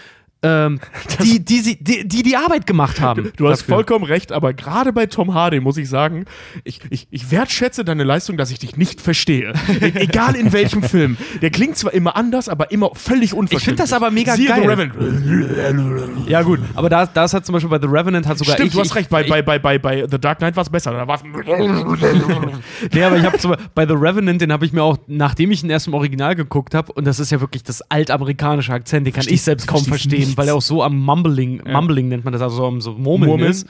ähm, 0.43 0.79
die, 1.23 1.43
die, 1.43 1.77
die, 1.81 2.07
die 2.07 2.23
die 2.23 2.35
Arbeit 2.35 2.67
gemacht 2.67 3.01
haben. 3.01 3.31
Du 3.37 3.47
hast 3.49 3.61
dafür. 3.61 3.75
vollkommen 3.75 4.05
recht, 4.05 4.31
aber 4.31 4.53
gerade 4.53 4.93
bei 4.93 5.05
Tom 5.05 5.33
Hardy 5.33 5.59
muss 5.59 5.77
ich 5.77 5.89
sagen, 5.89 6.25
ich, 6.63 6.79
ich, 6.89 7.07
ich 7.09 7.31
wertschätze 7.31 7.83
deine 7.83 8.03
Leistung, 8.03 8.37
dass 8.37 8.51
ich 8.51 8.59
dich 8.59 8.77
nicht 8.77 9.01
verstehe. 9.01 9.53
E 9.81 9.85
egal 9.95 10.35
in 10.35 10.53
welchem 10.53 10.83
Film. 10.83 11.17
Der 11.41 11.49
klingt 11.49 11.77
zwar 11.77 11.93
immer 11.93 12.15
anders, 12.15 12.49
aber 12.49 12.71
immer 12.71 12.91
völlig 12.93 13.33
unverständlich. 13.33 13.57
Ich 13.57 13.65
finde 13.65 13.83
das 13.83 13.93
aber 13.93 14.11
mega 14.11 14.35
Siehe 14.35 14.53
The 14.53 14.61
geil. 14.61 14.69
Revenant. 14.69 16.29
Ja, 16.29 16.41
gut. 16.41 16.59
Aber 16.75 16.89
da, 16.89 17.05
da 17.05 17.25
ist 17.25 17.33
halt 17.33 17.45
zum 17.45 17.53
Beispiel 17.53 17.69
bei 17.69 17.79
The 17.79 17.87
Revenant 17.87 18.27
hat 18.27 18.37
sogar 18.37 18.55
Stimmt, 18.55 18.69
ich. 18.69 18.73
du 18.73 18.79
hast 18.79 18.87
ich, 18.87 18.95
recht, 18.95 19.09
bei, 19.09 19.23
bei, 19.23 19.41
bei, 19.41 19.59
bei, 19.59 19.77
bei 19.77 20.07
The 20.09 20.19
Dark 20.19 20.39
Knight 20.39 20.55
war 20.55 20.63
es 20.63 20.69
besser. 20.69 20.91
Da 20.91 21.07
war's 21.07 21.21
Nee, 22.93 23.03
aber 23.03 23.17
ich 23.17 23.25
habe 23.25 23.37
zum 23.37 23.51
Beispiel- 23.51 23.67
bei 23.73 23.85
The 23.87 23.93
Revenant, 23.93 24.41
den 24.41 24.51
habe 24.51 24.65
ich 24.65 24.73
mir 24.73 24.83
auch, 24.83 24.97
nachdem 25.07 25.51
ich 25.51 25.63
ihn 25.63 25.69
erst 25.69 25.87
im 25.87 25.93
Original 25.93 26.35
geguckt 26.35 26.73
habe, 26.75 26.91
und 26.93 27.05
das 27.05 27.19
ist 27.19 27.31
ja 27.31 27.41
wirklich 27.41 27.63
das 27.63 27.81
altamerikanische 27.89 28.73
Akzent, 28.73 29.07
den 29.07 29.13
kann 29.13 29.25
ich 29.27 29.41
selbst 29.41 29.67
kaum 29.67 29.83
verstehen, 29.83 30.26
nichts. 30.27 30.37
weil 30.37 30.47
er 30.47 30.55
auch 30.55 30.61
so 30.61 30.83
am 30.83 30.97
Mumbling, 30.97 31.61
Mumbling 31.65 32.07
nennt 32.09 32.23
man 32.23 32.33
das, 32.33 32.41
also 32.41 32.65
am 32.65 32.81
so 32.81 32.93
Murmeln, 32.93 33.29
Murmeln. 33.31 33.51
ist. 33.51 33.67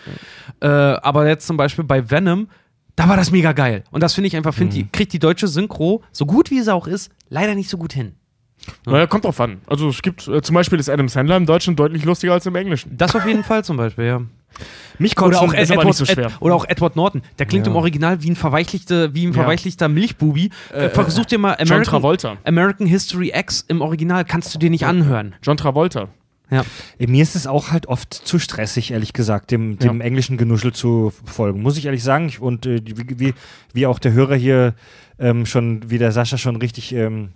Äh, 0.61 0.67
aber 0.67 1.27
jetzt 1.27 1.47
zum 1.47 1.57
Beispiel 1.57 1.83
bei 1.83 2.09
Venom, 2.09 2.47
da 2.95 3.07
war 3.07 3.15
das 3.17 3.31
mega 3.31 3.51
geil. 3.53 3.83
Und 3.91 4.01
das 4.03 4.13
finde 4.15 4.27
ich 4.27 4.35
einfach, 4.35 4.53
find 4.53 4.73
die, 4.73 4.87
kriegt 4.91 5.13
die 5.13 5.19
deutsche 5.19 5.47
Synchro, 5.47 6.01
so 6.11 6.25
gut 6.25 6.49
wie 6.51 6.61
sie 6.61 6.73
auch 6.73 6.87
ist, 6.87 7.11
leider 7.29 7.53
nicht 7.55 7.69
so 7.69 7.77
gut 7.77 7.93
hin. 7.93 8.13
Naja, 8.85 9.05
kommt 9.05 9.23
drauf 9.25 9.39
an. 9.39 9.59
Also 9.67 9.87
es 9.89 10.01
gibt, 10.01 10.27
äh, 10.27 10.41
zum 10.41 10.55
Beispiel 10.55 10.79
ist 10.79 10.89
Adam 10.89 11.07
Sandler 11.07 11.37
im 11.37 11.45
Deutschen 11.45 11.75
deutlich 11.75 12.03
lustiger 12.05 12.33
als 12.33 12.45
im 12.47 12.55
Englischen. 12.55 12.97
Das 12.97 13.15
auf 13.15 13.25
jeden 13.25 13.43
Fall 13.43 13.63
zum 13.63 13.77
Beispiel, 13.77 14.05
ja. 14.05 14.21
Mich 14.97 15.19
Oder 15.21 15.39
auch, 15.41 15.53
ist 15.53 15.59
Ed, 15.59 15.69
Edward, 15.69 15.85
nicht 15.85 15.95
so 15.97 16.05
schwer. 16.05 16.25
Ed, 16.27 16.33
oder 16.39 16.55
auch 16.55 16.65
Edward 16.67 16.95
Norton. 16.95 17.21
Der 17.37 17.45
klingt 17.45 17.67
Ja. 17.67 17.71
im 17.71 17.77
Original 17.77 18.23
wie 18.23 18.31
ein 18.31 18.35
verweichlichter, 18.35 19.13
wie 19.13 19.27
ein 19.27 19.33
verweichlichter 19.33 19.87
Milchbubi. 19.87 20.49
Äh, 20.73 20.89
versuch 20.89 21.25
dir 21.25 21.37
mal 21.37 21.55
John 21.59 21.67
American, 21.67 21.83
Travolta. 21.91 22.37
American 22.45 22.87
History 22.87 23.31
X 23.35 23.63
im 23.67 23.81
Original 23.81 24.25
kannst 24.25 24.55
du 24.55 24.59
dir 24.59 24.71
nicht 24.71 24.87
anhören. 24.87 25.35
John 25.43 25.57
Travolta. 25.57 26.07
Ja. 26.49 26.63
Mir 26.97 27.23
ist 27.23 27.35
es 27.35 27.45
auch 27.45 27.71
halt 27.71 27.87
oft 27.87 28.13
zu 28.13 28.39
stressig, 28.39 28.91
ehrlich 28.91 29.13
gesagt, 29.13 29.51
dem, 29.51 29.77
dem 29.79 30.01
englischen 30.01 30.37
Genuschel 30.37 30.73
zu 30.73 31.11
folgen. 31.25 31.61
Muss 31.61 31.77
ich 31.77 31.85
ehrlich 31.85 32.03
sagen. 32.03 32.31
Und 32.39 32.65
äh, 32.65 32.81
wie, 32.85 33.33
wie, 33.73 33.85
auch 33.85 33.99
der 33.99 34.13
Hörer 34.13 34.35
hier 34.35 34.73
ähm, 35.19 35.45
schon, 35.45 35.89
wie 35.89 35.97
der 35.97 36.11
Sascha 36.11 36.37
schon 36.37 36.55
richtig 36.55 36.93
ähm, 36.93 37.29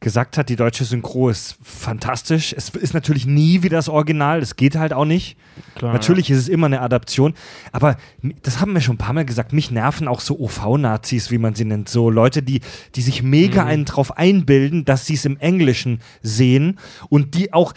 gesagt 0.00 0.36
hat, 0.36 0.50
die 0.50 0.56
deutsche 0.56 0.84
Synchro 0.84 1.30
ist 1.30 1.56
fantastisch. 1.62 2.54
Es 2.56 2.68
ist 2.68 2.92
natürlich 2.92 3.26
nie 3.26 3.62
wie 3.62 3.68
das 3.68 3.88
Original, 3.88 4.40
das 4.40 4.56
geht 4.56 4.76
halt 4.76 4.92
auch 4.92 5.06
nicht. 5.06 5.36
Klar, 5.76 5.94
Natürlich 5.94 6.30
ist 6.30 6.38
es 6.38 6.48
immer 6.48 6.66
eine 6.66 6.82
Adaption, 6.82 7.32
aber 7.72 7.96
das 8.42 8.60
haben 8.60 8.74
wir 8.74 8.80
schon 8.80 8.96
ein 8.96 8.98
paar 8.98 9.14
Mal 9.14 9.24
gesagt, 9.24 9.52
mich 9.52 9.70
nerven 9.70 10.06
auch 10.06 10.20
so 10.20 10.38
OV-Nazis, 10.38 11.30
wie 11.30 11.38
man 11.38 11.54
sie 11.54 11.64
nennt. 11.64 11.88
So 11.88 12.10
Leute, 12.10 12.42
die, 12.42 12.60
die 12.96 13.00
sich 13.00 13.22
mega 13.22 13.64
einen 13.64 13.86
drauf 13.86 14.18
einbilden, 14.18 14.84
dass 14.84 15.06
sie 15.06 15.14
es 15.14 15.24
im 15.24 15.38
Englischen 15.38 16.00
sehen 16.22 16.78
und 17.08 17.34
die 17.34 17.54
auch, 17.54 17.72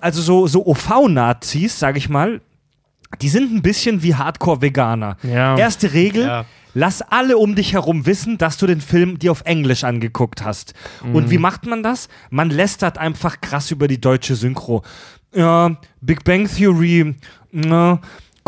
also 0.00 0.22
so, 0.22 0.46
so 0.46 0.66
OV-Nazis, 0.66 1.78
sage 1.78 1.98
ich 1.98 2.08
mal, 2.08 2.40
die 3.20 3.28
sind 3.28 3.52
ein 3.54 3.62
bisschen 3.62 4.02
wie 4.02 4.14
Hardcore-Veganer. 4.14 5.16
Ja. 5.22 5.56
Erste 5.56 5.92
Regel, 5.92 6.24
Ja. 6.26 6.44
lass 6.74 7.02
alle 7.02 7.38
um 7.38 7.54
dich 7.56 7.72
herum 7.72 8.06
wissen, 8.06 8.38
dass 8.38 8.56
du 8.56 8.66
den 8.66 8.80
Film 8.80 9.18
dir 9.18 9.32
auf 9.32 9.42
Englisch 9.44 9.82
angeguckt 9.84 10.44
hast. 10.44 10.74
Und 11.12 11.30
wie 11.30 11.38
macht 11.38 11.66
man 11.66 11.82
das? 11.82 12.08
Man 12.30 12.50
lästert 12.50 12.98
einfach 12.98 13.40
krass 13.40 13.70
über 13.70 13.88
die 13.88 14.00
deutsche 14.00 14.36
Synchro. 14.36 14.82
Ja, 15.34 15.76
Big 16.00 16.24
Bang 16.24 16.48
Theory, 16.48 17.14
na, 17.52 18.00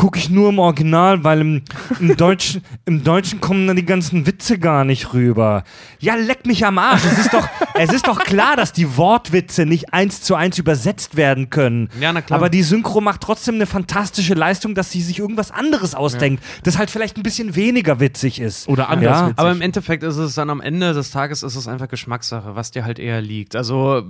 gucke 0.03 0.19
ich 0.19 0.31
nur 0.31 0.49
im 0.49 0.59
Original, 0.59 1.23
weil 1.23 1.41
im, 1.43 1.63
im, 2.01 2.17
Deutschen, 2.17 2.65
im 2.87 3.05
Deutschen 3.05 3.41
kommen 3.41 3.69
dann 3.69 3.77
die 3.77 3.85
ganzen 3.87 4.27
Witze 4.27 4.59
gar 4.59 4.85
nicht 4.85 5.15
rüber. 5.15 5.63
Ja, 6.01 6.17
leck 6.17 6.45
mich 6.45 6.67
am 6.67 6.77
Arsch. 6.79 7.05
Es 7.05 7.19
ist 7.21 7.33
doch, 7.33 7.49
es 7.75 7.93
ist 7.93 8.09
doch 8.09 8.19
klar, 8.25 8.57
dass 8.57 8.73
die 8.73 8.97
Wortwitze 8.97 9.65
nicht 9.65 9.95
eins 9.95 10.21
zu 10.21 10.35
eins 10.35 10.59
übersetzt 10.59 11.17
werden 11.17 11.51
können. 11.51 11.89
Ja, 12.01 12.13
na 12.13 12.21
klar. 12.21 12.37
Aber 12.41 12.51
die 12.51 12.65
Synchro 12.65 13.01
macht 13.01 13.21
trotzdem 13.21 13.55
eine 13.55 13.67
fantastische 13.67 14.35
Leistung, 14.35 14.75
dass 14.75 14.91
sie 14.91 15.03
sich 15.03 15.21
irgendwas 15.21 15.53
anderes 15.53 15.95
ausdenkt, 15.95 16.43
das 16.65 16.79
halt 16.79 16.91
vielleicht 16.91 17.17
ein 17.17 17.23
bisschen 17.23 17.55
weniger 17.55 18.01
witzig 18.01 18.41
ist. 18.41 18.67
Oder 18.69 18.89
anders 18.89 19.19
Ja. 19.21 19.27
witzig. 19.27 19.39
Aber 19.39 19.53
im 19.53 19.61
Endeffekt 19.61 20.03
ist 20.03 20.17
es 20.17 20.35
dann 20.35 20.51
am 20.51 20.61
Ende 20.61 20.95
des 20.95 21.13
Tages 21.13 21.45
ist 21.45 21.55
es 21.55 21.69
einfach 21.69 21.87
Geschmackssache, 21.87 22.57
was 22.57 22.73
dir 22.73 22.85
halt 22.85 22.99
eher 22.99 23.21
liegt. 23.23 23.55
Also 23.55 24.03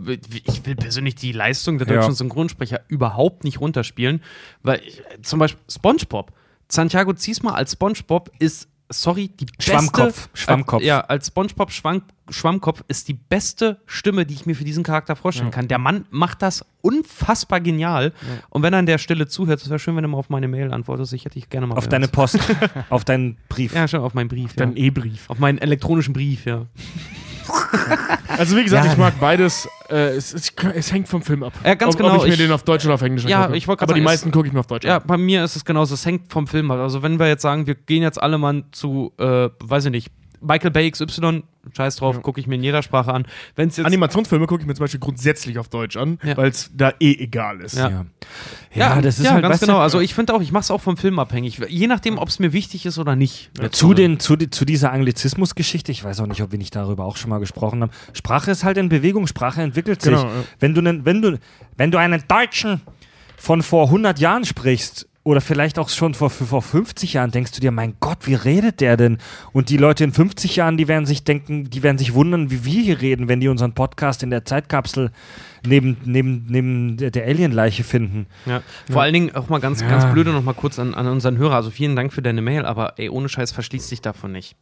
ich 0.47 0.65
will 0.65 0.75
persönlich 0.75 1.17
die 1.17 1.33
Leistung 1.33 1.77
der 1.77 1.87
Ja. 1.87 1.97
deutschen 1.97 2.15
Synchronsprecher 2.15 2.81
überhaupt 2.89 3.45
nicht 3.45 3.61
runterspielen, 3.61 4.23
weil 4.63 4.81
ich, 4.87 5.03
zum 5.21 5.39
Beispiel 5.39 5.61
SpongeBob, 5.83 6.33
Santiago 6.69 7.13
Ziesma 7.13 7.55
als 7.55 7.73
SpongeBob 7.73 8.31
ist 8.39 8.69
sorry, 8.89 9.29
die 9.29 9.47
beste 9.47 9.73
Schwammkopf, 9.73 10.29
Schwammkopf. 10.33 10.79
Als, 10.79 10.87
ja, 10.87 11.01
als 11.01 11.27
SpongeBob 11.27 11.73
Schwamm, 11.73 12.03
Schwammkopf 12.31 12.85
ist 12.87 13.09
die 13.09 13.15
beste 13.15 13.81
Stimme, 13.87 14.25
die 14.25 14.35
ich 14.35 14.47
mir 14.47 14.55
für 14.55 14.63
diesen 14.63 14.85
Charakter 14.85 15.17
vorstellen 15.17 15.51
kann. 15.51 15.67
Der 15.67 15.79
Mann 15.79 16.07
macht 16.11 16.41
das 16.41 16.65
unfassbar 16.83 17.61
genial. 17.61 18.13
Und 18.49 18.63
wenn 18.63 18.73
er 18.73 18.79
an 18.79 18.87
der 18.87 18.99
Stelle 18.99 19.27
zuhört, 19.27 19.61
es 19.61 19.69
wäre 19.69 19.81
schön, 19.81 19.97
wenn 19.97 20.05
er 20.05 20.09
mal 20.09 20.19
auf 20.19 20.29
meine 20.29 20.47
Mail 20.47 20.73
antwortet. 20.73 21.13
Ich 21.13 21.25
hätte 21.25 21.39
ich 21.39 21.51
gerne 21.51 21.67
mal 21.67 21.77
Auf 21.77 21.89
deine 21.89 22.07
Post, 22.07 22.39
auf 22.91 23.05
deinen 23.05 23.39
Brief. 23.49 23.75
Ja, 23.75 23.89
schon 23.89 24.01
auf 24.01 24.15
meinen 24.15 24.29
Brief. 24.29 24.53
Ja. 24.53 24.67
Dann 24.67 24.77
E-Brief. 24.77 25.29
Auf 25.29 25.41
meinen 25.41 25.59
elektronischen 25.59 26.13
Brief, 26.13 26.47
ja. 26.47 26.67
Also 28.39 28.57
wie 28.57 28.65
gesagt, 28.65 28.87
Ja. 28.87 28.93
ich 28.93 28.99
mag 28.99 29.15
beides. 29.21 29.69
Äh, 29.91 30.17
es, 30.17 30.33
es, 30.33 30.53
es 30.75 30.93
hängt 30.93 31.09
vom 31.09 31.23
Film 31.23 31.43
ab. 31.43 31.53
Ja, 31.65 31.75
ganz 31.75 31.95
ob, 31.95 32.01
genau, 32.01 32.15
Ob 32.15 32.23
ich 32.23 32.29
mir 32.29 32.33
ich- 32.33 32.39
den 32.39 32.53
auf 32.53 32.63
Deutsch 32.63 32.85
oder 32.85 32.95
auf 32.95 33.03
Englisch 33.03 33.25
Ja, 33.25 33.41
angucke. 33.43 33.59
ich 33.59 33.69
Aber 33.69 33.87
die 33.87 33.93
sagen, 33.93 34.03
meisten 34.05 34.31
gucke 34.31 34.47
ich 34.47 34.53
mir 34.53 34.61
auf 34.61 34.67
Deutsch 34.67 34.85
Ja, 34.87 34.97
an. 34.99 35.03
bei 35.07 35.17
mir 35.19 35.45
ist 35.45 35.57
es 35.57 35.65
genauso. 35.65 35.95
Es 35.95 36.07
hängt 36.07 36.33
vom 36.33 36.47
Film 36.47 36.71
ab. 36.71 36.79
Also, 36.79 37.03
wenn 37.03 37.19
wir 37.19 37.29
jetzt 37.29 37.43
sagen, 37.43 37.67
wir 37.67 37.75
gehen 37.75 38.03
jetzt 38.03 38.21
alle 38.23 38.39
mal 38.39 38.65
zu, 38.73 39.13
äh, 39.19 39.49
weiß 39.61 39.87
ich 39.87 39.91
nicht, 39.91 40.11
Michael 40.43 40.71
Bay 40.71 40.91
XY, 40.91 41.45
scheiß 41.77 41.97
drauf, 41.97 42.21
gucke 42.23 42.41
ich 42.41 42.47
mir 42.47 42.57
in 42.57 42.63
jeder 42.63 42.83
Sprache 42.83 43.13
an. 43.15 43.27
Wenn 43.57 43.69
es 43.69 43.77
jetzt. 43.77 43.87
Animationsfilme 43.87 44.47
gucke 44.47 44.63
ich 44.63 44.67
mir 44.67 44.75
zum 44.75 44.85
Beispiel 44.85 45.01
grundsätzlich 45.01 45.59
auf 45.59 45.69
Deutsch 45.69 45.97
an, 45.97 46.19
Ja. 46.25 46.37
weil 46.37 46.51
es 46.51 46.71
da 46.75 46.93
eh 47.01 47.15
egal 47.19 47.61
ist. 47.61 47.77
Ja. 47.77 47.89
Ja, 47.91 48.97
ja, 48.97 49.01
das 49.01 49.19
ist 49.19 49.25
ja, 49.27 49.33
halt 49.33 49.43
ganz 49.43 49.61
genau. 49.61 49.79
Also, 49.79 50.01
ich 50.01 50.15
finde 50.15 50.35
auch, 50.35 50.41
ich 50.41 50.51
mache 50.53 50.63
es 50.63 50.71
auch 50.71 50.81
vom 50.81 50.97
Film 50.97 51.19
abhängig. 51.19 51.61
Je 51.69 51.87
nachdem, 51.87 52.19
ob 52.19 52.29
es 52.29 52.39
mir 52.39 52.53
wichtig 52.53 52.87
ist 52.87 52.99
oder 52.99 53.15
nicht. 53.17 53.51
Zu, 53.71 53.95
den, 53.95 54.19
zu, 54.19 54.37
die- 54.37 54.51
zu 54.51 54.65
dieser 54.65 54.93
Anglizismus-Geschichte, 54.93 55.93
ich 55.93 56.03
weiß 56.03 56.21
auch 56.21 56.27
nicht, 56.27 56.43
ob 56.43 56.51
wir 56.53 56.59
nicht 56.59 56.75
darüber 56.75 57.05
auch 57.05 57.17
schon 57.17 57.31
mal 57.31 57.39
gesprochen 57.39 57.83
haben. 57.83 57.91
Sprache 58.13 58.51
ist 58.51 58.65
halt 58.65 58.77
in 58.79 58.89
Bewegung, 58.89 59.27
Sprache 59.27 59.63
entwickelt 59.63 60.03
sich. 60.03 60.13
Genau, 60.13 60.25
ja. 60.25 60.45
wenn, 60.59 60.75
du 60.75 60.81
nen, 60.81 61.05
wenn, 61.05 61.23
du, 61.23 61.39
wenn 61.77 61.91
du 61.91 61.99
einen 61.99 62.23
Deutschen 62.29 62.81
von 63.37 63.63
vor 63.63 63.87
100 63.87 64.19
Jahren 64.19 64.45
sprichst 64.45 65.09
oder 65.25 65.41
vielleicht 65.41 65.79
auch 65.79 65.89
schon 65.89 66.15
vor, 66.15 66.31
vor 66.31 66.63
50 66.63 67.13
Jahren, 67.13 67.31
denkst 67.31 67.53
du 67.53 67.61
dir, 67.61 67.71
mein 67.71 67.95
Gott, 68.01 68.27
wie 68.27 68.35
redet 68.35 68.81
der 68.81 68.97
denn? 68.97 69.19
Und 69.53 69.69
die 69.69 69.77
Leute 69.77 70.03
in 70.03 70.13
50 70.13 70.57
Jahren, 70.57 70.77
die 70.77 70.89
werden 70.89 71.07
sich 71.07 71.23
denken, 71.23 71.71
die 71.71 71.83
werden 71.83 71.99
sich 71.99 72.15
wundern, 72.15 72.51
wie 72.51 72.65
wir 72.65 72.83
hier 72.83 73.01
reden, 73.01 73.29
wenn 73.29 73.39
die 73.39 73.49
unseren 73.49 73.73
Podcast 73.73 74.23
in 74.25 74.31
der 74.31 74.45
Zeitkapsel 74.45 75.13
neben, 75.65 75.97
neben, 76.05 76.47
neben 76.49 76.97
der, 76.97 77.25
Alien-Leiche 77.25 77.85
finden. 77.85 78.27
Ja. 78.47 78.63
Vor 78.91 79.03
allen 79.03 79.15
Dingen 79.15 79.35
auch 79.37 79.49
mal 79.49 79.61
ganz, 79.61 79.81
Ja. 79.81 79.89
ganz 79.89 80.13
blöde 80.13 80.33
noch 80.33 80.43
mal 80.43 80.55
kurz 80.55 80.79
an, 80.81 80.95
an 80.95 81.07
unseren 81.07 81.37
Hörer. 81.39 81.55
Also 81.55 81.71
vielen 81.71 81.95
Dank 81.95 82.13
für 82.13 82.23
deine 82.23 82.43
Mail, 82.43 82.65
aber 82.65 82.99
ey, 82.99 83.09
ohne 83.09 83.29
Scheiß 83.29 83.53
verschließt 83.53 83.91
dich 83.93 84.01
davon 84.01 84.33
nicht. 84.33 84.57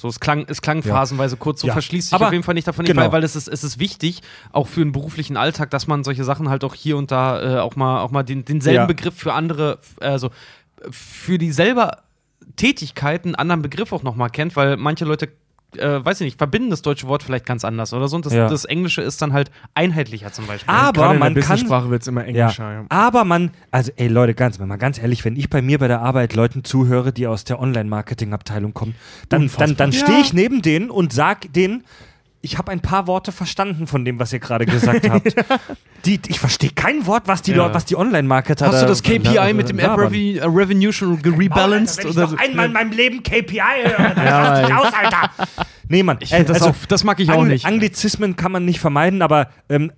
So, 0.00 0.08
es 0.08 0.20
klang, 0.20 0.46
es 0.48 0.62
klang 0.62 0.82
Ja. 0.84 0.94
phasenweise 0.94 1.36
kurz, 1.36 1.60
so 1.60 1.66
Ja. 1.66 1.72
verschließt 1.72 2.08
sich 2.08 2.14
Aber- 2.14 2.26
auf 2.26 2.32
jeden 2.32 2.44
Fall 2.44 2.54
nicht 2.54 2.68
davon 2.68 2.84
nicht, 2.84 2.92
genau. 2.92 3.02
weil, 3.06 3.12
weil 3.12 3.24
es, 3.24 3.34
ist, 3.36 3.48
es 3.48 3.64
ist 3.64 3.78
wichtig, 3.80 4.20
auch 4.52 4.68
für 4.68 4.80
einen 4.82 4.92
beruflichen 4.92 5.36
Alltag, 5.36 5.70
dass 5.70 5.86
man 5.86 6.04
solche 6.04 6.22
Sachen 6.24 6.48
halt 6.48 6.62
auch 6.64 6.74
hier 6.74 6.96
und 6.96 7.10
da 7.10 7.56
äh, 7.56 7.60
auch 7.60 7.74
mal, 7.76 8.00
auch 8.02 8.10
mal 8.10 8.22
den, 8.22 8.44
denselben 8.44 8.76
Ja. 8.76 8.86
Begriff 8.86 9.14
für 9.16 9.32
andere, 9.32 9.78
also 10.00 10.30
für 10.90 11.38
die 11.38 11.50
selber 11.50 12.02
Tätigkeit 12.56 13.24
einen 13.24 13.34
anderen 13.34 13.62
Begriff 13.62 13.92
auch 13.92 14.02
nochmal 14.02 14.30
kennt, 14.30 14.56
weil 14.56 14.76
manche 14.76 15.04
Leute, 15.04 15.28
äh, 15.76 16.04
weiß 16.04 16.20
ich 16.22 16.24
nicht, 16.24 16.38
verbinden 16.38 16.70
das 16.70 16.80
deutsche 16.82 17.08
Wort 17.08 17.22
vielleicht 17.22 17.44
ganz 17.44 17.64
anders 17.64 17.92
oder 17.92 18.08
so. 18.08 18.16
Und 18.16 18.24
das, 18.26 18.32
Ja. 18.32 18.48
das 18.48 18.64
Englische 18.64 19.02
ist 19.02 19.20
dann 19.20 19.32
halt 19.34 19.50
einheitlicher 19.74 20.32
zum 20.32 20.46
Beispiel. 20.46 20.72
Aber 20.72 21.12
man 21.14 21.34
der 21.34 21.42
kann- 21.42 21.56
Business-Sprache 21.56 21.90
wird 21.90 22.02
es 22.02 22.08
immer 22.08 22.24
englischer. 22.24 22.72
Ja. 22.72 22.84
Aber 22.88 23.24
man, 23.24 23.50
also 23.70 23.92
ey 23.96 24.08
Leute, 24.08 24.34
ganz, 24.34 24.58
mal 24.58 24.76
ganz 24.76 24.98
ehrlich, 24.98 25.24
wenn 25.24 25.36
ich 25.36 25.50
bei 25.50 25.60
mir 25.60 25.78
bei 25.78 25.88
der 25.88 26.00
Arbeit 26.00 26.34
Leuten 26.34 26.64
zuhöre, 26.64 27.12
die 27.12 27.26
aus 27.26 27.44
der 27.44 27.60
Online-Marketing-Abteilung 27.60 28.72
kommen, 28.72 28.94
dann, 29.28 29.50
dann, 29.58 29.76
dann 29.76 29.92
stehe 29.92 30.20
ich 30.20 30.32
neben 30.32 30.62
denen 30.62 30.90
und 30.90 31.12
sag 31.12 31.52
denen, 31.52 31.84
ich 32.40 32.56
habe 32.56 32.70
ein 32.70 32.80
paar 32.80 33.06
Worte 33.08 33.32
verstanden 33.32 33.86
von 33.86 34.04
dem, 34.04 34.18
was 34.20 34.32
ihr 34.32 34.38
gerade 34.38 34.64
gesagt 34.64 35.08
habt. 35.10 35.34
Die, 36.04 36.20
ich 36.28 36.38
verstehe 36.38 36.70
kein 36.70 37.04
Wort, 37.06 37.24
was 37.26 37.42
die 37.42 37.50
Ja. 37.50 37.56
Leute, 37.58 37.74
was 37.74 37.84
die 37.84 37.96
Online-Marketer 37.96 38.66
Hast 38.66 38.76
du 38.76 38.82
da- 38.82 38.86
das 38.88 39.02
KPI 39.02 39.34
da- 39.34 39.52
mit 39.52 39.68
dem 39.68 39.78
App 39.80 39.98
äh, 39.98 40.44
Revenue 40.44 40.92
schon 40.92 41.20
gerebalanced? 41.20 42.04
Alter, 42.06 42.16
wenn 42.16 42.24
ich 42.24 42.30
noch 42.32 42.38
einmal 42.38 42.66
in 42.66 42.72
meinem 42.72 42.92
Leben 42.92 43.22
KPI 43.24 43.60
höre, 43.84 44.14
dann 44.14 44.26
Ja, 44.26 44.66
ich 44.68 44.74
aus, 44.74 44.92
Alter. 44.94 45.30
Nee, 45.88 46.02
Mann. 46.04 46.18
Ich 46.20 46.30
find 46.30 46.48
das 46.48 46.62
auch- 46.62 46.74
das 46.86 47.02
mag 47.02 47.18
ich 47.18 47.30
auch 47.32 47.44
nicht. 47.44 47.66
Anglizismen 47.66 48.36
kann 48.36 48.52
man 48.52 48.64
nicht 48.64 48.78
vermeiden, 48.78 49.20
aber 49.22 49.48
ähm, 49.68 49.90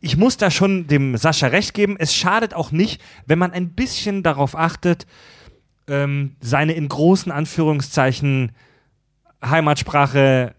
ich 0.00 0.16
muss 0.16 0.36
da 0.38 0.50
schon 0.50 0.86
dem 0.86 1.16
Sascha 1.16 1.48
recht 1.48 1.74
geben. 1.74 1.96
Es 1.98 2.14
schadet 2.14 2.54
auch 2.54 2.70
nicht, 2.72 3.02
wenn 3.26 3.38
man 3.38 3.50
ein 3.52 3.70
bisschen 3.70 4.22
darauf 4.22 4.56
achtet, 4.56 5.06
ähm, 5.88 6.36
seine 6.40 6.72
in 6.72 6.88
großen 6.88 7.30
Anführungszeichen 7.30 8.52
Heimatsprache 9.44 10.54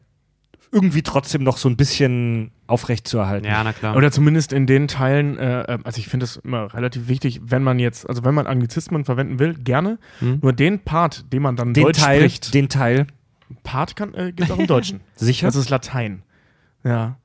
irgendwie 0.78 1.01
trotzdem 1.01 1.43
noch 1.43 1.57
so 1.57 1.67
ein 1.67 1.75
bisschen 1.75 2.51
aufrechtzuerhalten. 2.67 3.47
Ja, 3.47 3.63
na 3.63 3.73
klar. 3.73 3.95
Oder 3.95 4.11
zumindest 4.11 4.53
in 4.53 4.67
den 4.67 4.88
Teilen, 4.88 5.38
äh, 5.39 5.61
äh, 5.63 5.80
also 5.84 5.97
ich 5.99 6.07
finde 6.07 6.25
es 6.25 6.38
immer 6.38 6.71
relativ 6.73 7.07
wichtig, 7.07 7.41
wenn 7.43 7.63
man 7.63 7.80
jetzt, 7.80 8.07
also 8.07 8.23
wenn 8.23 8.36
man 8.36 8.45
Anglizismen 8.45 9.03
verwenden 9.05 9.39
will, 9.39 9.55
gerne. 9.55 9.97
Hm. 10.19 10.39
Nur 10.41 10.53
den 10.53 10.80
Part, 10.80 11.34
den 11.34 11.41
man 11.41 11.55
dann 11.55 11.73
Den 11.73 11.86
Deutsch 11.86 11.99
Teil, 11.99 12.19
spricht, 12.19 12.53
den 12.53 12.69
Teil, 12.69 13.07
Part 13.63 13.95
kann, 13.95 14.13
äh, 14.13 14.28
gibt 14.28 14.49
es 14.49 14.51
auch 14.51 14.59
im 14.59 14.67
Deutschen. 14.67 15.01
sicher? 15.15 15.47
Das 15.47 15.55
ist 15.55 15.69
Latein. 15.69 16.21
Ja. 16.84 17.17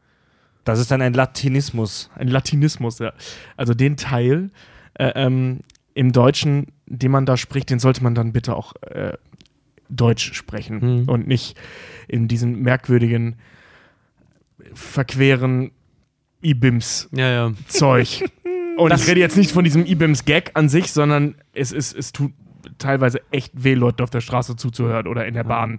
Das 0.65 0.79
ist 0.79 0.91
dann 0.91 1.03
ein 1.03 1.13
Latinismus. 1.13 2.11
Ein 2.15 2.29
Latinismus, 2.29 2.99
ja. 2.99 3.13
Also 3.57 3.75
den 3.75 3.97
Teil 3.97 4.51
äh, 4.95 5.13
ähm, 5.15 5.61
im 5.95 6.13
Deutschen, 6.13 6.69
den 6.87 7.11
man 7.11 7.27
da 7.27 7.37
spricht, 7.37 7.69
den 7.71 7.79
sollte 7.79 8.03
man 8.03 8.15
dann 8.15 8.33
bitte 8.33 8.57
auch 8.57 8.75
äh, 8.83 9.13
Deutsch 9.89 10.33
sprechen 10.35 10.81
Hm. 10.81 11.09
und 11.09 11.27
nicht 11.29 11.57
in 12.09 12.29
diesen 12.29 12.63
merkwürdigen, 12.63 13.37
verqueren 14.75 15.71
IBIMS-Zeug. 16.43 17.11
ja, 17.19 17.31
ja. 17.31 17.53
Und 18.79 18.89
Das- 18.91 19.03
ich 19.03 19.09
rede 19.09 19.21
jetzt 19.21 19.37
nicht 19.37 19.53
von 19.53 19.65
diesem 19.65 19.85
IBIMS-Gag 19.85 20.53
an 20.55 20.69
sich, 20.69 20.93
sondern 20.93 21.35
es, 21.53 21.73
ist, 21.73 21.95
es 21.95 22.11
tut 22.13 22.33
teilweise 22.79 23.21
echt 23.31 23.53
weh, 23.55 23.75
Leuten 23.75 24.03
auf 24.03 24.09
der 24.11 24.21
Straße 24.23 24.57
zuzuhören 24.57 25.07
oder 25.07 25.27
in 25.27 25.35
der 25.35 25.45
Bahn. 25.45 25.73
Ja, 25.73 25.79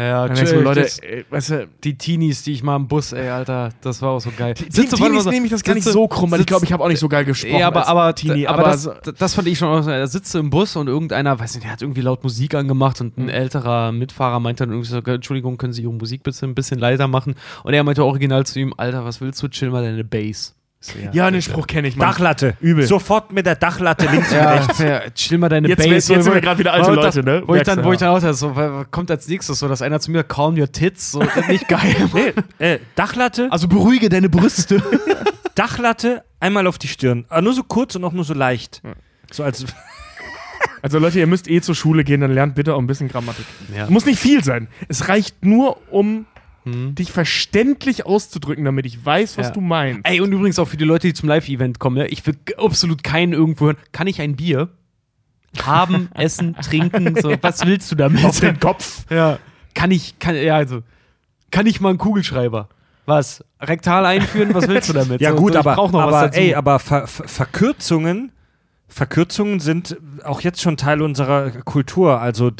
Dann 0.00 0.34
denkst 0.34 0.50
du, 0.50 0.56
chill, 0.56 0.64
Leute, 0.64 0.80
das- 0.82 0.98
äh, 1.00 1.24
weißt 1.30 1.50
du, 1.50 1.68
die 1.84 1.96
Teenies, 1.98 2.42
die 2.42 2.52
ich 2.52 2.62
mal 2.62 2.76
im 2.76 2.88
Bus, 2.88 3.12
ey, 3.12 3.28
Alter, 3.28 3.70
das 3.82 4.00
war 4.02 4.10
auch 4.10 4.20
so 4.20 4.30
geil. 4.36 4.54
die 4.54 4.64
Sitze, 4.70 4.96
mal 4.98 5.06
Teenies 5.08 5.24
so- 5.24 5.30
nehme 5.30 5.46
ich 5.46 5.52
das 5.52 5.62
gar 5.62 5.74
nicht 5.74 5.84
sitze- 5.84 5.92
so 5.92 6.08
krumm, 6.08 6.30
weil 6.30 6.38
ich 6.38 6.42
sitze- 6.42 6.48
glaube, 6.48 6.64
ich 6.64 6.72
habe 6.72 6.84
auch 6.84 6.88
nicht 6.88 7.00
so 7.00 7.08
geil 7.08 7.24
gesprochen. 7.24 7.58
Ja, 7.58 7.66
aber, 7.66 7.86
aber, 7.88 8.14
Teenie, 8.14 8.46
aber, 8.46 8.62
das, 8.64 8.82
so- 8.84 8.92
das 9.18 9.34
fand 9.34 9.48
ich 9.48 9.58
schon 9.58 9.68
auch 9.68 9.82
so. 9.82 9.90
Er 9.90 10.06
sitzt 10.06 10.34
im 10.34 10.50
Bus 10.50 10.76
und 10.76 10.88
irgendeiner, 10.88 11.38
weiß 11.38 11.54
nicht, 11.54 11.64
der 11.64 11.72
hat 11.72 11.82
irgendwie 11.82 12.00
laut 12.00 12.22
Musik 12.22 12.54
angemacht 12.54 13.00
und 13.00 13.18
ein 13.18 13.24
Mhm. 13.24 13.28
älterer 13.30 13.92
Mitfahrer 13.92 14.40
meinte 14.40 14.64
dann 14.64 14.70
irgendwie 14.72 14.88
so, 14.90 14.98
Entschuldigung, 14.98 15.58
können 15.58 15.72
Sie 15.72 15.82
Ihre 15.82 15.92
Musik 15.92 16.22
bitte 16.22 16.46
ein 16.46 16.54
bisschen 16.54 16.78
leiser 16.78 17.08
machen? 17.08 17.34
Und 17.64 17.74
er 17.74 17.84
meinte 17.84 18.04
original 18.04 18.46
zu 18.46 18.58
ihm, 18.60 18.74
Alter, 18.76 19.04
was 19.04 19.20
willst 19.20 19.42
du, 19.42 19.48
chill 19.48 19.70
mal 19.70 19.82
deine 19.82 20.04
Bass. 20.04 20.54
So, 20.82 20.94
ja, 21.12 21.30
den 21.30 21.42
Spruch 21.42 21.66
kenne 21.66 21.88
ich, 21.88 21.96
Mann. 21.96 22.08
Dachlatte. 22.08 22.54
Übel. 22.60 22.86
Sofort 22.86 23.32
mit 23.32 23.44
der 23.44 23.54
Dachlatte 23.54 24.06
links 24.06 24.32
und 24.32 24.38
rechts. 24.38 24.78
ja, 24.78 25.00
chill 25.10 25.36
mal 25.36 25.50
deine 25.50 25.68
Jetzt 25.68 25.78
wär- 25.84 25.88
jetzt 25.92 26.06
sind 26.06 26.24
wo- 26.26 26.32
wir 26.32 26.40
gerade 26.40 26.58
wieder 26.58 26.72
alte 26.72 26.90
wo- 26.92 26.94
Leute, 26.94 27.22
ne? 27.22 27.42
Wo 27.46 27.54
ich 27.54 27.62
dann, 27.64 27.76
Merkst 27.76 27.84
du, 27.84 27.84
wo 27.84 27.92
ich 27.92 27.98
dann 27.98 28.08
auch 28.08 28.32
so, 28.32 28.56
was 28.56 28.86
kommt 28.90 29.10
als 29.10 29.28
nächstes 29.28 29.58
so, 29.58 29.68
dass 29.68 29.82
einer 29.82 30.00
zu 30.00 30.10
mir 30.10 30.24
calm 30.24 30.58
your 30.58 30.72
tits, 30.72 31.12
so, 31.12 31.22
nicht 31.48 31.68
geil. 31.68 32.32
Äh, 32.58 32.78
Dachlatte, 32.94 33.48
Also 33.50 33.68
beruhige 33.68 34.08
deine 34.08 34.30
Brüste. 34.30 34.82
Dachlatte, 35.54 36.24
einmal 36.40 36.66
auf 36.66 36.78
die 36.78 36.88
Stirn. 36.88 37.26
Aber 37.28 37.42
nur 37.42 37.52
so 37.52 37.62
kurz 37.62 37.94
und 37.96 38.04
auch 38.04 38.12
nur 38.12 38.24
so 38.24 38.32
leicht. 38.34 38.80
So 39.30 39.44
als. 39.44 39.64
Also 40.82 40.98
Leute, 40.98 41.18
ihr 41.18 41.26
müsst 41.26 41.46
eh 41.46 41.60
zur 41.60 41.74
Schule 41.74 42.04
gehen, 42.04 42.22
dann 42.22 42.32
lernt 42.32 42.54
bitte 42.54 42.74
auch 42.74 42.78
ein 42.78 42.86
bisschen 42.86 43.08
Grammatik. 43.08 43.44
Ja. 43.76 43.88
Muss 43.90 44.06
nicht 44.06 44.18
viel 44.18 44.42
sein. 44.42 44.66
Es 44.88 45.08
reicht 45.08 45.44
nur, 45.44 45.76
um 45.92 46.24
Hm. 46.72 46.94
dich 46.94 47.12
verständlich 47.12 48.06
auszudrücken, 48.06 48.64
damit 48.64 48.86
ich 48.86 49.04
weiß, 49.04 49.38
was 49.38 49.48
Ja. 49.48 49.52
du 49.52 49.60
meinst. 49.60 50.00
Ey, 50.04 50.20
und 50.20 50.32
übrigens 50.32 50.58
auch 50.58 50.66
für 50.68 50.76
die 50.76 50.84
Leute, 50.84 51.06
die 51.08 51.14
zum 51.14 51.28
Live-Event 51.28 51.78
kommen, 51.78 51.96
ne? 51.98 52.06
ich 52.08 52.26
will 52.26 52.36
absolut 52.56 53.02
keinen 53.02 53.32
irgendwo 53.32 53.66
hören. 53.66 53.76
Kann 53.92 54.06
ich 54.06 54.20
ein 54.20 54.36
Bier 54.36 54.68
haben, 55.62 56.08
essen, 56.14 56.54
trinken? 56.62 57.16
So, 57.20 57.34
was 57.40 57.64
willst 57.66 57.90
du 57.90 57.96
damit? 57.96 58.24
Auf 58.24 58.40
den 58.40 58.58
Kopf. 58.60 59.04
Ja. 59.10 59.38
Kann 59.74 59.90
ich, 59.90 60.18
kann, 60.18 60.34
ja, 60.36 60.56
also, 60.56 60.82
kann 61.50 61.66
ich 61.66 61.80
mal 61.80 61.90
einen 61.90 61.98
Kugelschreiber? 61.98 62.68
Was? 63.06 63.44
Rektal 63.60 64.06
einführen? 64.06 64.54
Was 64.54 64.68
willst 64.68 64.88
du 64.88 64.92
damit? 64.92 65.20
Ja, 65.20 65.30
So, 65.30 65.36
gut, 65.36 65.54
so, 65.54 65.58
aber, 65.60 65.74
brauch 65.74 65.90
noch 65.90 66.06
was 66.06 66.14
aber 66.14 66.36
ey, 66.36 66.54
aber 66.54 66.78
Ver 66.78 67.06
Ver 67.06 67.26
Verkürzungen. 67.28 68.32
Verkürzungen 68.88 69.60
sind 69.60 69.96
auch 70.24 70.40
jetzt 70.40 70.60
schon 70.60 70.76
Teil 70.76 71.00
unserer 71.02 71.50
Kultur. 71.50 72.20
Also 72.20 72.50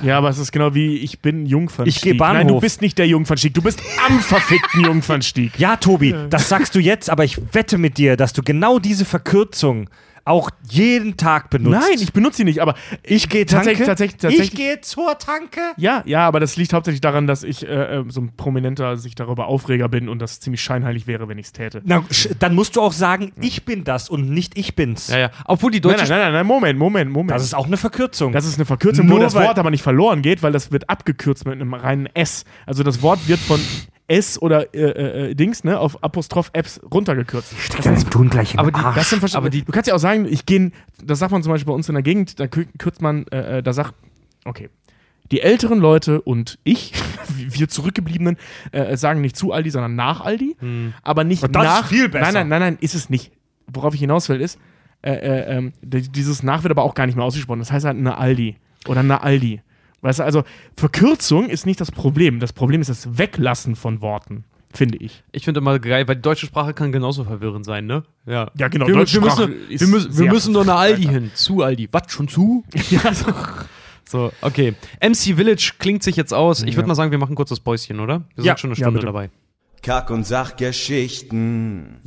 Ja, 0.00 0.18
aber 0.18 0.28
es 0.28 0.38
ist 0.38 0.52
genau 0.52 0.74
wie, 0.74 0.98
ich 0.98 1.20
bin 1.20 1.44
Jungfernstieg. 1.46 1.96
Ich 1.96 2.02
geh 2.02 2.10
Nein, 2.18 2.46
du 2.46 2.54
Bahnhof. 2.54 2.60
bist 2.60 2.80
nicht 2.80 2.98
der 2.98 3.06
Jungfernstieg, 3.08 3.54
du 3.54 3.62
bist 3.62 3.80
am 4.06 4.20
verfickten 4.20 4.84
Jungfernstieg. 4.84 5.58
ja, 5.58 5.76
Tobi, 5.76 6.14
das 6.30 6.48
sagst 6.48 6.74
du 6.74 6.78
jetzt, 6.78 7.10
aber 7.10 7.24
ich 7.24 7.38
wette 7.52 7.78
mit 7.78 7.98
dir, 7.98 8.16
dass 8.16 8.32
du 8.32 8.42
genau 8.42 8.78
diese 8.78 9.04
Verkürzung 9.04 9.90
auch 10.28 10.50
jeden 10.68 11.16
Tag 11.16 11.50
benutzt. 11.50 11.88
Nein, 11.88 11.98
ich 12.00 12.12
benutze 12.12 12.38
sie 12.38 12.44
nicht, 12.44 12.60
aber 12.60 12.74
ich 13.02 13.28
gehe 13.28 13.46
tatsächlich, 13.46 13.86
tatsächlich, 13.86 14.20
tatsächlich. 14.20 14.52
Ich 14.52 14.56
gehe 14.56 14.80
zur 14.80 15.18
Tanke. 15.18 15.60
ja, 15.76 16.02
ja, 16.06 16.26
aber 16.26 16.40
das 16.40 16.56
liegt 16.56 16.72
hauptsächlich 16.72 17.00
daran, 17.00 17.26
dass 17.26 17.42
ich 17.42 17.66
äh, 17.66 17.98
äh, 17.98 18.04
so 18.08 18.20
ein 18.20 18.32
prominenter 18.36 18.96
sich 18.96 19.14
darüber 19.14 19.46
Aufreger 19.46 19.88
bin 19.88 20.08
und 20.08 20.20
das 20.20 20.40
ziemlich 20.40 20.60
scheinheilig 20.60 21.06
wäre, 21.06 21.28
wenn 21.28 21.38
ich 21.38 21.46
es 21.46 21.52
täte. 21.52 21.82
Na, 21.84 22.04
dann 22.38 22.54
musst 22.54 22.76
du 22.76 22.82
auch 22.82 22.92
sagen, 22.92 23.32
ich 23.40 23.64
bin 23.64 23.84
das 23.84 24.08
und 24.08 24.30
nicht 24.30 24.56
ich 24.58 24.76
bin's. 24.76 25.08
ja, 25.08 25.18
ja. 25.18 25.30
Obwohl 25.46 25.70
die 25.70 25.80
Nein, 25.80 25.96
deutsche 25.96 26.10
nein, 26.10 26.20
nein, 26.20 26.32
nein, 26.32 26.46
Moment, 26.46 26.78
Moment, 26.78 27.10
Moment. 27.10 27.30
Das 27.30 27.42
ist 27.42 27.54
auch 27.54 27.66
eine 27.66 27.76
Verkürzung. 27.76 28.32
Das 28.32 28.44
ist 28.44 28.56
eine 28.56 28.64
Verkürzung, 28.66 29.06
Nur 29.06 29.18
wo 29.18 29.22
das 29.22 29.34
Wort 29.34 29.58
aber 29.58 29.70
nicht 29.70 29.82
verloren 29.82 30.22
geht, 30.22 30.42
weil 30.42 30.52
das 30.52 30.70
wird 30.72 30.88
abgekürzt 30.90 31.46
mit 31.46 31.54
einem 31.54 31.74
reinen 31.74 32.06
S. 32.14 32.44
Also 32.66 32.82
das 32.82 33.02
Wort 33.02 33.26
wird 33.28 33.40
von 33.40 33.60
S 34.08 34.40
oder 34.40 34.74
äh, 34.74 34.78
äh, 34.80 35.30
äh, 35.30 35.34
Dings, 35.34 35.64
ne, 35.64 35.78
auf 35.78 36.02
Apostroph 36.02 36.50
Apps 36.54 36.80
runtergekürzt. 36.92 37.52
Das, 37.84 38.04
tun 38.06 38.30
gleich 38.30 38.54
im 38.54 38.60
aber 38.60 38.72
die- 38.72 38.80
das 38.94 39.10
sind 39.10 39.34
Aber 39.36 39.50
die- 39.50 39.62
du 39.62 39.70
kannst 39.72 39.86
ja 39.88 39.94
auch 39.94 39.98
sagen, 40.00 40.26
ich 40.28 40.46
gehe, 40.46 40.72
das 41.04 41.18
sagt 41.18 41.30
man 41.30 41.42
zum 41.42 41.52
Beispiel 41.52 41.66
bei 41.66 41.74
uns 41.74 41.88
in 41.88 41.94
der 41.94 42.02
Gegend, 42.02 42.40
da 42.40 42.44
kür- 42.44 42.66
kürzt 42.78 43.02
man, 43.02 43.26
äh, 43.28 43.58
äh, 43.58 43.62
da 43.62 43.72
sagt, 43.72 43.94
okay, 44.44 44.70
die 45.30 45.42
älteren 45.42 45.78
Leute 45.78 46.22
und 46.22 46.58
ich, 46.64 46.94
wir 47.36 47.68
Zurückgebliebenen, 47.68 48.38
äh, 48.72 48.96
sagen 48.96 49.20
nicht 49.20 49.36
zu 49.36 49.52
Aldi, 49.52 49.70
sondern 49.70 49.94
nach 49.94 50.22
Aldi, 50.22 50.56
aber 51.02 51.24
nicht 51.24 51.42
Und 51.42 51.54
das 51.54 51.62
ist 51.64 51.68
nach. 51.68 51.88
viel 51.88 52.08
besser. 52.08 52.24
Nein, 52.24 52.34
nein, 52.34 52.48
nein, 52.48 52.60
nein, 52.60 52.78
ist 52.80 52.94
es 52.94 53.10
nicht. 53.10 53.30
Worauf 53.70 53.92
ich 53.92 54.00
hinaus 54.00 54.28
will, 54.30 54.40
ist, 54.40 54.58
äh, 55.02 55.12
äh, 55.12 55.56
ähm, 55.58 55.72
dieses 55.82 56.42
nach 56.42 56.62
wird 56.62 56.70
aber 56.70 56.82
auch 56.82 56.94
gar 56.94 57.04
nicht 57.06 57.16
mehr 57.16 57.26
ausgesprochen. 57.26 57.58
Das 57.58 57.70
heißt 57.70 57.84
halt 57.84 57.98
eine 57.98 58.16
Aldi 58.16 58.56
oder 58.88 59.00
eine 59.00 59.22
Aldi. 59.22 59.60
Weißt 60.00 60.18
du, 60.20 60.24
also 60.24 60.44
Verkürzung 60.76 61.48
ist 61.48 61.66
nicht 61.66 61.80
das 61.80 61.90
Problem. 61.90 62.38
Das 62.40 62.52
Problem 62.52 62.80
ist 62.80 62.88
das 62.88 63.18
Weglassen 63.18 63.74
von 63.76 64.00
Worten, 64.00 64.44
finde 64.72 64.98
ich. 64.98 65.24
Ich 65.32 65.44
finde 65.44 65.58
immer 65.60 65.78
geil, 65.80 66.06
weil 66.06 66.16
die 66.16 66.22
deutsche 66.22 66.46
Sprache 66.46 66.72
kann 66.74 66.92
genauso 66.92 67.24
verwirrend 67.24 67.64
sein, 67.64 67.86
ne? 67.86 68.04
Ja, 68.26 68.50
Ja, 68.56 68.68
genau, 68.68 68.86
Wir, 68.86 68.94
wir 68.94 69.00
deutsche 69.00 69.16
Sprache 69.16 69.48
müssen, 69.48 69.68
wir 69.80 69.86
müssen, 69.88 70.18
wir 70.18 70.30
müssen 70.30 70.54
doch 70.54 70.64
nach 70.64 70.78
Aldi 70.78 71.02
hin. 71.04 71.30
Zu 71.34 71.62
Aldi. 71.62 71.88
Was, 71.92 72.12
schon 72.12 72.28
zu? 72.28 72.64
Ja, 72.90 73.12
so. 73.12 73.26
So, 74.10 74.32
okay. 74.40 74.74
MC 75.02 75.36
Village 75.36 75.72
klingt 75.78 76.02
sich 76.02 76.16
jetzt 76.16 76.32
aus. 76.32 76.60
Ich 76.62 76.68
würde 76.76 76.82
Ja. 76.82 76.86
mal 76.86 76.94
sagen, 76.94 77.10
wir 77.10 77.18
machen 77.18 77.34
kurz 77.34 77.50
das 77.50 77.60
Päuschen, 77.60 78.00
oder? 78.00 78.22
Wir 78.36 78.44
Ja. 78.44 78.52
sind 78.52 78.60
schon 78.60 78.70
eine 78.70 78.78
Ja, 78.78 78.84
Stunde 78.84 79.00
bitte. 79.00 79.06
dabei. 79.06 79.28
Kack- 79.82 80.10
und 80.10 80.24
Sachgeschichten. 80.26 81.98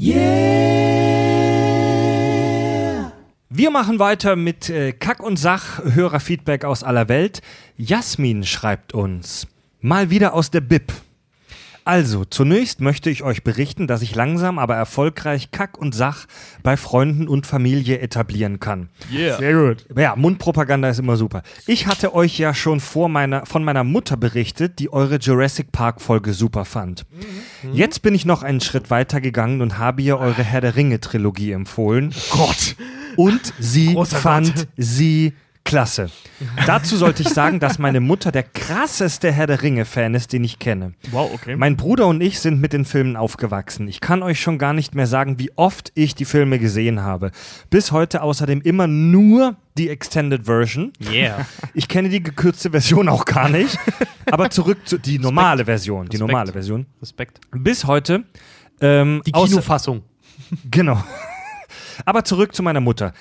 Wir 3.54 3.70
machen 3.70 4.00
weiter 4.00 4.38
mit 4.38 4.70
äh, 4.70 4.94
Kack 4.94 5.22
und 5.22 5.36
Sach, 5.36 5.84
Hörerfeedback 5.84 6.64
aus 6.64 6.86
aller 6.86 7.10
Welt. 7.10 7.42
Jasmin 7.76 8.46
schreibt 8.46 8.94
uns, 8.94 9.46
mal 9.82 10.10
wieder 10.10 10.34
aus 10.34 10.52
der 10.52 10.62
Bib. 10.62 10.94
Also, 11.92 12.24
zunächst 12.24 12.80
möchte 12.80 13.10
ich 13.10 13.22
euch 13.22 13.44
berichten, 13.44 13.86
dass 13.86 14.02
ich 14.02 14.16
langsam, 14.16 14.60
aber 14.60 14.76
erfolgreich 14.76 15.52
Kack 15.52 15.78
und 15.78 15.94
Sach 15.94 16.26
bei 16.64 16.78
Freunden 16.78 17.28
und 17.28 17.46
Familie 17.46 18.00
etablieren 18.00 18.62
kann. 18.62 18.88
Sehr 19.12 19.54
gut. 19.54 19.86
Ja, 19.98 20.16
Mundpropaganda 20.16 20.88
ist 20.88 21.00
immer 21.00 21.18
super. 21.18 21.44
Ich 21.68 21.88
hatte 21.88 22.16
euch 22.16 22.40
ja 22.40 22.54
schon 22.54 22.80
vor 22.80 23.10
meiner, 23.10 23.46
von 23.46 23.66
meiner 23.66 23.84
Mutter 23.84 24.16
berichtet, 24.16 24.80
die 24.80 24.94
eure 24.94 25.18
Jurassic 25.18 25.74
Park 25.74 26.00
Folge 26.00 26.32
super 26.32 26.64
fand. 26.64 27.06
Jetzt 27.74 28.02
bin 28.04 28.16
ich 28.16 28.24
noch 28.24 28.42
einen 28.42 28.62
Schritt 28.62 28.90
weiter 28.90 29.20
gegangen 29.20 29.60
und 29.60 29.78
habe 29.78 30.02
ihr 30.02 30.18
eure 30.18 30.44
Herr 30.44 30.62
der 30.62 30.78
Ringe 30.78 31.02
Trilogie 31.02 31.52
empfohlen. 31.52 32.16
Gott. 32.30 32.78
Und 33.18 33.54
sie 33.60 33.96
Großer 33.96 34.16
fand 34.16 34.56
Gott. 34.56 34.68
sie 34.78 35.34
Klasse. 35.64 36.10
Dazu 36.66 36.98
sollte 36.98 37.22
ich 37.22 37.30
sagen, 37.30 37.60
dass 37.60 37.78
meine 37.80 38.00
Mutter 38.00 38.32
der 38.32 38.44
krasseste 38.44 39.32
Herr 39.32 39.48
der 39.48 39.62
Ringe-Fan 39.62 40.16
ist, 40.16 40.34
den 40.34 40.44
ich 40.44 40.60
kenne. 40.60 40.94
Wow, 41.12 41.32
okay. 41.34 41.56
Mein 41.56 41.78
Bruder 41.78 42.08
und 42.08 42.22
ich 42.22 42.40
sind 42.40 42.60
mit 42.60 42.74
den 42.74 42.84
Filmen 42.84 43.16
aufgewachsen. 43.16 43.88
Ich 43.88 44.02
kann 44.02 44.24
euch 44.24 44.42
schon 44.42 44.58
gar 44.58 44.74
nicht 44.74 44.96
mehr 44.96 45.08
sagen, 45.08 45.40
wie 45.40 45.52
oft 45.56 45.92
ich 45.96 46.16
die 46.16 46.26
Filme 46.26 46.60
gesehen 46.60 47.02
habe. 47.02 47.32
Bis 47.70 47.92
heute 47.92 48.22
außerdem 48.24 48.62
immer 48.62 48.88
nur 48.88 49.56
die 49.78 49.90
Extended 49.90 50.46
Version. 50.46 50.92
Yeah. 51.10 51.46
Ich 51.74 51.88
kenne 51.88 52.10
die 52.10 52.22
gekürzte 52.22 52.72
Version 52.72 53.08
auch 53.08 53.26
gar 53.26 53.48
nicht. 53.48 53.78
Aber 54.32 54.50
zurück 54.50 54.80
zu 54.86 54.98
die 54.98 55.20
normale 55.20 55.66
Version. 55.66 56.08
Die 56.08 56.18
Respekt. 56.18 56.28
normale 56.32 56.52
Version. 56.52 56.86
Respekt. 57.02 57.40
Bis 57.52 57.86
heute. 57.86 58.24
Ähm, 58.82 59.22
Die 59.26 59.32
Kinofassung. 59.32 60.04
Genau. 60.70 61.02
Aber 62.06 62.24
zurück 62.24 62.54
zu 62.56 62.64
meiner 62.64 62.82
Mutter. 62.82 63.14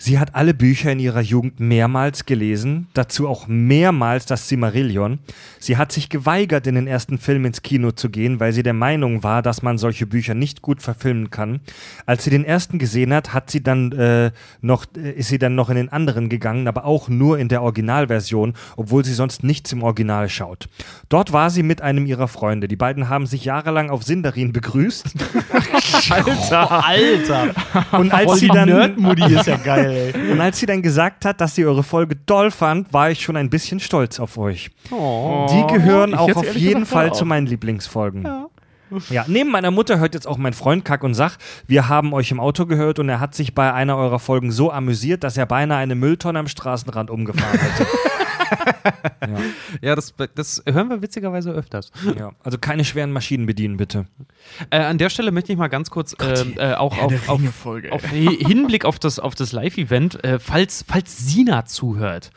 Sie 0.00 0.20
hat 0.20 0.36
alle 0.36 0.54
Bücher 0.54 0.92
in 0.92 1.00
ihrer 1.00 1.20
Jugend 1.20 1.58
mehrmals 1.58 2.24
gelesen, 2.24 2.86
dazu 2.94 3.26
auch 3.26 3.48
mehrmals 3.48 4.26
das 4.26 4.48
Silmarillion. 4.48 5.18
Sie 5.58 5.76
hat 5.76 5.90
sich 5.90 6.08
geweigert, 6.08 6.68
in 6.68 6.76
den 6.76 6.86
ersten 6.86 7.18
Film 7.18 7.44
ins 7.44 7.62
Kino 7.62 7.90
zu 7.90 8.08
gehen, 8.08 8.38
weil 8.38 8.52
sie 8.52 8.62
der 8.62 8.74
Meinung 8.74 9.24
war, 9.24 9.42
dass 9.42 9.62
man 9.62 9.76
solche 9.76 10.06
Bücher 10.06 10.34
nicht 10.34 10.62
gut 10.62 10.82
verfilmen 10.82 11.30
kann. 11.30 11.58
Als 12.06 12.22
sie 12.22 12.30
den 12.30 12.44
ersten 12.44 12.78
gesehen 12.78 13.12
hat, 13.12 13.34
hat 13.34 13.50
sie 13.50 13.60
dann 13.60 13.90
äh, 13.90 14.30
noch, 14.60 14.84
äh, 14.96 15.10
ist 15.10 15.30
sie 15.30 15.38
dann 15.40 15.56
noch 15.56 15.68
in 15.68 15.74
den 15.74 15.88
anderen 15.88 16.28
gegangen, 16.28 16.68
aber 16.68 16.84
auch 16.84 17.08
nur 17.08 17.40
in 17.40 17.48
der 17.48 17.62
Originalversion, 17.62 18.54
obwohl 18.76 19.04
sie 19.04 19.14
sonst 19.14 19.42
nichts 19.42 19.72
im 19.72 19.82
Original 19.82 20.28
schaut. 20.28 20.68
Dort 21.08 21.32
war 21.32 21.50
sie 21.50 21.64
mit 21.64 21.82
einem 21.82 22.06
ihrer 22.06 22.28
Freunde. 22.28 22.68
Die 22.68 22.76
beiden 22.76 23.08
haben 23.08 23.26
sich 23.26 23.46
jahrelang 23.46 23.90
auf 23.90 24.04
Sindarin 24.04 24.52
begrüßt. 24.52 25.06
Alter, 26.10 26.84
Alter. 26.84 27.48
Und 27.98 28.12
als 28.12 28.24
Voll 28.26 28.38
sie 28.38 28.48
dann 28.48 28.68
Nerdmutti 28.68 29.34
ist 29.34 29.46
ja 29.46 29.56
geil, 29.56 29.87
ey. 29.88 30.32
Und 30.32 30.40
als 30.40 30.58
sie 30.58 30.66
dann 30.66 30.82
gesagt 30.82 31.24
hat, 31.24 31.40
dass 31.40 31.54
sie 31.54 31.64
eure 31.64 31.82
Folge 31.82 32.16
toll 32.26 32.50
fand, 32.50 32.92
war 32.92 33.10
ich 33.10 33.22
schon 33.22 33.36
ein 33.36 33.50
bisschen 33.50 33.80
stolz 33.80 34.20
auf 34.20 34.38
euch. 34.38 34.70
Oh. 34.90 35.46
Die 35.50 35.72
gehören 35.72 36.14
auch 36.14 36.34
auf 36.34 36.54
jeden 36.54 36.86
Fall 36.86 37.10
auch. 37.10 37.14
zu 37.14 37.24
meinen 37.24 37.46
Lieblingsfolgen. 37.46 38.28
Ja. 39.10 39.24
neben 39.26 39.50
meiner 39.50 39.70
Mutter 39.70 39.98
hört 39.98 40.14
jetzt 40.14 40.26
auch 40.26 40.38
mein 40.38 40.54
Freund 40.54 40.84
Kack 40.84 41.04
und 41.04 41.14
Sach. 41.14 41.36
Wir 41.66 41.88
haben 41.88 42.14
euch 42.14 42.30
im 42.30 42.40
Auto 42.40 42.64
gehört 42.64 42.98
und 42.98 43.08
er 43.08 43.20
hat 43.20 43.34
sich 43.34 43.54
bei 43.54 43.72
einer 43.72 43.96
eurer 43.96 44.18
Folgen 44.18 44.50
so 44.50 44.72
amüsiert, 44.72 45.24
dass 45.24 45.36
er 45.36 45.44
beinahe 45.46 45.78
eine 45.78 45.94
Mülltonne 45.94 46.38
am 46.38 46.48
Straßenrand 46.48 47.10
umgefahren 47.10 47.58
hätte. 47.58 47.86
Ja, 49.82 49.94
das, 49.94 50.14
das 50.34 50.62
hören 50.66 50.88
wir 50.88 51.02
witzigerweise 51.02 51.50
öfters. 51.50 51.90
ja. 52.18 52.32
Also 52.42 52.58
keine 52.58 52.84
schweren 52.84 53.12
Maschinen 53.12 53.46
bedienen, 53.46 53.76
bitte. 53.76 54.06
Äh, 54.70 54.78
an 54.78 54.98
der 54.98 55.10
Stelle 55.10 55.30
möchte 55.32 55.52
ich 55.52 55.58
mal 55.58 55.68
ganz 55.68 55.90
kurz 55.90 56.16
ähm, 56.20 56.54
äh, 56.56 56.74
auch 56.74 56.96
Herr 56.96 57.04
auf, 57.06 57.28
auf, 57.28 57.66
auf 57.90 58.10
Hi- 58.10 58.38
Hinblick 58.44 58.84
auf 58.84 58.98
das, 58.98 59.18
auf 59.18 59.34
das 59.34 59.52
Live-Event, 59.52 60.24
äh, 60.24 60.38
falls, 60.38 60.84
falls 60.88 61.18
Sina 61.18 61.64
zuhört. 61.66 62.30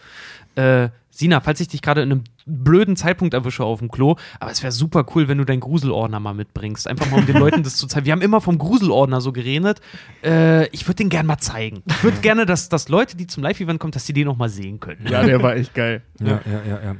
Äh, 0.55 0.89
Sina, 1.12 1.41
falls 1.41 1.59
ich 1.59 1.68
dich 1.68 1.82
gerade 1.82 2.01
in 2.01 2.12
einem 2.12 2.24
blöden 2.45 2.95
Zeitpunkt 2.95 3.34
erwische 3.34 3.64
auf 3.64 3.80
dem 3.80 3.91
Klo, 3.91 4.16
aber 4.39 4.51
es 4.51 4.64
wäre 4.64 4.72
super 4.72 5.05
cool, 5.14 5.28
wenn 5.28 5.38
du 5.38 5.45
deinen 5.45 5.59
Gruselordner 5.59 6.20
mal 6.20 6.34
mitbringst. 6.34 6.88
Einfach 6.88 7.09
mal, 7.12 7.20
um 7.20 7.26
den 7.26 7.38
Leuten 7.38 7.64
das 7.64 7.76
zu 7.76 7.88
zeigen. 7.88 8.05
Wir 8.05 8.14
haben 8.14 8.22
immer 8.22 8.41
vom 8.41 8.57
Gruselordner 8.57 9.22
so 9.22 9.32
geredet. 9.32 9.82
Äh, 10.24 10.68
ich 10.70 10.88
würde 10.88 10.95
den 10.95 11.09
gerne 11.09 11.28
mal 11.28 11.38
zeigen. 11.38 11.84
Ich 11.88 12.03
würde 12.03 12.18
gerne, 12.22 12.45
dass, 12.45 12.70
dass 12.70 12.89
Leute, 12.89 13.18
die 13.18 13.28
zum 13.28 13.43
Live-Event 13.43 13.80
kommen, 13.80 13.91
dass 13.91 14.05
sie 14.05 14.14
den 14.14 14.26
noch 14.26 14.38
mal 14.38 14.49
sehen 14.49 14.80
können. 14.80 15.05
Ja, 15.07 15.24
der 15.24 15.41
war 15.43 15.55
echt 15.55 15.74
geil. 15.74 16.01
Ja, 16.20 16.39
ja, 16.45 16.62
ja, 16.68 16.84
ja. 16.84 16.95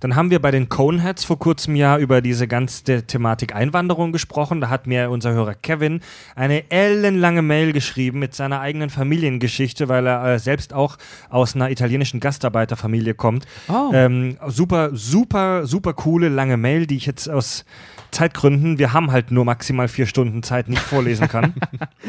Dann 0.00 0.16
haben 0.16 0.30
wir 0.30 0.40
bei 0.40 0.50
den 0.50 0.68
Coneheads 0.68 1.24
vor 1.24 1.38
kurzem 1.38 1.76
ja 1.76 1.98
über 1.98 2.20
diese 2.20 2.46
ganze 2.46 3.06
Thematik 3.06 3.54
Einwanderung 3.54 4.12
gesprochen. 4.12 4.60
Da 4.60 4.68
hat 4.68 4.86
mir 4.86 5.10
unser 5.10 5.32
Hörer 5.32 5.54
Kevin 5.54 6.00
eine 6.34 6.70
ellenlange 6.70 7.42
Mail 7.42 7.72
geschrieben 7.72 8.18
mit 8.18 8.34
seiner 8.34 8.60
eigenen 8.60 8.90
Familiengeschichte, 8.90 9.88
weil 9.88 10.06
er 10.06 10.34
äh, 10.34 10.38
selbst 10.38 10.72
auch 10.72 10.98
aus 11.30 11.54
einer 11.54 11.70
italienischen 11.70 12.20
Gastarbeiterfamilie 12.20 13.14
kommt. 13.14 13.46
Oh. 13.68 13.90
Ähm, 13.92 14.36
super, 14.48 14.90
super, 14.94 15.66
super 15.66 15.94
coole 15.94 16.28
lange 16.28 16.56
Mail, 16.56 16.86
die 16.86 16.96
ich 16.96 17.06
jetzt 17.06 17.28
aus 17.28 17.64
Zeitgründen, 18.14 18.78
wir 18.78 18.92
haben 18.92 19.10
halt 19.10 19.30
nur 19.30 19.44
maximal 19.44 19.88
vier 19.88 20.06
Stunden 20.06 20.42
Zeit, 20.42 20.68
nicht 20.68 20.80
vorlesen 20.80 21.28
kann. 21.28 21.54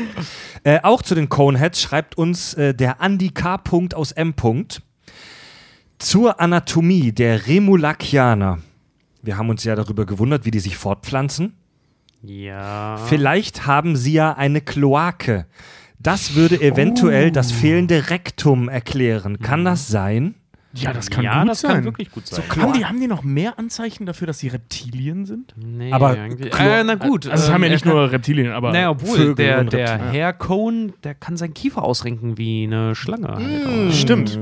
äh, 0.64 0.80
auch 0.84 1.01
zu 1.01 1.16
den 1.16 1.30
Coneheads 1.30 1.82
schreibt 1.82 2.18
uns 2.18 2.53
äh, 2.53 2.74
der 2.74 3.01
Andy 3.01 3.32
K. 3.32 3.60
Aus 3.95 4.12
M. 4.12 4.34
Punkt. 4.34 4.82
Zur 5.97 6.39
Anatomie 6.39 7.12
der 7.12 7.47
Remulakianer. 7.47 8.60
Wir 9.24 9.38
haben 9.38 9.49
uns 9.49 9.64
ja 9.64 9.76
darüber 9.76 10.06
gewundert, 10.06 10.45
wie 10.45 10.51
die 10.51 10.60
sich 10.60 10.78
fortpflanzen. 10.78 11.53
Ja. 12.22 12.97
Vielleicht 13.08 13.66
haben 13.66 13.95
sie 13.95 14.14
ja 14.14 14.34
eine 14.34 14.62
Kloake. 14.62 15.47
Das 15.99 16.36
würde 16.36 16.62
eventuell 16.62 17.32
das 17.32 17.51
fehlende 17.51 18.10
Rektum 18.12 18.70
erklären. 18.70 19.39
Kann 19.39 19.66
das 19.66 19.88
sein? 19.88 20.36
Ja, 20.78 20.91
das 20.93 21.09
kann 21.09 21.23
ja, 21.23 21.39
gut 21.41 21.49
das 21.49 21.61
sein. 21.61 21.71
kann 21.76 21.84
wirklich 21.86 22.11
gut 22.11 22.28
sein. 22.28 22.43
haben, 22.61 22.73
die, 22.73 22.86
haben 22.86 22.99
die 22.99 23.07
noch 23.07 23.23
mehr 23.23 23.57
Anzeichen 23.57 24.05
dafür, 24.05 24.28
dass 24.28 24.39
sie 24.39 24.49
Reptilien 24.49 25.26
sind? 25.26 25.53
Nee, 25.57 25.91
Aber 25.91 26.17
äh, 26.17 26.84
na 26.84 26.95
gut. 26.95 27.28
Also 27.28 27.45
es 27.45 27.51
haben 27.51 27.61
ja 27.61 27.67
ähm, 27.67 27.73
nicht 27.73 27.84
kann- 27.84 27.93
nur 27.93 28.11
Reptilien, 28.11 28.51
aber 28.51 28.71
Naja, 28.73 28.89
obwohl, 28.89 29.15
Vögel 29.17 29.36
der, 29.36 29.59
und 29.59 29.73
der. 29.73 30.11
Herr 30.11 30.34
Cohn, 30.34 30.93
der 31.03 31.15
kann 31.15 31.38
seinen 31.38 31.53
Kiefer 31.53 31.84
ausrenken 31.84 32.38
wie 32.38 32.63
eine 32.65 32.93
Schlange. 32.93 33.28
Halt 33.30 33.65
auch. 33.89 33.93
stimmt. 33.93 34.38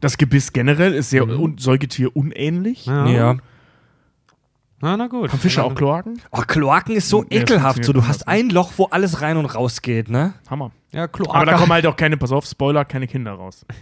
Das 0.00 0.18
Gebiss 0.18 0.52
generell 0.52 0.94
ist 0.94 1.10
sehr 1.10 1.26
un 1.26 1.58
Säugetier 1.58 2.14
unähnlich. 2.14 2.86
Ja. 2.86 3.06
Ja. 3.06 3.36
Na, 4.80 4.96
na 4.98 5.06
gut. 5.06 5.32
Haben 5.32 5.38
Fische 5.40 5.64
auch 5.64 5.74
Kloaken? 5.74 6.20
Oh, 6.30 6.42
Kloaken 6.46 6.94
ist 6.94 7.08
so 7.08 7.22
das 7.22 7.40
ekelhaft. 7.40 7.84
So, 7.84 7.92
du 7.94 8.06
hast 8.06 8.28
ein 8.28 8.50
Loch, 8.50 8.72
wo 8.76 8.84
alles 8.86 9.22
rein 9.22 9.38
und 9.38 9.46
raus 9.46 9.80
geht, 9.80 10.10
ne? 10.10 10.34
Hammer. 10.50 10.72
Ja, 10.92 11.08
Kloaker. 11.08 11.34
Aber 11.36 11.46
da 11.46 11.56
kommen 11.56 11.72
halt 11.72 11.86
auch 11.86 11.96
keine, 11.96 12.16
pass 12.18 12.32
auf, 12.32 12.44
Spoiler, 12.44 12.84
keine 12.84 13.06
Kinder 13.06 13.32
raus. 13.32 13.64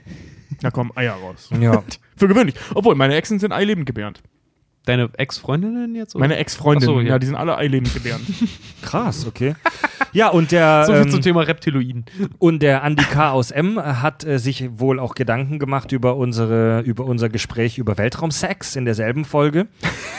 Da 0.61 0.71
kommen 0.71 0.91
Eier 0.95 1.15
raus. 1.15 1.51
Ja. 1.59 1.83
Für 2.17 2.29
gewöhnlich. 2.29 2.57
Obwohl, 2.75 2.95
meine 2.95 3.15
Exen 3.15 3.39
sind 3.39 3.53
eilebend 3.53 3.87
gebärend. 3.87 4.23
Deine 4.85 5.11
Ex-Freundinnen 5.17 5.95
jetzt? 5.95 6.17
Oder? 6.17 6.25
Meine 6.25 6.37
Ex-Freundinnen, 6.37 6.95
so, 6.95 7.01
ja. 7.01 7.11
ja. 7.11 7.19
die 7.21 7.27
sind 7.27 7.37
alle 7.37 7.57
eilebend 7.57 7.95
gebärend. 7.95 8.27
Krass, 8.83 9.27
okay. 9.27 9.55
Ja, 10.13 10.29
und 10.29 10.51
der, 10.51 10.85
so 10.87 10.93
viel 10.93 11.03
ähm, 11.03 11.11
zum 11.11 11.23
Thema 11.23 11.43
Reptiloiden. 11.43 12.05
und 12.39 12.63
der 12.63 12.83
Andi 12.83 13.05
K. 13.05 13.31
aus 13.31 13.53
M. 13.53 13.81
hat 13.81 14.25
äh, 14.25 14.39
sich 14.39 14.69
wohl 14.81 14.99
auch 14.99 15.15
Gedanken 15.15 15.61
gemacht 15.61 15.93
über, 15.93 16.17
unsere, 16.17 16.81
über 16.81 17.05
unser 17.05 17.29
Gespräch 17.29 17.79
über 17.79 17.97
Weltraumsex 17.97 18.75
in 18.75 18.85
derselben 18.85 19.25
Folge. 19.25 19.69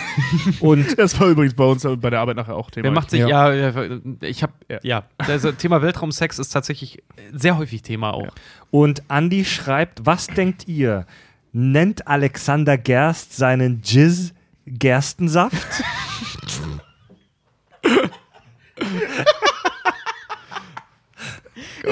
und 0.61 0.97
das 0.97 1.20
war 1.20 1.28
übrigens 1.28 1.55
bei 1.55 1.66
uns 1.66 1.84
bei 1.84 2.09
der 2.09 2.22
Arbeit 2.22 2.38
nachher 2.38 2.55
auch 2.55 2.72
Thema. 2.72 2.86
Wer 2.86 2.91
macht 2.91 3.09
sich, 3.09 3.20
Ja. 3.20 3.51
ja, 3.51 3.70
ja 3.70 3.99
ich 4.22 4.43
habe, 4.43 4.53
ja, 4.82 5.03
also 5.18 5.51
Thema 5.51 5.82
Weltraumsex 5.82 6.39
ist 6.39 6.49
tatsächlich 6.49 7.03
sehr 7.34 7.57
häufig 7.57 7.82
Thema 7.82 8.14
auch. 8.14 8.30
Und 8.72 9.03
Andi 9.09 9.43
schreibt, 9.43 10.05
was 10.05 10.28
denkt 10.28 10.70
ihr? 10.70 11.05
Nennt 11.51 12.07
Alexander 12.07 12.78
Gerst 12.78 13.36
seinen 13.36 13.82
Jizz 13.84 14.34
Gerstensaft? 14.66 15.84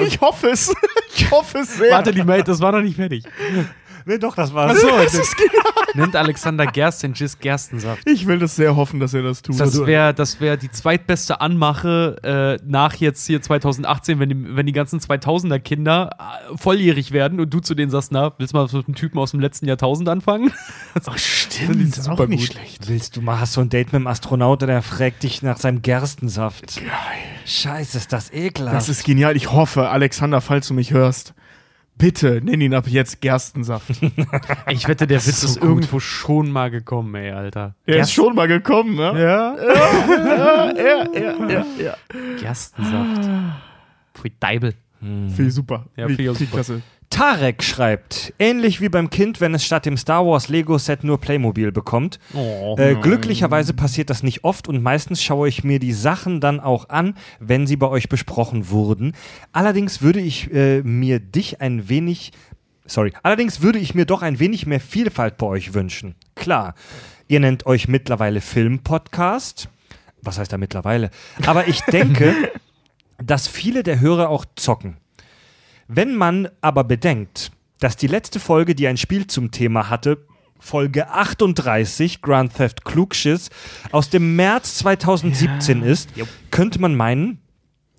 Ich 0.06 0.20
hoffe 0.20 0.50
es. 0.50 0.74
Ich 1.14 1.30
hoffe 1.30 1.58
es 1.58 1.76
sehr. 1.76 1.92
Warte, 1.92 2.12
die 2.12 2.24
Mail, 2.24 2.42
das 2.42 2.60
war 2.60 2.72
noch 2.72 2.80
nicht 2.80 2.96
fertig. 2.96 3.24
Nee, 4.06 4.18
doch, 4.18 4.34
das 4.34 4.52
war's. 4.54 4.72
Achso, 4.72 4.88
das 5.02 5.14
ist 5.14 5.36
genial. 5.36 5.62
nennt 5.94 6.16
Alexander 6.16 6.66
Gerst 6.66 7.02
den 7.02 7.12
Gis 7.12 7.38
Gerstensaft. 7.38 8.02
Ich 8.08 8.26
will 8.26 8.38
das 8.38 8.56
sehr 8.56 8.76
hoffen, 8.76 9.00
dass 9.00 9.14
er 9.14 9.22
das 9.22 9.42
tut. 9.42 9.58
Das 9.58 9.86
wäre 9.86 10.14
das 10.14 10.40
wär 10.40 10.56
die 10.56 10.70
zweitbeste 10.70 11.40
Anmache 11.40 12.58
äh, 12.60 12.64
nach 12.66 12.94
jetzt 12.94 13.26
hier 13.26 13.42
2018, 13.42 14.18
wenn 14.18 14.28
die, 14.28 14.56
wenn 14.56 14.66
die 14.66 14.72
ganzen 14.72 15.00
2000er 15.00 15.58
Kinder 15.58 16.10
äh, 16.18 16.56
volljährig 16.56 17.12
werden 17.12 17.40
und 17.40 17.52
du 17.52 17.60
zu 17.60 17.74
denen 17.74 17.90
sagst, 17.90 18.12
na, 18.12 18.32
willst 18.38 18.52
du 18.52 18.58
mal 18.58 18.68
mit 18.72 18.86
einem 18.86 18.94
Typen 18.94 19.18
aus 19.18 19.32
dem 19.32 19.40
letzten 19.40 19.66
Jahrtausend 19.66 20.08
anfangen? 20.08 20.52
Ach, 21.04 21.18
stimmt. 21.18 21.92
Das 21.92 21.98
ist 21.98 22.04
super 22.04 22.24
auch 22.24 22.28
nicht 22.28 22.48
gut. 22.48 22.56
schlecht. 22.56 22.88
Willst 22.88 23.16
du 23.16 23.22
mal, 23.22 23.40
hast 23.40 23.56
du 23.56 23.60
ein 23.60 23.68
Date 23.68 23.92
mit 23.92 24.00
dem 24.00 24.06
Astronauten, 24.06 24.68
der 24.68 24.82
fragt 24.82 25.22
dich 25.22 25.42
nach 25.42 25.58
seinem 25.58 25.82
Gerstensaft? 25.82 26.76
Geil. 26.76 26.88
Scheiße, 27.44 27.98
ist 27.98 28.12
das 28.12 28.32
ekelhaft. 28.32 28.76
Das 28.76 28.88
ist 28.88 29.04
genial. 29.04 29.36
Ich 29.36 29.50
hoffe, 29.50 29.88
Alexander, 29.88 30.40
falls 30.40 30.68
du 30.68 30.74
mich 30.74 30.92
hörst, 30.92 31.34
bitte 32.02 32.40
nenn 32.42 32.60
ihn 32.60 32.74
ab 32.74 32.88
jetzt 32.88 33.20
Gerstensaft. 33.20 33.88
Ich 34.68 34.88
wette, 34.88 35.06
der 35.06 35.18
Witz 35.18 35.44
ist 35.44 35.54
so 35.54 35.60
irgendwo 35.60 36.00
schon 36.00 36.50
mal 36.50 36.70
gekommen, 36.70 37.14
ey, 37.14 37.30
Alter. 37.30 37.74
Er 37.86 38.00
ist 38.00 38.12
schon 38.12 38.34
mal 38.34 38.48
gekommen, 38.48 38.96
ne? 38.96 39.12
Ja? 39.20 39.56
Ja, 39.56 40.72
ja, 40.76 41.06
ja, 41.14 41.48
ja, 41.48 41.66
ja. 41.78 41.96
Gerstensaft. 42.40 43.28
Pfui 44.14 44.32
Deibel. 44.40 44.74
Finde 45.00 45.46
ich 45.46 45.54
super. 45.54 45.86
Ja, 45.96 46.06
finde 46.08 46.34
super. 46.34 46.50
klasse. 46.52 46.82
Tarek 47.12 47.62
schreibt, 47.62 48.32
ähnlich 48.38 48.80
wie 48.80 48.88
beim 48.88 49.10
Kind, 49.10 49.42
wenn 49.42 49.54
es 49.54 49.66
statt 49.66 49.84
dem 49.84 49.98
Star 49.98 50.24
Wars 50.26 50.48
Lego-Set 50.48 51.04
nur 51.04 51.20
Playmobil 51.20 51.70
bekommt. 51.70 52.18
Oh. 52.32 52.74
Äh, 52.78 52.94
glücklicherweise 52.94 53.74
passiert 53.74 54.08
das 54.08 54.22
nicht 54.22 54.44
oft 54.44 54.66
und 54.66 54.82
meistens 54.82 55.22
schaue 55.22 55.46
ich 55.46 55.62
mir 55.62 55.78
die 55.78 55.92
Sachen 55.92 56.40
dann 56.40 56.58
auch 56.58 56.88
an, 56.88 57.14
wenn 57.38 57.66
sie 57.66 57.76
bei 57.76 57.86
euch 57.86 58.08
besprochen 58.08 58.70
wurden. 58.70 59.12
Allerdings 59.52 60.00
würde 60.00 60.20
ich 60.20 60.50
äh, 60.54 60.80
mir 60.84 61.20
dich 61.20 61.60
ein 61.60 61.90
wenig, 61.90 62.32
sorry, 62.86 63.12
allerdings 63.22 63.60
würde 63.60 63.78
ich 63.78 63.94
mir 63.94 64.06
doch 64.06 64.22
ein 64.22 64.38
wenig 64.38 64.64
mehr 64.64 64.80
Vielfalt 64.80 65.36
bei 65.36 65.46
euch 65.46 65.74
wünschen. 65.74 66.14
Klar, 66.34 66.74
ihr 67.28 67.40
nennt 67.40 67.66
euch 67.66 67.88
mittlerweile 67.88 68.40
Film-Podcast. 68.40 69.68
Was 70.22 70.38
heißt 70.38 70.50
da 70.50 70.56
mittlerweile? 70.56 71.10
Aber 71.44 71.68
ich 71.68 71.82
denke, 71.82 72.34
dass 73.22 73.48
viele 73.48 73.82
der 73.82 74.00
Hörer 74.00 74.30
auch 74.30 74.46
zocken. 74.56 74.96
Wenn 75.94 76.16
man 76.16 76.48
aber 76.62 76.84
bedenkt, 76.84 77.50
dass 77.78 77.98
die 77.98 78.06
letzte 78.06 78.40
Folge, 78.40 78.74
die 78.74 78.88
ein 78.88 78.96
Spiel 78.96 79.26
zum 79.26 79.50
Thema 79.50 79.90
hatte, 79.90 80.24
Folge 80.58 81.10
38, 81.10 82.22
Grand 82.22 82.54
Theft 82.54 82.86
Klugschiss, 82.86 83.50
aus 83.90 84.08
dem 84.08 84.34
März 84.34 84.78
2017 84.78 85.82
ist, 85.82 86.08
könnte 86.50 86.80
man 86.80 86.94
meinen, 86.94 87.42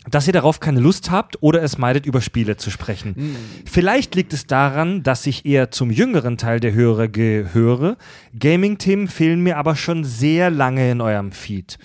dass 0.09 0.25
ihr 0.25 0.33
darauf 0.33 0.59
keine 0.59 0.79
Lust 0.79 1.11
habt 1.11 1.37
oder 1.43 1.61
es 1.61 1.77
meidet, 1.77 2.07
über 2.07 2.21
Spiele 2.21 2.57
zu 2.57 2.71
sprechen. 2.71 3.35
Vielleicht 3.69 4.15
liegt 4.15 4.33
es 4.33 4.47
daran, 4.47 5.03
dass 5.03 5.27
ich 5.27 5.45
eher 5.45 5.69
zum 5.69 5.91
jüngeren 5.91 6.37
Teil 6.39 6.59
der 6.59 6.73
Hörer 6.73 7.09
gehöre. 7.09 7.97
Gaming-Themen 8.39 9.07
fehlen 9.07 9.41
mir 9.41 9.57
aber 9.57 9.75
schon 9.75 10.03
sehr 10.03 10.49
lange 10.49 10.89
in 10.89 10.99
eurem 10.99 11.31
Feed. 11.31 11.77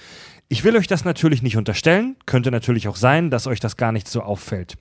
Ich 0.50 0.64
will 0.64 0.74
euch 0.78 0.86
das 0.86 1.04
natürlich 1.04 1.42
nicht 1.42 1.58
unterstellen, 1.58 2.16
könnte 2.24 2.50
natürlich 2.50 2.88
auch 2.88 2.96
sein, 2.96 3.28
dass 3.28 3.46
euch 3.46 3.60
das 3.60 3.76
gar 3.76 3.92
nicht 3.92 4.08
so 4.08 4.22
auffällt. 4.22 4.76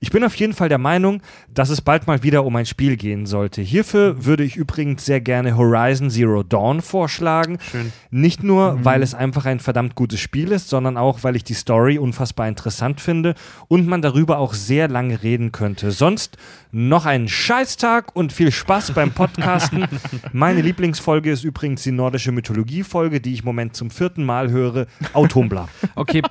Ich 0.00 0.10
bin 0.10 0.24
auf 0.24 0.34
jeden 0.36 0.52
Fall 0.52 0.68
der 0.68 0.78
Meinung, 0.78 1.22
dass 1.52 1.70
es 1.70 1.80
bald 1.80 2.06
mal 2.06 2.22
wieder 2.22 2.44
um 2.44 2.56
ein 2.56 2.66
Spiel 2.66 2.96
gehen 2.96 3.26
sollte. 3.26 3.62
Hierfür 3.62 4.24
würde 4.24 4.44
ich 4.44 4.56
übrigens 4.56 5.04
sehr 5.04 5.20
gerne 5.20 5.56
Horizon 5.56 6.10
Zero 6.10 6.42
Dawn 6.42 6.80
vorschlagen. 6.80 7.58
Schön. 7.70 7.92
Nicht 8.10 8.42
nur, 8.42 8.84
weil 8.84 9.02
es 9.02 9.14
einfach 9.14 9.46
ein 9.46 9.60
verdammt 9.60 9.94
gutes 9.94 10.20
Spiel 10.20 10.52
ist, 10.52 10.68
sondern 10.68 10.96
auch, 10.96 11.22
weil 11.22 11.36
ich 11.36 11.44
die 11.44 11.54
Story 11.54 11.98
unfassbar 11.98 12.48
interessant 12.48 13.00
finde 13.00 13.34
und 13.68 13.86
man 13.86 14.02
darüber 14.02 14.38
auch 14.38 14.54
sehr 14.54 14.88
lange 14.88 15.22
reden 15.22 15.52
könnte. 15.52 15.90
Sonst 15.90 16.36
noch 16.72 17.06
einen 17.06 17.28
Scheißtag 17.28 18.16
und 18.16 18.32
viel 18.32 18.50
Spaß 18.50 18.92
beim 18.92 19.12
Podcasten. 19.12 19.86
Meine 20.32 20.60
Lieblingsfolge 20.60 21.30
ist 21.30 21.44
übrigens 21.44 21.84
die 21.84 21.92
nordische 21.92 22.32
Mythologie-Folge, 22.32 23.20
die 23.20 23.32
ich 23.32 23.40
im 23.40 23.46
Moment 23.46 23.76
zum 23.76 23.90
vierten 23.90 24.24
Mal 24.24 24.50
höre. 24.50 24.86
Autombla. 25.12 25.68
Okay, 25.94 26.22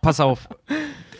pass 0.00 0.18
auf. 0.18 0.48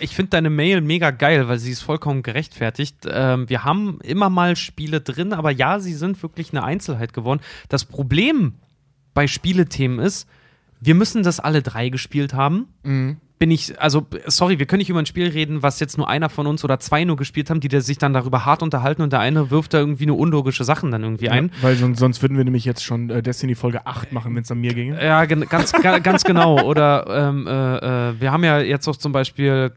Ich 0.02 0.16
finde 0.16 0.30
deine 0.30 0.50
Mail 0.50 0.80
mega 0.80 1.10
geil, 1.10 1.48
weil 1.48 1.58
sie 1.58 1.70
ist 1.70 1.82
vollkommen 1.82 2.22
gerechtfertigt. 2.22 3.06
Ähm, 3.08 3.48
wir 3.48 3.64
haben 3.64 4.00
immer 4.02 4.30
mal 4.30 4.56
Spiele 4.56 5.00
drin, 5.00 5.32
aber 5.32 5.50
ja, 5.50 5.78
sie 5.78 5.94
sind 5.94 6.22
wirklich 6.22 6.52
eine 6.52 6.64
Einzelheit 6.64 7.12
geworden. 7.12 7.40
Das 7.68 7.84
Problem 7.84 8.54
bei 9.14 9.26
Spielethemen 9.26 10.00
ist, 10.00 10.28
wir 10.80 10.96
müssen 10.96 11.22
das 11.22 11.38
alle 11.38 11.62
drei 11.62 11.88
gespielt 11.88 12.34
haben. 12.34 12.66
Bin 13.38 13.50
ich, 13.50 13.80
also, 13.80 14.06
sorry, 14.26 14.58
wir 14.58 14.66
können 14.66 14.78
nicht 14.78 14.90
über 14.90 15.00
ein 15.00 15.06
Spiel 15.06 15.28
reden, 15.28 15.62
was 15.62 15.80
jetzt 15.80 15.98
nur 15.98 16.08
einer 16.08 16.28
von 16.28 16.46
uns 16.46 16.64
oder 16.64 16.78
zwei 16.78 17.04
nur 17.04 17.16
gespielt 17.16 17.50
haben, 17.50 17.60
die 17.60 17.80
sich 17.80 17.98
dann 17.98 18.12
darüber 18.12 18.44
hart 18.44 18.62
unterhalten 18.62 19.02
und 19.02 19.12
der 19.12 19.20
eine 19.20 19.50
wirft 19.50 19.74
da 19.74 19.78
irgendwie 19.78 20.06
nur 20.06 20.18
unlogische 20.18 20.62
Sachen 20.64 20.90
dann 20.90 21.02
irgendwie 21.02 21.28
ein. 21.28 21.50
Weil 21.60 21.76
sonst, 21.76 21.98
sonst 21.98 22.22
würden 22.22 22.36
wir 22.36 22.44
nämlich 22.44 22.64
jetzt 22.64 22.84
schon 22.84 23.10
äh, 23.10 23.22
Destiny 23.22 23.54
Folge 23.56 23.86
8 23.86 24.12
machen, 24.12 24.34
wenn 24.34 24.42
es 24.42 24.50
an 24.50 24.58
mir 24.58 24.74
ginge. 24.74 25.04
Ja, 25.04 25.24
gen 25.24 25.48
ganz, 25.48 25.72
ga 25.72 25.98
ganz 25.98 26.22
genau. 26.22 26.62
Oder 26.62 27.04
ähm, 27.08 27.46
äh, 27.48 28.10
äh, 28.10 28.20
wir 28.20 28.30
haben 28.30 28.44
ja 28.44 28.60
jetzt 28.60 28.86
auch 28.86 28.96
zum 28.96 29.10
Beispiel, 29.10 29.72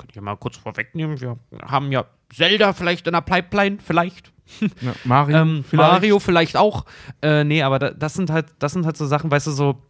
kann 0.00 0.08
ich 0.08 0.16
ja 0.16 0.22
mal 0.22 0.36
kurz 0.36 0.56
vorwegnehmen, 0.56 1.20
wir 1.20 1.36
haben 1.62 1.92
ja 1.92 2.06
Zelda 2.34 2.72
vielleicht 2.72 3.06
in 3.06 3.12
der 3.12 3.20
Pipeline, 3.20 3.78
vielleicht. 3.84 4.32
Ja, 4.80 4.94
Mario, 5.04 5.36
Ähm, 5.36 5.64
Mario 5.70 6.18
vielleicht 6.18 6.56
auch. 6.56 6.84
Äh, 7.22 7.44
nee, 7.44 7.62
aber 7.62 7.78
da, 7.78 7.90
das 7.90 8.14
sind 8.14 8.30
halt, 8.30 8.46
das 8.58 8.72
sind 8.72 8.84
halt 8.84 8.96
so 8.96 9.06
Sachen, 9.06 9.30
weißt 9.30 9.46
du, 9.46 9.52
so, 9.52 9.80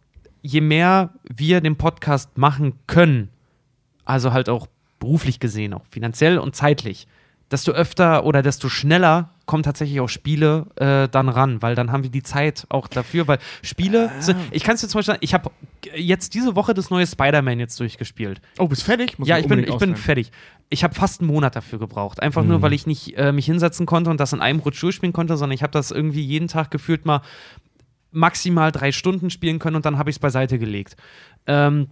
je 0.43 0.61
mehr 0.61 1.13
wir 1.23 1.61
den 1.61 1.77
Podcast 1.77 2.37
machen 2.37 2.73
können, 2.85 3.29
also 4.05 4.33
halt 4.33 4.49
auch 4.49 4.67
beruflich 4.99 5.39
gesehen, 5.39 5.73
auch 5.73 5.85
finanziell 5.89 6.37
und 6.37 6.55
zeitlich, 6.55 7.07
desto 7.51 7.71
öfter 7.71 8.25
oder 8.25 8.41
desto 8.41 8.69
schneller 8.69 9.29
kommen 9.45 9.63
tatsächlich 9.63 9.99
auch 9.99 10.07
Spiele 10.07 10.67
äh, 10.75 11.09
dann 11.09 11.27
ran, 11.27 11.61
weil 11.61 11.75
dann 11.75 11.91
haben 11.91 12.03
wir 12.03 12.09
die 12.09 12.23
Zeit 12.23 12.65
auch 12.69 12.87
dafür, 12.87 13.27
weil 13.27 13.39
Spiele, 13.61 14.09
sind, 14.19 14.37
ich 14.51 14.63
kann 14.63 14.75
es 14.75 14.81
dir 14.81 14.87
zum 14.87 14.99
Beispiel 14.99 15.13
sagen, 15.13 15.19
ich 15.21 15.33
habe 15.33 15.51
jetzt 15.95 16.33
diese 16.33 16.55
Woche 16.55 16.73
das 16.73 16.89
neue 16.89 17.05
Spider-Man 17.05 17.59
jetzt 17.59 17.77
durchgespielt. 17.79 18.41
Oh, 18.57 18.67
bist 18.67 18.83
fertig? 18.83 19.19
Muss 19.19 19.27
Ja, 19.27 19.37
ich 19.37 19.47
bin, 19.47 19.59
ich 19.59 19.77
bin 19.77 19.95
fertig. 19.97 20.31
Ich 20.69 20.85
habe 20.85 20.95
fast 20.95 21.19
einen 21.19 21.27
Monat 21.27 21.55
dafür 21.57 21.79
gebraucht. 21.79 22.21
Einfach 22.21 22.45
nur, 22.45 22.61
weil 22.61 22.71
ich 22.71 22.87
nicht 22.87 23.17
äh, 23.17 23.33
mich 23.33 23.45
hinsetzen 23.45 23.85
konnte 23.85 24.09
und 24.09 24.21
das 24.21 24.31
in 24.31 24.39
einem 24.39 24.59
Rutsch 24.59 24.81
durchspielen 24.81 25.11
konnte, 25.11 25.35
sondern 25.35 25.53
ich 25.53 25.63
habe 25.63 25.73
das 25.73 25.91
irgendwie 25.91 26.23
jeden 26.23 26.47
Tag 26.47 26.71
gefühlt 26.71 27.05
mal 27.05 27.21
maximal 28.11 28.71
drei 28.71 28.91
Stunden 28.91 29.29
spielen 29.29 29.59
können 29.59 29.75
und 29.75 29.85
dann 29.85 29.97
habe 29.97 30.09
ich 30.09 30.15
es 30.17 30.19
beiseite 30.19 30.59
gelegt. 30.59 30.95
Ähm, 31.47 31.87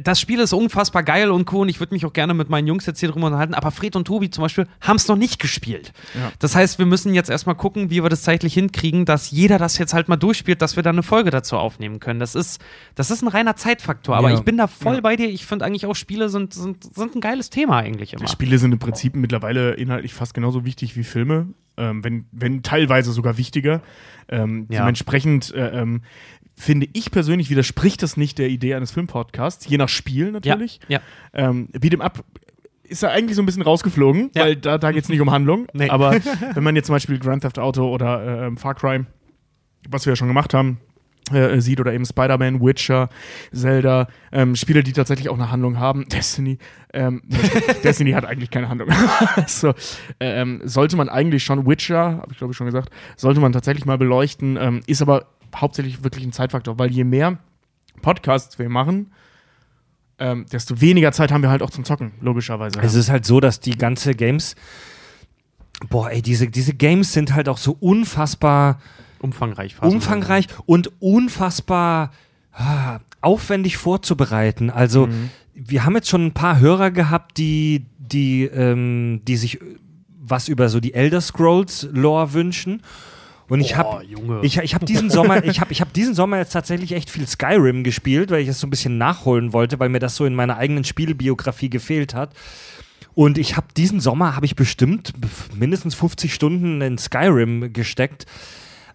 das 0.00 0.20
Spiel 0.20 0.40
ist 0.40 0.52
unfassbar 0.52 1.02
geil 1.02 1.30
und 1.30 1.52
cool 1.52 1.60
und 1.62 1.68
ich 1.68 1.78
würde 1.80 1.92
mich 1.94 2.06
auch 2.06 2.12
gerne 2.12 2.32
mit 2.34 2.48
meinen 2.48 2.66
Jungs 2.66 2.86
jetzt 2.86 3.00
hier 3.00 3.10
drüber 3.10 3.26
unterhalten, 3.26 3.54
aber 3.54 3.70
Fred 3.70 3.94
und 3.96 4.06
Tobi 4.06 4.30
zum 4.30 4.42
Beispiel 4.42 4.66
haben 4.80 4.96
es 4.96 5.06
noch 5.08 5.16
nicht 5.16 5.38
gespielt. 5.38 5.92
Ja. 6.14 6.32
Das 6.38 6.54
heißt, 6.54 6.78
wir 6.78 6.86
müssen 6.86 7.12
jetzt 7.14 7.28
erstmal 7.28 7.54
gucken, 7.56 7.90
wie 7.90 8.02
wir 8.02 8.08
das 8.08 8.22
zeitlich 8.22 8.54
hinkriegen, 8.54 9.04
dass 9.04 9.30
jeder 9.30 9.58
das 9.58 9.76
jetzt 9.78 9.92
halt 9.92 10.08
mal 10.08 10.16
durchspielt, 10.16 10.62
dass 10.62 10.76
wir 10.76 10.82
dann 10.82 10.94
eine 10.94 11.02
Folge 11.02 11.30
dazu 11.30 11.56
aufnehmen 11.58 12.00
können. 12.00 12.20
Das 12.20 12.34
ist, 12.34 12.60
das 12.94 13.10
ist 13.10 13.22
ein 13.22 13.28
reiner 13.28 13.56
Zeitfaktor, 13.56 14.16
aber 14.16 14.30
Ja. 14.30 14.36
ich 14.36 14.42
bin 14.44 14.56
da 14.56 14.66
voll 14.66 14.96
Ja. 14.96 15.00
bei 15.02 15.16
dir. 15.16 15.28
Ich 15.28 15.44
finde 15.46 15.64
eigentlich 15.64 15.84
auch 15.86 15.94
Spiele 15.96 16.28
sind, 16.28 16.54
sind, 16.54 16.84
sind 16.94 17.14
ein 17.14 17.20
geiles 17.20 17.50
Thema 17.50 17.78
eigentlich 17.78 18.14
immer. 18.14 18.26
Spiele 18.28 18.58
sind 18.58 18.72
im 18.72 18.78
Prinzip 18.78 19.14
mittlerweile 19.14 19.72
inhaltlich 19.74 20.14
fast 20.14 20.32
genauso 20.34 20.64
wichtig 20.64 20.96
wie 20.96 21.04
Filme, 21.04 21.48
ähm, 21.76 22.02
wenn, 22.04 22.24
wenn 22.32 22.62
teilweise 22.62 23.12
sogar 23.12 23.36
wichtiger. 23.38 23.82
Ähm, 24.28 24.66
Ja. 24.70 24.80
Dementsprechend 24.80 25.52
äh, 25.54 25.80
ähm, 25.80 26.02
finde 26.54 26.86
ich 26.92 27.10
persönlich, 27.10 27.50
widerspricht 27.50 28.02
das 28.02 28.16
nicht 28.16 28.38
der 28.38 28.48
Idee 28.48 28.74
eines 28.74 28.90
Filmpodcasts, 28.92 29.66
je 29.68 29.78
nach 29.78 29.88
Spiel 29.88 30.30
natürlich. 30.32 30.80
Ja, 30.88 31.00
Ähm, 31.32 31.68
Beat'em 31.72 32.00
Up 32.00 32.24
ist 32.84 33.02
er 33.02 33.10
eigentlich 33.10 33.36
so 33.36 33.42
ein 33.42 33.46
bisschen 33.46 33.62
rausgeflogen, 33.62 34.30
Ja. 34.34 34.42
weil 34.44 34.56
da, 34.56 34.76
da 34.78 34.92
geht 34.92 35.02
es 35.04 35.08
nicht 35.08 35.20
um 35.20 35.30
Handlung. 35.30 35.66
Nee. 35.72 35.88
Aber 35.88 36.12
wenn 36.54 36.62
man 36.62 36.76
jetzt 36.76 36.86
zum 36.86 36.94
Beispiel 36.94 37.18
Grand 37.18 37.42
Theft 37.42 37.58
Auto 37.58 37.88
oder 37.88 38.46
äh, 38.48 38.56
Far 38.56 38.74
Cry, 38.74 39.04
was 39.88 40.04
wir 40.06 40.12
ja 40.12 40.16
schon 40.16 40.28
gemacht 40.28 40.52
haben, 40.52 40.78
äh, 41.32 41.60
sieht 41.60 41.80
oder 41.80 41.94
eben 41.94 42.04
Spider-Man, 42.04 42.60
Witcher, 42.60 43.08
Zelda, 43.52 44.08
ähm, 44.32 44.54
Spiele, 44.56 44.82
die 44.82 44.92
tatsächlich 44.92 45.28
auch 45.30 45.38
eine 45.38 45.50
Handlung 45.50 45.78
haben, 45.78 46.06
Destiny, 46.12 46.58
ähm, 46.92 47.22
Destiny 47.84 48.12
hat 48.12 48.26
eigentlich 48.26 48.50
keine 48.50 48.68
Handlung. 48.68 48.90
so, 49.46 49.72
ähm, 50.20 50.60
sollte 50.64 50.96
man 50.96 51.08
eigentlich 51.08 51.44
schon, 51.44 51.66
Witcher, 51.66 52.18
habe 52.18 52.32
ich 52.32 52.38
glaube 52.38 52.50
ich 52.52 52.56
schon 52.56 52.66
gesagt, 52.66 52.90
sollte 53.16 53.40
man 53.40 53.52
tatsächlich 53.52 53.86
mal 53.86 53.96
beleuchten, 53.98 54.58
ähm, 54.60 54.80
ist 54.86 55.00
aber 55.00 55.26
hauptsächlich 55.56 56.04
wirklich 56.04 56.24
ein 56.24 56.32
Zeitfaktor, 56.32 56.78
weil 56.78 56.90
je 56.90 57.04
mehr 57.04 57.38
Podcasts 58.00 58.58
wir 58.58 58.68
machen, 58.68 59.12
ähm, 60.18 60.46
desto 60.50 60.80
weniger 60.80 61.12
Zeit 61.12 61.32
haben 61.32 61.42
wir 61.42 61.50
halt 61.50 61.62
auch 61.62 61.70
zum 61.70 61.84
Zocken, 61.84 62.12
logischerweise. 62.20 62.80
Es 62.80 62.94
ist 62.94 63.10
halt 63.10 63.24
so, 63.24 63.40
dass 63.40 63.60
die 63.60 63.76
ganze 63.76 64.14
Games, 64.14 64.54
boah, 65.88 66.10
ey, 66.10 66.22
diese, 66.22 66.48
diese 66.48 66.74
Games 66.74 67.12
sind 67.12 67.34
halt 67.34 67.48
auch 67.48 67.58
so 67.58 67.76
unfassbar 67.80 68.80
umfangreich. 69.20 69.74
fast. 69.74 69.92
umfangreich 69.92 70.46
und 70.66 70.90
unfassbar 71.00 72.12
ah, 72.52 73.00
aufwendig 73.20 73.76
vorzubereiten. 73.76 74.70
Also 74.70 75.08
wir 75.54 75.84
haben 75.84 75.94
jetzt 75.94 76.08
schon 76.08 76.26
ein 76.26 76.32
paar 76.32 76.58
Hörer 76.58 76.90
gehabt, 76.90 77.38
die, 77.38 77.86
die, 77.98 78.44
ähm, 78.44 79.22
die 79.26 79.36
sich 79.36 79.58
was 80.24 80.48
über 80.48 80.68
so 80.68 80.80
die 80.80 80.94
Elder 80.94 81.20
Scrolls 81.20 81.88
Lore 81.92 82.32
wünschen. 82.32 82.82
Und 83.52 83.60
ich 83.60 83.76
habe 83.76 84.02
ich, 84.40 84.56
ich 84.56 84.74
hab 84.74 84.86
diesen 84.86 85.10
Sommer, 85.10 85.44
ich 85.44 85.60
habe 85.60 85.72
ich 85.72 85.82
hab 85.82 85.92
diesen 85.92 86.14
Sommer 86.14 86.38
jetzt 86.38 86.54
tatsächlich 86.54 86.92
echt 86.92 87.10
viel 87.10 87.28
Skyrim 87.28 87.84
gespielt, 87.84 88.30
weil 88.30 88.40
ich 88.40 88.48
es 88.48 88.58
so 88.58 88.66
ein 88.66 88.70
bisschen 88.70 88.96
nachholen 88.96 89.52
wollte, 89.52 89.78
weil 89.78 89.90
mir 89.90 89.98
das 89.98 90.16
so 90.16 90.24
in 90.24 90.34
meiner 90.34 90.56
eigenen 90.56 90.84
Spielbiografie 90.84 91.68
gefehlt 91.68 92.14
hat. 92.14 92.32
Und 93.12 93.36
ich 93.36 93.58
habe 93.58 93.66
diesen 93.76 94.00
Sommer 94.00 94.36
habe 94.36 94.46
ich 94.46 94.56
bestimmt 94.56 95.12
mindestens 95.54 95.94
50 95.94 96.32
Stunden 96.32 96.80
in 96.80 96.96
Skyrim 96.96 97.74
gesteckt, 97.74 98.24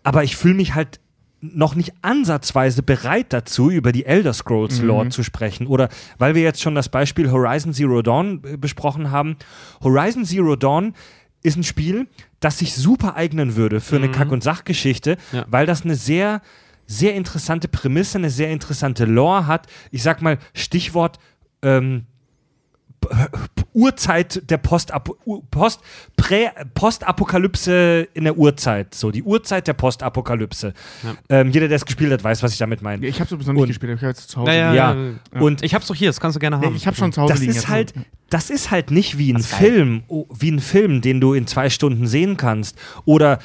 aber 0.01 0.23
ich 0.23 0.35
fühle 0.35 0.55
mich 0.55 0.73
halt 0.73 0.99
noch 1.39 1.75
nicht 1.75 1.93
ansatzweise 2.01 2.81
bereit 2.81 3.27
dazu, 3.33 3.69
über 3.69 3.91
die 3.91 4.07
Elder 4.07 4.33
Scrolls 4.33 4.81
Lore 4.81 5.09
zu 5.09 5.21
sprechen. 5.21 5.67
Oder 5.67 5.89
weil 6.17 6.33
wir 6.33 6.41
jetzt 6.41 6.63
schon 6.63 6.73
das 6.73 6.89
Beispiel 6.89 7.29
Horizon 7.29 7.73
Zero 7.73 8.01
Dawn 8.01 8.41
äh, 8.43 8.57
besprochen 8.57 9.11
haben. 9.11 9.37
Horizon 9.83 10.25
Zero 10.25 10.55
Dawn 10.55 10.95
ist 11.43 11.57
ein 11.57 11.63
Spiel, 11.63 12.07
das 12.39 12.59
sich 12.59 12.75
super 12.75 13.15
eignen 13.15 13.55
würde 13.55 13.81
für 13.81 13.95
eine 13.95 14.11
Kack- 14.11 14.31
und 14.31 14.43
Sachgeschichte, 14.43 15.17
Ja. 15.31 15.45
weil 15.49 15.65
das 15.65 15.83
eine 15.83 15.95
sehr, 15.95 16.41
sehr 16.85 17.15
interessante 17.15 17.67
Prämisse, 17.67 18.17
eine 18.17 18.29
sehr 18.29 18.49
interessante 18.51 19.05
Lore 19.05 19.47
hat. 19.47 19.67
Ich 19.91 20.03
sag 20.03 20.21
mal, 20.21 20.37
Stichwort 20.53 21.17
ähm, 21.61 22.05
Urzeit 23.73 24.49
der 24.49 24.57
Postap 24.57 25.09
U- 25.25 25.41
Post, 25.51 25.81
Prä 26.15 26.49
Postapokalypse 26.73 28.07
in 28.13 28.23
der 28.23 28.37
Urzeit. 28.37 28.95
So, 28.95 29.11
die 29.11 29.23
Urzeit 29.23 29.67
der 29.67 29.73
Postapokalypse. 29.73 30.73
Ja. 31.03 31.15
Ähm, 31.29 31.51
jeder, 31.51 31.67
der 31.67 31.75
es 31.77 31.85
gespielt 31.85 32.11
hat, 32.11 32.23
weiß, 32.23 32.43
was 32.43 32.53
ich 32.53 32.57
damit 32.57 32.81
meine. 32.81 33.05
ich 33.05 33.19
habe 33.19 33.25
es 33.35 33.45
noch 33.45 33.53
nicht 33.53 33.61
Und- 33.61 33.67
gespielt, 33.67 33.91
ich 33.95 34.01
habe 34.01 34.07
jetzt 34.09 34.29
zu 34.29 34.39
Hause. 34.39 34.51
naja, 34.51 34.73
Ja. 34.73 34.95
ja. 35.33 35.41
Und 35.41 35.63
Ich 35.63 35.73
hab's 35.73 35.87
doch 35.87 35.95
hier, 35.95 36.09
das 36.09 36.19
kannst 36.19 36.35
du 36.35 36.39
gerne 36.39 36.57
haben. 36.59 36.75
Ich 36.75 36.87
habe 36.87 36.95
schon 36.97 37.11
zu 37.11 37.21
Hause 37.21 37.33
das 37.33 37.41
liegen 37.41 37.51
ist 37.53 37.67
halt, 37.67 37.93
das 38.29 38.49
ist 38.49 38.71
halt 38.71 38.91
nicht 38.91 39.17
wie 39.17 39.33
ein. 39.33 39.41
Film, 39.41 40.03
oh, 40.07 40.25
wie 40.33 40.51
ein 40.51 40.59
Film, 40.59 41.01
den 41.01 41.21
du 41.21 41.33
in 41.33 41.47
zwei 41.47 41.69
Stunden 41.69 42.07
sehen 42.07 42.37
kannst. 42.37 42.77
Oder 43.05 43.39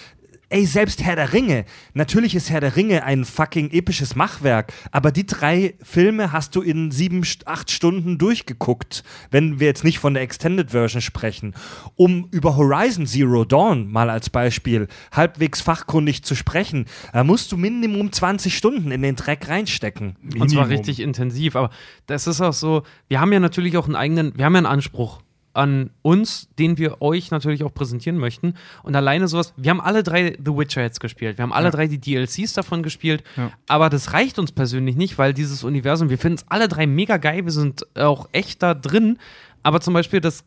ey, 0.52 0.66
selbst 0.66 1.02
Herr 1.02 1.16
der 1.16 1.32
Ringe. 1.32 1.64
Natürlich 1.94 2.34
ist 2.34 2.50
Herr 2.50 2.60
der 2.60 2.76
Ringe 2.76 3.04
ein 3.04 3.24
fucking 3.24 3.70
episches 3.70 4.14
Machwerk, 4.14 4.72
aber 4.90 5.10
die 5.10 5.26
drei 5.26 5.74
Filme 5.82 6.30
hast 6.30 6.54
du 6.54 6.60
in 6.60 6.90
sieben, 6.90 7.26
acht 7.46 7.70
Stunden 7.70 8.18
durchgeguckt, 8.18 9.02
wenn 9.30 9.60
wir 9.60 9.68
jetzt 9.68 9.82
nicht 9.82 9.98
von 9.98 10.12
der 10.12 10.22
Extended 10.22 10.70
Version 10.70 11.00
sprechen. 11.00 11.54
Um 11.96 12.28
über 12.30 12.56
Horizon 12.56 13.06
Zero 13.06 13.44
Dawn 13.46 13.90
mal 13.90 14.10
als 14.10 14.28
Beispiel 14.28 14.88
halbwegs 15.10 15.62
fachkundig 15.62 16.22
zu 16.22 16.34
sprechen, 16.34 16.84
da 17.12 17.24
musst 17.24 17.50
du 17.50 17.56
Minimum 17.56 18.12
20 18.12 18.54
Stunden 18.54 18.90
in 18.90 19.00
den 19.00 19.16
Dreck 19.16 19.48
reinstecken. 19.48 20.16
Und 20.22 20.50
zwar 20.50 20.66
Minimum. 20.66 20.68
richtig 20.68 21.00
intensiv. 21.00 21.56
Aber 21.56 21.70
das 22.06 22.26
ist 22.26 22.42
auch 22.42 22.52
so, 22.52 22.82
wir 23.08 23.20
haben 23.20 23.32
ja 23.32 23.40
natürlich 23.40 23.78
auch 23.78 23.86
einen 23.86 23.96
eigenen, 23.96 24.36
wir 24.36 24.44
haben 24.44 24.54
ja 24.54 24.58
einen 24.58 24.66
Anspruch. 24.66 25.22
An 25.54 25.90
uns, 26.02 26.48
den 26.58 26.78
wir 26.78 27.02
euch 27.02 27.30
natürlich 27.30 27.64
auch 27.64 27.74
präsentieren 27.74 28.18
möchten. 28.18 28.54
Und 28.82 28.96
alleine 28.96 29.28
sowas, 29.28 29.52
wir 29.56 29.70
haben 29.70 29.80
alle 29.80 30.02
drei 30.02 30.36
The 30.44 30.56
Witcher 30.56 30.82
jetzt 30.82 31.00
gespielt. 31.00 31.38
Wir 31.38 31.42
haben 31.42 31.52
alle 31.52 31.66
Ja. 31.66 31.70
drei 31.70 31.86
die 31.86 31.98
DLCs 32.00 32.54
davon 32.54 32.82
gespielt. 32.82 33.22
Ja. 33.36 33.50
Aber 33.68 33.90
das 33.90 34.12
reicht 34.12 34.38
uns 34.38 34.52
persönlich 34.52 34.96
nicht, 34.96 35.18
weil 35.18 35.34
dieses 35.34 35.64
Universum, 35.64 36.10
wir 36.10 36.18
finden 36.18 36.38
es 36.38 36.44
alle 36.48 36.68
drei 36.68 36.86
mega 36.86 37.16
geil. 37.18 37.44
Wir 37.44 37.52
sind 37.52 37.86
auch 37.96 38.28
echt 38.32 38.62
da 38.62 38.74
drin. 38.74 39.18
Aber 39.62 39.80
zum 39.80 39.94
Beispiel 39.94 40.20
das 40.20 40.44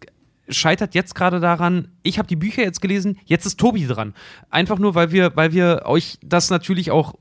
scheitert 0.50 0.94
jetzt 0.94 1.16
gerade 1.16 1.40
daran, 1.40 1.88
ich 2.04 2.20
habe 2.20 2.28
die 2.28 2.36
Bücher 2.36 2.62
jetzt 2.62 2.82
gelesen, 2.82 3.18
jetzt 3.26 3.46
ist 3.46 3.60
Tobi 3.60 3.88
dran. 3.88 4.14
Einfach 4.50 4.78
nur, 4.78 4.94
weil 4.96 5.12
wir, 5.12 5.36
weil 5.36 5.54
wir 5.54 5.84
euch 5.86 6.18
das 6.24 6.50
natürlich 6.50 6.92
auch, 6.92 7.16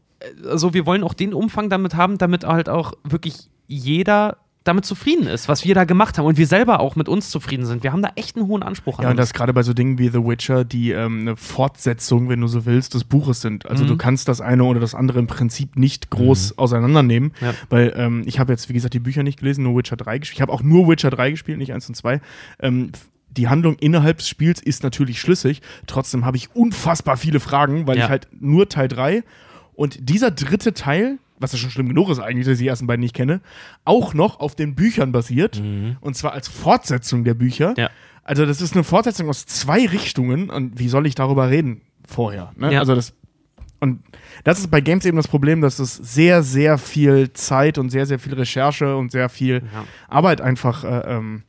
also 0.46 0.74
wir 0.74 0.84
wollen 0.86 1.02
auch 1.02 1.14
den 1.14 1.32
Umfang 1.32 1.70
damit 1.70 1.94
haben, 1.94 2.18
damit 2.18 2.44
halt 2.44 2.68
auch 2.68 2.92
wirklich 3.02 3.48
jeder 3.66 4.36
damit 4.64 4.86
zufrieden 4.86 5.26
ist, 5.26 5.46
was 5.48 5.64
wir 5.66 5.74
da 5.74 5.84
gemacht 5.84 6.16
haben 6.18 6.24
und 6.24 6.38
wir 6.38 6.46
selber 6.46 6.80
auch 6.80 6.96
mit 6.96 7.08
uns 7.08 7.28
zufrieden 7.30 7.66
sind. 7.66 7.82
Wir 7.82 7.92
haben 7.92 8.00
da 8.02 8.10
echt 8.16 8.34
einen 8.36 8.46
hohen 8.46 8.62
Anspruch 8.62 8.98
an 8.98 9.04
Ja, 9.04 9.10
und 9.10 9.18
das 9.18 9.34
gerade 9.34 9.52
bei 9.52 9.62
so 9.62 9.74
Dingen 9.74 9.98
wie 9.98 10.08
The 10.08 10.24
Witcher, 10.24 10.64
die 10.64 10.90
ähm, 10.92 11.20
eine 11.20 11.36
Fortsetzung, 11.36 12.28
wenn 12.30 12.40
du 12.40 12.46
so 12.48 12.64
willst, 12.64 12.94
des 12.94 13.04
Buches 13.04 13.42
sind. 13.42 13.66
Also 13.68 13.84
du 13.84 13.96
kannst 13.96 14.26
das 14.28 14.40
eine 14.40 14.64
oder 14.64 14.80
das 14.80 14.94
andere 14.94 15.18
im 15.18 15.26
Prinzip 15.26 15.76
nicht 15.76 16.08
groß 16.10 16.56
auseinandernehmen, 16.58 17.32
Ja. 17.42 17.52
weil 17.68 17.92
ähm, 17.96 18.22
ich 18.24 18.38
habe 18.38 18.52
jetzt, 18.52 18.68
wie 18.70 18.72
gesagt, 18.72 18.94
die 18.94 19.00
Bücher 19.00 19.22
nicht 19.22 19.38
gelesen, 19.38 19.64
nur 19.64 19.76
Witcher 19.76 19.96
3 19.96 20.18
gespielt. 20.18 20.36
Ich 20.38 20.42
habe 20.42 20.52
auch 20.52 20.62
nur 20.62 20.88
Witcher 20.88 21.10
3 21.10 21.30
gespielt, 21.32 21.58
nicht 21.58 21.72
1 21.74 21.88
und 21.88 21.94
2. 21.94 22.20
Ähm, 22.60 22.90
die 23.30 23.48
Handlung 23.48 23.76
innerhalb 23.76 24.18
des 24.18 24.28
Spiels 24.28 24.62
ist 24.62 24.82
natürlich 24.82 25.20
schlüssig. 25.20 25.60
Trotzdem 25.86 26.24
habe 26.24 26.36
ich 26.38 26.54
unfassbar 26.54 27.16
viele 27.18 27.40
Fragen, 27.40 27.86
weil 27.86 27.98
Ja. 27.98 28.04
ich 28.04 28.10
halt 28.10 28.28
nur 28.40 28.68
Teil 28.68 28.88
3 28.88 29.24
und 29.74 30.08
dieser 30.08 30.30
dritte 30.30 30.72
Teil, 30.72 31.18
was 31.38 31.52
ja 31.52 31.58
schon 31.58 31.70
schlimm 31.70 31.88
genug 31.88 32.08
ist 32.10 32.20
eigentlich, 32.20 32.46
dass 32.46 32.54
ich 32.54 32.60
die 32.60 32.68
ersten 32.68 32.86
beiden 32.86 33.00
nicht 33.00 33.14
kenne, 33.14 33.40
auch 33.84 34.14
noch 34.14 34.40
auf 34.40 34.54
den 34.54 34.74
Büchern 34.74 35.12
basiert. 35.12 35.60
Und 36.00 36.16
zwar 36.16 36.32
als 36.32 36.48
Fortsetzung 36.48 37.24
der 37.24 37.34
Bücher. 37.34 37.74
Ja. 37.76 37.90
Also 38.22 38.46
das 38.46 38.60
ist 38.60 38.74
eine 38.74 38.84
Fortsetzung 38.84 39.28
aus 39.28 39.44
zwei 39.46 39.86
Richtungen 39.86 40.48
und 40.48 40.78
wie 40.78 40.88
soll 40.88 41.06
ich 41.06 41.14
darüber 41.14 41.50
reden 41.50 41.82
vorher? 42.06 42.52
Ne? 42.56 42.72
Ja. 42.72 42.80
Also 42.80 42.94
das 42.94 43.14
und 43.80 44.02
das 44.44 44.60
ist 44.60 44.70
bei 44.70 44.80
Games 44.80 45.04
eben 45.04 45.18
das 45.18 45.28
Problem, 45.28 45.60
dass 45.60 45.78
es 45.78 45.94
sehr, 45.96 46.42
sehr 46.42 46.78
viel 46.78 47.32
Zeit 47.34 47.76
und 47.76 47.90
sehr, 47.90 48.06
sehr 48.06 48.18
viel 48.18 48.32
Recherche 48.32 48.96
und 48.96 49.10
sehr 49.12 49.28
viel 49.28 49.56
Ja. 49.56 49.84
Arbeit 50.08 50.40
einfach 50.40 50.84
äh, 50.84 51.16
ähm, 51.16 51.42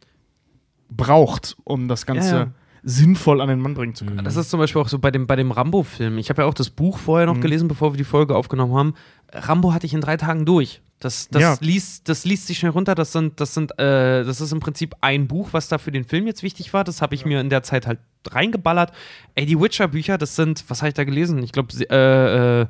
braucht, 0.90 1.56
um 1.64 1.88
das 1.88 2.06
Ganze 2.06 2.36
Ja, 2.36 2.48
sinnvoll 2.84 3.41
an 3.41 3.48
den 3.48 3.60
Mann 3.60 3.74
bringen 3.74 3.95
zu 3.95 4.06
können. 4.06 4.24
Das 4.24 4.36
ist 4.36 4.49
zum 4.49 4.60
Beispiel 4.60 4.82
auch 4.82 4.90
so 4.90 4.99
bei 4.99 5.12
dem, 5.12 5.28
bei 5.28 5.36
dem 5.36 5.52
Rambo-Film. 5.52 6.18
Ich 6.18 6.30
habe 6.30 6.44
ja 6.44 6.48
auch 6.48 6.53
das 6.53 6.70
Buch 6.70 6.99
vorher 6.99 7.26
noch 7.26 7.40
gelesen, 7.40 7.68
bevor 7.68 7.94
wir 7.94 7.98
die 7.98 8.03
Folge 8.03 8.36
aufgenommen 8.36 8.76
haben. 8.76 8.94
Rambo 9.36 9.74
hatte 9.74 9.86
ich 9.86 9.94
in 9.94 10.02
drei 10.02 10.18
Tagen 10.18 10.45
durch. 10.45 10.82
Das, 10.99 11.28
das, 11.30 11.41
Ja. 11.41 11.57
liest, 11.60 12.07
das 12.10 12.26
liest 12.26 12.48
sich 12.48 12.57
schnell 12.57 12.72
runter. 12.72 12.95
Das, 12.95 13.12
sind, 13.12 13.40
das, 13.41 13.53
sind, 13.53 13.78
äh, 13.80 14.24
das 14.24 14.40
ist 14.41 14.52
im 14.52 14.60
Prinzip 14.60 14.95
ein 15.02 15.28
Buch, 15.28 15.49
was 15.52 15.68
da 15.68 15.78
für 15.78 15.91
den 15.91 16.06
Film 16.06 16.26
jetzt 16.26 16.41
wichtig 16.41 16.74
war. 16.74 16.84
Das 16.84 17.02
habe 17.02 17.16
ich 17.16 17.26
mir 17.26 17.41
in 17.41 17.49
der 17.49 17.64
Zeit 17.64 17.86
halt 17.86 17.99
reingeballert. 18.28 18.91
Ey, 19.36 19.45
die 19.45 19.60
Witcher-Bücher, 19.60 20.18
das 20.18 20.36
sind, 20.36 20.64
was 20.70 20.82
habe 20.82 20.90
ich 20.90 20.94
da 20.94 21.03
gelesen? 21.03 21.44
Ich 21.44 21.52
glaube, 21.52 21.74
äh, 21.90 22.62
äh, 22.62 22.68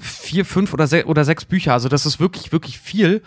vier, 0.00 0.44
fünf 0.44 0.72
oder, 0.74 0.86
se 0.86 1.06
oder 1.06 1.24
sechs 1.24 1.44
Bücher. 1.44 1.72
Also, 1.74 1.88
das 1.88 2.06
ist 2.06 2.18
wirklich, 2.20 2.52
wirklich 2.52 2.78
viel. 2.78 3.22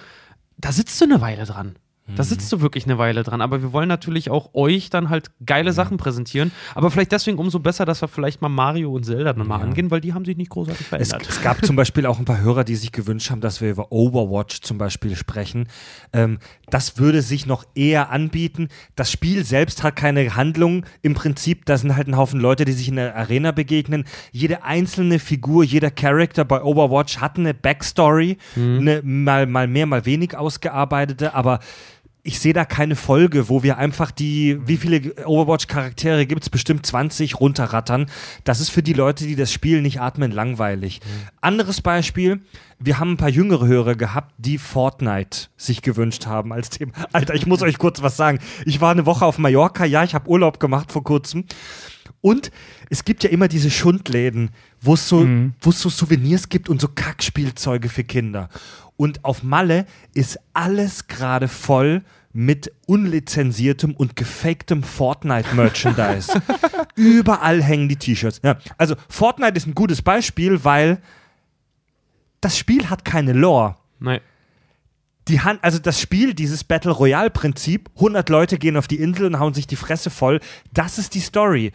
Da 0.57 0.71
sitzt 0.71 0.99
du 0.99 1.05
eine 1.05 1.21
Weile 1.21 1.45
dran. 1.45 1.75
Da 2.15 2.23
sitzt 2.23 2.51
du 2.51 2.61
wirklich 2.61 2.85
eine 2.85 2.97
Weile 2.97 3.23
dran. 3.23 3.41
Aber 3.41 3.61
wir 3.61 3.73
wollen 3.73 3.87
natürlich 3.87 4.29
auch 4.29 4.53
euch 4.53 4.89
dann 4.89 5.09
halt 5.09 5.31
geile 5.45 5.73
Sachen 5.73 5.97
präsentieren. 5.97 6.51
Aber 6.75 6.91
vielleicht 6.91 7.11
deswegen 7.11 7.37
umso 7.37 7.59
besser, 7.59 7.85
dass 7.85 8.01
wir 8.01 8.07
vielleicht 8.07 8.41
mal 8.41 8.49
Mario 8.49 8.91
und 8.91 9.05
Zelda 9.05 9.33
dann 9.33 9.47
mal 9.47 9.61
angehen, 9.61 9.91
weil 9.91 10.01
die 10.01 10.13
haben 10.13 10.25
sich 10.25 10.37
nicht 10.37 10.49
großartig 10.49 10.81
Es, 10.81 10.87
verändert. 10.87 11.27
es 11.29 11.41
gab 11.41 11.65
zum 11.65 11.75
Beispiel 11.75 12.05
auch 12.05 12.19
ein 12.19 12.25
paar 12.25 12.41
Hörer, 12.41 12.63
die 12.63 12.75
sich 12.75 12.91
gewünscht 12.91 13.31
haben, 13.31 13.41
dass 13.41 13.61
wir 13.61 13.71
über 13.71 13.91
Overwatch 13.91 14.61
zum 14.61 14.77
Beispiel 14.77 15.15
sprechen. 15.15 15.67
Ähm, 16.13 16.39
das 16.69 16.97
würde 16.97 17.21
sich 17.21 17.45
noch 17.45 17.63
eher 17.75 18.09
anbieten. 18.09 18.67
Das 18.95 19.11
Spiel 19.11 19.43
selbst 19.45 19.83
hat 19.83 19.95
keine 19.95 20.35
Handlung. 20.35 20.85
Im 21.01 21.13
Prinzip, 21.13 21.65
da 21.65 21.77
sind 21.77 21.95
halt 21.95 22.07
ein 22.07 22.17
Haufen 22.17 22.39
Leute, 22.39 22.65
die 22.65 22.71
sich 22.73 22.87
in 22.89 22.95
der 22.97 23.15
Arena 23.15 23.51
begegnen. 23.51 24.05
Jede 24.31 24.63
einzelne 24.63 25.19
Figur, 25.19 25.63
jeder 25.63 25.91
Charakter 25.91 26.45
bei 26.45 26.61
Overwatch 26.61 27.17
hat 27.17 27.37
eine 27.37 27.53
Backstory, 27.53 28.37
eine 28.55 29.01
mal, 29.03 29.47
mal 29.47 29.67
mehr, 29.67 29.85
mal 29.85 30.05
wenig 30.05 30.35
ausgearbeitete, 30.35 31.33
aber 31.33 31.59
ich 32.23 32.39
sehe 32.39 32.53
da 32.53 32.65
keine 32.65 32.95
Folge, 32.95 33.49
wo 33.49 33.63
wir 33.63 33.77
einfach 33.77 34.11
die, 34.11 34.59
wie 34.65 34.77
viele 34.77 35.15
Overwatch-Charaktere 35.25 36.27
gibt 36.27 36.43
es, 36.43 36.49
bestimmt 36.49 36.85
20 36.85 37.39
runterrattern. 37.39 38.05
Das 38.43 38.59
ist 38.59 38.69
für 38.69 38.83
die 38.83 38.93
Leute, 38.93 39.25
die 39.25 39.35
das 39.35 39.51
Spiel 39.51 39.81
nicht 39.81 39.99
atmen, 40.01 40.31
langweilig. 40.31 40.99
Anderes 41.41 41.81
Beispiel, 41.81 42.41
wir 42.79 42.99
haben 42.99 43.13
ein 43.13 43.17
paar 43.17 43.29
jüngere 43.29 43.65
Hörer 43.65 43.95
gehabt, 43.95 44.33
die 44.37 44.59
Fortnite 44.59 45.47
sich 45.57 45.81
gewünscht 45.81 46.27
haben 46.27 46.53
als 46.53 46.69
Thema. 46.69 46.91
Alter, 47.11 47.33
ich 47.33 47.47
muss 47.47 47.63
euch 47.63 47.79
kurz 47.79 48.03
was 48.03 48.17
sagen. 48.17 48.39
Ich 48.65 48.81
war 48.81 48.91
eine 48.91 49.07
Woche 49.07 49.25
auf 49.25 49.39
Mallorca, 49.39 49.85
ja, 49.85 50.03
ich 50.03 50.13
habe 50.13 50.29
Urlaub 50.29 50.59
gemacht 50.59 50.91
vor 50.91 51.03
kurzem. 51.03 51.45
Und 52.21 52.51
es 52.91 53.03
gibt 53.03 53.23
ja 53.23 53.31
immer 53.31 53.47
diese 53.47 53.71
Schundläden, 53.71 54.51
wo 54.79 54.93
es 54.93 55.07
so, 55.07 55.27
wo 55.61 55.71
es 55.71 55.81
so 55.81 55.89
Souvenirs 55.89 56.49
gibt 56.49 56.69
und 56.69 56.79
so 56.79 56.87
Kackspielzeuge 56.87 57.89
für 57.89 58.03
Kinder. 58.03 58.49
Und 59.01 59.25
auf 59.25 59.41
Malle 59.41 59.87
ist 60.13 60.37
alles 60.53 61.07
gerade 61.07 61.47
voll 61.47 62.03
mit 62.33 62.71
unlizenziertem 62.85 63.95
und 63.95 64.15
gefaktem 64.15 64.83
Fortnite-Merchandise. 64.83 66.39
Überall 66.95 67.63
hängen 67.63 67.89
die 67.89 67.95
T-Shirts. 67.95 68.41
Ja, 68.43 68.59
also 68.77 68.93
Fortnite 69.09 69.57
ist 69.57 69.65
ein 69.65 69.73
gutes 69.73 70.03
Beispiel, 70.03 70.63
weil 70.63 71.01
das 72.41 72.59
Spiel 72.59 72.91
hat 72.91 73.03
keine 73.03 73.33
Lore 73.33 73.75
Nein. 73.97 74.19
die 75.27 75.41
Hand, 75.41 75.63
also 75.63 75.79
das 75.79 75.99
Spiel, 75.99 76.35
dieses 76.35 76.63
Battle 76.63 76.91
Royale 76.91 77.31
Prinzip, 77.31 77.89
100 77.95 78.29
Leute 78.29 78.59
gehen 78.59 78.77
auf 78.77 78.87
die 78.87 78.99
Insel 78.99 79.25
und 79.25 79.39
hauen 79.39 79.55
sich 79.55 79.65
die 79.65 79.77
Fresse 79.77 80.11
voll, 80.11 80.39
das 80.73 80.99
ist 80.99 81.15
die 81.15 81.21
Story. 81.21 81.71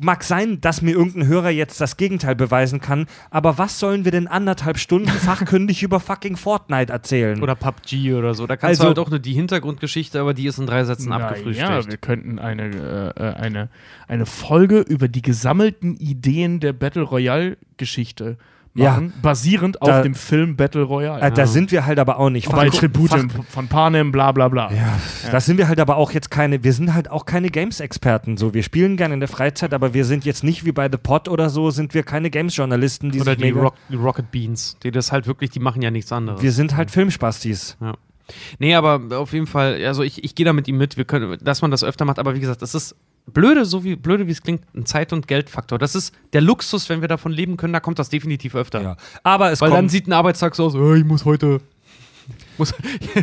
Mag 0.00 0.24
sein, 0.24 0.58
dass 0.62 0.80
mir 0.80 0.92
irgendein 0.92 1.26
Hörer 1.26 1.50
jetzt 1.50 1.78
das 1.80 1.98
Gegenteil 1.98 2.34
beweisen 2.34 2.80
kann, 2.80 3.06
aber 3.30 3.58
was 3.58 3.78
sollen 3.78 4.06
wir 4.06 4.12
denn 4.12 4.26
anderthalb 4.26 4.78
Stunden 4.78 5.08
fachkündig 5.10 5.82
über 5.82 6.00
fucking 6.00 6.36
Fortnite 6.36 6.90
erzählen? 6.90 7.42
Oder 7.42 7.54
PUBG 7.54 8.14
oder 8.14 8.32
so. 8.34 8.46
Da 8.46 8.56
kannst 8.56 8.80
Also- 8.80 8.84
du 8.84 8.88
halt 8.88 8.98
auch 8.98 9.10
nur 9.10 9.18
die 9.18 9.34
Hintergrundgeschichte, 9.34 10.18
aber 10.18 10.32
die 10.32 10.46
ist 10.46 10.58
in 10.58 10.66
drei 10.66 10.84
Sätzen 10.84 11.10
Ja, 11.10 11.18
abgefrühstückt. 11.18 11.90
wir 11.90 11.98
könnten 11.98 12.38
eine, 12.38 13.12
äh, 13.16 13.22
äh, 13.22 13.34
eine, 13.34 13.68
eine 14.08 14.24
Folge 14.24 14.80
über 14.80 15.08
die 15.08 15.20
gesammelten 15.20 15.94
Ideen 15.96 16.60
der 16.60 16.72
Battle 16.72 17.02
Royale-Geschichte 17.02 18.24
Ja. 18.24 18.44
Machen, 18.74 19.12
basierend 19.22 19.82
auf 19.82 19.88
Da- 19.88 20.02
dem 20.02 20.14
Film 20.14 20.56
Battle 20.56 20.82
Royale. 20.82 21.20
äh, 21.22 21.30
da 21.30 21.46
sind 21.46 21.70
wir 21.72 21.84
halt 21.86 21.98
aber 21.98 22.18
auch 22.18 22.30
nicht. 22.30 22.48
Bei 22.50 22.68
Tribute 22.70 23.10
von 23.48 23.68
Panem, 23.68 24.12
bla 24.12 24.32
bla 24.32 24.48
bla. 24.48 24.72
Ja, 24.72 24.98
da 25.30 25.40
sind 25.40 25.58
wir 25.58 25.68
halt 25.68 25.80
aber 25.80 25.96
auch 25.96 26.10
jetzt 26.12 26.30
keine, 26.30 26.64
wir 26.64 26.72
sind 26.72 26.94
halt 26.94 27.10
auch 27.10 27.26
keine 27.26 27.50
Games-Experten. 27.50 28.36
So, 28.36 28.54
wir 28.54 28.62
spielen 28.62 28.96
gerne 28.96 29.14
in 29.14 29.20
der 29.20 29.28
Freizeit, 29.28 29.74
aber 29.74 29.94
wir 29.94 30.04
sind 30.04 30.24
jetzt 30.24 30.42
nicht 30.44 30.64
wie 30.64 30.72
bei 30.72 30.88
The 30.90 30.96
Pod 30.96 31.28
oder 31.28 31.50
so, 31.50 31.70
sind 31.70 31.94
wir 31.94 32.02
keine 32.02 32.30
Games-Journalisten, 32.30 33.10
die 33.10 33.20
Oder 33.20 33.32
sich 33.34 33.42
die, 33.42 33.50
Rock, 33.50 33.74
Rocket 33.92 34.30
Beans, 34.30 34.76
die 34.82 34.90
das 34.90 35.12
halt 35.12 35.26
wirklich, 35.26 35.50
die 35.50 35.60
machen 35.60 35.82
ja 35.82 35.90
nichts 35.90 36.10
anderes. 36.12 36.40
Wir 36.42 36.52
sind 36.52 36.76
halt 36.76 36.90
Filmspastis. 36.90 37.76
Ja. 37.80 37.94
Nee, 38.58 38.74
aber 38.74 39.00
auf 39.18 39.32
jeden 39.34 39.46
Fall, 39.46 39.84
also 39.84 40.02
ich, 40.02 40.24
ich 40.24 40.34
gehe 40.34 40.46
da 40.46 40.52
mit 40.52 40.66
ihm 40.68 40.78
mit, 40.78 40.96
wir 40.96 41.04
können, 41.04 41.36
dass 41.42 41.60
man 41.60 41.70
das 41.70 41.84
öfter 41.84 42.04
macht, 42.04 42.18
aber 42.18 42.34
wie 42.34 42.40
gesagt, 42.40 42.62
das 42.62 42.74
ist 42.74 42.94
blöde, 43.26 43.64
so 43.64 43.84
wie 43.84 43.96
blöde 43.96 44.26
wie 44.26 44.32
es 44.32 44.42
klingt, 44.42 44.62
ein 44.74 44.86
Zeit- 44.86 45.12
und 45.12 45.26
Geldfaktor. 45.28 45.78
Das 45.78 45.94
ist 45.94 46.14
der 46.32 46.40
Luxus, 46.40 46.88
wenn 46.88 47.00
wir 47.00 47.08
davon 47.08 47.32
leben 47.32 47.56
können, 47.56 47.72
da 47.72 47.80
kommt 47.80 47.98
das 47.98 48.08
definitiv 48.08 48.54
öfter. 48.54 48.82
Ja. 48.82 48.96
Aber 49.22 49.50
es 49.52 49.60
Weil 49.60 49.70
dann 49.70 49.78
kommt, 49.80 49.90
sieht 49.90 50.06
ein 50.08 50.12
Arbeitstag 50.12 50.54
so 50.54 50.64
aus, 50.66 50.74
oh, 50.74 50.94
ich 50.94 51.04
muss 51.04 51.24
heute. 51.24 51.60
Muss, 52.58 52.72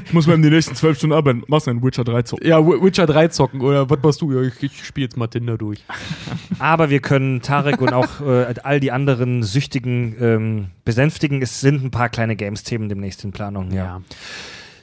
Ich 0.04 0.12
muss 0.12 0.28
mal 0.28 0.34
in 0.34 0.42
die 0.42 0.50
nächsten 0.50 0.76
zwölf 0.76 0.98
Stunden 0.98 1.16
arbeiten. 1.16 1.44
Machst 1.48 1.68
du 1.68 1.72
einen 1.72 1.82
Witcher 1.84 2.04
3 2.04 2.24
zu? 2.24 2.36
ja, 2.42 2.60
Wi- 2.66 2.84
Witcher 2.84 3.06
3 3.06 3.30
zocken 3.30 3.62
oder 3.62 3.90
was 3.90 4.00
machst 4.04 4.22
du? 4.22 4.34
Ja, 4.34 4.42
ich, 4.42 4.62
ich 4.62 4.84
spiele 4.84 5.06
jetzt 5.06 5.16
mal 5.16 5.28
Tinder 5.28 5.58
durch. 5.58 5.86
aber 6.60 6.90
wir 6.90 7.00
können 7.00 7.42
Tarek 7.42 7.80
und 7.80 7.94
auch 7.94 8.20
äh, 8.22 8.54
all 8.64 8.80
die 8.82 8.92
anderen 8.92 9.44
Süchtigen 9.44 10.16
ähm, 10.20 10.66
besänftigen. 10.84 11.42
Es 11.42 11.62
sind 11.62 11.82
ein 11.84 11.92
paar 11.92 12.10
kleine 12.10 12.36
Games-Themen 12.36 12.90
demnächst 12.90 13.24
in 13.24 13.32
Planung. 13.32 13.72
Ja. 13.72 14.02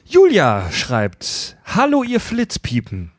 Julia 0.05 0.71
schreibt: 0.71 1.57
Hallo, 1.65 2.01
ihr 2.03 2.19
Flitzpiepen. 2.21 3.11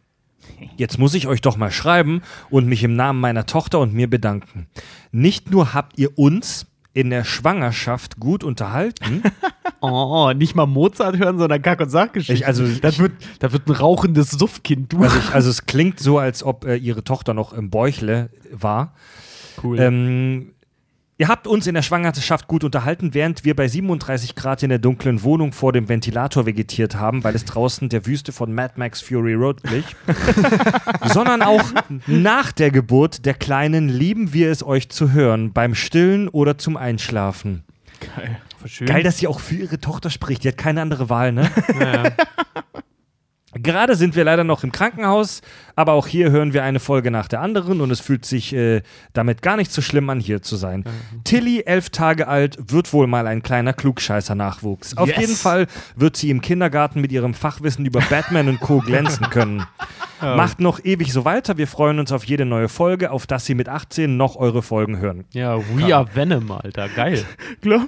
Jetzt 0.76 0.98
muss 0.98 1.14
ich 1.14 1.26
euch 1.26 1.40
doch 1.40 1.56
mal 1.56 1.70
schreiben 1.70 2.22
und 2.50 2.66
mich 2.66 2.82
im 2.84 2.96
Namen 2.96 3.20
meiner 3.20 3.46
Tochter 3.46 3.78
und 3.80 3.94
mir 3.94 4.08
bedanken. 4.08 4.66
Nicht 5.12 5.50
nur 5.50 5.74
habt 5.74 5.98
ihr 5.98 6.18
uns 6.18 6.66
in 6.94 7.10
der 7.10 7.24
Schwangerschaft 7.24 8.18
gut 8.18 8.42
unterhalten, 8.42 9.22
Oh, 9.80 10.32
nicht 10.34 10.56
mal 10.56 10.66
Mozart 10.66 11.18
hören, 11.18 11.38
sondern 11.38 11.62
Kack- 11.62 11.80
und 11.80 11.88
Sachgeschichten. 11.90 12.34
Ich- 12.34 12.46
also, 12.48 12.66
das 12.66 12.94
ich- 12.94 12.98
wird, 13.00 13.12
da 13.38 13.52
wird 13.52 13.68
ein 13.68 13.72
rauchendes 13.74 14.30
Suffkind. 14.32 14.92
Du. 14.92 15.02
also, 15.04 15.16
ich, 15.18 15.32
also 15.32 15.50
es 15.50 15.66
klingt 15.66 16.00
so, 16.00 16.18
als 16.18 16.42
ob 16.42 16.64
äh, 16.64 16.74
ihre 16.74 17.04
Tochter 17.04 17.32
noch 17.32 17.52
im 17.52 17.70
Bäuchle 17.70 18.30
war. 18.50 18.94
cool. 19.62 19.78
Ähm, 19.78 20.50
ihr 21.18 21.28
habt 21.28 21.46
uns 21.46 21.66
in 21.66 21.74
der 21.74 21.82
Schwangerschaft 21.82 22.46
gut 22.46 22.64
unterhalten, 22.64 23.12
während 23.12 23.44
wir 23.44 23.54
bei 23.54 23.68
37 23.68 24.34
Grad 24.34 24.62
in 24.62 24.70
der 24.70 24.78
dunklen 24.78 25.22
Wohnung 25.22 25.52
vor 25.52 25.72
dem 25.72 25.88
Ventilator 25.88 26.46
vegetiert 26.46 26.94
haben, 26.94 27.24
weil 27.24 27.34
es 27.34 27.44
draußen 27.44 27.88
der 27.88 28.06
Wüste 28.06 28.32
von 28.32 28.52
Mad 28.54 28.74
Max 28.76 29.02
Fury 29.02 29.34
Road 29.34 29.62
glich. 29.64 29.84
Sondern 31.04 31.42
auch 31.42 31.64
nach 32.06 32.52
der 32.52 32.70
Geburt 32.70 33.26
der 33.26 33.34
Kleinen 33.34 33.88
lieben 33.88 34.32
wir 34.32 34.50
es 34.50 34.64
euch 34.64 34.88
zu 34.88 35.12
hören, 35.12 35.52
beim 35.52 35.74
Stillen 35.74 36.28
oder 36.28 36.56
zum 36.56 36.76
Einschlafen. 36.76 37.64
Geil. 38.16 38.38
Schön. 38.66 38.86
Geil, 38.86 39.02
dass 39.02 39.18
sie 39.18 39.28
auch 39.28 39.40
für 39.40 39.54
ihre 39.54 39.80
Tochter 39.80 40.10
spricht. 40.10 40.44
Die 40.44 40.48
hat 40.48 40.58
keine 40.58 40.82
andere 40.82 41.08
Wahl, 41.08 41.32
ne? 41.32 41.50
Ja. 41.78 42.12
Gerade 43.54 43.96
sind 43.96 44.14
wir 44.14 44.24
leider 44.24 44.44
noch 44.44 44.62
im 44.62 44.72
Krankenhaus, 44.72 45.40
aber 45.74 45.92
auch 45.92 46.06
hier 46.06 46.30
hören 46.30 46.52
wir 46.52 46.62
eine 46.64 46.80
Folge 46.80 47.10
nach 47.10 47.28
der 47.28 47.40
anderen 47.40 47.80
und 47.80 47.90
es 47.90 47.98
fühlt 48.00 48.26
sich 48.26 48.52
äh, 48.54 48.82
damit 49.14 49.40
gar 49.40 49.56
nicht 49.56 49.72
so 49.72 49.80
schlimm 49.80 50.10
an, 50.10 50.20
hier 50.20 50.42
zu 50.42 50.56
sein. 50.56 50.84
Tilly, 51.24 51.62
elf 51.64 51.88
Tage 51.88 52.28
alt, 52.28 52.58
wird 52.70 52.92
wohl 52.92 53.06
mal 53.06 53.26
ein 53.26 53.42
kleiner 53.42 53.72
Klugscheißer-Nachwuchs. 53.72 54.96
Auf 54.98 55.08
Yes. 55.08 55.16
jeden 55.18 55.34
Fall 55.34 55.66
wird 55.96 56.16
sie 56.18 56.28
im 56.28 56.42
Kindergarten 56.42 57.00
mit 57.00 57.10
ihrem 57.10 57.32
Fachwissen 57.32 57.86
über 57.86 58.00
Batman 58.10 58.48
und 58.48 58.60
Co. 58.60 58.80
glänzen 58.80 59.30
können. 59.30 59.64
Macht 60.20 60.58
noch 60.60 60.84
ewig 60.84 61.12
so 61.12 61.24
weiter. 61.24 61.56
Wir 61.58 61.68
freuen 61.68 62.00
uns 62.00 62.10
auf 62.12 62.24
jede 62.24 62.44
neue 62.44 62.68
Folge, 62.68 63.12
auf 63.12 63.26
dass 63.26 63.46
Sie 63.46 63.54
mit 63.54 63.68
18 63.68 64.16
noch 64.16 64.34
eure 64.36 64.62
Folgen 64.62 64.98
hören. 64.98 65.24
Ja, 65.32 65.58
We 65.76 65.94
Are 65.94 66.08
Venom, 66.12 66.50
Alter. 66.50 66.88
Geil. 66.88 67.24
Glaub, 67.60 67.82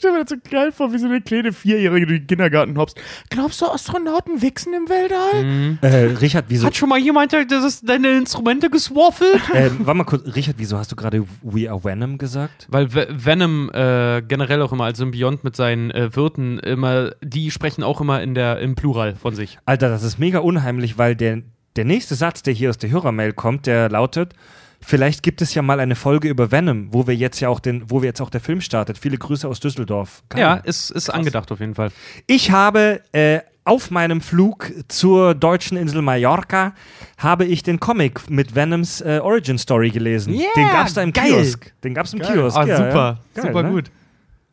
stelle 0.00 0.14
mir 0.14 0.24
das 0.24 0.30
so 0.30 0.36
geil 0.50 0.72
vor, 0.72 0.92
wie 0.92 0.98
so 0.98 1.06
eine 1.06 1.20
kleine 1.20 1.52
Vierjährige 1.52 2.06
durch 2.06 2.20
den 2.20 2.26
Kindergarten 2.26 2.76
hopst. 2.76 3.00
Glaubst 3.30 3.60
du, 3.60 3.66
Astronauten 3.66 4.42
wichsen 4.42 4.74
im 4.74 4.88
Weltall? 4.88 5.78
Äh, 5.82 6.16
Richard, 6.18 6.46
wieso? 6.48 6.66
Hat 6.66 6.76
schon 6.76 6.88
mal 6.88 6.98
jemand 6.98 7.32
das 7.32 7.64
ist 7.64 7.88
deine 7.88 8.10
Instrumente 8.16 8.70
geswaffelt? 8.70 9.40
Äh, 9.54 9.70
warte 9.78 9.94
mal 9.94 10.04
kurz, 10.04 10.34
Richard, 10.34 10.56
wieso 10.58 10.76
hast 10.78 10.90
du 10.90 10.96
gerade 10.96 11.24
We 11.42 11.70
Are 11.70 11.84
Venom 11.84 12.18
gesagt? 12.18 12.66
Weil 12.68 12.92
Ve- 12.92 13.08
Venom 13.10 13.70
äh, 13.72 14.22
generell 14.26 14.62
auch 14.62 14.72
immer 14.72 14.84
als 14.84 14.98
Symbiont 14.98 15.44
mit 15.44 15.54
seinen 15.54 15.90
äh, 15.90 16.14
Wirten 16.16 16.58
immer, 16.58 17.12
die 17.22 17.50
sprechen 17.50 17.82
auch 17.84 18.00
immer 18.00 18.22
in 18.22 18.34
der, 18.34 18.58
im 18.58 18.74
Plural 18.74 19.14
von 19.14 19.34
sich. 19.34 19.58
Alter, 19.66 19.88
das 19.90 20.02
ist 20.02 20.18
mega 20.18 20.40
unheimlich, 20.40 20.98
weil 20.98 21.14
der, 21.14 21.42
der 21.76 21.84
nächste 21.84 22.14
Satz, 22.14 22.42
der 22.42 22.52
hier 22.54 22.70
aus 22.70 22.78
der 22.78 22.90
Hörermail 22.90 23.32
kommt, 23.32 23.66
der 23.66 23.88
lautet: 23.90 24.34
Vielleicht 24.82 25.22
gibt 25.22 25.42
es 25.42 25.54
ja 25.54 25.62
mal 25.62 25.78
eine 25.78 25.94
Folge 25.94 26.28
über 26.28 26.50
Venom, 26.50 26.88
wo 26.92 27.06
wir 27.06 27.14
jetzt 27.14 27.40
ja 27.40 27.48
auch 27.48 27.60
den, 27.60 27.90
wo 27.90 28.00
wir 28.02 28.08
jetzt 28.08 28.20
auch 28.20 28.30
der 28.30 28.40
Film 28.40 28.60
startet. 28.60 28.96
Viele 28.96 29.18
Grüße 29.18 29.46
aus 29.46 29.60
Düsseldorf. 29.60 30.22
Geil. 30.30 30.40
Ja, 30.40 30.54
ist, 30.54 30.90
ist 30.90 31.10
angedacht 31.10 31.52
auf 31.52 31.60
jeden 31.60 31.74
Fall. 31.74 31.90
Ich 32.26 32.50
habe 32.50 33.02
äh, 33.12 33.40
auf 33.64 33.90
meinem 33.90 34.20
Flug 34.20 34.72
zur 34.88 35.34
deutschen 35.34 35.76
Insel 35.76 36.00
Mallorca 36.02 36.74
habe 37.18 37.44
ich 37.44 37.62
den 37.62 37.78
Comic 37.78 38.30
mit 38.30 38.54
Venoms 38.54 39.02
äh, 39.02 39.20
Origin 39.22 39.58
Story 39.58 39.90
gelesen. 39.90 40.34
Yeah, 40.34 40.48
den 40.56 40.68
gab's 40.68 40.94
da 40.94 41.02
im 41.02 41.12
geil. 41.12 41.30
Kiosk. 41.30 41.72
Den 41.84 41.94
gab's 41.94 42.12
im 42.14 42.20
Kiosk. 42.20 42.56
Ah, 42.56 42.66
ja, 42.66 42.76
super, 42.76 42.94
ja. 42.94 43.18
Geil, 43.34 43.44
super 43.46 43.62
ne? 43.62 43.70
gut. 43.70 43.90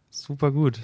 Super 0.10 0.52
gut. 0.52 0.80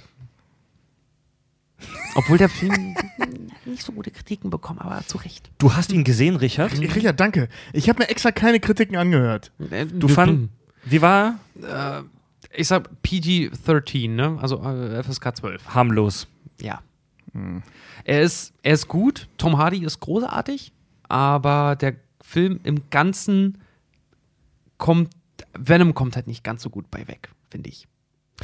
Obwohl 2.15 2.37
der 2.37 2.49
Film 2.49 2.95
nicht 3.65 3.83
so 3.83 3.91
gute 3.91 4.11
Kritiken 4.11 4.49
bekommt, 4.49 4.81
aber 4.81 5.01
zu 5.05 5.17
Recht. 5.17 5.49
Du 5.57 5.73
hast 5.73 5.91
ihn 5.91 6.03
gesehen, 6.03 6.35
Richard? 6.35 6.77
Richard, 6.79 7.19
danke. 7.19 7.49
Ich 7.71 7.89
habe 7.89 8.03
mir 8.03 8.09
extra 8.09 8.31
keine 8.31 8.59
Kritiken 8.59 8.95
angehört. 8.95 9.51
Du 9.93 10.07
fand, 10.07 10.49
wie 10.85 11.01
war 11.01 11.39
Äh, 11.61 12.01
ich 12.55 12.67
sag 12.67 12.89
PG-13, 13.01 14.09
ne? 14.09 14.37
Also 14.41 14.61
äh, 14.63 15.01
FSK 15.03 15.37
12. 15.37 15.69
harmlos? 15.73 16.27
Ja. 16.61 16.81
Er, 18.03 18.21
ist, 18.21 18.53
er 18.61 18.73
ist 18.73 18.87
gut, 18.87 19.27
Tom 19.37 19.57
Hardy 19.57 19.83
ist 19.83 19.99
großartig, 19.99 20.71
aber 21.09 21.75
der 21.75 21.95
Film 22.21 22.59
im 22.63 22.89
Ganzen 22.91 23.57
kommt, 24.77 25.09
Venom 25.57 25.95
kommt 25.95 26.15
halt 26.15 26.27
nicht 26.27 26.43
ganz 26.43 26.61
so 26.61 26.69
gut 26.69 26.91
bei 26.91 27.07
weg, 27.07 27.29
finde 27.49 27.69
ich. 27.69 27.87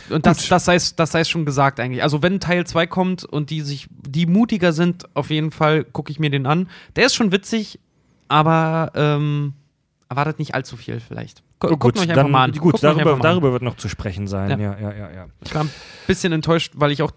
Und 0.10 0.26
das, 0.26 0.42
Gut. 0.44 0.52
das, 0.52 0.66
sei, 0.66 0.78
das 0.96 1.12
sei 1.12 1.24
schon 1.24 1.46
gesagt 1.46 1.80
eigentlich. 1.80 2.04
Also 2.04 2.22
wenn 2.22 2.40
Teil 2.40 2.66
2 2.66 2.88
kommt 2.88 3.26
und 3.26 3.50
die 3.50 3.62
sich, 3.62 3.88
die 3.92 4.26
mutiger 4.28 4.72
sind, 4.72 5.04
auf 5.16 5.30
jeden 5.30 5.52
Fall 5.52 5.84
gucke 5.84 6.12
ich 6.12 6.20
mir 6.20 6.30
den 6.30 6.46
an. 6.46 6.70
Der 6.96 7.06
ist 7.08 7.16
schon 7.16 7.32
witzig, 7.32 7.80
aber 8.28 8.92
ähm, 8.96 9.54
erwartet 10.08 10.40
nicht 10.40 10.54
allzu 10.56 10.78
viel 10.78 11.00
vielleicht. 11.00 11.44
Gu- 11.60 11.76
Guckt 11.76 11.98
euch 11.98 12.04
einfach 12.04 12.16
dann, 12.24 12.32
mal 12.32 12.44
an. 12.46 12.52
Gut, 12.54 12.74
Guckt 12.74 12.84
darüber, 12.84 13.16
mal 13.18 13.22
darüber 13.22 13.52
wird 13.52 13.64
noch 13.64 13.76
zu 13.76 13.90
sprechen 13.90 14.28
sein. 14.28 14.52
Ja. 14.52 14.58
Ja, 14.58 14.80
ja, 14.80 14.94
ja, 14.94 15.12
ja. 15.12 15.26
Ich 15.44 15.54
war 15.54 15.64
ein 15.66 15.70
bisschen 16.08 16.32
enttäuscht, 16.34 16.74
weil 16.76 16.92
ich 16.92 17.02
auch. 17.02 17.12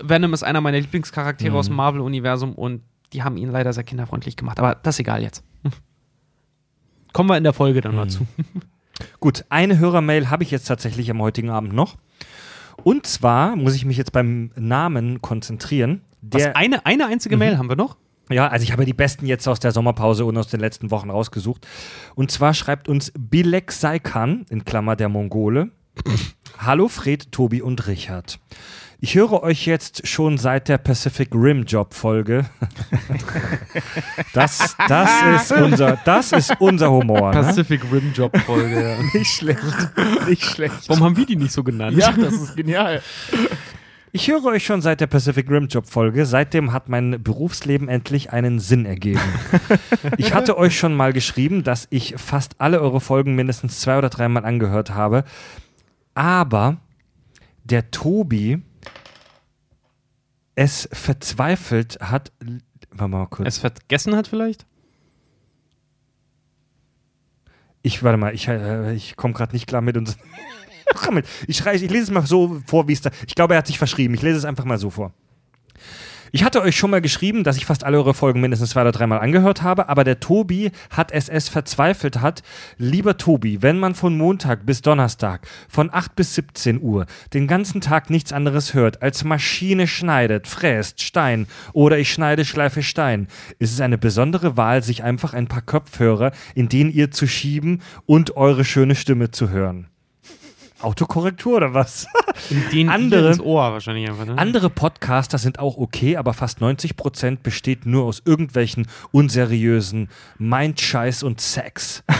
Venom 0.00 0.34
ist 0.34 0.42
einer 0.42 0.60
meiner 0.60 0.80
Lieblingscharaktere 0.80 1.54
aus 1.56 1.66
dem 1.66 1.76
Marvel-Universum 1.76 2.54
und 2.54 2.82
die 3.12 3.22
haben 3.22 3.36
ihn 3.36 3.50
leider 3.50 3.72
sehr 3.72 3.84
kinderfreundlich 3.84 4.36
gemacht. 4.36 4.58
Aber 4.58 4.74
das 4.74 4.96
ist 4.96 5.00
egal 5.00 5.22
jetzt. 5.22 5.42
Kommen 7.12 7.30
wir 7.30 7.36
in 7.36 7.44
der 7.44 7.52
Folge 7.52 7.80
dann 7.80 7.96
dazu. 7.96 8.26
Gut, 9.20 9.44
eine 9.48 9.78
Hörermail 9.78 10.30
habe 10.30 10.42
ich 10.42 10.50
jetzt 10.50 10.66
tatsächlich 10.66 11.10
am 11.10 11.20
heutigen 11.22 11.50
Abend 11.50 11.72
noch. 11.72 11.96
Und 12.82 13.06
zwar 13.06 13.56
muss 13.56 13.74
ich 13.74 13.84
mich 13.84 13.96
jetzt 13.96 14.12
beim 14.12 14.50
Namen 14.56 15.20
konzentrieren. 15.20 16.02
Was, 16.22 16.42
Der, 16.42 16.56
eine, 16.56 16.84
eine 16.86 17.06
einzige 17.06 17.36
Mail 17.36 17.58
haben 17.58 17.68
wir 17.68 17.76
noch? 17.76 17.96
ja, 18.30 18.46
also 18.48 18.62
ich 18.62 18.72
habe 18.72 18.84
die 18.84 18.92
besten 18.92 19.26
jetzt 19.26 19.48
aus 19.48 19.58
der 19.58 19.72
Sommerpause 19.72 20.24
und 20.24 20.36
aus 20.36 20.48
den 20.48 20.60
letzten 20.60 20.90
Wochen 20.90 21.10
rausgesucht. 21.10 21.66
Und 22.14 22.30
zwar 22.30 22.54
schreibt 22.54 22.88
uns 22.88 23.12
Bilek 23.18 23.72
Saikan, 23.72 24.44
in 24.50 24.64
Klammer 24.64 24.96
der 24.96 25.08
Mongole. 25.08 25.70
Hallo 26.58 26.88
Fred, 26.88 27.32
Tobi 27.32 27.62
und 27.62 27.86
Richard. 27.86 28.38
Ich 29.00 29.14
höre 29.14 29.44
euch 29.44 29.64
jetzt 29.64 30.08
schon 30.08 30.38
seit 30.38 30.68
der 30.68 30.76
Pacific 30.76 31.32
Rim 31.32 31.62
Job 31.62 31.94
Folge. 31.94 32.46
Das, 34.34 34.76
das, 34.88 35.10
ist, 35.36 35.52
unser, 35.52 35.98
das 36.04 36.32
ist 36.32 36.56
unser 36.58 36.90
Humor. 36.90 37.32
Ne? 37.32 37.42
Pacific 37.42 37.80
Rim 37.92 38.12
Job 38.12 38.36
Folge. 38.38 38.96
Nicht 39.14 39.30
schlecht. 39.30 39.62
Nicht 40.26 40.44
schlecht. 40.44 40.88
Warum 40.88 41.04
haben 41.04 41.16
wir 41.16 41.26
die 41.26 41.36
nicht 41.36 41.52
so 41.52 41.62
genannt? 41.62 41.96
Ja, 41.96 42.10
das 42.10 42.34
ist 42.34 42.56
genial. 42.56 43.00
Ich 44.10 44.26
höre 44.26 44.44
euch 44.46 44.66
schon 44.66 44.82
seit 44.82 45.00
der 45.00 45.06
Pacific 45.06 45.48
Rim 45.48 45.68
Job 45.68 45.86
Folge. 45.86 46.26
Seitdem 46.26 46.72
hat 46.72 46.88
mein 46.88 47.22
Berufsleben 47.22 47.88
endlich 47.88 48.32
einen 48.32 48.58
Sinn 48.58 48.84
ergeben. 48.84 49.20
ich 50.16 50.34
hatte 50.34 50.58
euch 50.58 50.76
schon 50.76 50.96
mal 50.96 51.12
geschrieben, 51.12 51.62
dass 51.62 51.86
ich 51.90 52.14
fast 52.16 52.60
alle 52.60 52.80
eure 52.80 53.00
Folgen 53.00 53.36
mindestens 53.36 53.80
zwei 53.80 53.96
oder 53.96 54.08
dreimal 54.08 54.44
angehört 54.44 54.90
habe. 54.90 55.22
Aber 56.14 56.78
der 57.62 57.92
Tobi 57.92 58.62
es 60.58 60.88
verzweifelt 60.92 61.98
hat. 62.00 62.32
Warte 62.90 63.08
mal 63.08 63.26
kurz. 63.26 63.46
Es 63.46 63.58
vergessen 63.58 64.16
hat 64.16 64.26
vielleicht? 64.26 64.66
Ich 67.82 68.02
warte 68.02 68.18
mal, 68.18 68.34
ich, 68.34 68.48
äh, 68.48 68.92
ich 68.92 69.14
komme 69.14 69.34
gerade 69.34 69.52
nicht 69.52 69.68
klar 69.68 69.80
mit 69.80 69.96
uns. 69.96 70.18
Ich, 71.46 71.64
ich 71.64 71.90
lese 71.90 72.04
es 72.04 72.10
mal 72.10 72.26
so 72.26 72.60
vor, 72.66 72.88
wie 72.88 72.94
es 72.94 73.02
da. 73.02 73.10
Ich 73.26 73.34
glaube, 73.34 73.54
er 73.54 73.58
hat 73.58 73.66
sich 73.66 73.78
verschrieben. 73.78 74.14
Ich 74.14 74.22
lese 74.22 74.38
es 74.38 74.44
einfach 74.46 74.64
mal 74.64 74.78
so 74.78 74.88
vor. 74.88 75.12
Ich 76.30 76.44
hatte 76.44 76.60
euch 76.60 76.76
schon 76.76 76.90
mal 76.90 77.00
geschrieben, 77.00 77.42
dass 77.42 77.56
ich 77.56 77.64
fast 77.64 77.84
alle 77.84 77.96
eure 77.96 78.12
Folgen 78.12 78.40
mindestens 78.40 78.70
zwei 78.70 78.82
oder 78.82 78.92
dreimal 78.92 79.20
angehört 79.20 79.62
habe, 79.62 79.88
aber 79.88 80.04
der 80.04 80.20
Tobi 80.20 80.70
hat 80.90 81.10
es 81.10 81.28
es 81.28 81.48
verzweifelt 81.48 82.20
hat. 82.20 82.42
Lieber 82.76 83.16
Tobi, 83.16 83.62
wenn 83.62 83.78
man 83.78 83.94
von 83.94 84.16
Montag 84.16 84.66
bis 84.66 84.82
Donnerstag 84.82 85.46
von 85.68 85.88
8 85.92 86.14
bis 86.16 86.34
17 86.34 86.82
Uhr 86.82 87.06
den 87.32 87.46
ganzen 87.46 87.80
Tag 87.80 88.10
nichts 88.10 88.32
anderes 88.32 88.74
hört, 88.74 89.00
als 89.00 89.24
Maschine 89.24 89.86
schneidet, 89.86 90.46
fräst, 90.46 91.00
Stein 91.00 91.46
oder 91.72 91.98
ich 91.98 92.12
schneide, 92.12 92.44
schleife 92.44 92.82
Stein, 92.82 93.28
ist 93.58 93.72
es 93.72 93.80
eine 93.80 93.96
besondere 93.96 94.56
Wahl, 94.56 94.82
sich 94.82 95.02
einfach 95.02 95.32
ein 95.32 95.48
paar 95.48 95.62
Kopfhörer 95.62 96.32
in 96.54 96.68
den 96.68 96.90
ihr 96.90 97.10
zu 97.10 97.26
schieben 97.26 97.80
und 98.04 98.36
eure 98.36 98.64
schöne 98.64 98.94
Stimme 98.94 99.30
zu 99.30 99.48
hören. 99.48 99.88
Autokorrektur 100.80 101.56
oder 101.56 101.74
was? 101.74 102.06
Den 102.72 102.88
Andere- 102.88 103.28
ins 103.28 103.40
Ohr 103.40 103.72
wahrscheinlich 103.72 104.08
einfach, 104.08 104.26
ne? 104.26 104.38
Andere 104.38 104.70
Podcaster 104.70 105.38
sind 105.38 105.58
auch 105.58 105.76
okay, 105.76 106.16
aber 106.16 106.34
fast 106.34 106.60
90% 106.60 107.38
besteht 107.42 107.86
nur 107.86 108.04
aus 108.04 108.22
irgendwelchen 108.24 108.86
unseriösen 109.10 110.08
Mindscheiß 110.38 111.22
und 111.22 111.40
Sex. 111.40 112.02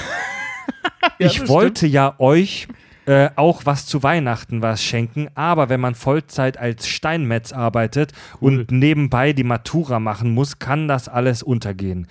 Ja, 1.20 1.26
ich 1.26 1.48
wollte 1.48 1.86
ja 1.86 2.14
euch 2.18 2.68
äh, 3.06 3.30
auch 3.36 3.64
was 3.64 3.86
zu 3.86 4.02
Weihnachten 4.02 4.62
was 4.62 4.82
schenken, 4.82 5.28
aber 5.34 5.68
wenn 5.68 5.80
man 5.80 5.94
Vollzeit 5.94 6.58
als 6.58 6.86
Steinmetz 6.88 7.52
arbeitet 7.52 8.12
und 8.40 8.70
nebenbei 8.70 9.32
die 9.32 9.44
Matura 9.44 9.98
machen 9.98 10.34
muss, 10.34 10.58
kann 10.58 10.86
das 10.88 11.08
alles 11.08 11.42
untergehen. 11.42 12.06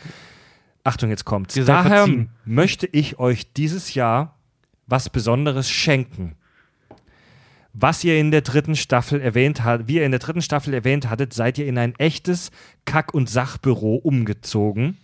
Achtung, 0.84 1.10
jetzt 1.10 1.26
kommt's. 1.26 1.54
Daher 1.54 1.98
verziehen. 2.06 2.30
möchte 2.46 2.88
ich 2.88 3.20
euch 3.20 3.54
dieses 3.54 3.94
Jahr 3.94 4.36
was 4.88 5.10
Besonderes 5.10 5.70
schenken 5.70 6.37
was 7.80 8.04
ihr 8.04 8.18
in 8.20 8.32
der 8.32 8.42
dritten 8.42 8.76
Staffel 8.76 9.22
erwähnt 9.22 9.64
habt, 9.64 9.88
wie 9.88 9.96
ihr 9.98 10.06
in 10.06 10.12
der 10.12 10.20
dritten 10.20 10.42
Staffel 10.42 10.74
erwähnt 10.74 11.10
hattet, 11.10 11.34
seid 11.34 11.60
ihr 11.60 11.68
in 11.68 11.78
ein 11.78 11.94
echtes 12.00 12.50
Kack- 12.86 13.14
und 13.14 13.30
Sachbüro 13.30 13.96
umgezogen. 13.96 14.98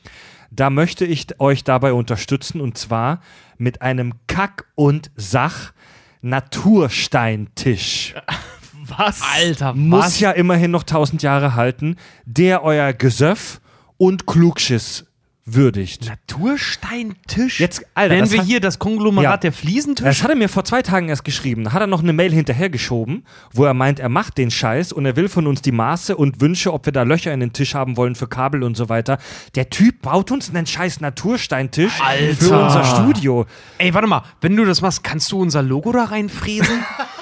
Da 0.50 0.72
möchte 0.72 1.06
ich 1.06 1.40
euch 1.40 1.64
dabei 1.64 1.94
unterstützen 1.94 2.62
und 2.62 2.78
zwar 2.78 3.22
mit 3.58 3.84
einem 3.84 4.14
Kack- 4.28 4.66
und 4.76 5.12
Sach 5.16 5.74
Natursteintisch. 6.22 8.16
Was? 8.88 9.22
Alter, 9.22 9.74
Muss 9.74 10.06
was? 10.06 10.20
ja 10.20 10.32
immerhin 10.32 10.72
noch 10.72 10.84
tausend 10.84 11.24
Jahre 11.24 11.56
halten, 11.56 11.96
der 12.26 12.64
euer 12.64 12.92
Gesöff 12.92 13.62
und 13.98 14.28
Klugschiss 14.28 15.06
würdigt. 15.46 16.06
Natursteintisch. 16.08 17.60
Jetzt, 17.60 17.86
Alter, 17.96 18.16
Wenn 18.16 18.32
wir 18.32 18.40
hat- 18.40 18.46
hier 18.46 18.60
das 18.62 18.80
Konglomerat 18.80 19.24
Ja. 19.26 19.38
der 19.38 19.52
Fliesentisch. 19.52 20.06
Das 20.06 20.24
hat 20.24 20.30
er 20.30 20.36
mir 20.38 20.48
vor 20.50 20.64
zwei 20.64 20.82
Tagen 20.82 21.10
erst 21.10 21.26
geschrieben. 21.26 21.66
Da 21.66 21.74
hat 21.74 21.82
er 21.82 21.88
noch 21.88 22.02
eine 22.02 22.14
Mail 22.14 22.32
hinterhergeschoben, 22.32 23.26
wo 23.52 23.66
er 23.66 23.74
meint, 23.74 24.00
er 24.00 24.10
macht 24.10 24.38
den 24.38 24.52
Scheiß 24.52 24.94
und 24.94 25.06
er 25.06 25.16
will 25.16 25.28
von 25.28 25.46
uns 25.48 25.62
die 25.62 25.72
Maße 25.74 26.16
und 26.16 26.40
Wünsche, 26.40 26.72
ob 26.74 26.86
wir 26.86 26.94
da 26.94 27.04
Löcher 27.04 27.34
in 27.34 27.42
den 27.42 27.52
Tisch 27.54 27.76
haben 27.76 27.98
wollen 27.98 28.16
für 28.16 28.28
Kabel 28.28 28.64
und 28.64 28.76
so 28.78 28.88
weiter. 28.90 29.18
Der 29.56 29.70
Typ 29.70 30.02
baut 30.02 30.32
uns 30.32 30.50
einen 30.50 30.66
scheiß 30.66 31.02
Natursteintisch 31.02 32.00
Alter. 32.02 32.36
für 32.46 32.58
unser 32.64 32.84
Studio. 32.86 33.46
Ey, 33.78 33.94
warte 33.94 34.08
mal, 34.08 34.24
wenn 34.42 34.56
du 34.56 34.64
das 34.66 34.82
machst, 34.82 35.04
kannst 35.04 35.32
du 35.32 35.40
unser 35.42 35.62
Logo 35.62 35.92
da 35.92 36.06
reinfräsen? 36.06 36.80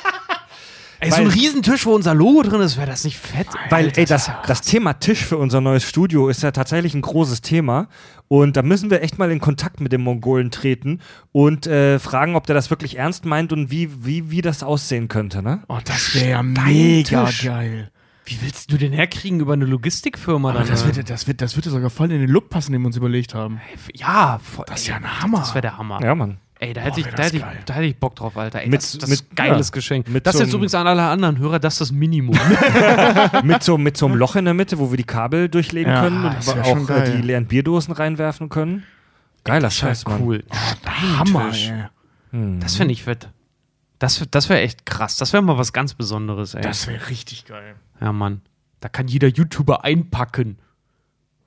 Ey, 1.02 1.10
so 1.10 1.22
ein 1.22 1.28
Riesentisch, 1.28 1.88
wo 1.88 1.96
unser 1.96 2.14
Logo 2.14 2.44
drin 2.44 2.62
ist, 2.62 2.78
wäre 2.78 2.86
das 2.86 3.04
nicht 3.04 3.18
fett? 3.18 3.48
Weil, 3.70 3.92
ey, 3.96 4.06
das, 4.06 4.30
das 4.46 4.62
Thema 4.62 4.94
Tisch 4.94 5.26
für 5.26 5.38
unser 5.38 5.60
neues 5.60 5.84
Studio 5.84 6.30
ist 6.30 6.44
ja 6.44 6.52
tatsächlich 6.52 6.94
ein 6.94 7.02
großes 7.02 7.42
Thema. 7.42 7.88
Und 8.28 8.56
da 8.56 8.62
müssen 8.62 8.92
wir 8.92 9.02
echt 9.02 9.18
mal 9.18 9.32
in 9.32 9.40
Kontakt 9.40 9.82
mit 9.82 9.92
dem 9.92 10.02
Mongolen 10.02 10.52
treten 10.52 11.00
und 11.32 11.66
äh, 11.66 11.98
fragen, 11.98 12.36
ob 12.36 12.46
der 12.46 12.54
das 12.54 12.70
wirklich 12.70 13.00
ernst 13.00 13.26
meint 13.26 13.52
und 13.52 13.72
wie, 13.72 14.06
wie, 14.06 14.30
wie 14.30 14.42
das 14.42 14.62
aussehen 14.62 15.08
könnte, 15.08 15.42
ne? 15.42 15.64
Oh, 15.68 15.80
das 15.84 16.14
wäre 16.14 16.30
ja 16.30 16.44
mega 16.44 17.28
geil. 17.44 17.92
Wie 18.26 18.38
willst 18.42 18.72
du 18.72 18.78
den 18.78 18.94
herkriegen 18.94 19.40
über 19.40 19.54
eine 19.54 19.66
Logistikfirma? 19.66 20.52
Aber 20.52 20.60
dann, 20.60 20.68
das 20.68 20.84
äh? 20.84 20.96
wird, 20.96 21.10
das, 21.10 21.28
wird, 21.28 21.42
das 21.42 21.58
würde 21.58 21.72
sogar 21.72 21.90
voll 21.90 22.12
in 22.12 22.22
den 22.22 22.30
Look 22.30 22.50
passen, 22.50 22.74
den 22.74 22.82
wir 22.82 22.88
uns 22.88 22.96
überlegt 22.96 23.34
haben. 23.34 23.60
ja, 23.96 24.40
voll, 24.40 24.66
Das 24.68 24.82
ist 24.82 24.88
ja 24.88 24.98
ein 24.98 25.22
Hammer. 25.22 25.40
Das 25.40 25.56
wäre 25.56 25.64
der 25.64 25.78
Hammer. 25.80 26.00
Ja, 26.04 26.14
Mann. 26.14 26.38
Ey, 26.64 26.74
da 26.74 26.82
Boah, 26.82 26.88
hätte 26.88 27.00
ich, 27.00 27.08
da 27.08 27.24
hätte 27.24 27.38
ich, 27.38 27.44
da 27.66 27.74
hätte 27.74 27.86
ich 27.88 27.98
Bock 27.98 28.16
drauf, 28.16 28.38
Alter. 28.38 28.62
Ey, 28.62 28.70
Mit- 28.70 28.84
das, 28.84 28.96
das 29.00 29.10
mit- 29.10 29.20
ist 29.22 29.36
geiles 29.36 29.70
ja, 29.70 29.72
Geschenk. 29.74 30.06
das 30.24 30.36
so 30.36 30.44
jetzt 30.44 30.54
übrigens 30.54 30.76
an 30.76 30.86
alle 30.86 31.02
anderen 31.02 31.40
Hörer, 31.40 31.58
das 31.58 31.74
ist 31.74 31.82
das 31.82 31.92
Minimum. 31.92 32.38
mit, 33.44 33.64
so, 33.64 33.80
mit 33.80 33.98
so 33.98 34.06
einem 34.06 34.16
Loch 34.16 34.36
in 34.36 34.46
der 34.46 34.54
Mitte, 34.54 34.78
wo 34.78 34.92
wir 34.92 34.98
die 34.98 35.04
Kabel 35.04 35.50
durchlegen 35.50 35.92
Ja, 35.92 36.02
können 36.04 36.24
und 36.24 36.50
auch 36.60 36.78
äh, 36.78 36.84
geil. 36.86 37.18
die 37.18 37.22
leeren 37.24 37.48
Bierdosen 37.48 37.94
reinwerfen 37.96 38.50
können. 38.50 38.84
Geiler 39.44 39.72
Scheiß, 39.72 40.06
Mann. 40.06 40.22
cool. 40.22 40.44
Hammer, 41.18 41.50
Tisch. 41.50 41.72
ey. 42.32 42.60
Das 42.60 42.76
fände 42.76 42.94
ich 42.94 43.04
fett. 43.04 43.30
Das, 43.98 44.24
das 44.30 44.48
wäre 44.48 44.62
echt 44.62 44.86
krass. 44.86 45.18
Das 45.18 45.34
wäre 45.34 45.42
mal 45.42 45.58
was 45.58 45.74
ganz 45.74 45.96
Besonderes, 45.96 46.54
ey. 46.54 46.62
Das 46.62 46.88
wäre 46.88 47.10
richtig 47.10 47.46
geil. 47.46 47.74
ja, 48.00 48.14
Mann. 48.14 48.42
Da 48.82 48.90
kann 48.90 49.08
jeder 49.08 49.28
YouTuber 49.30 49.84
einpacken. 49.84 50.58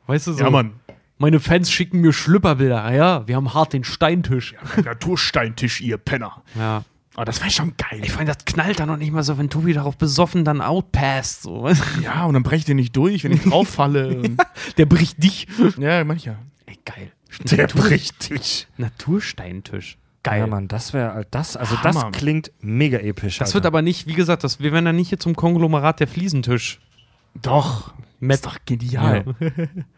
Weißt 0.09 0.27
du 0.27 0.32
so? 0.32 0.43
Ja, 0.43 0.51
Mann. 0.51 0.73
Meine 1.19 1.39
Fans 1.41 1.70
schicken 1.70 2.01
mir 2.01 2.12
Schlüpperbilder. 2.12 2.93
Ja, 2.93 3.27
wir 3.28 3.36
haben 3.36 3.55
hart 3.55 3.73
den 3.73 3.85
Steintisch. 3.85 4.55
Natursteintisch, 4.85 5.81
ihr 5.81 5.97
Penner. 5.97 6.43
Ja. 6.59 6.85
Oh, 7.16 7.23
das 7.23 7.41
wäre 7.41 7.51
schon 7.51 7.74
geil. 7.77 8.01
Ich 8.03 8.16
meine, 8.16 8.35
das 8.35 8.45
knallt 8.45 8.81
dann 8.81 8.89
noch 8.89 8.97
nicht 8.97 9.12
mal 9.12 9.23
so, 9.23 9.39
wenn 9.39 9.49
Tobi 9.49 9.73
darauf 9.73 9.97
besoffen 9.97 10.45
dann 10.45 10.61
outpasst. 10.61 11.43
So. 11.43 11.69
ja, 12.03 12.24
und 12.24 12.35
dann 12.35 12.43
breche 12.43 12.57
ich 12.59 12.65
den 12.65 12.77
nicht 12.77 12.97
durch, 12.97 13.23
wenn 13.23 13.31
ich 13.32 13.43
drauf 13.45 13.69
falle. 13.69 14.23
Der 14.77 14.86
bricht 14.86 15.23
dich. 15.23 15.47
ja, 15.78 16.03
mancher. 16.05 16.39
Ey, 16.66 16.77
geil. 16.85 17.12
Der 17.53 17.69
bricht 17.69 18.31
dich. 18.31 18.66
Natursteintisch. 18.77 19.97
Geil. 20.24 20.41
Ja, 20.41 20.47
Mann, 20.49 20.66
das 20.69 20.93
wäre 20.95 21.27
das, 21.31 21.57
also 21.57 21.77
das 21.82 21.97
Hammer. 21.97 22.11
klingt 22.11 22.51
mega 22.61 22.99
episch. 22.99 23.39
Das 23.39 23.49
Alter. 23.51 23.55
wird 23.57 23.66
aber 23.66 23.82
nicht, 23.82 24.07
wie 24.09 24.15
gesagt, 24.15 24.43
das, 24.43 24.59
wir 24.59 24.73
werden 24.73 24.86
dann 24.86 24.97
nicht 24.97 25.11
hier 25.11 25.20
zum 25.20 25.36
Konglomerat 25.36 26.01
der 26.01 26.09
Fliesentisch. 26.09 26.81
Doch. 27.41 27.93
Met- 28.20 28.36
ist 28.36 28.47
doch 28.47 28.57
genial. 28.65 29.24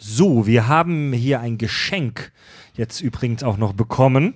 So, 0.00 0.46
wir 0.46 0.68
haben 0.68 1.12
hier 1.12 1.40
ein 1.40 1.58
Geschenk 1.58 2.32
jetzt 2.74 3.00
übrigens 3.00 3.42
auch 3.42 3.56
noch 3.56 3.72
bekommen. 3.72 4.34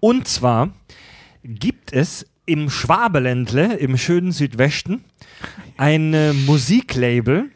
Und 0.00 0.26
zwar 0.26 0.70
gibt 1.44 1.92
es 1.92 2.26
im 2.46 2.68
Schwabeländle, 2.68 3.76
im 3.76 3.96
schönen 3.96 4.32
Südwesten, 4.32 5.04
ein 5.76 6.12
äh, 6.12 6.32
Musiklabel, 6.32 7.50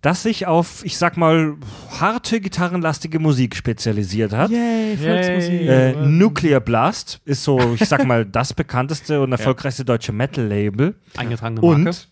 das 0.00 0.22
sich 0.22 0.46
auf, 0.46 0.84
ich 0.84 0.96
sag 0.96 1.16
mal, 1.16 1.56
harte, 1.98 2.40
gitarrenlastige 2.40 3.18
Musik 3.18 3.56
spezialisiert 3.56 4.32
hat. 4.32 4.52
Yay, 4.52 4.96
Volksmusik. 4.96 5.60
Äh, 5.62 5.92
Nuclear 6.06 6.60
Blast 6.60 7.20
ist 7.24 7.42
so, 7.42 7.74
ich 7.74 7.88
sag 7.88 8.06
mal, 8.06 8.24
das 8.24 8.54
bekannteste 8.54 9.20
und 9.20 9.32
erfolgreichste 9.32 9.84
deutsche 9.84 10.12
Metal-Label. 10.12 10.94
Eingetragene 11.16 11.60
Marke. 11.60 11.74
Und 11.74 12.08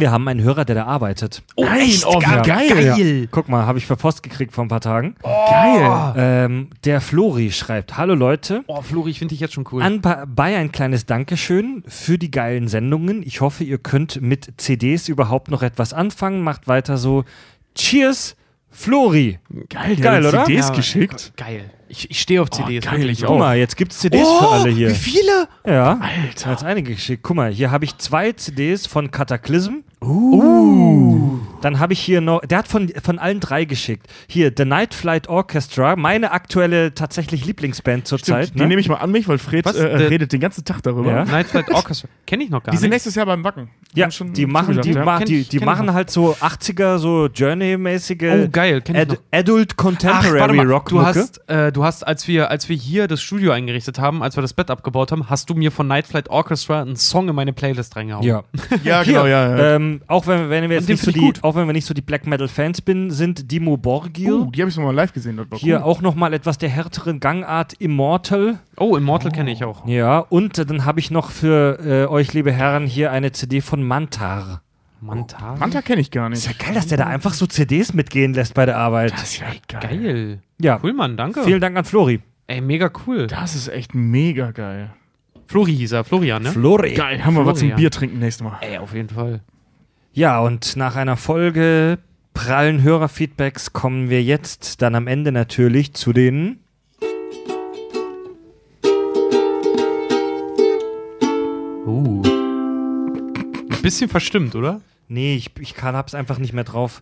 wir 0.00 0.10
haben 0.10 0.26
einen 0.28 0.42
Hörer, 0.42 0.64
der 0.64 0.74
da 0.74 0.84
arbeitet. 0.84 1.42
oh, 1.56 1.64
echt? 1.64 2.04
Oh, 2.06 2.18
wie 2.20 2.24
Ja. 2.24 2.42
geil. 2.42 2.96
Ja. 2.96 3.26
Guck 3.30 3.48
mal, 3.48 3.66
habe 3.66 3.78
ich 3.78 3.86
per 3.86 3.96
Post 3.96 4.22
gekriegt 4.22 4.52
vor 4.52 4.64
ein 4.64 4.68
paar 4.68 4.80
Tagen. 4.80 5.16
Geil. 5.22 6.12
Ähm, 6.16 6.70
der 6.84 7.00
Flori 7.00 7.50
schreibt: 7.52 7.96
Hallo 7.96 8.14
Leute. 8.14 8.62
Oh, 8.66 8.80
Flori, 8.82 9.10
ich 9.10 9.18
finde 9.18 9.32
dich 9.32 9.40
jetzt 9.40 9.54
schon 9.54 9.64
cool. 9.72 9.82
Anbei 9.82 10.56
ein 10.56 10.72
kleines 10.72 11.06
Dankeschön 11.06 11.82
für 11.86 12.18
die 12.18 12.30
geilen 12.30 12.68
Sendungen. 12.68 13.22
Ich 13.22 13.40
hoffe, 13.40 13.64
ihr 13.64 13.78
könnt 13.78 14.20
mit 14.20 14.52
CDs 14.56 15.08
überhaupt 15.08 15.50
noch 15.50 15.62
etwas 15.62 15.92
anfangen. 15.92 16.42
Macht 16.42 16.68
weiter 16.68 16.96
so. 16.98 17.24
Cheers, 17.74 18.36
Flori. 18.70 19.38
Geil, 19.68 19.96
der 19.96 20.04
Geil, 20.04 20.24
hat 20.26 20.34
oder? 20.34 20.44
CDs 20.44 20.68
Ja, 20.68 20.74
geschickt. 20.74 21.32
Geil. 21.36 21.70
Ich, 21.88 22.10
ich 22.10 22.20
stehe 22.20 22.42
auf 22.42 22.50
CDs. 22.50 22.84
geil, 22.84 22.98
wirklich. 22.98 23.20
ich 23.20 23.24
Guck 23.24 23.30
auch. 23.36 23.38
mal, 23.38 23.56
jetzt 23.56 23.76
gibt's 23.76 23.98
CDs 23.98 24.28
für 24.38 24.48
alle 24.48 24.70
hier. 24.70 24.90
Wie 24.90 24.94
viele? 24.94 25.48
Ja. 25.66 25.98
Alter. 26.00 26.50
Jetzt 26.50 26.64
einige 26.64 26.94
geschickt. 26.94 27.22
Guck 27.22 27.36
mal, 27.36 27.50
hier 27.50 27.70
habe 27.70 27.84
ich 27.84 27.96
zwei 27.98 28.32
CDs 28.32 28.86
von 28.86 29.10
Cataclysm. 29.10 29.76
Uh. 30.00 31.38
Dann 31.60 31.80
habe 31.80 31.92
ich 31.92 31.98
hier 32.00 32.20
noch, 32.20 32.40
der 32.42 32.58
hat 32.58 32.68
von, 32.68 32.88
von 33.02 33.18
allen 33.18 33.40
drei 33.40 33.64
geschickt. 33.64 34.06
Hier, 34.28 34.52
The 34.56 34.64
Night 34.64 34.94
Flight 34.94 35.28
Orchestra, 35.28 35.96
meine 35.96 36.30
aktuelle 36.30 36.94
tatsächlich 36.94 37.44
Lieblingsband 37.46 38.06
zurzeit. 38.06 38.46
Stimmt, 38.48 38.60
die 38.60 38.66
nehme 38.66 38.80
ich 38.80 38.88
mal 38.88 38.96
an 38.96 39.10
mich, 39.10 39.26
weil 39.26 39.38
Fred 39.38 39.64
Was? 39.64 39.74
äh, 39.74 39.84
redet 39.84 40.32
den 40.32 40.38
ganzen 40.40 40.64
Tag 40.64 40.82
darüber. 40.84 41.10
Ja. 41.10 41.24
Night 41.24 41.48
Flight 41.48 41.68
Orchestra. 41.72 42.08
Kenne 42.26 42.44
ich 42.44 42.50
noch 42.50 42.62
gar 42.62 42.70
Die 42.70 42.76
sind 42.76 42.90
nicht. 42.90 42.96
nächstes 42.96 43.16
Jahr 43.16 43.26
beim 43.26 43.42
Wacken. 43.42 43.70
Ja, 43.94 44.04
Haben 44.04 44.12
schon 44.12 44.32
die 44.34 44.46
machen, 44.46 44.80
die, 44.80 44.92
ja. 44.92 45.04
ma 45.04 45.18
die, 45.18 45.42
die 45.42 45.58
machen 45.58 45.92
halt 45.92 46.10
so 46.10 46.34
80er, 46.40 46.98
so 46.98 47.26
Journey-mäßige 47.26 48.44
Oh, 48.44 48.48
geil, 48.52 48.80
kenn 48.82 48.94
ich 48.94 49.02
Ad 49.02 49.14
noch. 49.14 49.38
Adult 49.38 49.72
Ach, 49.72 49.76
Contemporary 49.76 50.40
warte 50.40 50.54
mal, 50.54 50.66
Rock 50.70 50.88
du 50.90 51.00
hast, 51.02 51.40
äh, 51.48 51.72
du 51.78 51.84
hast, 51.84 52.06
als 52.06 52.28
wir, 52.28 52.50
als 52.50 52.68
wir 52.68 52.76
hier 52.76 53.06
das 53.06 53.22
Studio 53.22 53.52
eingerichtet 53.52 53.98
haben, 53.98 54.22
als 54.22 54.36
wir 54.36 54.42
das 54.42 54.52
Bett 54.52 54.70
abgebaut 54.70 55.12
haben, 55.12 55.30
hast 55.30 55.48
du 55.48 55.54
mir 55.54 55.70
von 55.70 55.86
Night 55.86 56.06
Flight 56.06 56.28
Orchestra 56.28 56.82
einen 56.82 56.96
Song 56.96 57.28
in 57.28 57.34
meine 57.34 57.52
Playlist 57.52 57.96
reingehauen. 57.96 58.24
Ja. 58.24 58.42
Ja, 58.84 59.02
genau, 59.02 59.26
ja. 59.26 59.56
ja. 59.56 59.74
Ähm, 59.76 60.02
auch 60.06 60.26
wenn, 60.26 60.50
wenn 60.50 60.68
wir 60.68 60.76
jetzt 60.76 60.88
nicht 60.88 61.02
so 61.02 61.10
die, 61.10 61.18
gut. 61.20 61.42
auch 61.42 61.54
wenn 61.54 61.66
wir 61.66 61.72
nicht 61.72 61.84
so 61.84 61.94
die 61.94 62.00
Black 62.00 62.26
Metal 62.26 62.48
Fans 62.48 62.80
bin, 62.80 63.10
sind 63.10 63.50
Dimo 63.50 63.76
Borgir. 63.76 64.32
uh, 64.32 64.50
die 64.50 64.60
habe 64.60 64.70
ich 64.70 64.76
noch 64.76 64.84
mal 64.84 64.94
live 64.94 65.12
gesehen 65.12 65.36
dort. 65.36 65.48
Hier 65.54 65.78
cool. 65.78 65.82
auch 65.82 66.00
nochmal 66.00 66.32
etwas 66.32 66.58
der 66.58 66.68
härteren 66.68 67.20
Gangart 67.20 67.74
Immortal. 67.74 68.60
Oh, 68.76 68.96
Immortal 68.96 69.32
kenne 69.32 69.50
ich 69.50 69.64
auch. 69.64 69.86
Ja, 69.86 70.18
und 70.20 70.58
äh, 70.58 70.66
dann 70.66 70.84
habe 70.84 71.00
ich 71.00 71.10
noch 71.10 71.30
für 71.30 71.78
äh, 71.84 72.06
euch, 72.06 72.32
liebe 72.34 72.52
Herren, 72.52 72.86
hier 72.86 73.10
eine 73.12 73.32
CD 73.32 73.60
von 73.60 73.82
Mantar. 73.82 74.62
Mantar. 75.00 75.56
Manta 75.58 75.82
kenne 75.82 76.00
ich 76.00 76.10
gar 76.10 76.28
nicht. 76.28 76.38
Ist 76.38 76.46
ja 76.46 76.64
geil, 76.66 76.74
dass 76.74 76.88
der 76.88 76.98
da 76.98 77.06
einfach 77.06 77.32
so 77.34 77.46
CDs 77.46 77.94
mitgehen 77.94 78.34
lässt 78.34 78.54
bei 78.54 78.66
der 78.66 78.76
Arbeit. 78.76 79.12
Das 79.12 79.22
ist 79.22 79.38
ja 79.38 79.46
geil. 79.68 79.98
Geil. 79.98 80.42
Ja, 80.60 80.80
Cool, 80.82 80.92
Mann, 80.92 81.16
danke. 81.16 81.44
vielen 81.44 81.60
Dank 81.60 81.76
an 81.76 81.84
Flori. 81.84 82.20
Ey, 82.48 82.60
mega 82.60 82.90
cool. 83.06 83.26
Das 83.28 83.54
ist 83.54 83.68
echt 83.68 83.94
mega 83.94 84.50
geil. 84.50 84.90
Flori 85.46 85.74
hieß 85.74 85.92
er, 85.92 86.04
Florian, 86.04 86.42
ne? 86.42 86.50
Flori. 86.52 86.94
Geil, 86.94 87.24
haben 87.24 87.34
wir 87.34 87.46
was 87.46 87.60
zum. 87.60 87.74
Bier 87.74 87.90
trinken 87.90 88.18
nächstes 88.18 88.44
Mal. 88.44 88.58
Ey, 88.60 88.78
auf 88.78 88.92
jeden 88.94 89.08
Fall. 89.08 89.40
Ja, 90.12 90.40
und 90.40 90.76
nach 90.76 90.96
einer 90.96 91.16
Folge 91.16 91.98
prallen 92.34 92.82
Hörerfeedbacks 92.82 93.72
kommen 93.72 94.10
wir 94.10 94.22
jetzt 94.22 94.82
dann 94.82 94.94
am 94.94 95.06
Ende 95.06 95.30
natürlich 95.32 95.94
zu 95.94 96.12
den. 96.12 96.58
Uh. 101.86 102.22
Ein 102.24 103.82
bisschen 103.82 104.08
verstimmt, 104.10 104.54
oder? 104.54 104.80
Nee, 105.10 105.36
ich, 105.36 105.50
ich 105.58 105.72
kann, 105.74 105.96
hab's 105.96 106.14
einfach 106.14 106.38
nicht 106.38 106.52
mehr 106.52 106.64
drauf. 106.64 107.00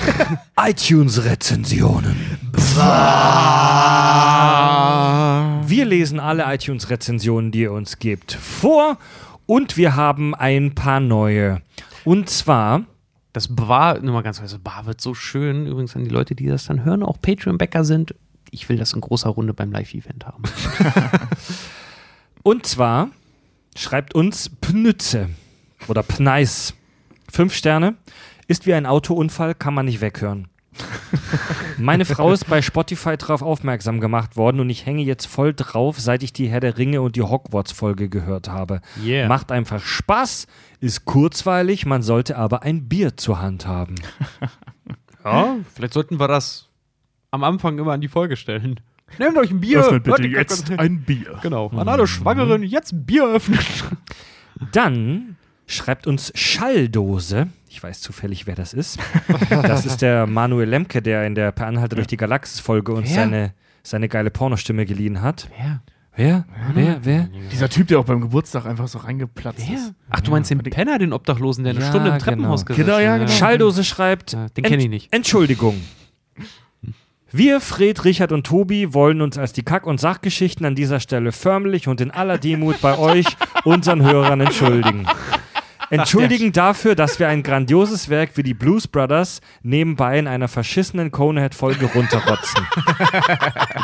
iTunes-Rezensionen. 0.56 2.14
Wir 5.66 5.84
lesen 5.84 6.20
alle 6.20 6.44
iTunes-Rezensionen, 6.54 7.50
die 7.50 7.62
ihr 7.62 7.72
uns 7.72 7.98
gebt, 7.98 8.32
vor 8.32 8.98
und 9.46 9.76
wir 9.76 9.96
haben 9.96 10.32
ein 10.36 10.76
paar 10.76 11.00
neue. 11.00 11.60
Und 12.04 12.30
zwar, 12.30 12.84
Das 13.32 13.48
Bar, 13.54 13.98
nur 13.98 14.14
mal 14.14 14.22
ganz 14.22 14.38
kurz, 14.38 14.52
das 14.52 14.60
Bar 14.60 14.86
wird 14.86 15.00
so 15.00 15.14
schön. 15.14 15.66
Übrigens 15.66 15.96
an 15.96 16.04
die 16.04 16.10
Leute, 16.10 16.36
die 16.36 16.46
das 16.46 16.66
dann 16.66 16.84
hören, 16.84 17.02
auch 17.02 17.20
Patreon-Bäcker 17.20 17.82
sind. 17.82 18.14
Ich 18.52 18.68
will 18.68 18.76
das 18.76 18.92
in 18.92 19.00
großer 19.00 19.28
Runde 19.30 19.54
beim 19.54 19.72
Live-Event 19.72 20.24
haben. 20.24 20.44
und 22.44 22.64
zwar 22.66 23.10
schreibt 23.76 24.14
uns 24.14 24.50
Pnütze 24.60 25.30
oder 25.88 26.04
Pneis. 26.04 26.74
Fünf 27.30 27.54
Sterne. 27.54 27.96
Ist 28.48 28.66
wie 28.66 28.74
ein 28.74 28.86
Autounfall, 28.86 29.54
kann 29.54 29.74
man 29.74 29.86
nicht 29.86 30.00
weghören. 30.00 30.48
Meine 31.78 32.04
Frau 32.04 32.32
ist 32.32 32.48
bei 32.48 32.62
Spotify 32.62 33.16
drauf 33.16 33.42
aufmerksam 33.42 34.00
gemacht 34.00 34.36
worden 34.36 34.60
und 34.60 34.70
ich 34.70 34.86
hänge 34.86 35.02
jetzt 35.02 35.26
voll 35.26 35.52
drauf, 35.54 35.98
seit 35.98 36.22
ich 36.22 36.32
die 36.32 36.48
Herr 36.48 36.60
der 36.60 36.78
Ringe 36.78 37.02
und 37.02 37.16
die 37.16 37.22
Hogwarts-Folge 37.22 38.08
gehört 38.08 38.48
habe. 38.48 38.80
Yeah. 39.02 39.28
Macht 39.28 39.50
einfach 39.50 39.82
Spaß, 39.82 40.46
ist 40.80 41.04
kurzweilig, 41.04 41.86
man 41.86 42.02
sollte 42.02 42.36
aber 42.36 42.62
ein 42.62 42.88
Bier 42.88 43.16
zur 43.16 43.40
Hand 43.40 43.66
haben. 43.66 43.96
Ja, 45.22 45.56
vielleicht 45.74 45.92
sollten 45.92 46.18
wir 46.18 46.28
das 46.28 46.70
am 47.30 47.44
Anfang 47.44 47.78
immer 47.78 47.92
an 47.92 48.00
die 48.00 48.08
Folge 48.08 48.36
stellen. 48.36 48.80
Nehmt 49.18 49.36
euch 49.36 49.50
ein 49.50 49.60
Bier. 49.60 49.80
Öffnet 49.80 50.04
bitte 50.04 50.22
Leute, 50.22 50.34
jetzt 50.34 50.70
ein 50.70 51.02
Bier. 51.02 51.38
Genau. 51.42 51.68
An 51.68 51.88
alle 51.88 52.06
Schwangeren 52.06 52.62
jetzt 52.62 52.92
ein 52.92 53.04
Bier 53.04 53.26
öffnen. 53.26 53.58
Dann 54.72 55.36
schreibt 55.70 56.06
uns 56.06 56.32
Schalldose. 56.34 57.48
Ich 57.68 57.82
weiß 57.82 58.00
zufällig, 58.00 58.46
wer 58.46 58.54
das 58.56 58.72
ist. 58.74 58.98
Das 59.50 59.86
ist 59.86 60.02
der 60.02 60.26
Manuel 60.26 60.68
Lemke, 60.68 61.00
der 61.02 61.26
in 61.26 61.34
der 61.34 61.52
Per 61.52 61.66
Anhalter 61.66 61.96
durch 61.96 62.08
die 62.08 62.16
Galaxis-Folge 62.16 62.92
uns 62.92 63.08
Wer? 63.08 63.14
seine, 63.16 63.54
seine 63.82 64.08
geile 64.08 64.30
Pornostimme 64.30 64.84
geliehen 64.86 65.22
hat. 65.22 65.48
Wer? 65.56 65.82
Wer? 66.16 66.44
Wer? 66.74 66.98
Wer? 67.04 67.28
Dieser 67.52 67.68
Typ, 67.68 67.86
der 67.88 68.00
auch 68.00 68.04
beim 68.04 68.20
Geburtstag 68.20 68.66
einfach 68.66 68.88
so 68.88 68.98
reingeplatzt 68.98 69.62
Wer? 69.68 69.76
ist. 69.76 69.94
Ach, 70.10 70.20
du 70.20 70.32
meinst 70.32 70.50
den 70.50 70.58
Penner, 70.58 70.98
den 70.98 71.12
Obdachlosen, 71.12 71.64
der 71.64 71.72
eine 71.72 71.80
Ja, 71.80 71.88
Stunde 71.88 72.08
im 72.08 72.14
genau. 72.14 72.24
Treppenhaus 72.24 72.66
gesessen 72.66 72.86
Genau, 72.86 72.98
ja, 72.98 73.12
hat? 73.12 73.20
genau. 73.20 73.30
Schalldose 73.32 73.84
schreibt. 73.84 74.32
Ja, 74.32 74.48
den 74.48 74.64
kenn 74.64 74.80
ich 74.80 74.88
nicht. 74.88 75.12
Entschuldigung. 75.12 75.80
Wir, 77.32 77.60
Fred, 77.60 78.04
Richard 78.04 78.32
und 78.32 78.44
Tobi, 78.44 78.92
wollen 78.92 79.20
uns 79.20 79.38
als 79.38 79.52
die 79.52 79.62
Kack- 79.62 79.86
und 79.86 80.00
Sachgeschichten 80.00 80.66
an 80.66 80.74
dieser 80.74 80.98
Stelle 80.98 81.30
förmlich 81.30 81.86
und 81.86 82.00
in 82.00 82.10
aller 82.10 82.38
Demut 82.38 82.80
bei 82.80 82.98
euch, 82.98 83.24
unseren 83.64 84.02
Hörern, 84.02 84.40
entschuldigen. 84.40 85.06
Entschuldigen 86.00 86.52
dafür, 86.52 86.94
dass 86.94 87.18
wir 87.18 87.28
ein 87.28 87.42
grandioses 87.42 88.08
Werk 88.08 88.36
wie 88.36 88.44
die 88.44 88.54
Blues 88.54 88.86
Brothers 88.86 89.40
nebenbei 89.62 90.18
in 90.18 90.28
einer 90.28 90.46
verschissenen 90.46 91.10
Conehead-Folge 91.10 91.86
runterrotzen. 91.86 92.66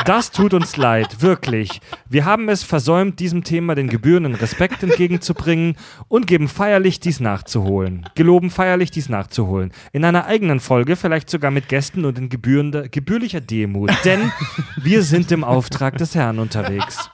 Das 0.05 0.31
tut 0.31 0.55
uns 0.55 0.77
leid, 0.77 1.21
wirklich. 1.21 1.81
Wir 2.09 2.25
haben 2.25 2.49
es 2.49 2.63
versäumt, 2.63 3.19
diesem 3.19 3.43
Thema 3.43 3.75
den 3.75 3.89
gebührenden 3.89 4.35
Respekt 4.37 4.83
entgegenzubringen 4.83 5.77
und 6.07 6.27
geben 6.27 6.49
feierlich 6.49 7.01
dies 7.01 7.19
nachzuholen. 7.19 8.09
Geloben 8.15 8.51
feierlich 8.51 8.93
dies 8.93 9.09
nachzuholen. 9.09 9.73
In 9.93 10.05
einer 10.05 10.27
eigenen 10.27 10.61
Folge, 10.61 10.95
vielleicht 10.95 11.29
sogar 11.29 11.51
mit 11.51 11.69
Gästen 11.69 12.05
und 12.05 12.19
in 12.19 12.29
gebührender, 12.29 12.89
gebührlicher 12.89 13.41
Demut. 13.41 13.91
Denn 14.05 14.31
wir 14.77 15.03
sind 15.03 15.33
im 15.33 15.43
Auftrag 15.43 15.99
des 15.99 16.15
Herrn 16.15 16.39
unterwegs. 16.39 17.11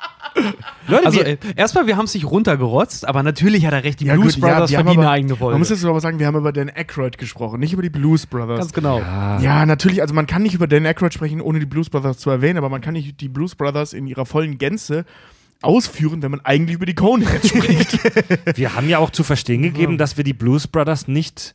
Leute, 0.88 1.06
Also 1.06 1.18
wir, 1.18 1.26
äh, 1.26 1.36
erstmal, 1.56 1.86
wir 1.86 1.96
haben 1.96 2.06
es 2.06 2.14
nicht 2.14 2.24
runtergerotzt, 2.24 3.06
aber 3.06 3.22
natürlich 3.22 3.66
hat 3.66 3.72
er 3.72 3.84
recht, 3.84 4.00
die 4.00 4.06
Ja, 4.06 4.14
Blues 4.14 4.34
gut, 4.34 4.42
ja, 4.44 4.48
Brothers 4.48 4.70
haben 4.70 4.84
verdienen 4.84 4.98
aber- 4.98 5.02
eine 5.02 5.10
eigene 5.10 5.36
Folge. 5.36 5.52
Man 5.52 5.58
muss 5.60 5.70
jetzt 5.70 5.84
aber 5.84 6.00
sagen, 6.00 6.18
wir 6.18 6.26
haben 6.26 6.36
über 6.36 6.52
Dan 6.52 6.70
Aykroyd 6.74 7.18
gesprochen, 7.18 7.60
nicht 7.60 7.72
über 7.72 7.82
die 7.82 7.90
Blues 7.90 8.26
Brothers. 8.26 8.58
Ganz 8.58 8.72
genau. 8.72 8.98
Ja, 9.00 9.66
natürlich, 9.66 10.00
also 10.02 10.14
man 10.14 10.26
kann 10.26 10.42
nicht 10.42 10.54
über 10.54 10.66
Dan 10.66 10.86
Aykroyd 10.86 11.12
sprechen, 11.14 11.40
ohne 11.40 11.60
die 11.60 11.66
Blues 11.66 11.90
Brothers 11.90 12.18
zu 12.18 12.30
erwähnen, 12.30 12.58
aber 12.58 12.68
man 12.68 12.80
kann 12.80 12.94
nicht 12.94 13.20
die 13.20 13.28
Blues 13.28 13.54
Brothers 13.54 13.92
in 13.92 14.06
ihrer 14.06 14.26
vollen 14.26 14.58
Gänze 14.58 15.04
ausführen, 15.60 16.22
wenn 16.22 16.30
man 16.32 16.40
eigentlich 16.40 16.74
über 16.74 16.86
die 16.86 16.94
Coneheads 16.94 17.48
spricht. 17.48 17.98
wir 18.56 18.74
haben 18.74 18.88
ja 18.88 18.98
auch 18.98 19.10
zu 19.10 19.22
verstehen 19.22 19.62
gegeben, 19.62 19.96
dass 19.98 20.16
wir 20.16 20.24
die 20.24 20.32
Blues 20.32 20.66
Brothers 20.66 21.06
nicht 21.08 21.54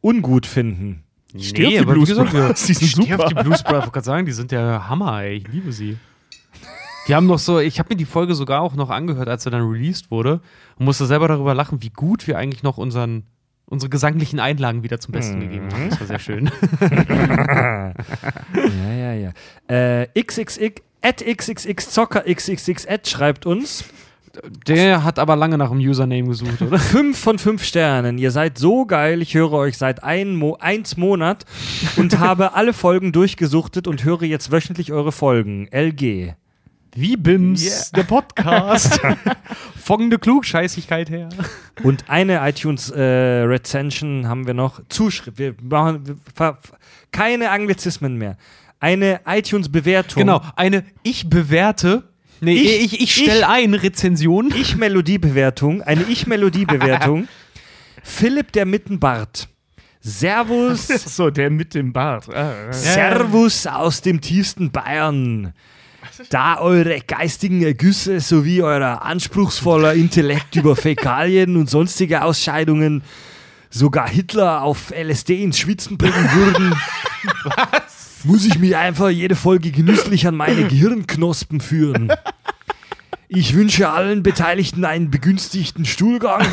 ungut 0.00 0.46
finden. 0.46 1.02
Stirb 1.36 1.70
die 1.70 1.78
aber 1.80 1.90
wie 1.90 1.94
Blues 1.96 2.10
gesagt, 2.10 2.30
Brothers, 2.30 2.66
die 2.66 2.74
sind 2.74 2.88
Stirb 2.88 3.06
super. 3.08 3.26
die 3.28 3.34
Blues 3.34 3.62
Brothers, 3.64 3.64
ich 3.64 3.72
wollte 3.72 3.90
gerade 3.90 4.04
sagen, 4.04 4.26
die 4.26 4.32
sind 4.32 4.52
der 4.52 4.88
Hammer, 4.88 5.22
ey. 5.22 5.38
Ich 5.38 5.48
liebe 5.48 5.72
sie. 5.72 5.96
Die 7.08 7.14
haben 7.14 7.26
noch 7.26 7.38
so, 7.38 7.58
ich 7.58 7.78
habe 7.78 7.90
mir 7.90 7.96
die 7.96 8.04
Folge 8.04 8.34
sogar 8.34 8.60
auch 8.62 8.74
noch 8.74 8.90
angehört, 8.90 9.28
als 9.28 9.44
sie 9.44 9.50
dann 9.50 9.62
released 9.62 10.10
wurde 10.10 10.40
und 10.76 10.86
musste 10.86 11.06
selber 11.06 11.28
darüber 11.28 11.54
lachen, 11.54 11.82
wie 11.82 11.90
gut 11.90 12.26
wir 12.26 12.38
eigentlich 12.38 12.62
noch 12.62 12.78
unseren, 12.78 13.24
unsere 13.66 13.90
gesanglichen 13.90 14.40
Einlagen 14.40 14.82
wieder 14.82 15.00
zum 15.00 15.12
Besten 15.12 15.40
gegeben 15.40 15.68
haben. 15.72 15.90
Das 15.90 16.00
war 16.00 16.06
sehr 16.06 16.18
schön. 16.18 16.50
Ja, 18.54 18.94
ja, 18.94 19.12
ja. 19.14 19.32
Äh, 20.02 20.06
XXX, 20.22 20.82
at 21.02 21.22
XXX 21.24 21.90
Zocker 21.90 22.22
XXX 22.22 22.86
at 22.86 23.06
schreibt 23.08 23.46
uns 23.46 23.84
Der 24.66 25.04
hat 25.04 25.18
aber 25.18 25.36
lange 25.36 25.58
nach 25.58 25.70
dem 25.70 25.78
Username 25.78 26.28
gesucht, 26.28 26.62
oder? 26.62 26.78
5 26.80 27.18
von 27.18 27.38
5 27.38 27.62
Sternen. 27.62 28.18
Ihr 28.18 28.30
seid 28.30 28.58
so 28.58 28.86
geil. 28.86 29.20
Ich 29.22 29.34
höre 29.34 29.52
euch 29.52 29.76
seit 29.78 30.02
ein 30.02 30.34
Mo 30.36 30.56
eins 30.60 30.96
Monat 30.96 31.44
und 31.96 32.18
habe 32.18 32.54
alle 32.54 32.72
Folgen 32.72 33.12
durchgesuchtet 33.12 33.86
und 33.86 34.04
höre 34.04 34.22
jetzt 34.22 34.50
wöchentlich 34.50 34.92
eure 34.92 35.12
Folgen. 35.12 35.68
LG. 35.70 36.34
Wie 36.96 37.16
Bims, 37.16 37.90
der 37.90 38.04
Podcast. 38.04 39.00
Folgende 39.84 40.18
Klugscheißigkeit 40.18 41.10
her. 41.10 41.28
Und 41.82 42.04
eine 42.08 42.48
iTunes-Rezension 42.48 44.28
haben 44.28 44.46
wir 44.46 44.54
noch. 44.54 44.80
Zuschrift. 44.88 45.38
Wir 45.38 45.54
machen 45.60 46.06
wir, 46.06 46.16
ver- 46.34 46.58
keine 47.10 47.50
Anglizismen 47.50 48.16
mehr. 48.16 48.36
Eine 48.78 49.20
iTunes-Bewertung. 49.26 50.20
Genau, 50.20 50.40
eine 50.56 50.84
Ich 51.02 51.28
bewerte. 51.28 52.04
Nee, 52.40 52.54
Ich- 52.54 52.92
ich, 52.94 53.00
ich, 53.00 53.14
stelle 53.14 53.40
ich- 53.40 53.46
ein 53.46 53.74
Rezension. 53.74 54.52
Ich-Melodie-Bewertung. 54.56 55.82
Eine 55.82 56.02
Ich-Melodie-Bewertung. 56.02 57.26
Philipp 58.04 58.52
der 58.52 58.66
Mittenbart. 58.66 59.48
Servus. 60.00 60.86
so, 61.16 61.30
der 61.30 61.50
mit 61.50 61.74
dem 61.74 61.92
Bart. 61.92 62.28
Ah, 62.28 62.52
ah. 62.68 62.72
Servus 62.72 63.66
aus 63.66 64.00
dem 64.02 64.20
tiefsten 64.20 64.70
Bayern. 64.70 65.54
Da 66.30 66.60
eure 66.60 67.00
geistigen 67.00 67.62
Ergüsse 67.62 68.20
sowie 68.20 68.62
euer 68.62 69.02
anspruchsvoller 69.02 69.94
Intellekt 69.94 70.56
über 70.56 70.76
Fäkalien 70.76 71.56
und 71.56 71.68
sonstige 71.68 72.22
Ausscheidungen 72.22 73.02
sogar 73.70 74.08
Hitler 74.08 74.62
auf 74.62 74.90
LSD 74.90 75.42
ins 75.42 75.58
Schwitzen 75.58 75.98
bringen 75.98 76.30
würden, 76.32 76.74
muss 78.24 78.44
ich 78.44 78.58
mich 78.58 78.76
einfach 78.76 79.08
jede 79.08 79.34
Folge 79.34 79.72
genüsslich 79.72 80.26
an 80.26 80.36
meine 80.36 80.68
Gehirnknospen 80.68 81.60
führen. 81.60 82.12
Ich 83.28 83.54
wünsche 83.54 83.88
allen 83.88 84.22
Beteiligten 84.22 84.84
einen 84.84 85.10
begünstigten 85.10 85.84
Stuhlgang, 85.84 86.46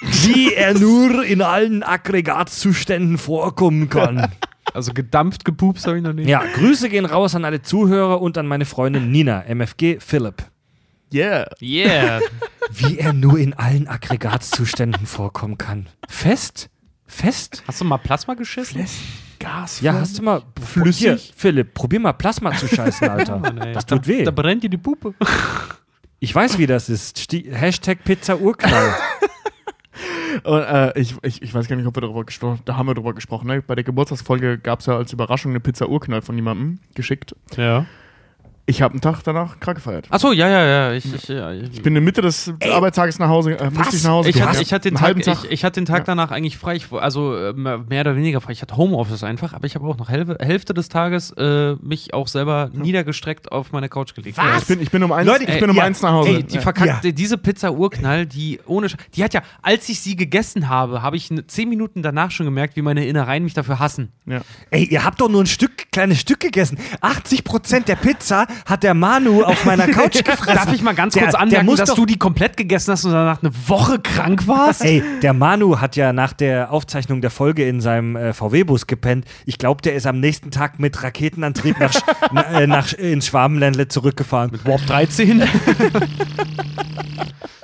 wie 0.00 0.54
er 0.54 0.72
nur 0.72 1.24
in 1.24 1.42
allen 1.42 1.82
Aggregatzuständen 1.82 3.18
vorkommen 3.18 3.90
kann. 3.90 4.32
Also 4.72 4.92
gedampft, 4.92 5.44
gepupst 5.44 5.86
habe 5.86 5.98
ich 5.98 6.02
noch 6.02 6.12
nicht. 6.12 6.28
Ja, 6.28 6.42
Grüße 6.54 6.88
gehen 6.88 7.04
raus 7.04 7.34
an 7.34 7.44
alle 7.44 7.62
Zuhörer 7.62 8.20
und 8.20 8.38
an 8.38 8.46
meine 8.46 8.64
Freundin 8.64 9.10
Nina, 9.10 9.42
MFG 9.42 9.98
Philipp. 10.00 10.44
Yeah. 11.12 11.48
Yeah. 11.60 12.20
Wie 12.70 12.98
er 12.98 13.12
nur 13.12 13.38
in 13.38 13.52
allen 13.54 13.88
Aggregatzuständen 13.88 15.06
vorkommen 15.06 15.58
kann. 15.58 15.88
Fest? 16.08 16.70
Fest? 17.06 17.64
Hast 17.66 17.80
du 17.80 17.84
mal 17.84 17.98
Plasma 17.98 18.34
geschissen? 18.34 18.86
Gas. 19.40 19.80
Ja, 19.80 19.94
hast 19.94 20.18
du 20.18 20.22
mal. 20.22 20.42
Flüssig? 20.60 21.00
Hier, 21.00 21.18
Philipp, 21.34 21.74
probier 21.74 21.98
mal 21.98 22.12
Plasma 22.12 22.54
zu 22.54 22.68
scheißen, 22.68 23.08
Alter. 23.10 23.38
Nee. 23.52 23.72
Das 23.72 23.86
tut 23.86 24.06
weh. 24.06 24.22
Da 24.22 24.30
brennt 24.30 24.62
dir 24.62 24.70
die 24.70 24.76
Puppe. 24.76 25.14
Ich 26.20 26.32
weiß, 26.32 26.58
wie 26.58 26.66
das 26.66 26.88
ist. 26.88 27.18
Sti 27.18 27.50
Hashtag 27.50 28.04
Pizza 28.04 28.38
Urknall. 28.38 28.94
Und, 30.44 30.60
äh, 30.60 30.98
ich, 30.98 31.16
ich, 31.22 31.42
ich 31.42 31.54
weiß 31.54 31.68
gar 31.68 31.76
nicht, 31.76 31.86
ob 31.86 31.96
wir 31.96 32.00
darüber 32.00 32.24
gesprochen 32.24 32.60
Da 32.64 32.76
haben 32.76 32.86
wir 32.86 32.94
darüber 32.94 33.14
gesprochen. 33.14 33.46
Ne? 33.46 33.62
Bei 33.62 33.74
der 33.74 33.84
Geburtstagsfolge 33.84 34.58
gab 34.58 34.80
es 34.80 34.86
ja 34.86 34.96
als 34.96 35.12
Überraschung 35.12 35.52
eine 35.52 35.60
Pizza 35.60 35.88
Urknall 35.88 36.22
von 36.22 36.36
jemandem 36.36 36.78
geschickt. 36.94 37.34
Ja. 37.56 37.86
Ich 38.70 38.82
habe 38.82 38.92
einen 38.94 39.00
Tag 39.00 39.22
danach 39.24 39.58
krank 39.58 39.78
gefeiert. 39.78 40.06
Achso, 40.10 40.32
ja, 40.32 40.48
ja, 40.48 40.64
ja. 40.64 40.92
Ich, 40.92 41.12
ich, 41.12 41.26
ja, 41.28 41.52
ich, 41.52 41.64
Ich 41.72 41.82
bin 41.82 41.88
in 41.90 41.94
der 41.94 42.02
Mitte 42.02 42.22
des 42.22 42.52
Arbeitstages 42.72 43.18
nach 43.18 43.28
Hause, 43.28 43.58
äh, 43.58 43.68
musste 43.70 43.96
ich 43.96 44.04
nach 44.04 44.10
Hause 44.10 44.28
ich, 44.30 44.36
gehen. 44.36 44.48
hatte, 44.48 44.62
ich, 44.62 44.72
hatte 44.72 44.88
den 44.90 44.96
Tag, 44.96 45.20
Tag. 45.22 45.38
Ich, 45.44 45.50
ich 45.50 45.64
hatte 45.64 45.80
den 45.80 45.86
Tag 45.86 45.98
Ja. 45.98 46.04
danach 46.04 46.30
eigentlich 46.30 46.56
frei, 46.56 46.76
ich, 46.76 46.92
also 46.92 47.34
äh, 47.36 47.52
mehr 47.52 47.80
oder 48.02 48.14
weniger 48.16 48.40
frei. 48.40 48.52
Ich 48.52 48.62
hatte 48.62 48.76
Homeoffice 48.76 49.24
einfach, 49.24 49.52
aber 49.54 49.66
ich 49.66 49.74
habe 49.74 49.86
auch 49.88 49.98
noch 49.98 50.08
Hälfte, 50.08 50.36
Hälfte 50.40 50.72
des 50.72 50.88
Tages 50.88 51.32
äh, 51.32 51.74
mich 51.82 52.14
auch 52.14 52.28
selber 52.28 52.70
niedergestreckt 52.72 53.50
auf 53.50 53.72
meine 53.72 53.88
Couch 53.88 54.14
gelegt. 54.14 54.36
Ja, 54.36 54.56
ich, 54.58 54.64
bin, 54.66 54.80
ich 54.80 54.90
bin 54.90 55.02
um 55.02 55.10
eins, 55.12 55.26
Leute, 55.26 55.42
ich 55.44 55.50
ey, 55.50 55.60
bin 55.60 55.70
um 55.70 55.76
ja, 55.76 55.82
eins 55.84 56.00
nach 56.02 56.12
Hause. 56.12 56.28
Ey, 56.30 56.42
die 56.44 56.54
ja. 56.54 56.60
verkackte, 56.60 57.12
diese 57.12 57.38
Pizza 57.38 57.72
Urknall, 57.72 58.26
die 58.26 58.60
ohne, 58.66 58.86
Sch- 58.86 58.96
die 59.16 59.24
hat 59.24 59.34
ja, 59.34 59.42
als 59.62 59.88
ich 59.88 60.00
sie 60.00 60.14
gegessen 60.14 60.68
habe, 60.68 61.02
habe 61.02 61.16
ich 61.16 61.30
ne- 61.30 61.46
zehn 61.46 61.68
Minuten 61.68 62.02
danach 62.02 62.30
schon 62.30 62.46
gemerkt, 62.46 62.76
wie 62.76 62.82
meine 62.82 63.04
Innereien 63.06 63.42
mich 63.42 63.54
dafür 63.54 63.78
hassen. 63.80 64.10
ja. 64.26 64.42
Ey, 64.70 64.84
ihr 64.84 65.04
habt 65.04 65.20
doch 65.20 65.28
nur 65.28 65.42
ein 65.42 65.46
Stück, 65.46 65.90
kleines 65.90 66.20
Stück 66.20 66.38
gegessen. 66.40 66.78
80% 67.02 67.84
der 67.86 67.96
Pizza 67.96 68.46
hat 68.66 68.82
der 68.82 68.94
Manu 68.94 69.42
auf 69.42 69.64
meiner 69.64 69.86
Couch 69.88 70.14
gefressen. 70.24 70.54
Darf 70.54 70.72
ich 70.72 70.82
mal 70.82 70.94
ganz 70.94 71.14
Der- 71.14 71.22
kurz 71.24 71.32
der 71.32 71.40
anmerken, 71.40 71.66
muss 71.66 71.78
dass 71.78 71.94
du 71.94 72.06
die 72.06 72.18
komplett 72.18 72.56
gegessen 72.56 72.92
hast 72.92 73.04
und 73.04 73.12
danach 73.12 73.42
eine 73.42 73.52
Woche 73.68 73.98
krank 73.98 74.46
warst? 74.46 74.82
Ey, 74.84 75.02
der 75.22 75.32
Manu 75.32 75.80
hat 75.80 75.96
ja 75.96 76.12
nach 76.12 76.32
der 76.32 76.72
Aufzeichnung 76.72 77.20
der 77.20 77.30
Folge 77.30 77.66
in 77.68 77.80
seinem 77.80 78.16
äh, 78.16 78.32
VW-Bus 78.32 78.86
gepennt. 78.86 79.24
Ich 79.46 79.58
glaube, 79.58 79.82
der 79.82 79.94
ist 79.94 80.06
am 80.06 80.20
nächsten 80.20 80.50
Tag 80.50 80.78
mit 80.78 81.02
Raketenantrieb 81.02 81.78
nach, 81.80 81.92
Sch- 81.92 82.02
na, 82.32 82.42
äh, 82.60 82.66
nach 82.66 82.92
ins 82.92 83.26
Schwabenländle 83.26 83.88
zurückgefahren. 83.88 84.52
Warp 84.64 84.84
13. 84.86 85.42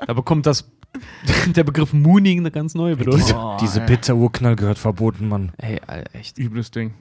da 0.06 0.12
bekommt 0.14 0.47
das 0.47 0.70
der 1.47 1.64
Begriff 1.64 1.93
Mooning 1.93 2.39
eine 2.40 2.51
ganz 2.51 2.74
neue 2.74 2.97
Bedeutung. 2.97 3.20
Diese, 3.60 3.78
diese 3.78 3.81
Pizza-Urknall 3.81 4.56
gehört 4.56 4.78
verboten, 4.78 5.28
Mann. 5.28 5.52
Ey, 5.59 5.81
Alter, 5.86 6.14
echt. 6.14 6.39
Übles 6.39 6.70
Ding. 6.70 6.94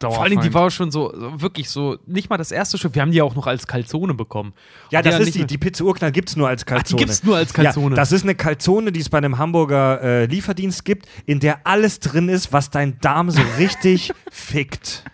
Vor 0.00 0.22
allen 0.22 0.30
Dingen, 0.30 0.42
die 0.42 0.54
war 0.54 0.70
schon 0.70 0.90
so, 0.92 1.12
wirklich 1.14 1.68
so, 1.70 1.98
nicht 2.06 2.30
mal 2.30 2.36
das 2.36 2.52
erste 2.52 2.78
Stück, 2.78 2.94
wir 2.94 3.02
haben 3.02 3.10
die 3.10 3.20
auch 3.20 3.34
noch 3.34 3.46
als 3.48 3.66
Calzone 3.66 4.14
bekommen. 4.14 4.52
Ja, 4.90 5.00
Und 5.00 5.06
das 5.06 5.18
ist 5.18 5.34
die. 5.34 5.44
Die 5.44 5.58
Pizza-Urknall 5.58 6.12
gibt 6.12 6.28
es 6.28 6.36
nur 6.36 6.48
als 6.48 6.62
Ach, 6.62 6.66
die 6.66 6.74
Calzone. 6.74 6.98
gibt's 7.04 7.24
nur 7.24 7.36
als 7.36 7.52
Calzone. 7.52 7.90
Ja, 7.90 7.96
das 7.96 8.12
ist 8.12 8.22
eine 8.22 8.34
Calzone, 8.36 8.92
die 8.92 9.00
es 9.00 9.08
bei 9.08 9.18
einem 9.18 9.38
Hamburger 9.38 10.00
äh, 10.00 10.26
Lieferdienst 10.26 10.84
gibt, 10.84 11.06
in 11.26 11.40
der 11.40 11.66
alles 11.66 11.98
drin 11.98 12.28
ist, 12.28 12.52
was 12.52 12.70
dein 12.70 12.98
Darm 13.00 13.30
so 13.30 13.42
richtig 13.58 14.12
fickt. 14.30 15.04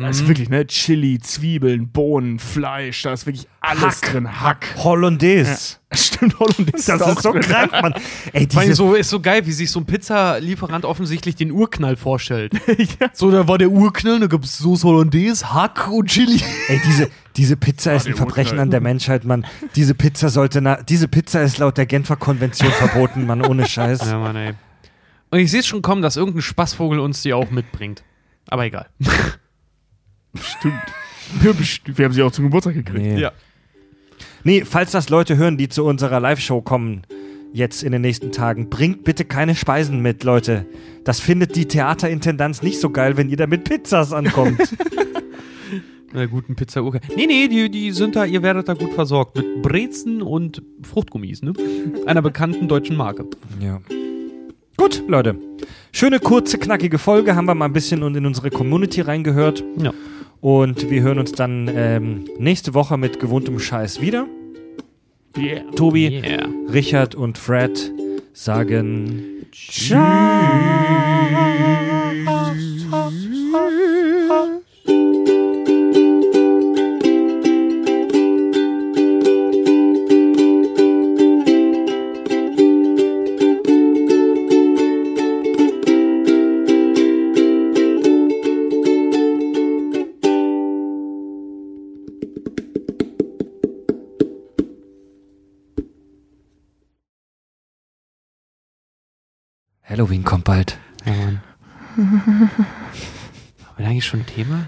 Das 0.00 0.20
ist 0.20 0.28
wirklich, 0.28 0.48
ne? 0.48 0.66
Chili, 0.66 1.18
Zwiebeln, 1.18 1.88
Bohnen, 1.88 2.38
Fleisch, 2.38 3.02
da 3.02 3.12
ist 3.12 3.26
wirklich 3.26 3.46
alles 3.60 3.82
Hack. 3.82 4.12
drin. 4.12 4.40
Hack. 4.40 4.66
Hollandaise. 4.78 5.76
Stimmt, 5.92 6.38
Hollandaise 6.38 6.86
Das 6.92 7.02
auch 7.02 7.16
ist 7.16 7.22
so 7.22 7.32
drin. 7.32 7.42
krank, 7.42 7.72
Mann. 7.72 7.94
Ey, 8.32 8.46
Vor 8.50 8.60
allem 8.60 8.70
diese, 8.70 8.74
so, 8.76 8.94
ist 8.94 9.10
so 9.10 9.20
geil, 9.20 9.44
wie 9.46 9.52
sich 9.52 9.70
so 9.70 9.80
ein 9.80 9.86
Pizzalieferant 9.86 10.84
offensichtlich 10.84 11.34
den 11.36 11.50
Urknall 11.50 11.96
vorstellt. 11.96 12.52
So, 13.12 13.30
da 13.30 13.46
war 13.48 13.58
der 13.58 13.70
Urknall, 13.70 14.20
da 14.20 14.26
gab 14.26 14.44
es 14.44 14.58
Soße 14.58 14.86
Hollandaise, 14.86 15.52
Hack 15.52 15.88
und 15.90 16.06
Chili. 16.08 16.40
ey, 16.68 16.80
diese, 16.86 17.10
diese 17.36 17.56
Pizza 17.56 17.94
ist 17.94 18.06
ein 18.06 18.14
Verbrechen 18.14 18.50
Urknall. 18.52 18.62
an 18.64 18.70
der 18.70 18.80
Menschheit, 18.80 19.24
Mann. 19.24 19.44
Diese 19.74 19.94
Pizza 19.94 20.28
sollte, 20.28 20.60
na, 20.60 20.76
diese 20.82 21.08
Pizza 21.08 21.42
ist 21.42 21.58
laut 21.58 21.76
der 21.76 21.86
Genfer 21.86 22.16
Konvention 22.16 22.70
verboten, 22.72 23.26
Mann, 23.26 23.42
ohne 23.44 23.66
Scheiß. 23.66 24.00
Ja, 24.06 24.18
Mann, 24.18 24.36
ey. 24.36 24.52
Und 25.30 25.38
ich 25.40 25.50
sehe 25.50 25.62
schon 25.62 25.82
kommen, 25.82 26.02
dass 26.02 26.16
irgendein 26.16 26.42
Spaßvogel 26.42 26.98
uns 27.00 27.22
die 27.22 27.32
auch 27.32 27.50
mitbringt. 27.50 28.02
Aber 28.48 28.64
egal. 28.64 28.86
Stimmt. 30.34 31.58
Bestimmt. 31.58 31.98
Wir 31.98 32.04
haben 32.04 32.12
sie 32.12 32.22
auch 32.22 32.32
zum 32.32 32.44
Geburtstag 32.46 32.74
gekriegt. 32.74 32.98
Nee. 32.98 33.18
Ja. 33.18 33.32
Nee, 34.42 34.64
falls 34.64 34.90
das 34.90 35.08
Leute 35.10 35.36
hören, 35.36 35.56
die 35.56 35.68
zu 35.68 35.84
unserer 35.84 36.18
Live-Show 36.18 36.62
kommen, 36.62 37.02
jetzt 37.52 37.82
in 37.82 37.92
den 37.92 38.02
nächsten 38.02 38.32
Tagen, 38.32 38.70
bringt 38.70 39.04
bitte 39.04 39.24
keine 39.24 39.54
Speisen 39.54 40.00
mit, 40.00 40.24
Leute. 40.24 40.66
Das 41.04 41.20
findet 41.20 41.56
die 41.56 41.66
Theaterintendanz 41.66 42.62
nicht 42.62 42.80
so 42.80 42.90
geil, 42.90 43.16
wenn 43.16 43.28
ihr 43.28 43.36
da 43.36 43.46
mit 43.46 43.64
Pizzas 43.64 44.12
ankommt. 44.12 44.60
Na 46.12 46.26
guten 46.26 46.56
Pizza 46.56 46.82
Urka. 46.82 47.00
Nee, 47.14 47.26
nee, 47.26 47.48
die, 47.48 47.70
die 47.70 47.92
sind 47.92 48.16
da, 48.16 48.24
ihr 48.24 48.42
werdet 48.42 48.68
da 48.68 48.74
gut 48.74 48.92
versorgt. 48.94 49.36
Mit 49.36 49.62
Brezen 49.62 50.22
und 50.22 50.62
Fruchtgummis, 50.82 51.42
ne? 51.42 51.52
Einer 52.06 52.22
bekannten 52.22 52.66
deutschen 52.66 52.96
Marke. 52.96 53.26
Ja. 53.60 53.80
Gut, 54.76 55.04
Leute. 55.06 55.36
Schöne, 55.92 56.18
kurze, 56.18 56.58
knackige 56.58 56.98
Folge. 56.98 57.36
Haben 57.36 57.44
wir 57.44 57.54
mal 57.54 57.66
ein 57.66 57.72
bisschen 57.72 58.02
in 58.02 58.26
unsere 58.26 58.50
Community 58.50 59.02
reingehört. 59.02 59.62
Ja. 59.76 59.92
Und 60.40 60.90
wir 60.90 61.02
hören 61.02 61.18
uns 61.18 61.32
dann 61.32 61.70
ähm, 61.74 62.24
nächste 62.38 62.72
Woche 62.74 62.96
mit 62.96 63.20
gewohntem 63.20 63.58
Scheiß 63.58 64.00
wieder. 64.00 64.26
Yeah. 65.36 65.62
Tobi, 65.76 66.08
Yeah. 66.08 66.48
Richard 66.72 67.14
und 67.14 67.38
Fred 67.38 67.92
sagen 68.32 69.46
Halloween 99.90 100.24
kommt 100.24 100.44
bald. 100.44 100.78
Ja, 101.04 101.12
Mann. 101.12 101.40
Haben 101.96 102.50
wir 103.76 103.84
da 103.84 103.90
eigentlich 103.90 104.06
schon 104.06 104.20
ein 104.20 104.26
Thema? 104.26 104.66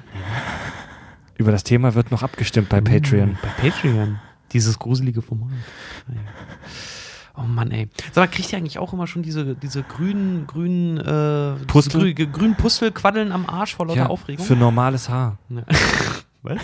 Über 1.36 1.52
das 1.52 1.64
Thema 1.64 1.94
wird 1.94 2.10
noch 2.10 2.22
abgestimmt 2.22 2.68
bei 2.68 2.80
Patreon. 2.80 3.38
Bei 3.42 3.48
Patreon. 3.70 4.18
Dieses 4.52 4.78
gruselige 4.78 5.22
Format. 5.22 5.48
Ah, 6.08 6.12
ja. 6.14 6.20
Oh 7.34 7.42
Mann, 7.46 7.70
ey. 7.70 7.88
Sag 8.12 8.16
mal, 8.16 8.26
kriegt 8.26 8.52
ihr 8.52 8.58
eigentlich 8.58 8.78
auch 8.78 8.92
immer 8.92 9.06
schon 9.06 9.22
diese, 9.22 9.54
diese 9.54 9.82
grünen, 9.82 10.46
grünen, 10.46 10.98
äh, 10.98 11.64
Pustel? 11.66 12.12
grü 12.14 12.26
grünen 12.26 12.56
Pustelquaddeln 12.56 13.32
am 13.32 13.46
Arsch 13.46 13.74
vor 13.74 13.86
lauter 13.86 14.00
Ja, 14.00 14.06
Aufregung? 14.08 14.44
für 14.44 14.56
normales 14.56 15.08
Haar. 15.08 15.38
Ne. 15.48 15.64
Was? 16.42 16.58